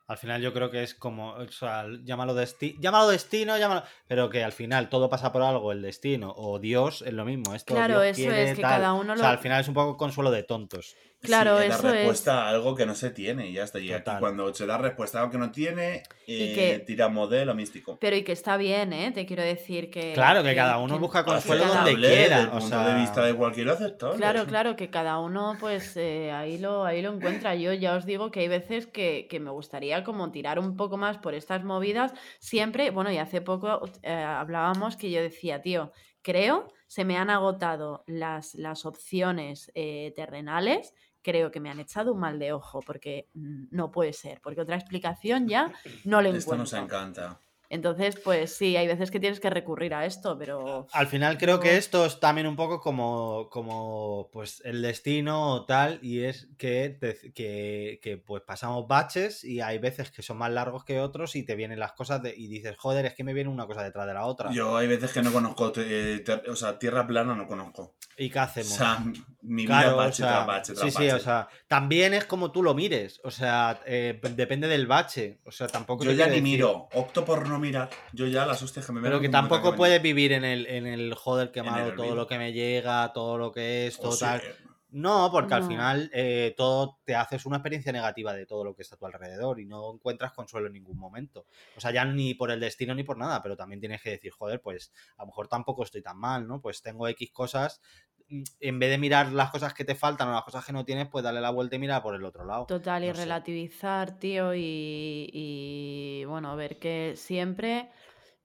Al 0.10 0.18
final 0.18 0.42
yo 0.42 0.52
creo 0.54 0.72
que 0.72 0.82
es 0.82 0.96
como, 0.96 1.34
o 1.34 1.48
sea, 1.50 1.86
llámalo, 2.04 2.34
desti 2.34 2.76
llámalo 2.82 3.08
destino, 3.08 3.58
llámalo... 3.60 3.84
Pero 4.08 4.28
que 4.32 4.44
al 4.44 4.52
final 4.52 4.90
todo 4.90 5.08
pasa 5.08 5.32
por 5.32 5.44
algo, 5.44 5.72
el 5.72 5.84
destino 5.84 6.34
o 6.36 6.58
Dios 6.58 7.04
es 7.04 7.14
lo 7.14 7.26
mismo. 7.26 7.54
Esto 7.54 7.76
Claro, 7.76 8.02
Dios 8.02 8.18
eso 8.18 8.28
quiere, 8.28 8.50
es, 8.50 8.56
que 8.56 8.62
tal. 8.64 8.72
cada 8.82 8.94
uno 8.94 9.14
O 9.14 9.16
sea, 9.16 9.26
lo- 9.26 9.32
al 9.34 9.38
final 9.38 9.62
es 9.62 9.68
un 9.68 9.76
poco 9.76 9.98
consuelo 9.98 10.32
de 10.32 10.42
tontos. 10.42 10.96
Claro, 11.22 11.58
Sí, 11.60 11.66
es 11.66 11.74
eso 11.74 11.84
dar 11.84 11.92
es. 11.92 11.98
respuesta 12.02 12.44
a 12.46 12.50
algo 12.50 12.76
que 12.76 12.86
no 12.86 12.96
se 12.96 13.10
tiene 13.10 13.50
y 13.50 13.54
ya 13.54 13.64
está. 13.64 13.80
Y 13.80 13.92
aquí 13.92 14.10
cuando 14.20 14.54
se 14.54 14.66
da 14.66 14.78
respuesta 14.78 15.18
a 15.18 15.22
algo 15.24 15.32
que 15.34 15.38
no 15.38 15.52
tiene, 15.52 16.04
eh, 16.28 16.54
que- 16.56 16.84
tira 16.88 17.10
modelo 17.10 17.54
místico. 17.54 17.98
Pero 18.00 18.16
y 18.16 18.24
que 18.24 18.32
está 18.32 18.56
bien, 18.56 18.94
¿eh? 18.94 19.12
Te 19.12 19.26
quiero 19.26 19.44
decir 19.44 19.90
que... 19.90 20.14
Claro, 20.14 20.44
que 20.44 20.56
cada 20.56 20.78
uno 20.78 20.98
busca 20.98 21.26
consuelo 21.26 21.66
donde 21.66 21.96
quiera, 21.96 22.38
Desde 22.38 22.42
el 22.42 22.48
o 22.48 22.52
punto 22.52 22.68
sea- 22.68 22.88
de 22.88 23.00
vista 23.02 23.24
de 23.26 23.34
cualquiera 23.36 23.74
aceptable. 23.74 24.18
Claro, 24.18 24.46
claro, 24.48 24.76
que 24.78 24.90
cada 24.90 25.20
uno 25.20 25.58
pues 25.60 25.98
eh, 25.98 26.32
ahí, 26.32 26.58
lo, 26.58 26.86
ahí 26.86 27.02
lo 27.02 27.14
encuentra. 27.14 27.54
Yo 27.56 27.74
ya 27.74 27.96
os 27.96 28.06
digo 28.06 28.32
que 28.32 28.40
hay 28.40 28.48
veces 28.48 28.88
que, 28.88 29.28
que 29.30 29.40
me 29.42 29.50
gustaría 29.52 30.04
como 30.06 30.32
tirar 30.32 30.58
un 30.58 30.78
poco 30.78 30.96
más 30.96 31.18
por 31.18 31.34
estas 31.34 31.64
movidas. 31.66 32.14
Siempre, 32.40 32.92
bueno, 32.92 33.12
y 33.12 33.18
hace 33.18 33.42
poco 33.42 33.82
eh, 34.04 34.14
hablábamos 34.14 34.96
que 34.96 35.12
yo 35.12 35.22
decía, 35.22 35.62
tío, 35.62 35.92
creo, 36.22 36.72
se 36.88 37.06
me 37.06 37.18
han 37.18 37.30
agotado 37.30 38.04
las, 38.08 38.56
las 38.56 38.86
opciones 38.86 39.72
eh, 39.76 40.14
terrenales. 40.16 40.94
Creo 41.22 41.52
que 41.52 41.60
me 41.60 41.70
han 41.70 41.80
echado 41.80 42.14
un 42.14 42.20
mal 42.20 42.40
de 42.40 42.54
ojo 42.54 42.80
porque 42.82 43.28
mm, 43.34 43.66
no 43.72 43.92
puede 43.92 44.14
ser, 44.14 44.40
porque 44.42 44.62
otra 44.62 44.76
explicación 44.76 45.48
ya 45.48 45.74
no 46.06 46.22
le 46.22 46.30
Esto 46.30 46.56
nos 46.56 46.72
encuentro. 46.74 46.98
encanta. 46.98 47.42
Entonces, 47.72 48.20
pues 48.24 48.56
sí, 48.56 48.76
hay 48.76 48.88
veces 48.88 49.12
que 49.12 49.20
tienes 49.20 49.40
que 49.40 49.50
recurrir 49.52 49.94
a 49.94 50.06
esto, 50.06 50.36
pero... 50.40 50.88
Al 50.92 51.06
final 51.08 51.38
creo 51.38 51.58
No. 51.58 51.62
que 51.62 51.78
esto 51.78 52.04
es 52.06 52.20
también 52.20 52.48
un 52.48 52.56
poco 52.56 52.80
como, 52.82 53.48
como 53.52 54.30
pues 54.34 54.62
el 54.66 54.82
destino 54.82 55.54
o 55.54 55.66
tal, 55.66 56.00
y 56.02 56.24
es 56.24 56.48
que, 56.58 56.90
te- 57.00 57.32
que, 57.32 58.00
que, 58.02 58.18
pues 58.18 58.42
pasamos 58.42 58.88
baches 58.88 59.44
y 59.44 59.62
hay 59.62 59.78
veces 59.78 60.10
que 60.10 60.24
son 60.24 60.38
más 60.38 60.52
largos 60.52 60.84
que 60.84 61.00
otros 61.00 61.36
y 61.36 61.44
te 61.44 61.56
vienen 61.56 61.80
las 61.80 61.92
cosas 61.94 62.24
de- 62.24 62.34
y 62.36 62.48
dices, 62.48 62.76
joder, 62.78 63.06
es 63.06 63.14
que 63.14 63.24
me 63.24 63.34
viene 63.34 63.50
una 63.52 63.68
cosa 63.68 63.84
detrás 63.84 64.08
de 64.08 64.14
la 64.16 64.26
otra. 64.26 64.52
Yo 64.52 64.76
hay 64.76 64.88
veces 64.88 65.12
que 65.12 65.22
no 65.22 65.32
conozco, 65.32 65.72
eh, 65.78 66.24
ter- 66.26 66.50
o 66.50 66.56
sea, 66.56 66.80
tierra 66.80 67.06
plana 67.06 67.36
no 67.36 67.48
conozco. 67.48 67.96
¿Y 68.18 68.30
qué 68.32 68.40
O 68.40 68.42
hacemos? 68.42 68.70
sea, 68.74 68.98
mi 69.44 69.62
vida 69.62 69.80
Claro, 69.80 69.94
o 69.94 69.98
bache 69.98 70.18
sea, 70.24 70.28
tras 70.28 70.48
bache 70.48 70.74
tras 70.74 70.86
sí, 70.86 70.98
sí, 70.98 71.08
o 71.08 71.12
bache. 71.14 71.24
sea, 71.24 71.48
también 71.68 72.14
es 72.14 72.26
como 72.26 72.52
tú 72.52 72.62
lo 72.64 72.74
mires, 72.74 73.22
o 73.24 73.32
sea, 73.32 73.80
eh, 73.86 74.20
depende 74.36 74.68
del 74.68 74.88
bache, 74.88 75.40
o 75.46 75.52
sea, 75.52 75.68
tampoco 75.68 76.04
Yo 76.04 76.12
ya 76.12 76.26
ni 76.26 76.32
decir- 76.32 76.44
miro, 76.44 76.90
opto 76.94 77.24
por 77.24 77.48
no 77.48 77.59
mirar. 77.60 77.90
Yo 78.14 78.26
ya 78.28 78.46
las 78.46 78.62
hostias 78.62 78.86
que 78.86 78.92
me 78.92 79.02
Pero 79.02 79.20
que 79.20 79.30
tampoco 79.30 79.76
puedes 79.76 80.02
vivir 80.02 80.32
en 80.32 80.44
el, 80.44 80.66
en 80.68 80.88
el 80.88 81.14
joder 81.14 81.52
que 81.52 81.60
En 81.60 81.66
el 81.66 81.72
malo, 81.72 81.94
todo 81.96 82.16
lo 82.16 82.28
que 82.28 82.38
me 82.38 82.54
llega, 82.54 83.12
todo 83.14 83.38
lo 83.38 83.52
que 83.52 83.88
es, 83.88 84.00
O 84.00 84.04
todo 84.04 84.12
sea, 84.14 84.40
tal. 84.40 84.56
No, 84.92 85.30
porque 85.32 85.54
al 85.54 85.68
final 85.68 86.10
eh, 86.14 86.56
todo 86.58 87.00
te 87.06 87.16
haces 87.16 87.46
una 87.46 87.58
experiencia 87.58 87.92
negativa 87.92 88.34
de 88.34 88.48
todo 88.48 88.64
lo 88.64 88.76
que 88.76 88.82
está 88.82 88.96
a 88.96 88.98
tu 88.98 89.06
alrededor 89.06 89.60
y 89.60 89.66
no 89.66 89.94
encuentras 89.94 90.32
consuelo 90.32 90.66
en 90.66 90.74
ningún 90.74 90.98
momento. 90.98 91.46
O 91.78 91.80
sea, 91.80 91.92
ya 91.92 92.06
ni 92.06 92.34
por 92.34 92.50
el 92.50 92.60
destino 92.60 92.96
ni 92.96 93.04
por 93.04 93.16
nada, 93.16 93.44
pero 93.44 93.56
también 93.56 93.80
tienes 93.80 94.02
que 94.02 94.10
decir, 94.10 94.32
joder, 94.32 94.62
pues 94.62 94.92
a 95.18 95.24
lo 95.24 95.28
mejor 95.28 95.48
tampoco 95.48 95.84
estoy 95.84 96.02
tan 96.02 96.18
mal, 96.18 96.48
¿no? 96.48 96.60
Pues 96.60 96.82
tengo 96.82 97.08
X 97.08 97.32
cosas. 97.32 97.82
Mm, 98.30 98.44
En 98.60 98.80
vez 98.80 98.90
de 98.90 98.98
mirar 98.98 99.32
las 99.32 99.50
cosas 99.52 99.74
que 99.74 99.86
te 99.86 99.96
faltan 99.96 100.30
o 100.30 100.34
las 100.34 100.44
cosas 100.44 100.66
que 100.66 100.74
no 100.74 100.86
tienes, 100.86 101.08
pues 101.10 101.24
darle 101.24 101.42
la 101.42 101.50
vuelta 101.52 101.76
y 101.76 101.80
mirar 101.80 102.02
por 102.02 102.16
el 102.16 102.24
otro 102.24 102.46
lado. 102.46 102.66
Total, 102.66 103.04
y 103.04 103.08
sé. 103.08 103.14
relativizar, 103.14 104.18
tío, 104.20 104.54
y, 104.56 105.30
y, 105.34 106.26
bueno, 106.26 106.56
ver 106.56 106.78
que 106.80 107.14
siempre, 107.16 107.90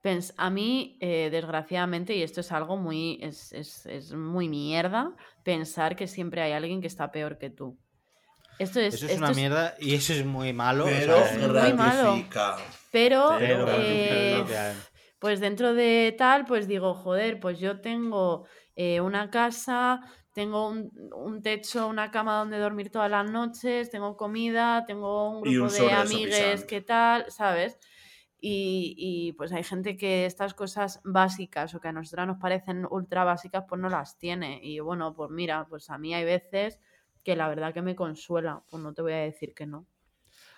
pens- 0.03 0.35
a 0.37 0.51
mí, 0.51 0.97
eh, 1.01 1.28
desgraciadamente, 1.30 2.14
y 2.16 2.22
esto 2.22 2.41
es 2.41 2.53
algo 2.53 2.76
muy, 2.76 3.18
es, 3.22 3.53
es- 3.53 3.87
es 3.87 4.12
muy 4.12 4.49
mierda, 4.49 5.12
pensar 5.43 5.97
que 5.97 6.07
siempre 6.07 6.43
hay 6.43 6.53
alguien 6.53 6.80
que 6.80 6.87
está 6.87 7.11
peor 7.12 7.39
que 7.39 7.51
tú. 7.51 7.76
Esto 8.59 8.78
es, 8.80 8.95
Eso 8.95 9.07
es 9.07 9.12
esto 9.12 9.18
una 9.24 9.30
es- 9.32 9.37
mierda 9.37 9.74
y 9.80 9.95
eso 9.95 10.12
es 10.12 10.24
muy 10.24 10.53
malo. 10.53 10.85
o 10.85 10.89
Pero 10.89 11.14
sea, 11.16 11.24
es 11.30 11.37
eh, 11.37 11.39
muy 11.41 11.72
malo. 11.74 12.03
gratifica. 12.14 12.57
pero, 12.93 13.37
pero, 13.39 13.66
eh, 13.68 14.07
pero 14.09 14.39
lo 14.43 14.47
que 14.47 14.57
hay. 14.57 14.76
pues 15.18 15.41
dentro 15.41 15.74
de 15.74 16.14
tal, 16.16 16.45
pues 16.47 16.68
digo, 16.68 16.95
joder, 16.95 17.41
pues 17.41 17.59
yo 17.59 17.80
tengo 17.80 18.47
eh, 18.77 19.01
una 19.01 19.31
casa, 19.31 20.01
tengo 20.33 20.68
un, 20.68 20.91
un 21.14 21.43
techo, 21.43 21.87
una 21.87 22.11
cama 22.11 22.39
donde 22.39 22.59
dormir 22.59 22.91
todas 22.91 23.11
las 23.11 23.31
noches, 23.31 23.91
tengo 23.91 24.16
comida, 24.16 24.85
tengo 24.87 25.31
un 25.31 25.43
grupo 25.43 25.66
un 25.66 25.72
de 25.72 25.93
amigues. 25.93 26.64
¿qué 26.64 26.81
tal? 26.81 27.31
¿Sabes? 27.31 27.79
Y, 28.41 28.95
y, 28.99 29.33
pues 29.33 29.53
hay 29.53 29.64
gente 29.64 29.97
que 29.97 30.27
estas 30.27 30.53
cosas 30.53 31.01
básicas 31.03 31.75
o 31.75 31.81
que 31.81 31.89
a 31.89 31.93
nosotras 31.93 32.27
nos 32.27 32.37
parecen 32.37 32.87
ultra 32.91 33.25
básicas, 33.25 33.64
pues 33.66 33.81
no 33.81 33.89
las 33.89 34.18
tiene. 34.18 34.61
Y 34.62 34.81
bueno, 34.81 35.14
pues 35.14 35.31
mira, 35.31 35.66
pues 35.66 35.89
a 35.89 35.97
mí 35.97 36.12
hay 36.12 36.25
veces 36.25 36.79
que 37.22 37.37
la 37.37 37.49
verdad 37.49 37.72
que 37.72 37.81
me 37.81 37.97
consuela, 37.97 38.62
pues 38.70 38.83
no 38.83 38.93
te 38.93 39.01
voy 39.01 39.12
a 39.12 39.18
decir 39.18 39.55
que 39.55 39.66
no. 39.66 39.87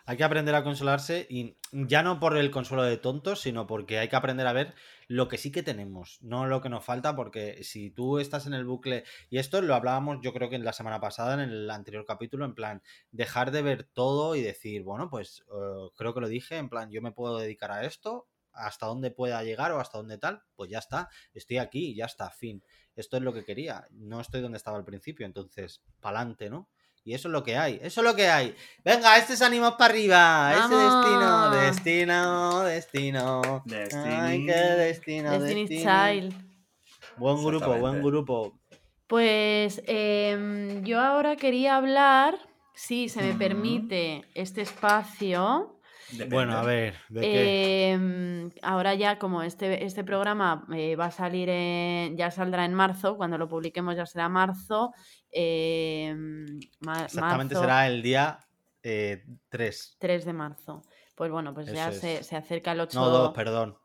Hay 0.05 0.17
que 0.17 0.25
aprender 0.25 0.55
a 0.55 0.65
consolarse 0.65 1.27
y 1.29 1.57
ya 1.73 2.03
no 2.03 2.19
por 2.19 2.37
el 2.37 2.51
consuelo 2.51 2.83
de 2.83 2.97
tontos, 2.97 3.41
sino 3.41 3.67
porque 3.67 3.99
hay 3.99 4.09
que 4.09 4.17
aprender 4.17 4.47
a 4.47 4.53
ver 4.53 4.75
lo 5.09 5.29
que 5.29 5.39
sí 5.39 5.53
que 5.53 5.63
tenemos, 5.63 6.19
no 6.21 6.47
lo 6.47 6.61
que 6.61 6.69
nos 6.69 6.85
falta, 6.85 7.15
porque 7.15 7.63
si 7.63 7.91
tú 7.91 8.19
estás 8.19 8.47
en 8.47 8.55
el 8.55 8.65
bucle, 8.65 9.05
y 9.31 9.39
esto 9.39 9.63
lo 9.63 9.75
hablábamos 9.75 10.19
yo 10.23 10.33
creo 10.33 10.49
que 10.49 10.57
en 10.57 10.65
la 10.65 10.73
semana 10.73 11.01
pasada, 11.01 11.35
en 11.35 11.41
el 11.41 11.71
anterior 11.71 12.05
capítulo, 12.05 12.45
en 12.45 12.55
plan, 12.55 12.83
dejar 13.13 13.51
de 13.51 13.63
ver 13.63 13.85
todo 13.85 14.35
y 14.35 14.43
decir, 14.43 14.83
bueno, 14.83 15.09
pues 15.09 15.45
eh, 15.53 15.89
creo 15.97 16.15
que 16.15 16.21
lo 16.21 16.29
dije, 16.29 16.57
en 16.57 16.69
plan, 16.69 16.91
yo 16.91 17.03
me 17.03 17.13
puedo 17.13 17.39
dedicar 17.39 17.71
a 17.71 17.85
esto, 17.85 18.29
hasta 18.53 18.87
dónde 18.87 19.11
pueda 19.11 19.43
llegar 19.45 19.73
o 19.73 19.81
hasta 19.81 19.99
dónde 19.99 20.19
tal, 20.19 20.43
pues 20.57 20.71
ya 20.71 20.79
está, 20.79 21.09
estoy 21.35 21.59
aquí, 21.59 21.95
ya 21.95 22.07
está, 22.07 22.31
fin. 22.31 22.63
Esto 22.97 23.19
es 23.19 23.23
lo 23.23 23.33
que 23.33 23.45
quería, 23.45 23.87
no 23.91 24.21
estoy 24.21 24.41
donde 24.41 24.57
estaba 24.57 24.79
al 24.79 24.85
principio, 24.85 25.27
entonces, 25.27 25.83
pa'lante, 26.01 26.49
¿no? 26.51 26.69
Y 27.07 27.15
eso 27.15 27.29
es 27.29 27.33
lo 27.33 27.45
que 27.45 27.57
hay, 27.57 27.79
eso 27.81 28.01
es 28.01 28.05
lo 28.05 28.17
que 28.17 28.27
hay. 28.27 28.53
Venga, 28.85 29.17
este 29.17 29.35
es 29.35 29.43
ánimos 29.43 29.75
para 29.75 29.93
arriba, 29.95 30.53
ese 30.53 30.75
destino, 30.75 31.51
destino, 31.51 32.63
destino. 32.65 33.63
Destiny. 33.65 34.05
Ay, 34.05 34.45
qué 34.45 34.53
destino, 34.53 35.39
destiny. 35.39 35.69
Child. 35.69 36.35
Buen 37.17 37.45
grupo, 37.45 37.79
buen 37.79 38.03
grupo. 38.03 38.59
Pues 39.07 39.81
em, 39.87 40.83
yo 40.83 41.01
ahora 41.01 41.37
quería 41.37 41.77
hablar, 41.77 42.41
si 42.75 43.09
se 43.09 43.23
me 43.23 43.35
permite 43.35 44.25
este 44.35 44.63
espacio. 44.63 45.76
Depende. 46.11 46.35
Bueno, 46.35 46.57
a 46.57 46.63
ver, 46.63 46.95
¿de 47.09 47.21
qué? 47.21 47.91
em, 47.93 48.51
ahora 48.63 48.95
ya 48.95 49.19
como 49.19 49.43
este, 49.43 49.85
este 49.85 50.05
programa 50.05 50.65
eh, 50.75 50.95
va 50.97 51.07
a 51.07 51.11
salir, 51.11 51.49
en- 51.49 52.17
ya 52.17 52.31
saldrá 52.31 52.65
en 52.65 52.75
marzo, 52.75 53.17
cuando 53.17 53.37
lo 53.39 53.49
publiquemos 53.49 53.97
ya 53.97 54.07
será 54.07 54.29
marzo. 54.29 54.93
em, 55.31 56.47
ma- 56.81 57.05
Exactamente 57.05 57.55
marzo, 57.55 57.61
será 57.61 57.87
el 57.87 58.03
día 58.03 58.39
3. 59.49 59.97
3 59.99 60.25
de 60.25 60.33
marzo. 60.33 60.83
Pues 61.15 61.31
bueno, 61.31 61.53
pues 61.55 61.73
ya 61.73 61.91
se, 61.93 62.23
se 62.23 62.37
acerca 62.37 62.73
el 62.73 62.81
8 62.81 63.01
No, 63.01 63.09
2, 63.09 63.33
perdón. 63.33 63.77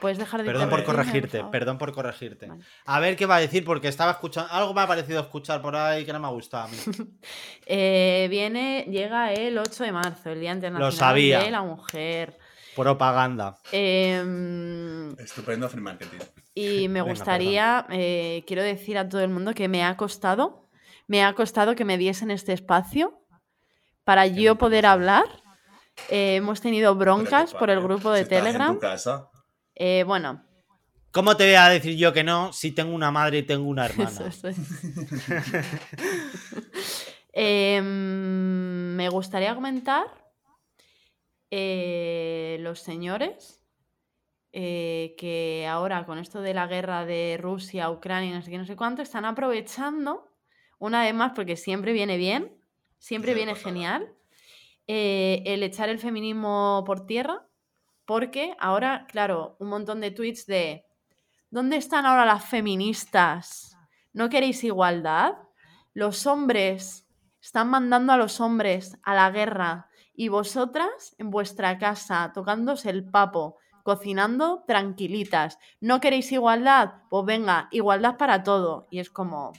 Puedes 0.00 0.18
dejar 0.18 0.40
de 0.42 0.46
Perdón 0.46 0.70
por 0.70 0.84
corregirte, 0.84 1.44
perdón 1.44 1.78
por 1.78 1.92
corregirte. 1.92 2.46
Vale. 2.46 2.62
A 2.86 3.00
ver 3.00 3.16
qué 3.16 3.26
va 3.26 3.36
a 3.36 3.40
decir, 3.40 3.64
porque 3.64 3.88
estaba 3.88 4.12
escuchando. 4.12 4.50
Algo 4.52 4.74
me 4.74 4.80
ha 4.80 4.86
parecido 4.86 5.20
escuchar 5.20 5.60
por 5.62 5.76
ahí 5.76 6.04
que 6.04 6.12
no 6.12 6.20
me 6.20 6.26
ha 6.26 6.30
gustado 6.30 6.64
a 6.64 6.68
mí. 6.68 6.76
Eh, 7.66 8.26
viene, 8.30 8.86
llega 8.90 9.32
el 9.32 9.56
8 9.56 9.84
de 9.84 9.92
marzo, 9.92 10.30
el 10.30 10.40
Día 10.40 10.52
Internacional 10.52 10.92
sabía. 10.92 11.38
de 11.40 11.50
la 11.52 11.62
Mujer. 11.62 12.36
Propaganda. 12.74 13.58
Em, 13.70 15.12
Estupendo 15.18 15.68
free 15.68 15.80
marketing. 15.82 16.18
y 16.54 16.88
me 16.88 17.00
Venga, 17.02 17.12
gustaría, 17.12 17.86
eh, 17.90 18.42
quiero 18.46 18.62
decir 18.62 18.98
a 18.98 19.08
todo 19.08 19.20
el 19.22 19.30
mundo 19.30 19.52
que 19.54 19.68
me 19.68 19.84
ha 19.84 19.96
costado, 19.96 20.68
me 21.06 21.22
ha 21.24 21.32
costado 21.34 21.74
que 21.76 21.84
me 21.84 21.98
diesen 21.98 22.30
este 22.30 22.52
espacio 22.52 23.20
para 24.04 24.26
yo 24.26 24.56
poder 24.56 24.86
hablar. 24.86 25.24
Eh, 26.08 26.36
hemos 26.36 26.60
tenido 26.60 26.94
broncas 26.94 27.52
por 27.54 27.68
el 27.70 27.80
grupo 27.80 28.10
de 28.12 28.20
Si 28.20 28.22
estás 28.22 28.38
en 28.38 28.44
Telegram. 28.44 28.74
tu 28.74 28.80
casa, 28.80 29.28
Eh, 29.82 30.04
bueno, 30.06 30.44
¿Cómo 31.10 31.38
te 31.38 31.44
voy 31.46 31.54
a 31.54 31.70
decir 31.70 31.96
yo 31.96 32.12
que 32.12 32.22
no 32.22 32.52
si 32.52 32.72
tengo 32.72 32.94
una 32.94 33.10
madre 33.10 33.38
y 33.38 33.42
tengo 33.44 33.64
una 33.66 33.86
hermana? 33.86 34.10
Eso, 34.10 34.26
eso 34.26 34.48
es. 34.48 34.58
Em, 37.32 38.94
me 38.96 39.08
gustaría 39.08 39.54
comentar 39.54 40.04
eh, 41.50 42.58
los 42.60 42.80
señores 42.80 43.62
eh, 44.52 45.14
que 45.16 45.66
ahora 45.68 46.04
con 46.06 46.18
esto 46.18 46.40
de 46.42 46.54
la 46.54 46.66
guerra 46.66 47.06
de 47.06 47.38
Rusia, 47.40 47.88
Ucrania, 47.90 48.34
no 48.34 48.42
sé 48.42 48.50
qué, 48.50 48.58
no 48.58 48.66
sé 48.66 48.76
cuánto, 48.76 49.00
están 49.02 49.24
aprovechando 49.24 50.28
una 50.78 51.04
vez 51.04 51.14
más 51.14 51.32
porque 51.34 51.56
siempre 51.56 51.92
viene 51.92 52.16
bien, 52.16 52.52
siempre 52.98 53.32
Sí, 53.32 53.36
viene 53.36 53.52
pasada. 53.52 53.70
genial, 53.70 54.12
eh, 54.88 55.42
el 55.46 55.62
echar 55.62 55.88
el 55.88 56.00
feminismo 56.00 56.82
por 56.84 57.06
tierra, 57.06 57.46
porque 58.10 58.56
ahora, 58.58 59.06
claro, 59.06 59.54
un 59.60 59.68
montón 59.68 60.00
de 60.00 60.10
tweets 60.10 60.44
de 60.46 60.84
¿dónde 61.48 61.76
están 61.76 62.06
ahora 62.06 62.24
las 62.24 62.44
feministas? 62.44 63.76
¿No 64.12 64.28
queréis 64.28 64.64
igualdad? 64.64 65.34
Los 65.94 66.26
hombres 66.26 67.06
están 67.40 67.70
mandando 67.70 68.12
a 68.12 68.16
los 68.16 68.40
hombres 68.40 68.98
a 69.04 69.14
la 69.14 69.30
guerra 69.30 69.88
y 70.12 70.26
vosotras 70.26 71.14
en 71.18 71.30
vuestra 71.30 71.78
casa 71.78 72.32
tocándose 72.34 72.90
el 72.90 73.08
papo, 73.08 73.58
cocinando 73.84 74.64
tranquilitas. 74.66 75.60
¿No 75.78 76.00
queréis 76.00 76.32
igualdad? 76.32 77.04
Pues 77.10 77.24
venga, 77.24 77.68
igualdad 77.70 78.16
para 78.16 78.42
todo. 78.42 78.88
Y 78.90 78.98
es 78.98 79.08
como... 79.08 79.52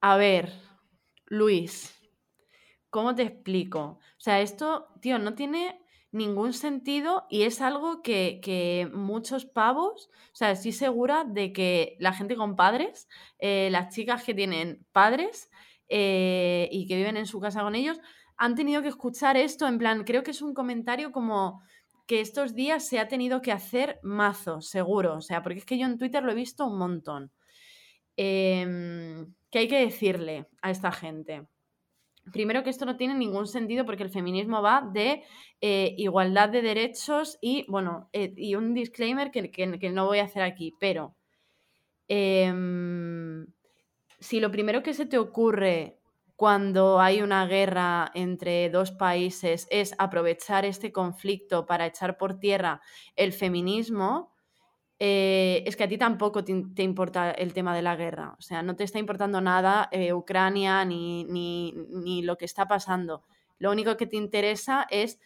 A 0.00 0.16
ver, 0.16 0.52
Luis, 1.26 1.92
¿cómo 2.88 3.16
te 3.16 3.22
explico? 3.22 3.80
O 3.80 4.20
sea, 4.20 4.40
esto, 4.40 4.94
tío, 5.00 5.18
no 5.18 5.34
tiene 5.34 5.87
ningún 6.10 6.52
sentido 6.52 7.26
y 7.28 7.42
es 7.42 7.60
algo 7.60 8.02
que, 8.02 8.40
que 8.42 8.88
muchos 8.92 9.44
pavos, 9.46 10.08
o 10.32 10.34
sea, 10.34 10.50
estoy 10.50 10.72
segura 10.72 11.24
de 11.24 11.52
que 11.52 11.96
la 12.00 12.12
gente 12.12 12.36
con 12.36 12.56
padres, 12.56 13.08
eh, 13.38 13.68
las 13.70 13.94
chicas 13.94 14.24
que 14.24 14.34
tienen 14.34 14.86
padres 14.92 15.50
eh, 15.88 16.68
y 16.72 16.86
que 16.86 16.96
viven 16.96 17.16
en 17.16 17.26
su 17.26 17.40
casa 17.40 17.62
con 17.62 17.74
ellos, 17.74 18.00
han 18.36 18.54
tenido 18.54 18.82
que 18.82 18.88
escuchar 18.88 19.36
esto, 19.36 19.66
en 19.66 19.78
plan, 19.78 20.04
creo 20.04 20.22
que 20.22 20.30
es 20.30 20.42
un 20.42 20.54
comentario 20.54 21.12
como 21.12 21.60
que 22.06 22.20
estos 22.20 22.54
días 22.54 22.86
se 22.88 22.98
ha 22.98 23.08
tenido 23.08 23.42
que 23.42 23.52
hacer 23.52 23.98
mazo, 24.02 24.62
seguro, 24.62 25.16
o 25.16 25.20
sea, 25.20 25.42
porque 25.42 25.58
es 25.58 25.66
que 25.66 25.78
yo 25.78 25.86
en 25.86 25.98
Twitter 25.98 26.22
lo 26.22 26.32
he 26.32 26.34
visto 26.34 26.66
un 26.66 26.78
montón. 26.78 27.32
Em, 28.16 29.34
¿Qué 29.50 29.60
hay 29.60 29.68
que 29.68 29.80
decirle 29.80 30.48
a 30.62 30.70
esta 30.70 30.92
gente? 30.92 31.46
Primero 32.32 32.62
que 32.62 32.70
esto 32.70 32.86
no 32.86 32.96
tiene 32.96 33.14
ningún 33.14 33.46
sentido 33.46 33.84
porque 33.86 34.02
el 34.02 34.10
feminismo 34.10 34.62
va 34.62 34.82
de 34.92 35.22
eh, 35.60 35.94
igualdad 35.98 36.48
de 36.48 36.62
derechos 36.62 37.38
y, 37.40 37.64
bueno, 37.68 38.08
eh, 38.12 38.32
y 38.36 38.54
un 38.54 38.74
disclaimer 38.74 39.30
que, 39.30 39.50
que- 39.50 39.90
no 39.90 40.06
voy 40.06 40.18
a 40.20 40.24
hacer 40.24 40.42
aquí, 40.42 40.74
pero 40.80 41.16
em, 42.08 43.46
si 44.20 44.40
lo 44.40 44.50
primero 44.50 44.82
que 44.82 44.94
se 44.94 45.06
te 45.06 45.18
ocurre 45.18 45.98
cuando 46.36 47.00
hay 47.00 47.22
una 47.22 47.46
guerra 47.46 48.10
entre 48.14 48.70
dos 48.70 48.92
países 48.92 49.66
es 49.70 49.94
aprovechar 49.98 50.64
este 50.64 50.92
conflicto 50.92 51.66
para 51.66 51.86
echar 51.86 52.16
por 52.18 52.38
tierra 52.38 52.80
el 53.16 53.32
feminismo, 53.32 54.32
eh, 55.00 55.62
es 55.66 55.76
que 55.76 55.84
a 55.84 55.88
ti 55.88 55.98
tampoco 55.98 56.44
te, 56.44 56.82
importa 56.82 57.30
el 57.30 57.52
tema 57.54 57.74
de 57.74 57.82
la 57.82 57.96
guerra. 57.96 58.34
O 58.38 58.42
sea, 58.42 58.62
no 58.62 58.76
te 58.76 58.84
está 58.84 58.98
importando 58.98 59.40
nada 59.40 59.88
eh, 59.92 60.12
Ucrania 60.12 60.84
ni, 60.84 61.24
ni- 61.24 61.72
ni 61.90 62.22
lo 62.22 62.36
que 62.36 62.44
está 62.46 62.66
pasando. 62.66 63.24
Lo 63.58 63.70
único 63.70 63.96
que 63.96 64.06
te 64.06 64.16
interesa 64.16 64.86
es 64.90 65.20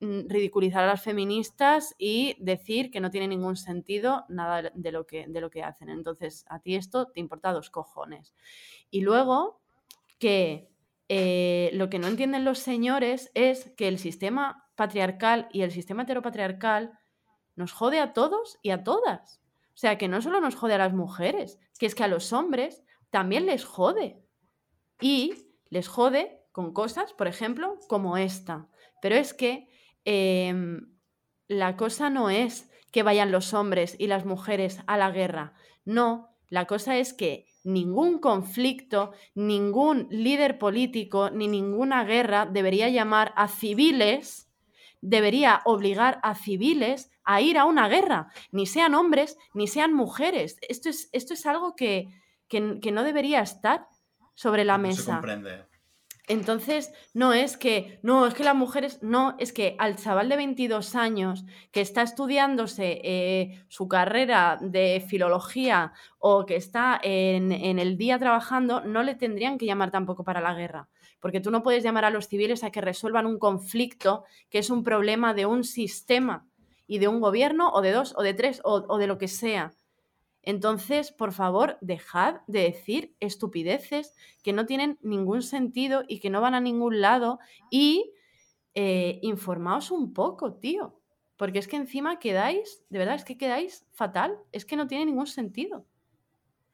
mm, 0.00 0.28
ridiculizar 0.28 0.84
a 0.84 0.88
las 0.88 1.02
feministas 1.02 1.94
y 1.98 2.36
decir 2.40 2.90
que 2.90 3.00
no 3.00 3.10
tiene 3.10 3.28
ningún 3.28 3.56
sentido 3.56 4.24
nada 4.28 4.62
de- 4.62 4.72
de 4.74 4.92
lo 4.92 5.06
que, 5.06 5.26
de 5.28 5.40
lo 5.40 5.50
que 5.50 5.62
hacen. 5.62 5.88
Entonces, 5.88 6.44
a 6.48 6.60
ti 6.60 6.76
esto 6.76 7.06
te 7.12 7.20
importa 7.20 7.52
dos 7.52 7.70
cojones. 7.70 8.34
Y 8.90 9.02
luego, 9.02 9.60
que 10.18 10.70
eh, 11.08 11.70
lo 11.74 11.90
que 11.90 11.98
no 11.98 12.08
entienden 12.08 12.44
los 12.44 12.58
señores 12.60 13.30
es 13.34 13.70
que 13.76 13.88
el 13.88 13.98
sistema 13.98 14.68
patriarcal 14.76 15.48
y 15.52 15.62
el 15.62 15.70
sistema 15.72 16.04
heteropatriarcal 16.04 16.98
nos 17.56 17.72
jode 17.72 18.00
a 18.00 18.12
todos 18.12 18.58
y 18.62 18.70
a 18.70 18.84
todas. 18.84 19.40
O 19.74 19.76
sea, 19.76 19.98
que 19.98 20.08
no 20.08 20.22
solo 20.22 20.40
nos 20.40 20.54
jode 20.54 20.74
a 20.74 20.78
las 20.78 20.92
mujeres, 20.92 21.58
que 21.78 21.86
es 21.86 21.94
que 21.94 22.04
a 22.04 22.08
los 22.08 22.32
hombres 22.32 22.84
también 23.10 23.46
les 23.46 23.64
jode. 23.64 24.22
Y 25.00 25.34
les 25.68 25.88
jode 25.88 26.40
con 26.52 26.72
cosas, 26.72 27.12
por 27.12 27.26
ejemplo, 27.26 27.78
como 27.88 28.16
esta. 28.16 28.68
Pero 29.02 29.16
es 29.16 29.34
que 29.34 29.68
em, 30.04 30.94
la 31.48 31.76
cosa 31.76 32.10
no 32.10 32.30
es 32.30 32.70
que 32.92 33.02
vayan 33.02 33.32
los 33.32 33.54
hombres 33.54 33.96
y 33.98 34.06
las 34.06 34.24
mujeres 34.24 34.80
a 34.86 34.96
la 34.96 35.10
guerra. 35.10 35.54
No, 35.84 36.30
la 36.48 36.66
cosa 36.66 36.96
es 36.96 37.12
que 37.12 37.46
ningún 37.64 38.18
conflicto, 38.18 39.12
ningún 39.34 40.06
líder 40.10 40.58
político, 40.58 41.30
ni 41.30 41.48
ninguna 41.48 42.04
guerra 42.04 42.46
debería 42.46 42.88
llamar 42.88 43.32
a 43.36 43.48
civiles, 43.48 44.48
debería 45.00 45.62
obligar 45.64 46.20
a 46.22 46.36
civiles 46.36 47.10
a 47.24 47.40
ir 47.40 47.58
a 47.58 47.64
una 47.64 47.88
guerra, 47.88 48.28
ni 48.52 48.66
sean 48.66 48.94
hombres, 48.94 49.36
ni 49.54 49.66
sean 49.66 49.92
mujeres. 49.92 50.58
Esto 50.68 50.88
es, 50.88 51.08
esto 51.12 51.34
es 51.34 51.46
algo 51.46 51.74
que, 51.74 52.08
que- 52.48 52.78
que 52.80 52.92
no 52.92 53.02
debería 53.04 53.40
estar 53.40 53.86
sobre 54.34 54.64
la 54.64 54.78
no 54.78 54.84
se 54.84 54.88
mesa. 54.98 55.12
comprende. 55.14 55.64
Entonces, 56.26 56.90
no 57.12 57.34
es 57.34 57.58
que, 57.58 57.98
no, 58.02 58.26
es 58.26 58.32
que 58.32 58.44
las 58.44 58.54
mujeres, 58.56 59.02
no, 59.02 59.36
es 59.38 59.52
que 59.52 59.76
al 59.78 59.96
chaval 59.96 60.30
de 60.30 60.36
22 60.36 60.94
años 60.94 61.44
que 61.70 61.82
está 61.82 62.00
estudiándose 62.00 62.98
eh, 63.04 63.62
su 63.68 63.88
carrera 63.88 64.56
de 64.62 65.04
filología 65.06 65.92
o 66.18 66.46
que 66.46 66.56
está 66.56 66.98
en, 67.02 67.52
en 67.52 67.78
el 67.78 67.98
día 67.98 68.18
trabajando, 68.18 68.80
no 68.80 69.02
le 69.02 69.16
tendrían 69.16 69.58
que 69.58 69.66
llamar 69.66 69.90
tampoco 69.90 70.24
para 70.24 70.40
la 70.40 70.54
guerra. 70.54 70.88
Porque 71.20 71.40
tú 71.40 71.50
no 71.50 71.62
puedes 71.62 71.84
llamar 71.84 72.06
a 72.06 72.10
los 72.10 72.26
civiles 72.28 72.64
a 72.64 72.70
que 72.70 72.80
resuelvan 72.80 73.26
un 73.26 73.38
conflicto 73.38 74.24
que 74.48 74.58
es 74.60 74.70
un 74.70 74.82
problema 74.82 75.34
de 75.34 75.44
un 75.44 75.62
sistema 75.62 76.46
y 76.86 76.98
de 76.98 77.08
un 77.08 77.20
gobierno 77.20 77.70
o 77.70 77.80
de 77.80 77.92
dos 77.92 78.14
o 78.16 78.22
de 78.22 78.34
tres 78.34 78.60
o, 78.64 78.98
de 78.98 79.06
lo 79.06 79.18
que 79.18 79.28
sea. 79.28 79.72
Entonces, 80.42 81.10
por 81.10 81.32
favor, 81.32 81.78
dejad 81.80 82.42
de 82.46 82.60
decir 82.60 83.14
estupideces 83.20 84.14
que 84.42 84.52
no 84.52 84.66
tienen 84.66 84.98
ningún 85.02 85.42
sentido 85.42 86.04
y 86.06 86.20
que 86.20 86.28
no 86.28 86.40
van 86.40 86.54
a 86.54 86.60
ningún 86.60 87.00
lado 87.00 87.38
y 87.70 88.12
eh, 88.74 89.18
informaos 89.22 89.90
un 89.90 90.12
poco, 90.12 90.54
tío. 90.54 91.00
Porque 91.36 91.58
es 91.58 91.66
que 91.66 91.76
encima 91.76 92.18
quedáis, 92.18 92.84
de 92.90 92.98
verdad, 92.98 93.16
es 93.16 93.24
que 93.24 93.38
quedáis 93.38 93.86
fatal. 93.92 94.38
Es 94.52 94.64
que 94.64 94.76
no 94.76 94.86
tiene 94.86 95.06
ningún 95.06 95.26
sentido. 95.26 95.86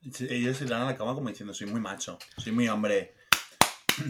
Ellos 0.02 0.56
se 0.56 0.64
dan 0.64 0.82
a 0.82 0.86
la 0.86 0.96
cama 0.96 1.14
como 1.14 1.28
diciendo, 1.28 1.54
soy 1.54 1.66
muy 1.66 1.80
macho, 1.80 2.18
soy 2.38 2.52
muy 2.52 2.68
hombre. 2.68 3.14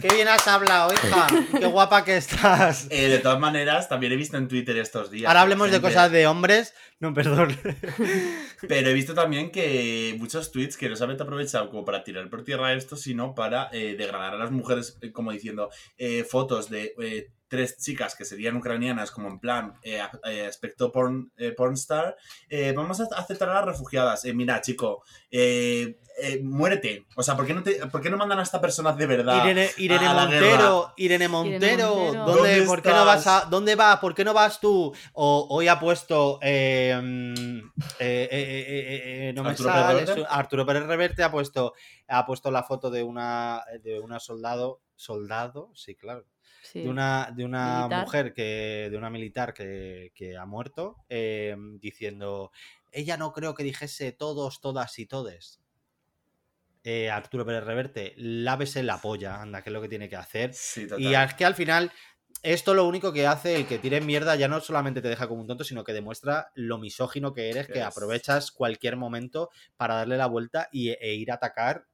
Qué 0.01 0.13
bien 0.13 0.27
has 0.27 0.47
hablado, 0.47 0.93
hija. 0.93 1.27
Qué 1.59 1.65
guapa 1.65 2.03
que 2.03 2.17
estás. 2.17 2.87
Eh, 2.91 3.07
de 3.07 3.19
todas 3.19 3.39
maneras, 3.39 3.87
también 3.87 4.11
he 4.11 4.15
visto 4.15 4.37
en 4.37 4.47
Twitter 4.47 4.77
estos 4.77 5.11
días. 5.11 5.27
Ahora 5.27 5.41
hablemos 5.41 5.71
de 5.71 5.81
cosas 5.81 6.11
de 6.11 6.27
hombres. 6.27 6.73
No, 6.99 7.13
perdón. 7.13 7.57
Pero 8.67 8.89
he 8.89 8.93
visto 8.93 9.13
también 9.13 9.51
que 9.51 10.15
muchos 10.19 10.51
tweets 10.51 10.77
que 10.77 10.89
no 10.89 10.95
solamente 10.95 11.23
aprovechado 11.23 11.69
como 11.69 11.83
para 11.85 12.03
tirar 12.03 12.29
por 12.29 12.43
tierra 12.43 12.73
esto, 12.73 12.95
sino 12.95 13.33
para 13.35 13.69
eh, 13.71 13.95
degradar 13.97 14.33
a 14.33 14.37
las 14.37 14.51
mujeres, 14.51 14.97
eh, 15.01 15.11
como 15.11 15.31
diciendo 15.31 15.69
eh, 15.97 16.23
fotos 16.23 16.69
de 16.69 16.93
eh, 17.01 17.29
tres 17.47 17.77
chicas 17.77 18.15
que 18.15 18.23
serían 18.23 18.55
ucranianas, 18.55 19.11
como 19.11 19.27
en 19.27 19.39
plan 19.39 19.73
aspecto 20.47 20.89
porn, 20.91 21.31
eh, 21.37 21.51
pornstar. 21.51 22.15
eh, 22.49 22.71
vamos 22.73 23.01
a 23.01 23.07
aceptar 23.17 23.49
a 23.49 23.55
las 23.55 23.65
refugiadas. 23.65 24.23
Eh, 24.23 24.33
mira, 24.33 24.61
chico, 24.61 25.03
eh, 25.29 25.97
eh, 26.21 26.39
muérete. 26.43 27.05
O 27.17 27.23
sea, 27.23 27.35
¿por 27.35 27.45
qué, 27.45 27.53
no 27.53 27.61
te, 27.61 27.73
¿por 27.87 27.99
qué 28.01 28.09
no 28.09 28.15
mandan 28.15 28.39
a 28.39 28.43
esta 28.43 28.61
persona 28.61 28.93
de 28.93 29.05
verdad? 29.05 29.43
Irene, 29.43 29.69
Irene 29.77 30.07
a 30.07 30.13
la 30.13 30.21
Montero, 30.21 30.47
guerra? 30.47 30.93
Irene 30.95 31.27
Montero, 31.27 31.95
Montero. 31.95 32.25
¿dónde, 32.25 32.49
¿Dónde 32.51 32.61
¿por 32.67 32.81
qué 32.81 32.89
no 32.89 33.05
vas 33.05 33.27
a, 33.27 33.47
dónde 33.49 33.75
vas, 33.75 33.99
por 33.99 34.15
qué 34.15 34.23
no 34.23 34.33
vas 34.33 34.61
tú? 34.61 34.93
O 35.13 35.47
hoy 35.49 35.67
ha 35.67 35.77
puesto, 35.77 36.39
eh, 38.59 39.29
eh, 39.29 39.33
no 39.33 39.43
me 39.43 39.49
Arturo 39.51 39.69
sale, 39.69 40.05
Pérez 40.05 40.25
Arturo 40.29 40.65
Pérez 40.65 40.83
Reverte 40.83 41.23
ha 41.23 41.31
puesto, 41.31 41.73
ha 42.07 42.25
puesto 42.25 42.51
la 42.51 42.63
foto 42.63 42.89
de 42.91 43.03
una, 43.03 43.63
de 43.83 43.99
una 43.99 44.19
soldado, 44.19 44.81
soldado, 44.95 45.71
sí, 45.75 45.95
claro, 45.95 46.25
Sí. 46.63 46.81
de 46.83 46.89
una, 46.89 47.31
de 47.35 47.43
una 47.43 47.79
Militar. 47.87 48.01
mujer 48.05 48.33
que. 48.33 48.87
de 48.91 48.95
una 48.97 49.09
militar 49.09 49.53
que, 49.53 50.11
que 50.13 50.37
ha 50.37 50.45
muerto. 50.45 50.97
eh, 51.09 51.55
diciendo. 51.79 52.51
Ella 52.91 53.17
no 53.17 53.31
creo 53.33 53.55
que 53.55 53.63
dijese 53.63 54.11
todos, 54.11 54.61
todas 54.61 54.99
y 54.99 55.05
todes. 55.07 55.59
Eh, 56.83 57.09
Arturo 57.11 57.45
Pérez 57.45 57.63
Reverte, 57.63 58.13
lávese 58.17 58.81
la 58.81 58.99
polla, 58.99 59.39
anda, 59.41 59.61
que 59.61 59.69
es 59.69 59.73
lo 59.73 59.81
que 59.81 59.87
tiene 59.89 60.09
que 60.09 60.15
hacer. 60.15 60.51
Sí, 60.53 60.87
total. 60.87 61.01
Y 61.01 61.13
es 61.13 61.33
que 61.35 61.45
al 61.45 61.53
final, 61.55 61.91
esto 62.43 62.73
lo 62.73 62.87
único 62.87 63.13
que 63.13 63.27
hace 63.27 63.55
el 63.55 63.67
que 63.67 63.77
tire 63.79 64.01
mierda 64.01 64.35
ya 64.35 64.47
no 64.47 64.59
solamente 64.61 65.01
te 65.01 65.09
deja 65.09 65.27
como 65.27 65.41
un 65.41 65.47
tonto, 65.47 65.63
sino 65.63 65.83
que 65.83 65.93
demuestra 65.93 66.51
lo 66.55 66.77
misógino 66.77 67.33
que 67.33 67.49
eres, 67.49 67.67
Que 67.67 67.79
es. 67.79 67.85
aprovechas 67.85 68.51
cualquier 68.51 68.95
momento 68.97 69.49
para 69.77 69.95
darle 69.95 70.17
la 70.17 70.25
vuelta 70.27 70.67
y, 70.71 70.89
e 70.89 71.13
ir 71.15 71.31
a 71.31 71.35
atacar 71.35 71.85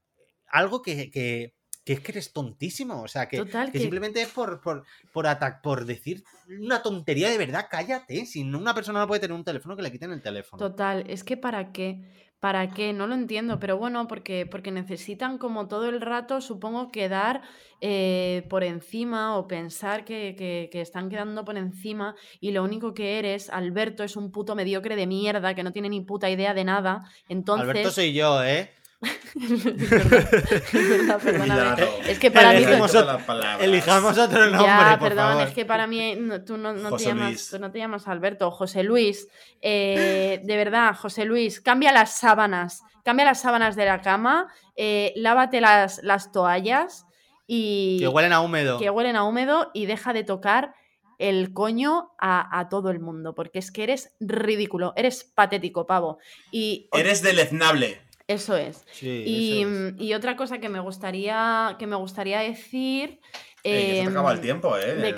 algo 0.48 0.82
que, 0.82 1.12
que, 1.12 1.54
que 1.84 1.93
es 1.93 2.00
que 2.00 2.12
eres 2.14 2.32
tontísimo. 2.34 3.02
O 3.02 3.08
sea, 3.08 3.28
que, 3.28 3.38
Total, 3.38 3.68
que 3.68 3.74
que- 3.74 3.80
simplemente 3.80 4.22
es 4.22 4.30
por, 4.30 4.62
por, 4.62 4.86
por, 5.14 5.26
atac- 5.26 5.62
por 5.62 5.86
decir 5.86 6.24
una 6.62 6.82
tontería 6.82 7.30
de 7.30 7.38
verdad, 7.38 7.68
cállate. 7.70 8.26
Si 8.26 8.43
no, 8.43 8.58
una 8.60 8.74
persona 8.74 9.00
no 9.00 9.08
puede 9.08 9.20
tener 9.22 9.36
un 9.36 9.43
teléfono, 9.43 9.76
que 9.76 9.82
le 9.82 9.91
quiten 9.91 10.12
el 10.12 10.22
teléfono. 10.22 10.60
Total, 10.60 11.04
es 11.10 11.24
que 11.24 11.36
para 11.38 11.72
qué, 11.74 12.26
para 12.39 12.69
qué, 12.69 12.93
no 12.93 13.07
lo 13.07 13.15
entiendo, 13.15 13.59
pero 13.59 13.77
bueno, 13.77 14.07
porque, 14.07 14.45
porque 14.45 14.71
necesitan 14.71 15.38
como 15.39 15.67
todo 15.67 15.89
el 15.89 16.01
rato, 16.01 16.39
supongo, 16.39 16.91
quedar 16.91 17.41
eh, 17.81 18.45
por 18.49 18.63
encima 18.63 19.38
o 19.38 19.47
pensar 19.47 20.05
que, 20.05 20.35
que- 20.38 20.69
que 20.71 20.81
están 20.81 21.09
quedando 21.09 21.43
por 21.45 21.57
encima 21.57 22.15
y 22.39 22.51
lo 22.51 22.63
único 22.63 22.93
que 22.93 23.17
eres, 23.19 23.49
Alberto, 23.49 24.03
es 24.03 24.15
un 24.15 24.31
puto 24.31 24.55
mediocre 24.55 24.95
de 24.95 25.07
mierda 25.07 25.55
que 25.55 25.63
no 25.63 25.71
tiene 25.73 25.89
ni 25.89 26.01
puta 26.01 26.29
idea 26.29 26.53
de 26.53 26.63
nada. 26.63 27.03
Entonces, 27.27 27.69
Alberto 27.69 27.91
soy 27.91 28.13
yo, 28.13 28.43
¿eh? 28.43 28.71
Es 32.08 32.20
que 32.20 32.32
para 32.32 32.52
mí... 32.52 32.58
Elegimos 32.58 32.95
otro-. 32.95 33.20
Elijamos 33.60 34.18
otro 34.18 34.45
nombre, 34.48 34.66
Ya, 34.66 34.98
por 35.00 35.10
perdón, 35.10 35.28
favor. 35.34 35.48
es 35.48 35.54
que 35.54 35.66
para 35.66 35.88
mí 35.88 36.16
no, 36.18 36.43
tú, 36.43 36.58
no, 36.58 36.74
no 36.74 36.95
te 36.95 37.04
llamas, 37.04 37.50
tú 37.50 37.60
no 37.60 37.72
te 37.72 37.80
llamas 37.80 38.08
Alberto, 38.08 38.50
José 38.52 38.84
Luis. 38.84 39.28
Eh, 39.62 40.41
de 40.43 40.58
verdad, 40.58 40.95
José 40.95 41.26
Luis, 41.26 41.62
cambia 41.62 41.91
las 41.91 42.18
sábanas, 42.18 42.84
cambia 43.04 43.26
las 43.26 43.41
sábanas 43.41 43.76
de 43.76 43.86
la 43.86 44.02
cama, 44.02 44.48
eh, 44.76 45.14
lávate 45.16 45.62
las, 45.62 46.02
las 46.04 46.32
toallas 46.32 47.06
y 47.45 48.00
Que 48.00 48.08
huelen 48.08 48.34
a 48.34 48.41
húmedo. 48.41 48.80
que 48.80 48.89
huelen 48.89 49.16
a 49.16 49.24
húmedo 49.24 49.72
y 49.74 49.86
deja 49.86 50.14
de 50.14 50.24
tocar 50.24 50.74
el 51.20 51.52
coño 51.54 52.12
a, 52.20 52.60
a 52.60 52.70
todo 52.70 52.91
el 52.91 53.00
mundo, 53.00 53.34
porque 53.34 53.58
es 53.60 53.72
que 53.72 53.84
eres 53.84 54.14
ridículo, 54.20 54.93
eres 54.95 55.24
patético, 55.24 55.88
pavo. 55.88 56.20
Y 56.52 56.89
Eres 56.93 57.24
deleznable. 57.24 58.02
Eso 58.28 58.57
es. 58.57 58.86
Sí, 58.91 59.23
Y, 59.25 59.61
eso 59.61 59.69
es. 59.71 59.93
mm, 59.93 60.01
y 60.01 60.13
otra 60.13 60.36
cosa 60.36 60.59
que 60.59 60.69
me 60.69 60.80
gustaría, 60.80 61.75
que 61.80 61.88
me 61.88 61.95
gustaría 61.95 62.39
decir. 62.39 63.21
Eh, 63.63 63.86
que 63.86 63.97
se 63.97 64.03
te 64.03 64.09
acaba 64.09 64.32
el 64.32 64.38
em, 64.38 64.43
tiempo, 64.43 64.78
¿eh? 64.78 64.95
de 64.95 65.15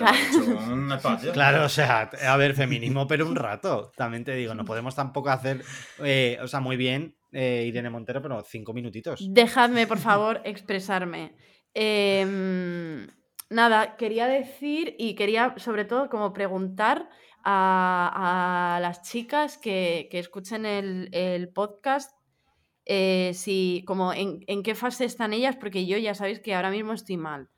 un 0.72 0.92
espacio. 0.94 1.32
Claro, 1.32 1.66
o 1.66 1.70
sea, 1.70 2.10
a 2.28 2.38
ver, 2.38 2.54
feminismo, 2.56 3.08
pero 3.08 3.28
un 3.28 3.36
rato. 3.36 3.92
También 3.96 4.24
te 4.24 4.34
digo, 4.36 4.54
no 4.56 4.66
podemos 4.66 4.96
tampoco 4.96 5.30
hacer, 5.30 5.64
eh, 6.04 6.38
o 6.42 6.48
sea, 6.48 6.60
muy 6.60 6.78
bien 6.78 7.16
eh, 7.32 7.66
Irene 7.68 7.90
Montero, 7.90 8.22
pero 8.22 8.42
cinco 8.44 8.74
minutitos. 8.74 9.20
Dejadme, 9.34 9.88
por 9.88 9.98
favor, 10.00 10.42
expresarme. 10.46 11.36
Em, 11.74 13.08
nada, 13.50 13.96
quería 13.98 14.28
decir 14.28 14.96
y 14.98 15.16
quería 15.16 15.54
sobre 15.58 15.86
todo 15.86 16.10
como 16.10 16.34
preguntar 16.34 17.10
a, 17.44 18.76
a 18.76 18.80
las 18.80 19.02
chicas 19.04 19.58
que, 19.58 20.08
que 20.12 20.20
escuchen 20.20 20.66
el, 20.66 21.10
el 21.14 21.50
podcast 21.50 22.19
eh, 22.92 23.32
si 23.36 23.84
como 23.86 24.14
en, 24.14 24.44
en 24.48 24.64
qué 24.64 24.74
fase 24.74 25.06
están 25.06 25.32
ellas, 25.32 25.56
porque 25.56 25.86
yo 25.86 25.98
ya 25.98 26.16
sabéis 26.16 26.40
que 26.40 26.56
ahora 26.56 26.72
mismo 26.72 26.94
estoy 26.94 27.18
mal 27.18 27.50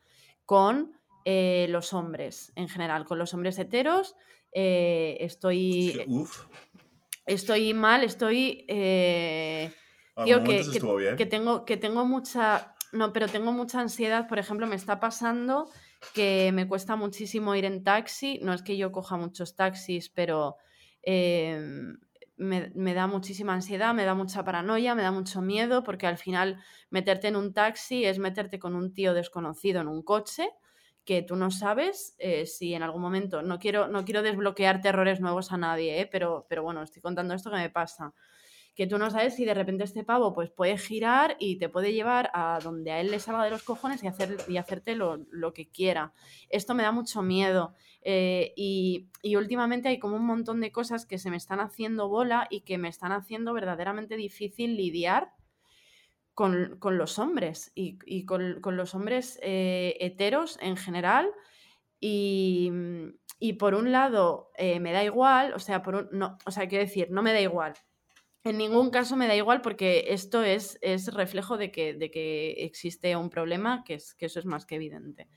con 0.46 0.92
eh, 1.24 1.68
los 1.70 1.94
hombres 1.94 2.52
en 2.56 2.68
general, 2.68 3.06
con 3.06 3.18
los 3.18 3.34
hombres 3.34 3.58
heteros. 3.58 4.16
eh, 4.54 5.16
estoy, 5.22 6.04
Uf. 6.08 6.46
estoy 7.26 7.74
mal, 7.74 8.04
estoy... 8.04 8.66
eh, 8.68 9.72
A 10.18 10.26
Tío, 10.26 10.38
que, 10.40 10.42
momentos 10.44 10.70
que- 10.72 10.78
estuvo 10.80 10.96
bien. 10.98 11.16
que 11.16 11.26
tengo, 11.26 11.64
que 11.66 11.78
tengo 11.78 12.06
mucha. 12.06 12.76
No, 12.92 13.14
pero 13.14 13.28
tengo 13.30 13.54
mucha 13.54 13.80
ansiedad. 13.80 14.28
Por 14.28 14.38
ejemplo, 14.40 14.68
me 14.68 14.76
está 14.76 15.00
pasando 15.00 15.70
que 16.14 16.52
me 16.54 16.68
cuesta 16.68 16.98
muchísimo 16.98 17.56
ir 17.56 17.64
en 17.64 17.84
taxi. 17.86 18.40
No 18.44 18.52
es 18.54 18.62
que 18.62 18.76
yo 18.76 18.92
coja 18.92 19.16
muchos 19.16 19.56
taxis, 19.56 20.10
pero 20.10 20.58
eh, 21.04 21.58
me, 22.38 22.94
da 22.94 23.08
muchísima 23.08 23.54
ansiedad, 23.54 23.94
me 23.94 24.06
da 24.06 24.16
mucha 24.16 24.44
paranoia, 24.44 24.96
me 24.96 25.04
da 25.04 25.12
mucho 25.12 25.42
miedo, 25.42 25.84
porque 25.84 26.08
al 26.08 26.18
final 26.18 26.62
meterte 26.90 27.28
en 27.28 27.36
un 27.36 27.54
taxi 27.54 28.06
es 28.06 28.20
meterte 28.20 28.60
con 28.60 28.76
un 28.76 28.94
tío 28.94 29.14
desconocido 29.14 29.82
en 29.82 29.88
un 29.88 30.02
coche 30.02 30.50
que 31.06 31.22
tú 31.22 31.36
no 31.36 31.52
sabes 31.52 32.16
eh, 32.20 32.46
si 32.46 32.74
en 32.74 32.84
algún 32.84 33.02
momento, 33.02 33.42
no 33.42 33.60
quiero, 33.60 33.88
no 33.88 34.06
quiero 34.06 34.22
desbloquear 34.22 34.82
terrores 34.82 35.20
nuevos 35.20 35.52
a 35.52 35.58
nadie, 35.58 36.02
eh, 36.02 36.08
pero, 36.12 36.46
pero 36.48 36.64
bueno, 36.64 36.84
estoy 36.84 37.02
contando 37.02 37.34
esto 37.34 37.50
que 37.50 37.58
me 37.58 37.70
pasa 37.70 38.14
que 38.76 38.88
tú 38.88 38.98
no 38.98 39.10
sabes 39.10 39.36
si 39.36 39.46
de 39.46 39.54
repente 39.54 39.84
este 39.84 40.04
pavo 40.04 40.34
pues 40.34 40.50
puede 40.50 40.78
girar 40.78 41.36
y 41.40 41.58
te 41.58 41.68
puede 41.68 41.92
llevar 41.94 42.32
a 42.34 42.60
donde 42.64 42.92
a 42.92 43.02
él 43.02 43.12
le 43.12 43.20
salga 43.20 43.44
de 43.44 43.50
los 43.50 43.64
cojones 43.64 44.02
y, 44.04 44.08
hacer, 44.08 44.38
y 44.48 44.58
hacerte 44.58 44.96
lo 44.96 45.54
que 45.54 45.70
quiera. 45.70 46.14
Esto 46.50 46.74
me 46.74 46.84
da 46.84 46.92
mucho 46.92 47.22
miedo 47.22 47.76
eh, 48.04 48.54
y, 48.56 49.10
y 49.22 49.36
últimamente 49.36 49.90
hay 49.90 50.00
como 50.00 50.16
un 50.18 50.26
montón 50.26 50.62
de 50.62 50.72
cosas 50.72 51.06
que 51.06 51.18
se 51.20 51.30
me 51.32 51.38
están 51.38 51.60
haciendo 51.60 52.10
bola 52.10 52.48
y 52.50 52.62
que 52.62 52.78
me 52.78 52.90
están 52.90 53.12
haciendo 53.12 53.54
verdaderamente 53.54 54.18
difícil 54.18 54.76
lidiar 54.78 55.34
con, 56.34 56.78
con 56.80 56.98
los 56.98 57.20
hombres 57.20 57.72
y, 57.76 58.26
con, 58.26 58.62
con 58.62 58.78
los 58.78 58.96
hombres 58.96 59.40
eh, 59.42 59.98
heteros 60.00 60.58
en 60.62 60.78
general. 60.78 61.30
Y, 62.00 62.72
y 63.40 63.54
por 63.54 63.76
un 63.76 63.92
lado 63.92 64.52
eh, 64.58 64.80
me 64.80 64.94
da 64.94 65.04
igual, 65.04 65.54
o 65.54 65.60
sea, 65.60 65.82
por 65.84 65.96
un- 65.96 66.10
no, 66.12 66.38
o 66.46 66.52
sea, 66.52 66.68
quiero 66.68 66.86
decir, 66.86 67.10
no 67.12 67.24
me 67.24 67.34
da 67.34 67.42
igual. 67.42 67.74
En 68.44 68.58
ningún 68.58 68.92
caso 68.92 69.18
me 69.18 69.28
da 69.28 69.36
igual 69.36 69.62
porque 69.62 70.06
esto 70.10 70.44
es, 70.44 70.80
es 70.82 71.14
reflejo 71.14 71.58
de 71.58 71.72
que, 71.72 71.94
de 71.96 72.12
que 72.12 72.52
existe 72.66 73.16
un 73.18 73.30
problema, 73.30 73.84
que, 73.86 73.96
es, 73.96 74.16
que 74.16 74.28
eso 74.28 74.40
es 74.40 74.46
más 74.46 74.66
que 74.66 74.76
evidente. 74.76 75.30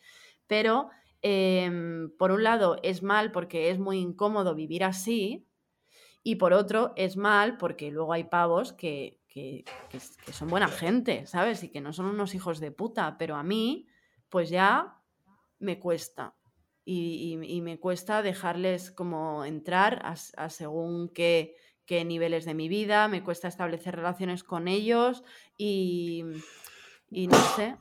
Pero, 0.46 0.90
em, 1.26 2.10
por 2.18 2.30
un 2.32 2.42
lado, 2.44 2.76
es 2.82 3.02
mal 3.02 3.32
porque 3.32 3.70
es 3.70 3.78
muy 3.78 3.98
incómodo 3.98 4.54
vivir 4.54 4.84
así, 4.84 5.48
y 6.22 6.36
por 6.36 6.52
otro, 6.52 6.92
es 6.96 7.16
mal 7.16 7.56
porque 7.56 7.90
luego 7.90 8.12
hay 8.12 8.24
pavos 8.24 8.72
que, 8.74 9.20
que- 9.26 9.64
que 9.90 9.96
s- 9.96 10.14
que 10.24 10.32
son 10.34 10.48
buena 10.48 10.68
gente, 10.68 11.26
¿sabes? 11.26 11.62
Y 11.64 11.70
que 11.70 11.80
no 11.80 11.92
son 11.94 12.06
unos 12.06 12.34
hijos 12.34 12.60
de 12.60 12.70
puta, 12.70 13.16
pero 13.18 13.36
a 13.36 13.42
mí, 13.42 13.86
pues 14.28 14.50
ya 14.50 15.00
me 15.58 15.78
cuesta. 15.78 16.34
Y, 16.84 17.38
y- 17.42 17.56
y 17.56 17.60
me 17.62 17.78
cuesta 17.80 18.22
dejarles 18.22 18.90
como 18.90 19.44
entrar 19.46 20.00
a, 20.04 20.48
según 20.50 21.08
qué, 21.08 21.56
qué 21.86 22.04
niveles 22.04 22.44
de 22.44 22.52
mi 22.54 22.68
vida, 22.68 23.08
me 23.08 23.22
cuesta 23.24 23.48
establecer 23.48 23.96
relaciones 23.96 24.44
con 24.44 24.68
ellos 24.68 25.22
y, 25.56 26.22
y 27.10 27.26
no 27.28 27.38
sé, 27.56 27.76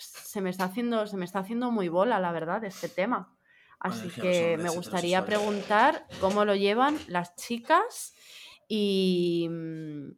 se 0.00 0.40
me 0.40 0.50
está 0.50 0.64
haciendo, 0.64 1.06
se 1.06 1.16
me 1.16 1.24
está 1.24 1.40
haciendo 1.40 1.70
muy 1.70 1.88
bola, 1.88 2.18
la 2.18 2.32
verdad, 2.32 2.64
este 2.64 2.88
tema. 2.88 3.36
Así 3.78 4.08
que 4.10 4.58
me 4.58 4.68
gustaría 4.68 5.24
preguntar 5.24 6.06
cómo 6.20 6.44
lo 6.44 6.54
llevan 6.54 6.98
las 7.08 7.34
chicas 7.36 8.14
y, 8.68 9.48
mm, 9.50 10.10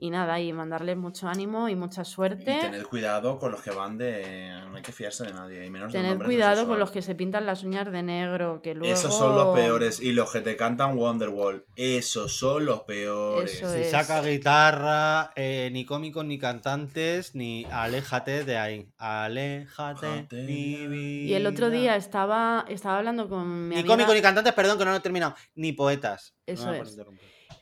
y 0.00 0.10
nada, 0.10 0.40
y 0.40 0.52
mandarles 0.52 0.96
mucho 0.96 1.26
ánimo 1.26 1.68
y 1.68 1.74
mucha 1.74 2.02
Y 2.02 2.04
suerte. 2.04 2.44
tener 2.60 2.86
cuidado 2.86 3.38
con 3.38 3.50
los 3.50 3.60
que 3.62 3.72
van 3.72 3.98
de. 3.98 4.52
No 4.70 4.76
hay 4.76 4.82
que 4.82 4.92
fiarse 4.92 5.24
de 5.24 5.32
nadie. 5.32 5.66
Y 5.66 5.70
menos 5.70 5.90
Tener 5.92 6.16
cuidado 6.18 6.68
con 6.68 6.78
los 6.78 6.92
que 6.92 7.02
se 7.02 7.16
pintan 7.16 7.46
las 7.46 7.64
uñas 7.64 7.90
de 7.90 8.02
negro, 8.04 8.62
que 8.62 8.74
luego... 8.74 8.94
Esos 8.94 9.16
son 9.16 9.34
los 9.34 9.56
peores. 9.56 10.00
Y 10.00 10.12
los 10.12 10.30
que 10.30 10.40
te 10.40 10.56
cantan 10.56 10.96
Wonderwall. 10.96 11.66
Esos 11.74 12.36
son 12.38 12.64
los 12.64 12.82
peores. 12.82 13.54
Eso 13.54 13.72
Si 13.72 13.80
es. 13.80 13.90
saca 13.90 14.22
guitarra, 14.22 15.32
eh, 15.34 15.68
ni 15.72 15.84
cómicos 15.84 16.24
ni 16.24 16.38
cantantes, 16.38 17.34
ni 17.34 17.64
aléjate 17.64 18.44
de 18.44 18.56
ahí. 18.56 18.88
Aléjate. 18.98 20.28
Y 20.30 21.32
el 21.34 21.46
otro 21.46 21.70
día 21.70 21.96
estaba, 21.96 22.64
estaba 22.68 22.98
hablando 22.98 23.28
con 23.28 23.68
mi 23.68 23.74
Ni 23.74 23.80
amiga... 23.80 23.94
cómicos 23.94 24.14
ni 24.14 24.22
cantantes, 24.22 24.52
perdón, 24.52 24.78
que 24.78 24.84
no 24.84 24.92
lo 24.92 24.98
he 24.98 25.00
terminado. 25.00 25.34
Ni 25.56 25.72
poetas. 25.72 26.36
Eso 26.46 26.66
No 26.66 26.74
es. 26.74 26.96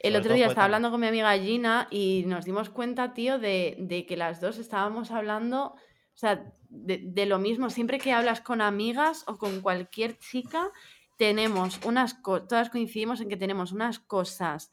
El 0.00 0.16
otro 0.16 0.34
día 0.34 0.46
estaba 0.46 0.64
hablando 0.64 0.90
con 0.90 1.00
mi 1.00 1.06
amiga 1.06 1.36
Gina 1.38 1.88
y 1.90 2.24
nos 2.26 2.44
dimos 2.44 2.70
cuenta, 2.70 3.14
tío, 3.14 3.38
de, 3.38 3.76
de 3.78 4.06
que 4.06 4.16
las 4.16 4.40
dos 4.40 4.58
estábamos 4.58 5.10
hablando, 5.10 5.74
o 5.74 5.78
sea, 6.18 6.52
de, 6.68 7.00
de 7.02 7.26
lo 7.26 7.38
mismo. 7.38 7.70
Siempre 7.70 7.98
que 7.98 8.12
hablas 8.12 8.40
con 8.40 8.60
amigas 8.60 9.24
o 9.26 9.38
con 9.38 9.60
cualquier 9.60 10.18
chica, 10.18 10.70
tenemos 11.16 11.80
unas 11.84 12.14
cosas, 12.14 12.48
todas 12.48 12.70
coincidimos 12.70 13.20
en 13.20 13.28
que 13.28 13.36
tenemos 13.36 13.72
unas 13.72 13.98
cosas 13.98 14.70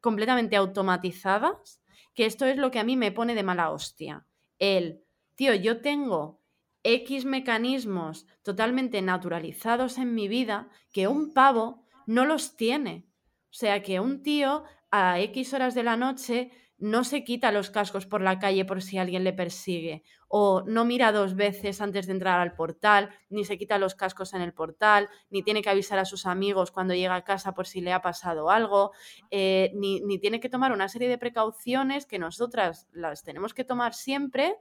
completamente 0.00 0.56
automatizadas, 0.56 1.80
que 2.14 2.26
esto 2.26 2.44
es 2.46 2.56
lo 2.56 2.70
que 2.70 2.78
a 2.78 2.84
mí 2.84 2.96
me 2.96 3.12
pone 3.12 3.34
de 3.34 3.42
mala 3.42 3.70
hostia. 3.70 4.26
El, 4.58 5.02
tío, 5.34 5.54
yo 5.54 5.80
tengo 5.80 6.42
X 6.82 7.24
mecanismos 7.24 8.26
totalmente 8.42 9.00
naturalizados 9.02 9.98
en 9.98 10.14
mi 10.14 10.28
vida 10.28 10.68
que 10.92 11.08
un 11.08 11.32
pavo 11.32 11.82
no 12.06 12.24
los 12.24 12.56
tiene. 12.56 13.06
O 13.54 13.56
sea, 13.56 13.84
que 13.84 14.00
un 14.00 14.24
tío 14.24 14.64
a 14.90 15.20
X 15.20 15.54
horas 15.54 15.76
de 15.76 15.84
la 15.84 15.96
noche 15.96 16.50
no 16.76 17.04
se 17.04 17.22
quita 17.22 17.52
los 17.52 17.70
cascos 17.70 18.04
por 18.04 18.20
la 18.20 18.40
calle 18.40 18.64
por 18.64 18.82
si 18.82 18.98
alguien 18.98 19.22
le 19.22 19.32
persigue, 19.32 20.02
o 20.26 20.64
no 20.66 20.84
mira 20.84 21.12
dos 21.12 21.36
veces 21.36 21.80
antes 21.80 22.08
de 22.08 22.14
entrar 22.14 22.40
al 22.40 22.56
portal, 22.56 23.10
ni 23.30 23.44
se 23.44 23.56
quita 23.56 23.78
los 23.78 23.94
cascos 23.94 24.34
en 24.34 24.42
el 24.42 24.52
portal, 24.52 25.08
ni 25.30 25.44
tiene 25.44 25.62
que 25.62 25.70
avisar 25.70 26.00
a 26.00 26.04
sus 26.04 26.26
amigos 26.26 26.72
cuando 26.72 26.94
llega 26.94 27.14
a 27.14 27.22
casa 27.22 27.54
por 27.54 27.68
si 27.68 27.80
le 27.80 27.92
ha 27.92 28.02
pasado 28.02 28.50
algo, 28.50 28.90
eh, 29.30 29.70
ni, 29.76 30.00
ni 30.00 30.18
tiene 30.18 30.40
que 30.40 30.48
tomar 30.48 30.72
una 30.72 30.88
serie 30.88 31.08
de 31.08 31.16
precauciones 31.16 32.06
que 32.06 32.18
nosotras 32.18 32.88
las 32.92 33.22
tenemos 33.22 33.54
que 33.54 33.62
tomar 33.62 33.94
siempre. 33.94 34.56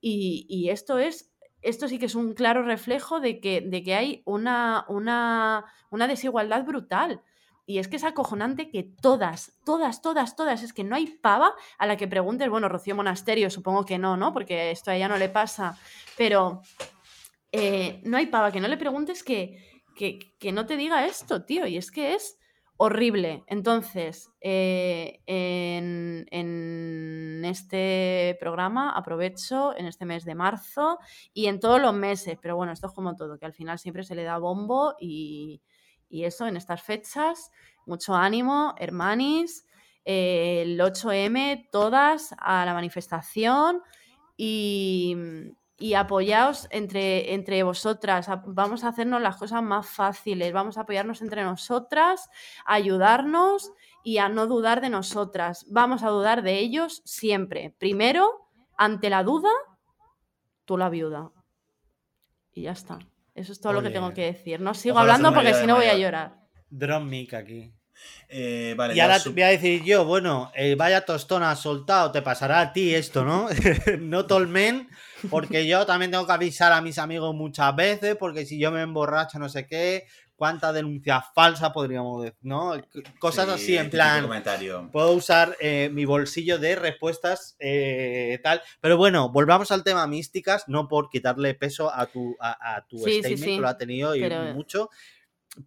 Y, 0.00 0.46
y 0.48 0.70
esto 0.70 0.98
es 0.98 1.32
esto 1.60 1.88
sí 1.88 1.98
que 1.98 2.06
es 2.06 2.14
un 2.14 2.34
claro 2.34 2.62
reflejo 2.62 3.18
de 3.18 3.40
que, 3.40 3.60
de 3.60 3.82
que 3.82 3.96
hay 3.96 4.22
una, 4.26 4.84
una, 4.88 5.64
una, 5.90 6.06
desigualdad 6.06 6.64
brutal. 6.64 7.22
Y 7.68 7.80
es 7.80 7.86
que 7.86 7.96
es 7.96 8.04
acojonante 8.04 8.70
que 8.70 8.82
todas, 8.82 9.52
todas, 9.62 10.00
todas, 10.00 10.36
todas, 10.36 10.62
es 10.62 10.72
que 10.72 10.84
no 10.84 10.96
hay 10.96 11.06
pava 11.06 11.52
a 11.76 11.86
la 11.86 11.98
que 11.98 12.08
preguntes, 12.08 12.48
bueno, 12.48 12.66
Rocío 12.70 12.96
Monasterio, 12.96 13.50
supongo 13.50 13.84
que 13.84 13.98
no, 13.98 14.16
¿no? 14.16 14.32
Porque 14.32 14.70
esto 14.70 14.90
a 14.90 14.96
ella 14.96 15.06
no 15.06 15.18
le 15.18 15.28
pasa, 15.28 15.78
pero 16.16 16.62
eh, 17.52 18.00
no 18.04 18.16
hay 18.16 18.24
pava 18.28 18.52
que 18.52 18.60
no 18.60 18.68
le 18.68 18.78
preguntes 18.78 19.22
que, 19.22 19.82
que, 19.94 20.18
que 20.38 20.50
no 20.50 20.64
te 20.64 20.78
diga 20.78 21.04
esto, 21.04 21.44
tío. 21.44 21.66
Y 21.66 21.76
es 21.76 21.90
que 21.90 22.14
es 22.14 22.38
horrible. 22.78 23.44
Entonces, 23.48 24.30
eh, 24.40 25.20
en, 25.26 26.24
en, 26.30 27.44
este 27.44 28.34
programa 28.40 28.92
aprovecho 28.92 29.76
en 29.76 29.84
este 29.84 30.06
mes 30.06 30.24
de 30.24 30.34
marzo 30.34 30.98
y 31.34 31.48
en 31.48 31.60
todos 31.60 31.82
los 31.82 31.92
meses, 31.92 32.38
pero 32.40 32.56
bueno, 32.56 32.72
esto 32.72 32.86
es 32.86 32.94
como 32.94 33.14
todo, 33.14 33.38
que 33.38 33.44
al 33.44 33.52
final 33.52 33.78
siempre 33.78 34.04
se 34.04 34.14
le 34.14 34.22
da 34.22 34.38
bombo 34.38 34.94
y, 34.98 35.60
y 36.08 36.24
eso, 36.24 36.46
en 36.46 36.56
estas 36.56 36.82
fechas, 36.82 37.50
mucho 37.86 38.14
ánimo, 38.14 38.74
hermanis, 38.78 39.66
eh, 40.04 40.62
el 40.62 40.80
8M, 40.80 41.68
todas 41.70 42.34
a 42.38 42.64
la 42.64 42.74
manifestación 42.74 43.82
y, 44.36 45.16
y 45.78 45.94
apoyaos 45.94 46.66
entre, 46.70 47.34
entre 47.34 47.62
vosotras. 47.62 48.28
Vamos 48.46 48.84
a 48.84 48.88
hacernos 48.88 49.22
las 49.22 49.36
cosas 49.36 49.62
más 49.62 49.88
fáciles, 49.88 50.52
vamos 50.52 50.76
a 50.76 50.82
apoyarnos 50.82 51.22
entre 51.22 51.44
nosotras, 51.44 52.28
a 52.64 52.74
ayudarnos 52.74 53.72
y 54.02 54.18
a 54.18 54.28
no 54.28 54.46
dudar 54.46 54.80
de 54.80 54.90
nosotras. 54.90 55.66
Vamos 55.68 56.02
a 56.02 56.08
dudar 56.08 56.42
de 56.42 56.58
ellos 56.58 57.02
siempre. 57.04 57.74
Primero, 57.78 58.48
ante 58.76 59.10
la 59.10 59.22
duda, 59.22 59.50
tú 60.64 60.76
la 60.76 60.88
viuda. 60.88 61.30
Y 62.52 62.62
ya 62.62 62.72
está. 62.72 62.98
Eso 63.38 63.52
es 63.52 63.60
todo 63.60 63.72
Oye. 63.72 63.82
lo 63.82 63.86
que 63.86 63.92
tengo 63.92 64.12
que 64.12 64.24
decir. 64.24 64.60
No 64.60 64.74
sigo 64.74 64.96
Ojalá 64.96 65.14
hablando 65.14 65.34
porque 65.34 65.54
si 65.54 65.66
no 65.66 65.76
voy 65.76 65.86
a 65.86 65.96
llorar. 65.96 66.34
Drum 66.68 67.08
mic 67.08 67.34
aquí. 67.34 67.72
Eh, 68.28 68.74
vale, 68.76 68.94
y 68.94 69.00
ahora 69.00 69.18
sub... 69.18 69.32
voy 69.32 69.42
a 69.42 69.48
decir 69.48 69.82
yo, 69.84 70.04
bueno, 70.04 70.52
eh, 70.54 70.74
vaya 70.76 71.04
tostona 71.04 71.54
soltado, 71.56 72.12
te 72.12 72.22
pasará 72.22 72.60
a 72.60 72.72
ti 72.72 72.94
esto, 72.94 73.24
¿no? 73.24 73.48
no 74.00 74.26
tolmen, 74.26 74.88
porque 75.30 75.66
yo 75.66 75.84
también 75.86 76.10
tengo 76.10 76.26
que 76.26 76.32
avisar 76.32 76.72
a 76.72 76.80
mis 76.80 76.98
amigos 76.98 77.34
muchas 77.34 77.74
veces, 77.74 78.16
porque 78.16 78.46
si 78.46 78.58
yo 78.58 78.70
me 78.70 78.82
emborracho 78.82 79.38
no 79.38 79.48
sé 79.48 79.66
qué, 79.66 80.06
cuántas 80.38 80.72
denuncias 80.72 81.24
falsas 81.34 81.70
podríamos 81.72 82.22
decir, 82.22 82.38
¿no? 82.42 82.72
Cosas 83.18 83.46
sí, 83.46 83.52
así 83.52 83.76
en 83.76 83.90
plan. 83.90 84.22
Comentario. 84.22 84.88
Puedo 84.92 85.12
usar 85.12 85.56
eh, 85.60 85.90
mi 85.92 86.04
bolsillo 86.04 86.58
de 86.58 86.76
respuestas 86.76 87.56
eh, 87.58 88.38
tal. 88.42 88.62
Pero 88.80 88.96
bueno, 88.96 89.30
volvamos 89.30 89.72
al 89.72 89.82
tema 89.82 90.06
místicas, 90.06 90.64
no 90.68 90.86
por 90.86 91.10
quitarle 91.10 91.54
peso 91.54 91.92
a 91.92 92.06
tu, 92.06 92.36
a, 92.40 92.76
a 92.76 92.86
tu 92.86 92.98
sí, 92.98 93.18
statement, 93.18 93.38
sí, 93.38 93.44
sí. 93.44 93.54
que 93.56 93.60
lo 93.60 93.68
ha 93.68 93.76
tenido 93.76 94.14
y 94.14 94.20
Pero- 94.20 94.54
mucho. 94.54 94.90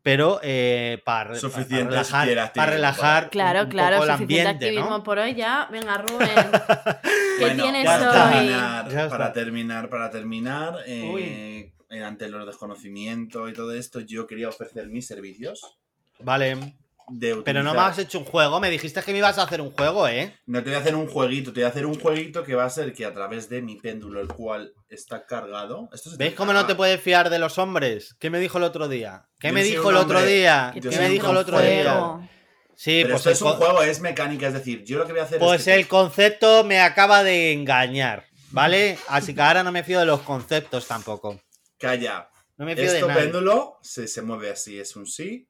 Pero 0.03 0.39
eh, 0.41 1.01
para, 1.03 1.36
Suficiente 1.36 1.84
para 1.84 1.89
relajar, 1.89 2.22
siquiera 2.22 2.53
para 2.53 2.72
relajar 2.72 3.30
Claro, 3.30 3.63
un 3.63 3.69
claro, 3.69 3.97
poco 3.97 4.05
el 4.09 4.17
suficiente 4.19 4.47
ambiente, 4.49 4.65
activismo 4.67 4.97
¿no? 4.99 5.03
por 5.03 5.17
hoy 5.19 5.36
ya. 5.36 5.67
Venga, 5.69 5.97
Rubén. 5.97 6.30
¿Qué 7.38 7.45
Bueno, 7.45 7.63
tienes 7.63 7.86
para 7.86 8.26
hoy? 8.26 8.32
terminar, 8.32 9.09
para 9.09 9.34
terminar, 9.34 9.89
para 9.89 10.09
terminar, 10.09 10.76
eh, 10.86 11.74
eh, 11.92 12.04
ante 12.04 12.30
los 12.30 12.46
desconocimientos 12.46 13.50
y 13.50 13.54
todo 13.54 13.74
esto, 13.74 14.00
yo 14.00 14.26
quería 14.26 14.50
ofrecer 14.50 14.88
mis 14.88 15.06
servicios. 15.06 15.78
Vale. 16.20 16.76
De 17.10 17.36
Pero 17.44 17.62
no 17.62 17.74
me 17.74 17.82
has 17.82 17.98
hecho 18.00 18.20
un 18.20 18.26
juego, 18.26 18.62
me 18.62 18.70
dijiste 18.70 19.02
que 19.02 19.12
me 19.12 19.18
ibas 19.18 19.38
a 19.38 19.44
hacer 19.44 19.60
un 19.60 19.72
juego, 19.72 20.08
¿eh? 20.08 20.34
No 20.46 20.64
te 20.64 20.70
voy 20.70 20.78
a 20.78 20.80
hacer 20.80 20.96
un 20.96 21.08
jueguito, 21.08 21.52
te 21.52 21.60
voy 21.60 21.66
a 21.66 21.70
hacer 21.70 21.86
un 21.86 22.00
jueguito 22.00 22.44
que 22.44 22.56
va 22.56 22.64
a 22.64 22.70
ser 22.70 22.94
que 22.94 23.06
a 23.06 23.14
través 23.14 23.50
de 23.50 23.62
mi 23.62 23.76
péndulo, 23.76 24.22
el 24.22 24.30
cual 24.30 24.74
está 24.88 25.26
cargado. 25.26 25.89
Esto 25.92 26.12
se 26.12 26.18
¿Ves 26.18 26.30
te 26.30 26.36
cómo 26.36 26.54
no 26.54 26.66
te 26.66 26.76
puedes 26.76 27.02
fiar 27.02 27.30
de 27.30 27.39
los 27.39 27.58
hombres? 27.58 28.16
¿Qué 28.18 28.30
me 28.30 28.39
dijo 28.39 28.60
el 28.60 28.64
otro 28.64 28.88
día? 28.88 29.28
¿Qué 29.39 29.50
Yo 29.50 29.54
me 29.54 29.64
dijo 29.64 29.89
el 29.89 29.98
otro 29.98 30.24
día? 30.24 30.72
¿Qué 30.74 30.98
me 30.98 31.10
dijo 31.10 31.32
el 31.32 31.38
otro 31.38 31.60
día? 31.60 32.30
Sí, 32.76 33.02
Pero 33.04 33.16
pues, 33.16 33.28
esto 33.28 33.30
es 33.32 33.42
un 33.42 33.60
juego, 33.60 33.82
es 33.84 34.00
mecánica, 34.00 34.48
es 34.48 34.54
decir, 34.54 34.84
yo 34.86 34.98
lo 34.98 35.06
que 35.06 35.12
voy 35.12 35.22
a 35.22 35.26
hacer 35.26 35.39
pues 35.39 35.60
es. 35.60 35.66
que 35.66 35.74
el 35.76 35.88
concepto 35.88 36.64
me 36.64 36.80
acaba 36.80 37.24
de 37.24 37.52
engañar, 37.52 38.26
¿vale? 38.52 38.98
Así 39.08 39.36
que 39.36 39.42
ahora 39.42 39.64
no 39.64 39.72
me 39.72 39.84
fío 39.84 40.00
de 40.00 40.06
los 40.06 40.22
conceptos 40.22 40.88
tampoco. 40.88 41.42
Calla. 41.82 42.29
No 42.57 42.65
me 42.65 42.75
fío 42.75 42.91
de 42.91 42.99
Esto 42.99 43.07
péndulo 43.07 43.77
se, 43.82 44.07
se 44.07 44.21
mueve 44.21 44.51
así, 44.51 44.79
es 44.79 44.95
un 44.95 45.05
sí. 45.07 45.47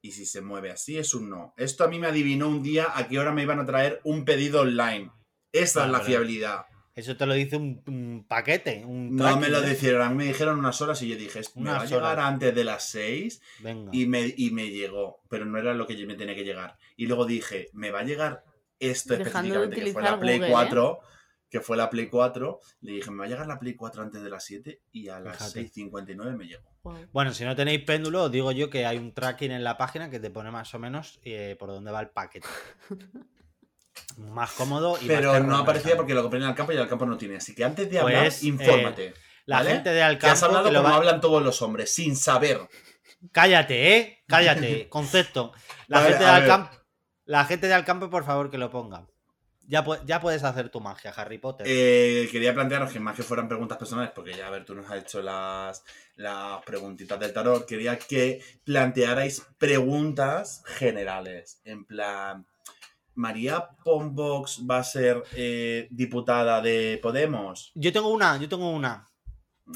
Y 0.00 0.12
si 0.12 0.24
se 0.26 0.40
mueve 0.40 0.70
así, 0.70 0.96
es 0.96 1.12
un 1.14 1.28
no. 1.28 1.52
Esto 1.56 1.82
a 1.84 1.88
mí 1.88 1.98
me 1.98 2.06
adivinó 2.06 2.48
un 2.48 2.62
día 2.62 2.86
a 2.94 3.08
qué 3.08 3.18
hora 3.18 3.32
me 3.32 3.42
iban 3.42 3.58
a 3.58 3.66
traer 3.66 4.00
un 4.04 4.24
pedido 4.24 4.60
online. 4.60 5.10
Esa 5.52 5.82
Ah, 5.82 5.86
es 5.86 5.92
la 5.92 6.00
fiabilidad. 6.00 6.66
Eso 6.94 7.16
te 7.16 7.26
lo 7.26 7.34
dice 7.34 7.56
un, 7.56 7.82
un 7.86 8.24
paquete, 8.28 8.84
un 8.84 9.14
No 9.14 9.22
tracking, 9.24 9.40
me 9.40 9.48
lo 9.50 9.62
¿eh? 9.62 9.70
dijeron, 9.70 10.02
a 10.02 10.10
mí 10.10 10.16
me 10.16 10.24
dijeron 10.24 10.58
unas 10.58 10.80
horas 10.80 11.00
y 11.02 11.08
yo 11.08 11.16
dije, 11.16 11.40
me 11.56 11.70
va 11.70 11.80
a 11.82 11.84
llegar 11.84 12.02
horas. 12.18 12.24
antes 12.26 12.54
de 12.54 12.64
las 12.64 12.88
6 12.90 13.40
Venga. 13.60 13.90
y 13.92 14.06
me, 14.06 14.34
y 14.36 14.50
me 14.50 14.68
llegó, 14.70 15.20
pero 15.28 15.44
no 15.44 15.58
era 15.58 15.74
lo 15.74 15.86
que 15.86 15.96
yo 15.96 16.06
me 16.06 16.14
tenía 16.16 16.34
que 16.34 16.44
llegar. 16.44 16.76
Y 16.96 17.06
luego 17.06 17.24
dije, 17.24 17.68
me 17.72 17.90
va 17.92 18.00
a 18.00 18.04
llegar 18.04 18.44
esto 18.80 19.16
Dejando 19.16 19.60
de 19.60 19.66
específicamente, 19.66 19.76
que 19.76 19.80
fue 19.92 20.02
utilizar 20.02 20.02
la 20.12 20.20
Play 20.20 20.38
Google, 20.38 20.52
¿eh? 20.52 20.56
4, 21.48 21.50
que 21.50 21.60
fue 21.60 21.76
la 21.76 21.90
Play 21.90 22.08
4. 22.08 22.60
Le 22.82 22.92
dije, 22.92 23.10
me 23.10 23.18
va 23.18 23.24
a 23.24 23.28
llegar 23.28 23.46
la 23.46 23.58
Play 23.58 23.74
4 23.74 24.02
antes 24.02 24.22
de 24.22 24.30
las 24.30 24.44
7 24.44 24.82
y 24.92 25.08
a 25.08 25.20
las 25.20 25.36
Fíjate. 25.52 25.70
6.59 25.72 26.36
me 26.36 26.46
llegó. 26.46 26.70
Wow. 26.82 27.06
Bueno, 27.12 27.32
si 27.34 27.44
no 27.44 27.54
tenéis 27.56 27.82
péndulo, 27.84 28.24
os 28.24 28.30
digo 28.32 28.52
yo 28.52 28.70
que 28.70 28.86
hay 28.86 28.98
un 28.98 29.12
tracking 29.14 29.50
en 29.52 29.64
la 29.64 29.76
página 29.76 30.10
que 30.10 30.20
te 30.20 30.30
pone 30.30 30.50
más 30.50 30.72
o 30.74 30.78
menos 30.78 31.18
eh, 31.24 31.56
por 31.58 31.68
dónde 31.70 31.90
va 31.90 32.00
el 32.00 32.10
paquete. 32.10 32.48
Más 34.16 34.52
cómodo 34.52 34.96
y 35.00 35.06
Pero 35.06 35.32
más 35.32 35.44
no 35.44 35.56
aparecía 35.58 35.96
porque 35.96 36.14
lo 36.14 36.22
compré 36.22 36.40
en 36.40 36.46
el 36.48 36.54
campo 36.54 36.72
y 36.72 36.76
el 36.76 36.88
campo 36.88 37.04
no 37.04 37.16
tiene. 37.16 37.36
Así 37.36 37.54
que 37.54 37.64
antes 37.64 37.90
de 37.90 37.98
hablar, 37.98 38.22
Pues, 38.24 38.42
eh, 38.42 38.46
infórmate. 38.46 39.14
La 39.44 39.56
¿vale? 39.56 39.70
gente 39.72 39.90
de 39.90 39.96
que 39.96 40.02
has 40.02 40.42
Alcampo 40.42 40.44
hablado 40.46 40.64
te 40.66 40.72
lo 40.72 40.78
como 40.82 40.90
va- 40.90 40.96
hablan 40.96 41.20
todos 41.20 41.42
los 41.42 41.62
hombres, 41.62 41.92
sin 41.92 42.14
saber. 42.16 42.60
Cállate, 43.32 43.96
¿eh? 43.96 44.18
Cállate. 44.28 44.88
Concepto. 44.88 45.52
La 45.88 46.02
gente 46.02 46.18
de. 46.24 46.30
Alcampo, 46.30 46.76
la 47.24 47.44
gente 47.44 47.66
de 47.66 47.74
Alcampo, 47.74 48.08
por 48.10 48.24
favor, 48.24 48.50
que 48.50 48.58
lo 48.58 48.70
ponga. 48.70 49.06
Ya, 49.70 49.84
pu- 49.84 50.02
ya 50.06 50.18
puedes 50.18 50.42
hacer 50.44 50.70
tu 50.70 50.80
magia, 50.80 51.10
Harry 51.14 51.36
Potter. 51.36 51.66
Eh, 51.68 52.26
quería 52.32 52.54
plantearos 52.54 52.90
que 52.90 53.00
más 53.00 53.14
que 53.14 53.22
fueran 53.22 53.48
preguntas 53.48 53.76
personales, 53.76 54.12
porque 54.14 54.32
ya, 54.32 54.46
a 54.46 54.50
ver, 54.50 54.64
tú 54.64 54.74
nos 54.74 54.90
has 54.90 55.02
hecho 55.02 55.20
las, 55.20 55.84
las 56.16 56.62
preguntitas 56.64 57.20
del 57.20 57.34
tarot, 57.34 57.66
quería 57.66 57.98
que 57.98 58.40
plantearais 58.64 59.42
preguntas 59.58 60.62
generales. 60.64 61.60
En 61.64 61.84
plan, 61.84 62.46
¿María 63.14 63.68
Pombox 63.84 64.62
va 64.68 64.78
a 64.78 64.84
ser 64.84 65.22
eh, 65.34 65.86
diputada 65.90 66.62
de 66.62 66.98
Podemos? 67.02 67.70
Yo 67.74 67.92
tengo 67.92 68.08
una, 68.08 68.38
yo 68.38 68.48
tengo 68.48 68.70
una. 68.70 69.06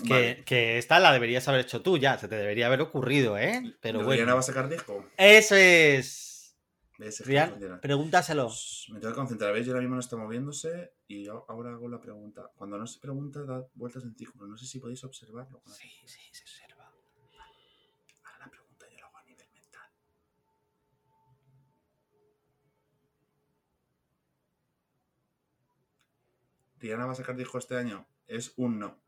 Que, 0.07 0.09
Vale. 0.15 0.45
que 0.47 0.79
esta 0.79 0.99
la 1.01 1.13
deberías 1.13 1.47
haber 1.49 1.61
hecho 1.61 1.83
tú 1.83 1.99
ya, 1.99 2.17
se 2.17 2.27
te 2.29 2.37
debería 2.37 2.67
haber 2.67 2.81
ocurrido, 2.81 3.37
¿eh? 3.37 3.75
Pero 3.83 3.99
¿Rihanna 3.99 4.07
bueno. 4.07 4.35
va 4.37 4.41
a 4.41 4.43
sacar 4.43 4.71
disco? 4.71 5.05
Eso 5.19 5.55
es. 5.55 6.32
¿Ves? 7.03 7.17
Funciona. 7.19 7.81
pregúntaselo. 7.81 8.49
Me 8.93 9.01
tengo 9.01 9.13
que 9.13 9.19
concentrar, 9.19 9.53
¿veis? 9.53 9.67
Yo 9.67 9.73
ahora 9.73 9.81
mismo 9.83 9.97
no 9.97 10.01
está 10.01 10.17
moviéndose 10.17 10.95
y 11.09 11.25
yo 11.25 11.45
ahora 11.49 11.71
hago 11.73 11.89
la 11.89 12.01
pregunta. 12.01 12.51
Cuando 12.55 12.79
no 12.79 12.87
se 12.87 13.01
pregunta, 13.01 13.43
da 13.43 13.67
vueltas 13.75 14.05
en 14.05 14.15
círculo. 14.15 14.47
No 14.47 14.57
sé 14.57 14.67
si 14.67 14.79
podéis 14.79 15.03
observarlo. 15.03 15.63
Sí, 15.67 15.89
sí, 16.07 16.21
se 16.31 16.45
observa. 16.45 16.85
Ahora 18.25 18.39
la 18.39 18.51
pregunta 18.51 18.87
yo 18.89 18.99
la 19.01 19.07
hago 19.07 19.19
a 19.19 19.25
nivel 19.25 19.49
mental. 19.53 19.91
¿Rihanna 26.79 27.07
va 27.07 27.13
a 27.13 27.17
sacar 27.17 27.37
disco 27.37 27.59
este 27.59 27.77
año? 27.77 28.07
Es 28.27 28.53
un 28.57 28.79
no. 28.79 28.99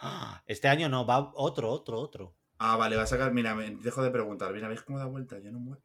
Ah, 0.00 0.42
Este 0.46 0.68
año 0.68 0.88
no, 0.88 1.04
va 1.06 1.32
otro, 1.34 1.70
otro, 1.70 1.98
otro. 1.98 2.34
Ah, 2.58 2.76
vale, 2.76 2.96
va 2.96 3.02
a 3.02 3.06
sacar. 3.06 3.32
Mira, 3.32 3.54
me 3.54 3.70
dejo 3.70 4.02
de 4.02 4.10
preguntar. 4.10 4.52
Mira, 4.52 4.68
¿veis 4.68 4.82
cómo 4.82 4.98
da 4.98 5.06
vuelta? 5.06 5.38
Yo 5.38 5.50
no 5.52 5.58
muevo 5.58 5.82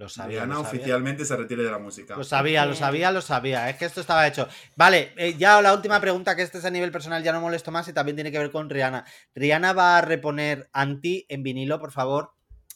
Lo 0.00 0.08
sabía. 0.08 0.38
Rihanna 0.38 0.54
lo 0.54 0.64
sabía. 0.64 0.80
oficialmente 0.80 1.24
se 1.26 1.36
retire 1.36 1.62
de 1.62 1.70
la 1.70 1.78
música. 1.78 2.16
Lo 2.16 2.24
sabía, 2.24 2.64
lo 2.64 2.74
sabía, 2.74 3.12
lo 3.12 3.20
sabía. 3.20 3.68
Es 3.68 3.76
que 3.76 3.84
esto 3.84 4.00
estaba 4.00 4.26
hecho. 4.26 4.48
Vale, 4.74 5.12
eh, 5.18 5.34
ya 5.36 5.60
la 5.60 5.74
última 5.74 6.00
pregunta, 6.00 6.34
que 6.34 6.40
este 6.40 6.56
es 6.56 6.64
a 6.64 6.70
nivel 6.70 6.90
personal, 6.90 7.22
ya 7.22 7.34
no 7.34 7.40
molesto 7.42 7.70
más 7.70 7.86
y 7.86 7.92
también 7.92 8.16
tiene 8.16 8.32
que 8.32 8.38
ver 8.38 8.50
con 8.50 8.70
Rihanna. 8.70 9.04
Rihanna 9.34 9.74
va 9.74 9.98
a 9.98 10.00
reponer 10.00 10.70
Anti 10.72 11.26
en 11.28 11.42
vinilo, 11.42 11.78
por 11.78 11.92
favor, 11.92 12.32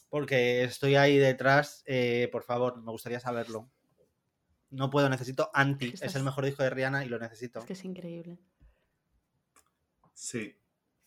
porque 0.07 0.63
estoy 0.65 0.97
ahí 0.97 1.17
detrás. 1.17 1.81
eh, 1.87 2.29
por 2.31 2.43
favor, 2.43 2.79
me 2.79 2.91
gustaría 2.91 3.19
saberlo. 3.19 3.71
No 4.69 4.91
puedo, 4.91 5.09
necesito 5.09 5.49
Anti. 5.51 5.95
Es 5.99 6.15
el 6.15 6.23
mejor 6.23 6.45
disco 6.45 6.61
de 6.61 6.69
Rihanna 6.69 7.05
y 7.05 7.09
lo 7.09 7.17
necesito. 7.17 7.57
Es 7.57 7.65
que 7.65 7.73
es 7.73 7.85
increíble. 7.85 8.37
Sí. 10.13 10.55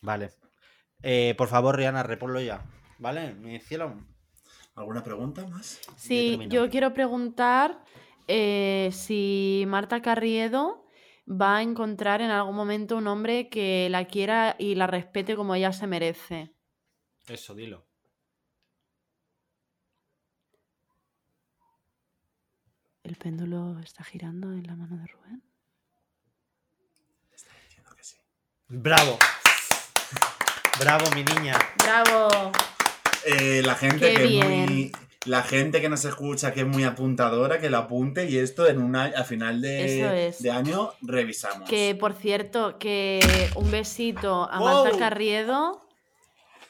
Vale. 0.01 0.31
Eh, 1.01 1.33
por 1.37 1.47
favor, 1.47 1.77
Rihanna, 1.77 2.03
reponlo 2.03 2.41
ya. 2.41 2.61
¿Vale? 2.97 3.33
Mi 3.35 3.57
cielo. 3.61 3.95
¿Alguna 4.79 5.03
pregunta 5.03 5.45
más? 5.45 5.81
Sí, 5.97 6.39
yo 6.47 6.69
quiero 6.69 6.93
preguntar 6.93 7.83
eh, 8.29 8.89
si 8.93 9.65
Marta 9.67 10.01
Carriedo 10.01 10.85
va 11.29 11.57
a 11.57 11.61
encontrar 11.61 12.21
en 12.21 12.31
algún 12.31 12.55
momento 12.55 12.95
un 12.95 13.07
hombre 13.07 13.49
que 13.49 13.89
la 13.89 14.05
quiera 14.05 14.55
y 14.57 14.75
la 14.75 14.87
respete 14.87 15.35
como 15.35 15.53
ella 15.53 15.73
se 15.73 15.85
merece. 15.85 16.53
Eso, 17.27 17.53
dilo. 17.55 17.85
¿El 23.03 23.17
péndulo 23.17 23.79
está 23.79 24.05
girando 24.05 24.53
en 24.53 24.65
la 24.65 24.77
mano 24.77 24.95
de 24.95 25.07
Rubén? 25.07 25.43
Entiendo 27.63 27.91
que 27.97 28.03
sí. 28.05 28.15
Bravo. 28.69 29.19
Bravo, 30.79 31.03
mi 31.13 31.25
niña. 31.25 31.59
¡Bravo! 31.83 32.53
Eh, 33.25 33.61
la 33.65 33.75
gente 33.75 33.99
Qué 34.11 34.13
que 34.15 34.23
es 34.39 34.69
muy. 34.69 34.91
La 35.25 35.43
gente 35.43 35.81
que 35.81 35.89
nos 35.89 36.05
escucha, 36.05 36.53
que 36.53 36.61
es 36.61 36.65
muy 36.67 36.85
apuntadora, 36.85 37.59
que 37.59 37.69
lo 37.69 37.77
apunte 37.77 38.29
y 38.29 38.37
esto 38.37 38.67
en 38.67 38.81
un 38.81 38.95
año, 38.95 39.13
a 39.17 39.25
final 39.25 39.61
de, 39.61 39.99
Eso 39.99 40.11
es. 40.13 40.41
de 40.41 40.49
año 40.49 40.93
revisamos. 41.01 41.69
Que 41.69 41.93
por 41.93 42.13
cierto, 42.13 42.79
que 42.79 43.19
un 43.55 43.69
besito 43.69 44.49
a 44.49 44.59
Marta 44.61 44.91
Wow. 44.91 44.99
Carriedo. 44.99 45.85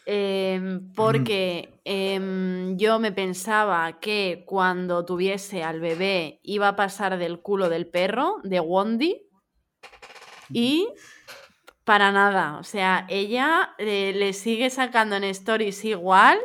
em, 0.07 0.91
porque 0.95 1.79
em, 1.85 2.75
yo 2.75 2.97
me 2.97 3.11
pensaba 3.11 3.99
que 3.99 4.43
cuando 4.47 5.05
tuviese 5.05 5.61
al 5.61 5.79
bebé 5.79 6.39
iba 6.41 6.69
a 6.69 6.75
pasar 6.75 7.19
del 7.19 7.41
culo 7.41 7.69
del 7.69 7.85
perro, 7.85 8.37
de 8.43 8.59
Wondi. 8.59 9.27
Y 10.51 10.87
para 11.89 12.11
nada. 12.11 12.59
O 12.59 12.63
sea, 12.63 13.07
ella 13.09 13.73
eh, 13.79 14.13
le 14.15 14.33
sigue 14.33 14.69
sacando 14.69 15.15
en 15.15 15.23
stories 15.23 15.83
igual. 15.85 16.37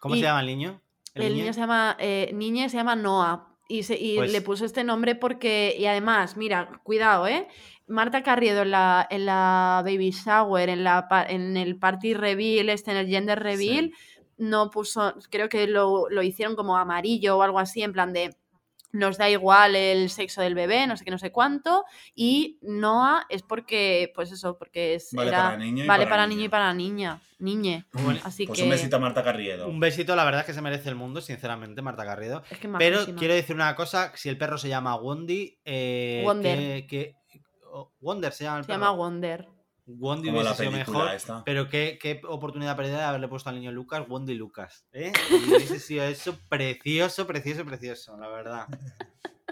¿Cómo 0.00 0.14
Y- 0.14 0.20
se 0.20 0.24
llama 0.24 0.40
el 0.40 0.46
niño? 0.46 0.80
El, 1.14 1.34
niño 1.34 1.52
se 1.52 1.60
llama, 1.60 1.94
eh, 2.00 2.30
niña 2.32 2.70
se 2.70 2.78
llama 2.78 2.96
Noah. 2.96 3.48
Y, 3.68 3.82
se- 3.82 4.00
y 4.00 4.16
Pues- 4.16 4.32
le 4.32 4.40
puso 4.40 4.64
este 4.64 4.82
nombre 4.82 5.14
porque, 5.14 5.76
y 5.78 5.84
además, 5.84 6.38
mira, 6.38 6.80
cuidado, 6.84 7.26
¿eh? 7.26 7.48
Marta 7.86 8.22
Carriedo 8.22 8.62
en 8.62 8.70
la, 8.70 9.06
en 9.10 9.26
la 9.26 9.82
baby 9.84 10.10
shower, 10.10 10.70
en, 10.70 10.84
la, 10.84 11.06
en 11.28 11.58
el 11.58 11.76
party 11.78 12.14
reveal, 12.14 12.70
este, 12.70 12.92
en 12.92 12.96
el 12.96 13.08
gender 13.08 13.40
reveal, 13.42 13.92
no 14.38 14.70
puso, 14.70 15.14
creo 15.30 15.50
que 15.50 15.66
lo, 15.66 16.08
lo 16.08 16.22
hicieron 16.22 16.56
como 16.56 16.78
amarillo 16.78 17.36
o 17.36 17.42
algo 17.42 17.58
así, 17.58 17.82
en 17.82 17.92
plan 17.92 18.14
de 18.14 18.34
nos 18.92 19.16
da 19.18 19.28
igual 19.30 19.74
el 19.74 20.10
sexo 20.10 20.42
del 20.42 20.54
bebé, 20.54 20.86
no 20.86 20.96
sé 20.96 21.04
qué, 21.04 21.10
no 21.10 21.18
sé 21.18 21.32
cuánto. 21.32 21.84
Y 22.14 22.58
Noah 22.62 23.24
es 23.30 23.42
porque, 23.42 24.12
pues 24.14 24.30
eso, 24.32 24.56
porque 24.58 24.94
es, 24.94 25.10
Vale 25.12 25.30
era- 25.30 25.42
para 25.44 25.56
niño 25.56 25.84
y 25.84 25.86
vale 25.86 26.06
para 26.06 26.26
niño 26.26 26.44
y 26.44 26.48
para 26.48 26.74
niña, 26.74 27.20
niñe. 27.38 27.86
Bueno, 27.92 28.20
Así 28.24 28.46
Pues 28.46 28.58
que 28.58 28.64
un 28.64 28.70
besito 28.70 28.96
a 28.96 28.98
Marta 28.98 29.22
Carriedo. 29.24 29.66
Un 29.66 29.80
besito, 29.80 30.14
la 30.14 30.24
verdad 30.24 30.40
es 30.42 30.46
que 30.46 30.54
se 30.54 30.60
merece 30.62 30.88
el 30.90 30.94
mundo, 30.94 31.20
sinceramente, 31.20 31.80
Marta 31.82 32.04
Garrido. 32.04 32.42
es 32.50 32.58
que 32.58 32.66
es 32.68 32.72
Pero 32.78 32.96
majísima. 32.96 33.18
quiero 33.18 33.34
decir 33.34 33.56
una 33.56 33.74
cosa, 33.74 34.12
si 34.14 34.28
el 34.28 34.36
perro 34.38 34.58
se 34.58 34.68
llama 34.68 34.94
Wondi, 34.96 35.58
eh, 35.64 36.22
Wonder. 36.24 36.86
que- 36.86 37.16
que- 37.28 37.42
oh, 37.72 37.90
Wonder 38.00 38.32
se 38.32 38.44
llama 38.44 38.58
el 38.58 38.64
se 38.64 38.68
perro. 38.68 38.78
llama 38.80 38.90
Wonder. 38.92 39.48
Wondi 39.98 40.30
la 40.30 40.40
hubiese 40.40 40.54
sido 40.56 40.70
mejor, 40.72 41.14
esta. 41.14 41.42
pero 41.44 41.68
qué, 41.68 41.98
qué 42.00 42.20
oportunidad 42.28 42.76
perdida 42.76 42.98
de 42.98 43.04
haberle 43.04 43.28
puesto 43.28 43.48
al 43.50 43.56
niño 43.56 43.72
Lucas, 43.72 44.02
Wondi 44.08 44.34
Lucas. 44.34 44.86
¿eh? 44.92 45.12
Y 45.30 45.50
hubiese 45.54 45.78
sido 45.80 46.04
eso 46.04 46.38
precioso, 46.48 47.26
precioso, 47.26 47.64
precioso, 47.64 48.16
la 48.18 48.28
verdad. 48.28 48.66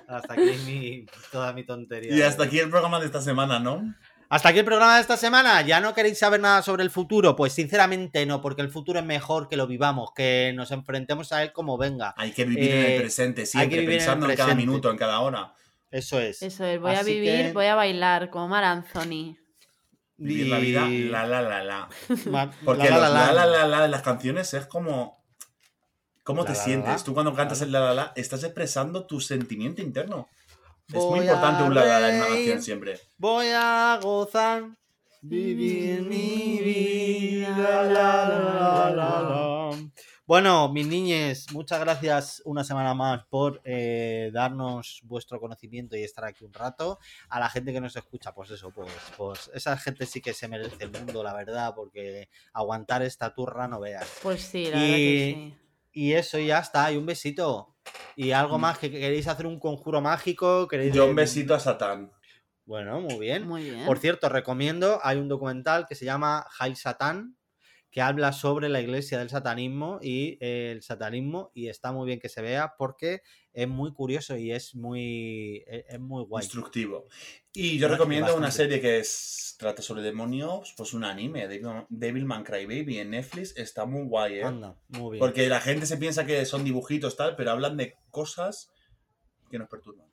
Hasta 0.09 0.35
aquí 0.35 0.53
mi, 0.67 1.07
toda 1.31 1.53
mi 1.53 1.65
tontería. 1.65 2.15
Y 2.15 2.23
hasta 2.23 2.45
aquí 2.45 2.59
el 2.59 2.69
programa 2.71 2.99
de 3.01 3.07
esta 3.07 3.21
semana, 3.21 3.61
¿no? 3.61 3.95
Hasta 4.29 4.51
aquí 4.51 4.61
el 4.61 4.65
programa 4.65 4.95
de 4.97 5.01
esta 5.03 5.17
semana. 5.17 5.61
¿Ya 5.63 5.81
no 5.81 5.93
queréis 5.95 6.19
saber 6.19 6.41
nada 6.41 6.63
sobre 6.63 6.83
el 6.85 6.91
futuro? 6.91 7.35
Pues 7.35 7.53
sinceramente 7.53 8.25
no, 8.27 8.41
porque 8.41 8.63
el 8.63 8.71
futuro 8.71 8.99
es 9.01 9.05
mejor 9.05 9.49
que 9.49 9.57
lo 9.57 9.67
vivamos, 9.67 10.11
que 10.15 10.53
nos 10.55 10.71
enfrentemos 10.71 11.33
a 11.33 11.43
él 11.43 11.53
como 11.53 11.77
venga. 11.79 12.15
Hay 12.17 12.31
que 12.33 12.45
vivir 12.45 12.71
en 12.71 12.77
Eh, 12.79 12.95
el 12.97 13.01
presente, 13.03 13.45
siempre, 13.47 13.85
pensando 13.85 14.31
en, 14.31 14.37
cada 14.37 14.55
minuto, 14.55 14.89
en 14.91 14.97
cada 14.97 15.19
hora. 15.21 15.55
Eso 15.91 16.21
es. 16.21 16.43
Eso 16.43 16.65
es, 16.65 16.81
voy 16.81 16.95
a 16.95 17.03
vivir, 17.03 17.47
que- 17.47 17.53
voy 17.53 17.67
a 17.67 17.75
bailar 17.75 18.31
como 18.31 18.47
Mar 18.47 18.63
Anthony. 18.63 19.37
Vivir 20.21 20.47
la 20.49 20.59
vida, 20.59 20.87
la 20.89 21.27
la 21.27 21.43
la 21.43 21.65
la. 21.65 21.89
Porque 22.65 22.91
la, 22.91 22.99
la, 22.99 23.09
la, 23.09 23.33
la 23.33 23.47
la 23.47 23.67
la 23.67 23.83
de 23.83 23.89
las 23.89 24.03
canciones 24.03 24.53
es 24.55 24.67
como. 24.67 25.19
¿Cómo 26.23 26.43
La, 26.43 26.49
te 26.49 26.53
la, 26.53 26.59
la, 26.59 26.65
sientes? 26.65 26.99
la. 27.01 27.05
Tú 27.05 27.15
cuando 27.15 27.35
cantas 27.35 27.61
el 27.63 27.73
la 27.73 27.81
la 27.81 27.95
la, 27.95 28.13
estás 28.17 28.45
expresando 28.45 29.07
tu 29.07 29.21
sentimiento 29.21 29.81
interno. 29.83 30.29
es 30.89 30.95
muy 31.03 31.21
importante 31.21 31.63
un 31.65 31.75
la 31.75 31.85
la 31.85 32.01
la 32.01 32.09
en 32.11 32.17
una 32.17 32.27
canción 32.29 32.63
siempre. 32.63 33.01
Voy 33.17 33.47
a 33.55 33.99
gozar, 34.03 34.65
vivir 35.23 36.03
mi 36.03 36.61
vida. 36.63 37.83
la, 37.85 38.29
la, 38.29 38.91
la, 38.91 39.23
la. 39.23 39.71
Bueno, 40.31 40.69
mis 40.73 40.87
niñes, 40.87 41.51
muchas 41.51 41.81
gracias 41.81 42.41
una 42.45 42.63
semana 42.63 42.95
más 42.95 43.25
por 43.29 43.61
eh, 43.65 44.31
darnos 44.33 45.01
vuestro 45.03 45.41
conocimiento 45.41 45.97
y 45.97 46.05
estar 46.05 46.25
aquí 46.25 46.45
un 46.45 46.53
rato. 46.53 47.01
A 47.31 47.41
la 47.41 47.49
gente 47.51 47.73
que 47.73 47.81
nos 47.81 47.97
escucha, 47.97 48.33
pues 48.33 48.53
eso, 48.53 48.71
pues, 48.71 48.93
pues 49.17 49.51
esa 49.53 49.77
gente 49.77 50.07
sí 50.07 50.21
que 50.21 50.33
se 50.33 50.47
merece 50.47 50.85
el 50.85 50.93
mundo, 50.93 51.25
la 51.25 51.35
verdad, 51.35 51.73
porque 51.75 52.29
aguantar 52.53 53.03
esta 53.03 53.35
turra 53.35 53.67
no 53.67 53.81
veas. 53.81 54.07
Pues 54.23 54.41
sí, 54.43 54.67
la 54.67 54.79
verdad 54.79 54.95
que 54.95 55.01
Y- 55.01 55.35
sí. 55.35 55.55
Y 55.95 56.13
eso 56.13 56.39
ya 56.39 56.61
está, 56.61 56.93
y 56.93 56.97
un 56.97 57.07
besito. 57.07 57.75
Y 58.15 58.31
algo 58.31 58.57
Mm. 58.57 58.61
más, 58.61 58.79
que 58.79 58.89
queréis 58.89 59.27
hacer 59.27 59.49
un 59.49 59.59
conjuro 59.59 60.01
mágico, 60.01 60.69
queréis... 60.69 60.95
Yo 60.95 61.07
un 61.07 61.17
besito 61.17 61.57
a 61.57 61.59
Satán. 61.59 62.13
Bueno, 62.67 63.01
muy 63.01 63.19
bien. 63.19 63.49
Muy 63.49 63.65
bien. 63.69 63.85
Por 63.85 63.99
cierto, 63.99 64.29
recomiendo, 64.29 65.01
hay 65.03 65.19
un 65.19 65.27
documental 65.27 65.89
que 65.89 65.97
se 65.97 66.05
llama 66.05 66.47
High 66.51 66.77
Satan, 66.77 67.37
que 67.91 68.01
habla 68.01 68.33
sobre 68.33 68.69
la 68.69 68.81
iglesia 68.81 69.19
del 69.19 69.31
satanismo 69.31 69.99
y 70.01 70.39
eh, 70.41 70.71
el 70.73 70.83
satanismo, 70.83 71.51
y 71.55 71.69
está 71.69 71.91
muy 71.93 72.07
bien 72.07 72.21
que 72.21 72.29
se 72.29 72.41
vea 72.41 72.75
porque 72.79 73.23
es 73.53 73.67
muy 73.67 73.93
curioso 73.93 74.37
y 74.37 74.53
es 74.53 74.77
muy, 74.77 75.65
es, 75.67 75.85
es 75.89 75.99
muy 76.01 76.23
guay. 76.25 76.45
Instructivo. 76.45 77.09
Y 77.53 77.79
yo 77.79 77.89
recomiendo 77.89 78.37
una 78.37 78.53
serie 78.53 78.81
que 78.81 79.01
es, 79.01 79.57
trata 79.59 79.83
sobre 79.83 80.03
demonios, 80.03 80.73
pues 80.77 80.95
un 80.95 81.03
anime, 81.03 81.49
Devil- 81.49 81.87
Devilman 81.89 82.45
Crybaby 82.45 82.99
en 82.99 83.11
Netflix, 83.11 83.57
está 83.57 83.87
muy 83.87 84.05
guay, 84.05 84.35
¿eh? 84.39 84.45
Anda, 84.45 84.77
muy 84.89 85.13
bien. 85.13 85.19
Porque 85.19 85.49
la 85.49 85.61
gente 85.61 85.87
se 85.87 85.97
piensa 85.97 86.25
que 86.25 86.45
son 86.47 86.63
dibujitos 86.63 87.17
tal, 87.17 87.35
pero 87.35 87.51
hablan 87.51 87.77
de 87.77 87.97
cosas 88.11 88.71
que 89.51 89.59
nos 89.59 89.69
perturban. 89.69 90.07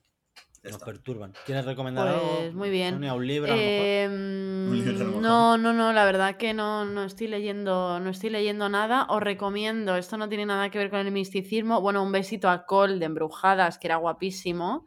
Nos 0.72 0.82
perturban. 0.84 1.34
¿Quieres 1.46 1.66
recomendar 1.66 2.08
algo? 2.08 2.38
Pues 2.40 2.54
muy 2.54 2.70
bien. 2.70 2.96
¿Un 3.04 3.28
libro 3.28 3.52
a 3.52 3.56
lo 3.56 3.62
mejor? 3.62 3.86
Em, 3.86 4.70
Un 4.70 4.76
libro, 4.78 4.92
a 4.92 4.94
lo 5.00 5.06
mejor. 5.06 5.22
no, 5.22 5.58
no, 5.58 5.74
no, 5.74 5.94
la 5.94 6.06
verdad 6.06 6.38
que 6.38 6.54
no, 6.54 6.86
no 6.86 7.04
estoy 7.04 7.28
leyendo, 7.28 8.00
no 8.00 8.10
estoy 8.10 8.30
leyendo 8.30 8.70
nada. 8.70 9.06
Os 9.10 9.22
recomiendo, 9.22 9.96
esto 9.96 10.18
no 10.18 10.30
tiene 10.30 10.46
nada 10.46 10.70
que 10.70 10.78
ver 10.78 10.90
con 10.90 11.00
el 11.00 11.12
misticismo. 11.12 11.82
Bueno, 11.82 12.04
un 12.04 12.12
besito 12.12 12.50
a 12.50 12.66
Cole 12.66 13.00
de 13.00 13.06
Embrujadas, 13.06 13.78
que 13.78 13.88
era 13.88 13.96
guapísimo. 13.98 14.86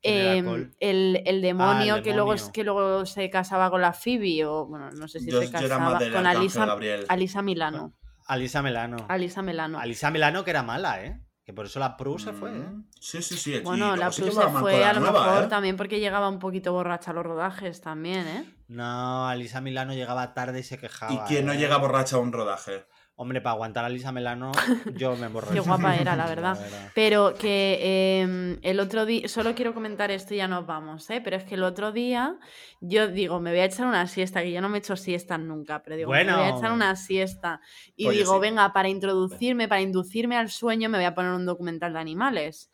¿Quién 0.00 0.14
era 0.14 0.34
Em, 0.36 0.72
el, 0.78 1.22
el 1.26 1.42
demonio, 1.42 1.96
el 1.96 2.02
Que, 2.02 2.14
luego, 2.14 2.34
que 2.52 2.62
luego 2.62 3.04
se 3.04 3.28
casaba 3.30 3.68
con 3.70 3.80
la 3.80 3.92
Phoebe, 3.92 4.44
o 4.46 4.66
bueno, 4.66 4.90
no 4.92 5.08
sé 5.08 5.18
si 5.18 5.30
Yo, 5.30 5.42
se 5.42 5.50
casaba 5.50 5.98
con 5.98 6.26
Alisa, 6.26 6.66
Gabriel. 6.66 7.04
Alisa 7.08 7.42
Milano. 7.42 7.94
Alisa 8.26 8.62
Melano. 8.62 9.06
Alisa 9.08 9.42
Melano. 9.42 9.80
Alisa 9.80 10.10
Milano 10.10 10.44
que 10.44 10.50
era 10.50 10.62
mala, 10.62 11.02
¿eh? 11.04 11.18
Que 11.48 11.54
por 11.54 11.64
eso 11.64 11.80
la 11.80 11.96
Prue 11.96 12.18
se 12.18 12.34
fue, 12.34 12.50
¿eh? 12.50 12.58
Mm, 12.58 12.84
Sí, 13.00 13.22
sí, 13.22 13.38
sí. 13.38 13.58
Bueno, 13.60 13.96
la 13.96 14.08
que 14.10 14.30
se 14.30 14.30
fue 14.30 14.84
a 14.84 14.92
lo 14.92 15.00
nueva, 15.00 15.24
mejor 15.24 15.44
¿eh? 15.44 15.46
también 15.46 15.78
porque 15.78 15.98
llegaba 15.98 16.28
un 16.28 16.38
poquito 16.38 16.74
borracha 16.74 17.12
a 17.12 17.14
los 17.14 17.24
rodajes 17.24 17.80
también, 17.80 18.28
¿eh? 18.28 18.54
No, 18.68 19.26
Alisa 19.26 19.62
Milano 19.62 19.94
llegaba 19.94 20.34
tarde 20.34 20.60
y 20.60 20.62
se 20.62 20.76
quejaba. 20.76 21.10
¿Y 21.14 21.18
quién 21.20 21.46
no 21.46 21.54
¿eh? 21.54 21.56
llega 21.56 21.78
borracha 21.78 22.16
a 22.16 22.18
un 22.18 22.34
rodaje? 22.34 22.84
Hombre, 23.20 23.40
para 23.40 23.54
aguantar 23.54 23.84
a 23.84 23.88
Lisa 23.88 24.12
Melano, 24.12 24.52
yo 24.94 25.16
me 25.16 25.26
borro. 25.26 25.50
Qué 25.52 25.58
guapa 25.58 25.96
era, 25.96 26.14
la 26.16 26.26
verdad. 26.26 26.56
Pero 26.94 27.34
que 27.34 28.20
em, 28.22 28.58
el 28.62 28.78
otro 28.78 29.04
día, 29.06 29.28
solo 29.28 29.56
quiero 29.56 29.74
comentar 29.74 30.12
esto 30.12 30.34
y 30.34 30.36
ya 30.36 30.46
nos 30.46 30.66
vamos, 30.66 31.10
¿eh? 31.10 31.20
Pero 31.22 31.36
es 31.36 31.42
que 31.42 31.56
el 31.56 31.64
otro 31.64 31.90
día 31.90 32.36
yo 32.80 33.08
digo, 33.08 33.40
me 33.40 33.50
voy 33.50 33.58
a 33.58 33.64
echar 33.64 33.88
una 33.88 34.06
siesta, 34.06 34.40
que 34.42 34.52
yo 34.52 34.60
no 34.60 34.68
me 34.68 34.78
echo 34.78 34.94
siestas 34.96 35.40
nunca, 35.40 35.82
pero 35.82 35.96
digo, 35.96 36.12
me 36.12 36.22
voy 36.22 36.32
a 36.32 36.36
Bueno. 36.36 36.58
echar 36.58 36.70
una 36.70 36.94
siesta. 36.94 37.60
Y 37.96 38.06
Oye, 38.06 38.18
digo, 38.18 38.34
sí. 38.34 38.40
venga, 38.40 38.72
para 38.72 38.88
introducirme, 38.88 39.66
para 39.66 39.80
inducirme 39.80 40.36
al 40.36 40.48
sueño, 40.48 40.88
me 40.88 40.98
voy 40.98 41.04
a 41.06 41.14
poner 41.16 41.32
un 41.32 41.44
documental 41.44 41.92
de 41.94 41.98
animales. 41.98 42.70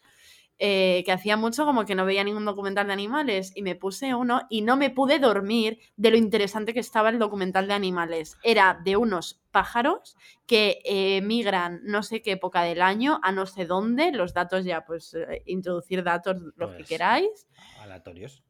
Eh, 0.61 1.03
que 1.05 1.11
hacía 1.11 1.37
mucho 1.37 1.65
como 1.65 1.85
que 1.85 1.97
no 1.97 2.05
veía 2.05 2.23
ningún 2.23 2.45
documental 2.45 2.87
de 2.87 2.93
animales 2.93 3.51
y 3.57 3.63
me 3.63 3.75
puse 3.75 4.15
uno 4.15 4.43
y 4.49 4.63
no 4.63 4.77
me 4.77 4.89
pude 4.89 5.19
dormir 5.19 5.81
de 5.97 6.13
lo 6.13 6.17
interesante 6.17 6.73
que 6.73 6.79
estaba 6.79 7.09
el 7.09 7.19
documental 7.19 7.67
de 7.67 7.75
animales. 7.75 8.37
Era 8.45 8.81
de 8.85 8.97
unos 8.97 9.43
pájaros 9.51 10.17
que 10.47 10.79
eh, 10.85 11.21
migran 11.23 11.81
no 11.83 12.05
sé 12.05 12.23
qué 12.23 12.33
época 12.33 12.63
del 12.63 12.83
año 12.83 13.19
a 13.25 13.33
no 13.33 13.47
sé 13.47 13.67
dónde, 13.67 14.13
los 14.13 14.33
datos 14.33 14.65
ya, 14.65 14.85
pues 14.85 15.15
eh, 15.15 15.43
introducir 15.47 16.05
datos 16.05 16.37
los 16.57 16.71
que 16.71 16.77
Pues, 16.77 16.89
queráis, 16.89 17.49
Aleatorios. 17.81 18.45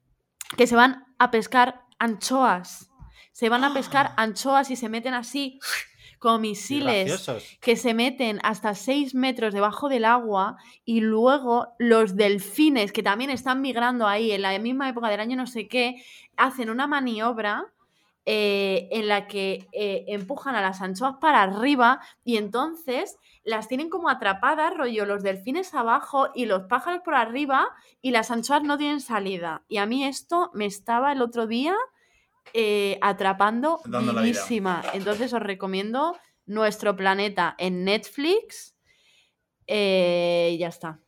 que 0.58 0.66
se 0.66 0.76
van 0.76 1.06
a 1.18 1.30
pescar 1.30 1.84
anchoas. 1.98 2.90
Se 3.32 3.48
van 3.48 3.64
a 3.64 3.72
pescar 3.72 4.12
anchoas 4.18 4.70
y 4.70 4.76
se 4.76 4.90
meten 4.90 5.14
así 5.14 5.58
como 6.24 6.38
Y 6.38 6.48
misiles 6.48 7.06
graciosos. 7.06 7.58
que 7.60 7.76
se 7.76 7.94
meten 7.94 8.40
hasta 8.42 8.74
6 8.74 9.14
metros 9.14 9.54
debajo 9.54 9.88
del 9.88 10.04
agua 10.04 10.56
y 10.84 11.00
luego 11.00 11.68
los 11.78 12.16
delfines 12.16 12.90
que 12.90 13.02
también 13.02 13.30
están 13.30 13.60
migrando 13.60 14.08
ahí 14.08 14.32
en 14.32 14.42
la 14.42 14.58
misma 14.58 14.88
época 14.88 15.08
del 15.08 15.20
año 15.20 15.36
no 15.36 15.46
sé 15.46 15.68
qué, 15.68 16.02
hacen 16.36 16.70
una 16.70 16.86
maniobra 16.86 17.66
eh, 18.26 18.88
en 18.90 19.06
la 19.06 19.26
que 19.26 19.68
eh, 19.72 20.06
empujan 20.08 20.54
a 20.54 20.62
las 20.62 20.80
anchoas 20.80 21.16
para 21.20 21.42
arriba 21.42 22.00
y 22.24 22.38
entonces 22.38 23.18
las 23.44 23.68
tienen 23.68 23.90
como 23.90 24.08
atrapadas, 24.08 24.74
rollo, 24.74 25.04
los 25.04 25.22
delfines 25.22 25.74
abajo 25.74 26.30
y 26.34 26.46
los 26.46 26.62
pájaros 26.62 27.02
por 27.04 27.14
arriba 27.14 27.68
y 28.00 28.12
las 28.12 28.30
anchoas 28.30 28.62
no 28.62 28.78
tienen 28.78 29.02
salida. 29.02 29.62
Y 29.68 29.76
a 29.76 29.84
mí 29.84 30.04
esto 30.04 30.50
me 30.54 30.64
estaba 30.64 31.12
el 31.12 31.20
otro 31.20 31.46
día 31.46 31.74
eh, 32.52 32.98
atrapando 33.00 33.80
vivísima. 33.84 34.82
Entonces 34.94 35.32
os 35.32 35.40
recomiendo 35.40 36.16
Nuestro 36.46 36.94
Planeta 36.96 37.54
en 37.58 37.84
Netflix. 37.84 38.76
Eh, 39.66 40.56
ya 40.58 40.68
está. 40.68 41.00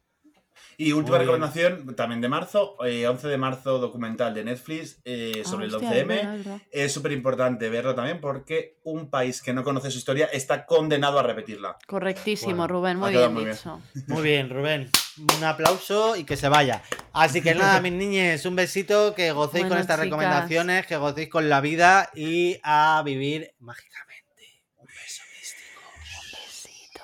Y 0.78 0.92
última 0.92 1.16
Muy 1.16 1.24
bien. 1.26 1.36
recomendación, 1.36 1.96
también 1.96 2.20
de 2.20 2.28
marzo, 2.28 2.76
eh, 2.84 3.06
11 3.06 3.28
de 3.28 3.38
marzo, 3.38 3.78
documental 3.78 4.34
de 4.34 4.44
Netflix 4.44 5.00
eh, 5.04 5.42
Ah, 5.44 5.48
sobre 5.48 5.66
hostia, 5.66 5.78
el 5.90 5.94
es 5.94 6.04
11M. 6.04 6.06
verdad, 6.16 6.36
es 6.38 6.44
verdad. 6.44 6.62
Es 6.70 6.92
súper 6.92 7.12
importante 7.12 7.70
verlo 7.70 7.94
también 7.94 8.20
porque 8.20 8.78
un 8.84 9.08
país 9.08 9.40
que 9.42 9.54
no 9.54 9.64
conoce 9.64 9.90
su 9.90 9.98
historia 9.98 10.26
está 10.26 10.66
condenado 10.66 11.18
a 11.18 11.22
repetirla. 11.22 11.78
Correctísimo, 11.86 12.56
Bueno, 12.56 12.68
Rubén, 12.68 12.98
muy 12.98 13.10
bien 13.12 13.32
muy 13.32 13.44
bien. 13.44 13.56
dicho. 13.56 13.80
Muy 14.08 14.22
bien, 14.22 14.50
Rubén. 14.50 14.90
Un 15.18 15.44
aplauso 15.44 16.16
y 16.16 16.24
que 16.24 16.36
se 16.36 16.48
vaya. 16.48 16.82
Así 17.12 17.40
que 17.40 17.54
nada, 17.54 17.80
mis 17.82 17.92
niñes, 17.92 18.44
un 18.44 18.56
besito, 18.56 19.14
que 19.14 19.32
gocéis 19.32 19.66
con 19.66 19.78
estas 19.78 19.96
chicas. 19.96 20.04
recomendaciones, 20.04 20.86
que 20.86 20.96
gocéis 20.96 21.28
con 21.30 21.48
la 21.48 21.60
vida 21.60 22.10
y 22.14 22.58
a 22.62 23.02
vivir 23.04 23.54
mágicamente. 23.58 24.62
Un 24.76 24.86
beso 24.86 25.22
místico. 25.38 25.80
Un 26.20 26.30
besito. 26.32 27.02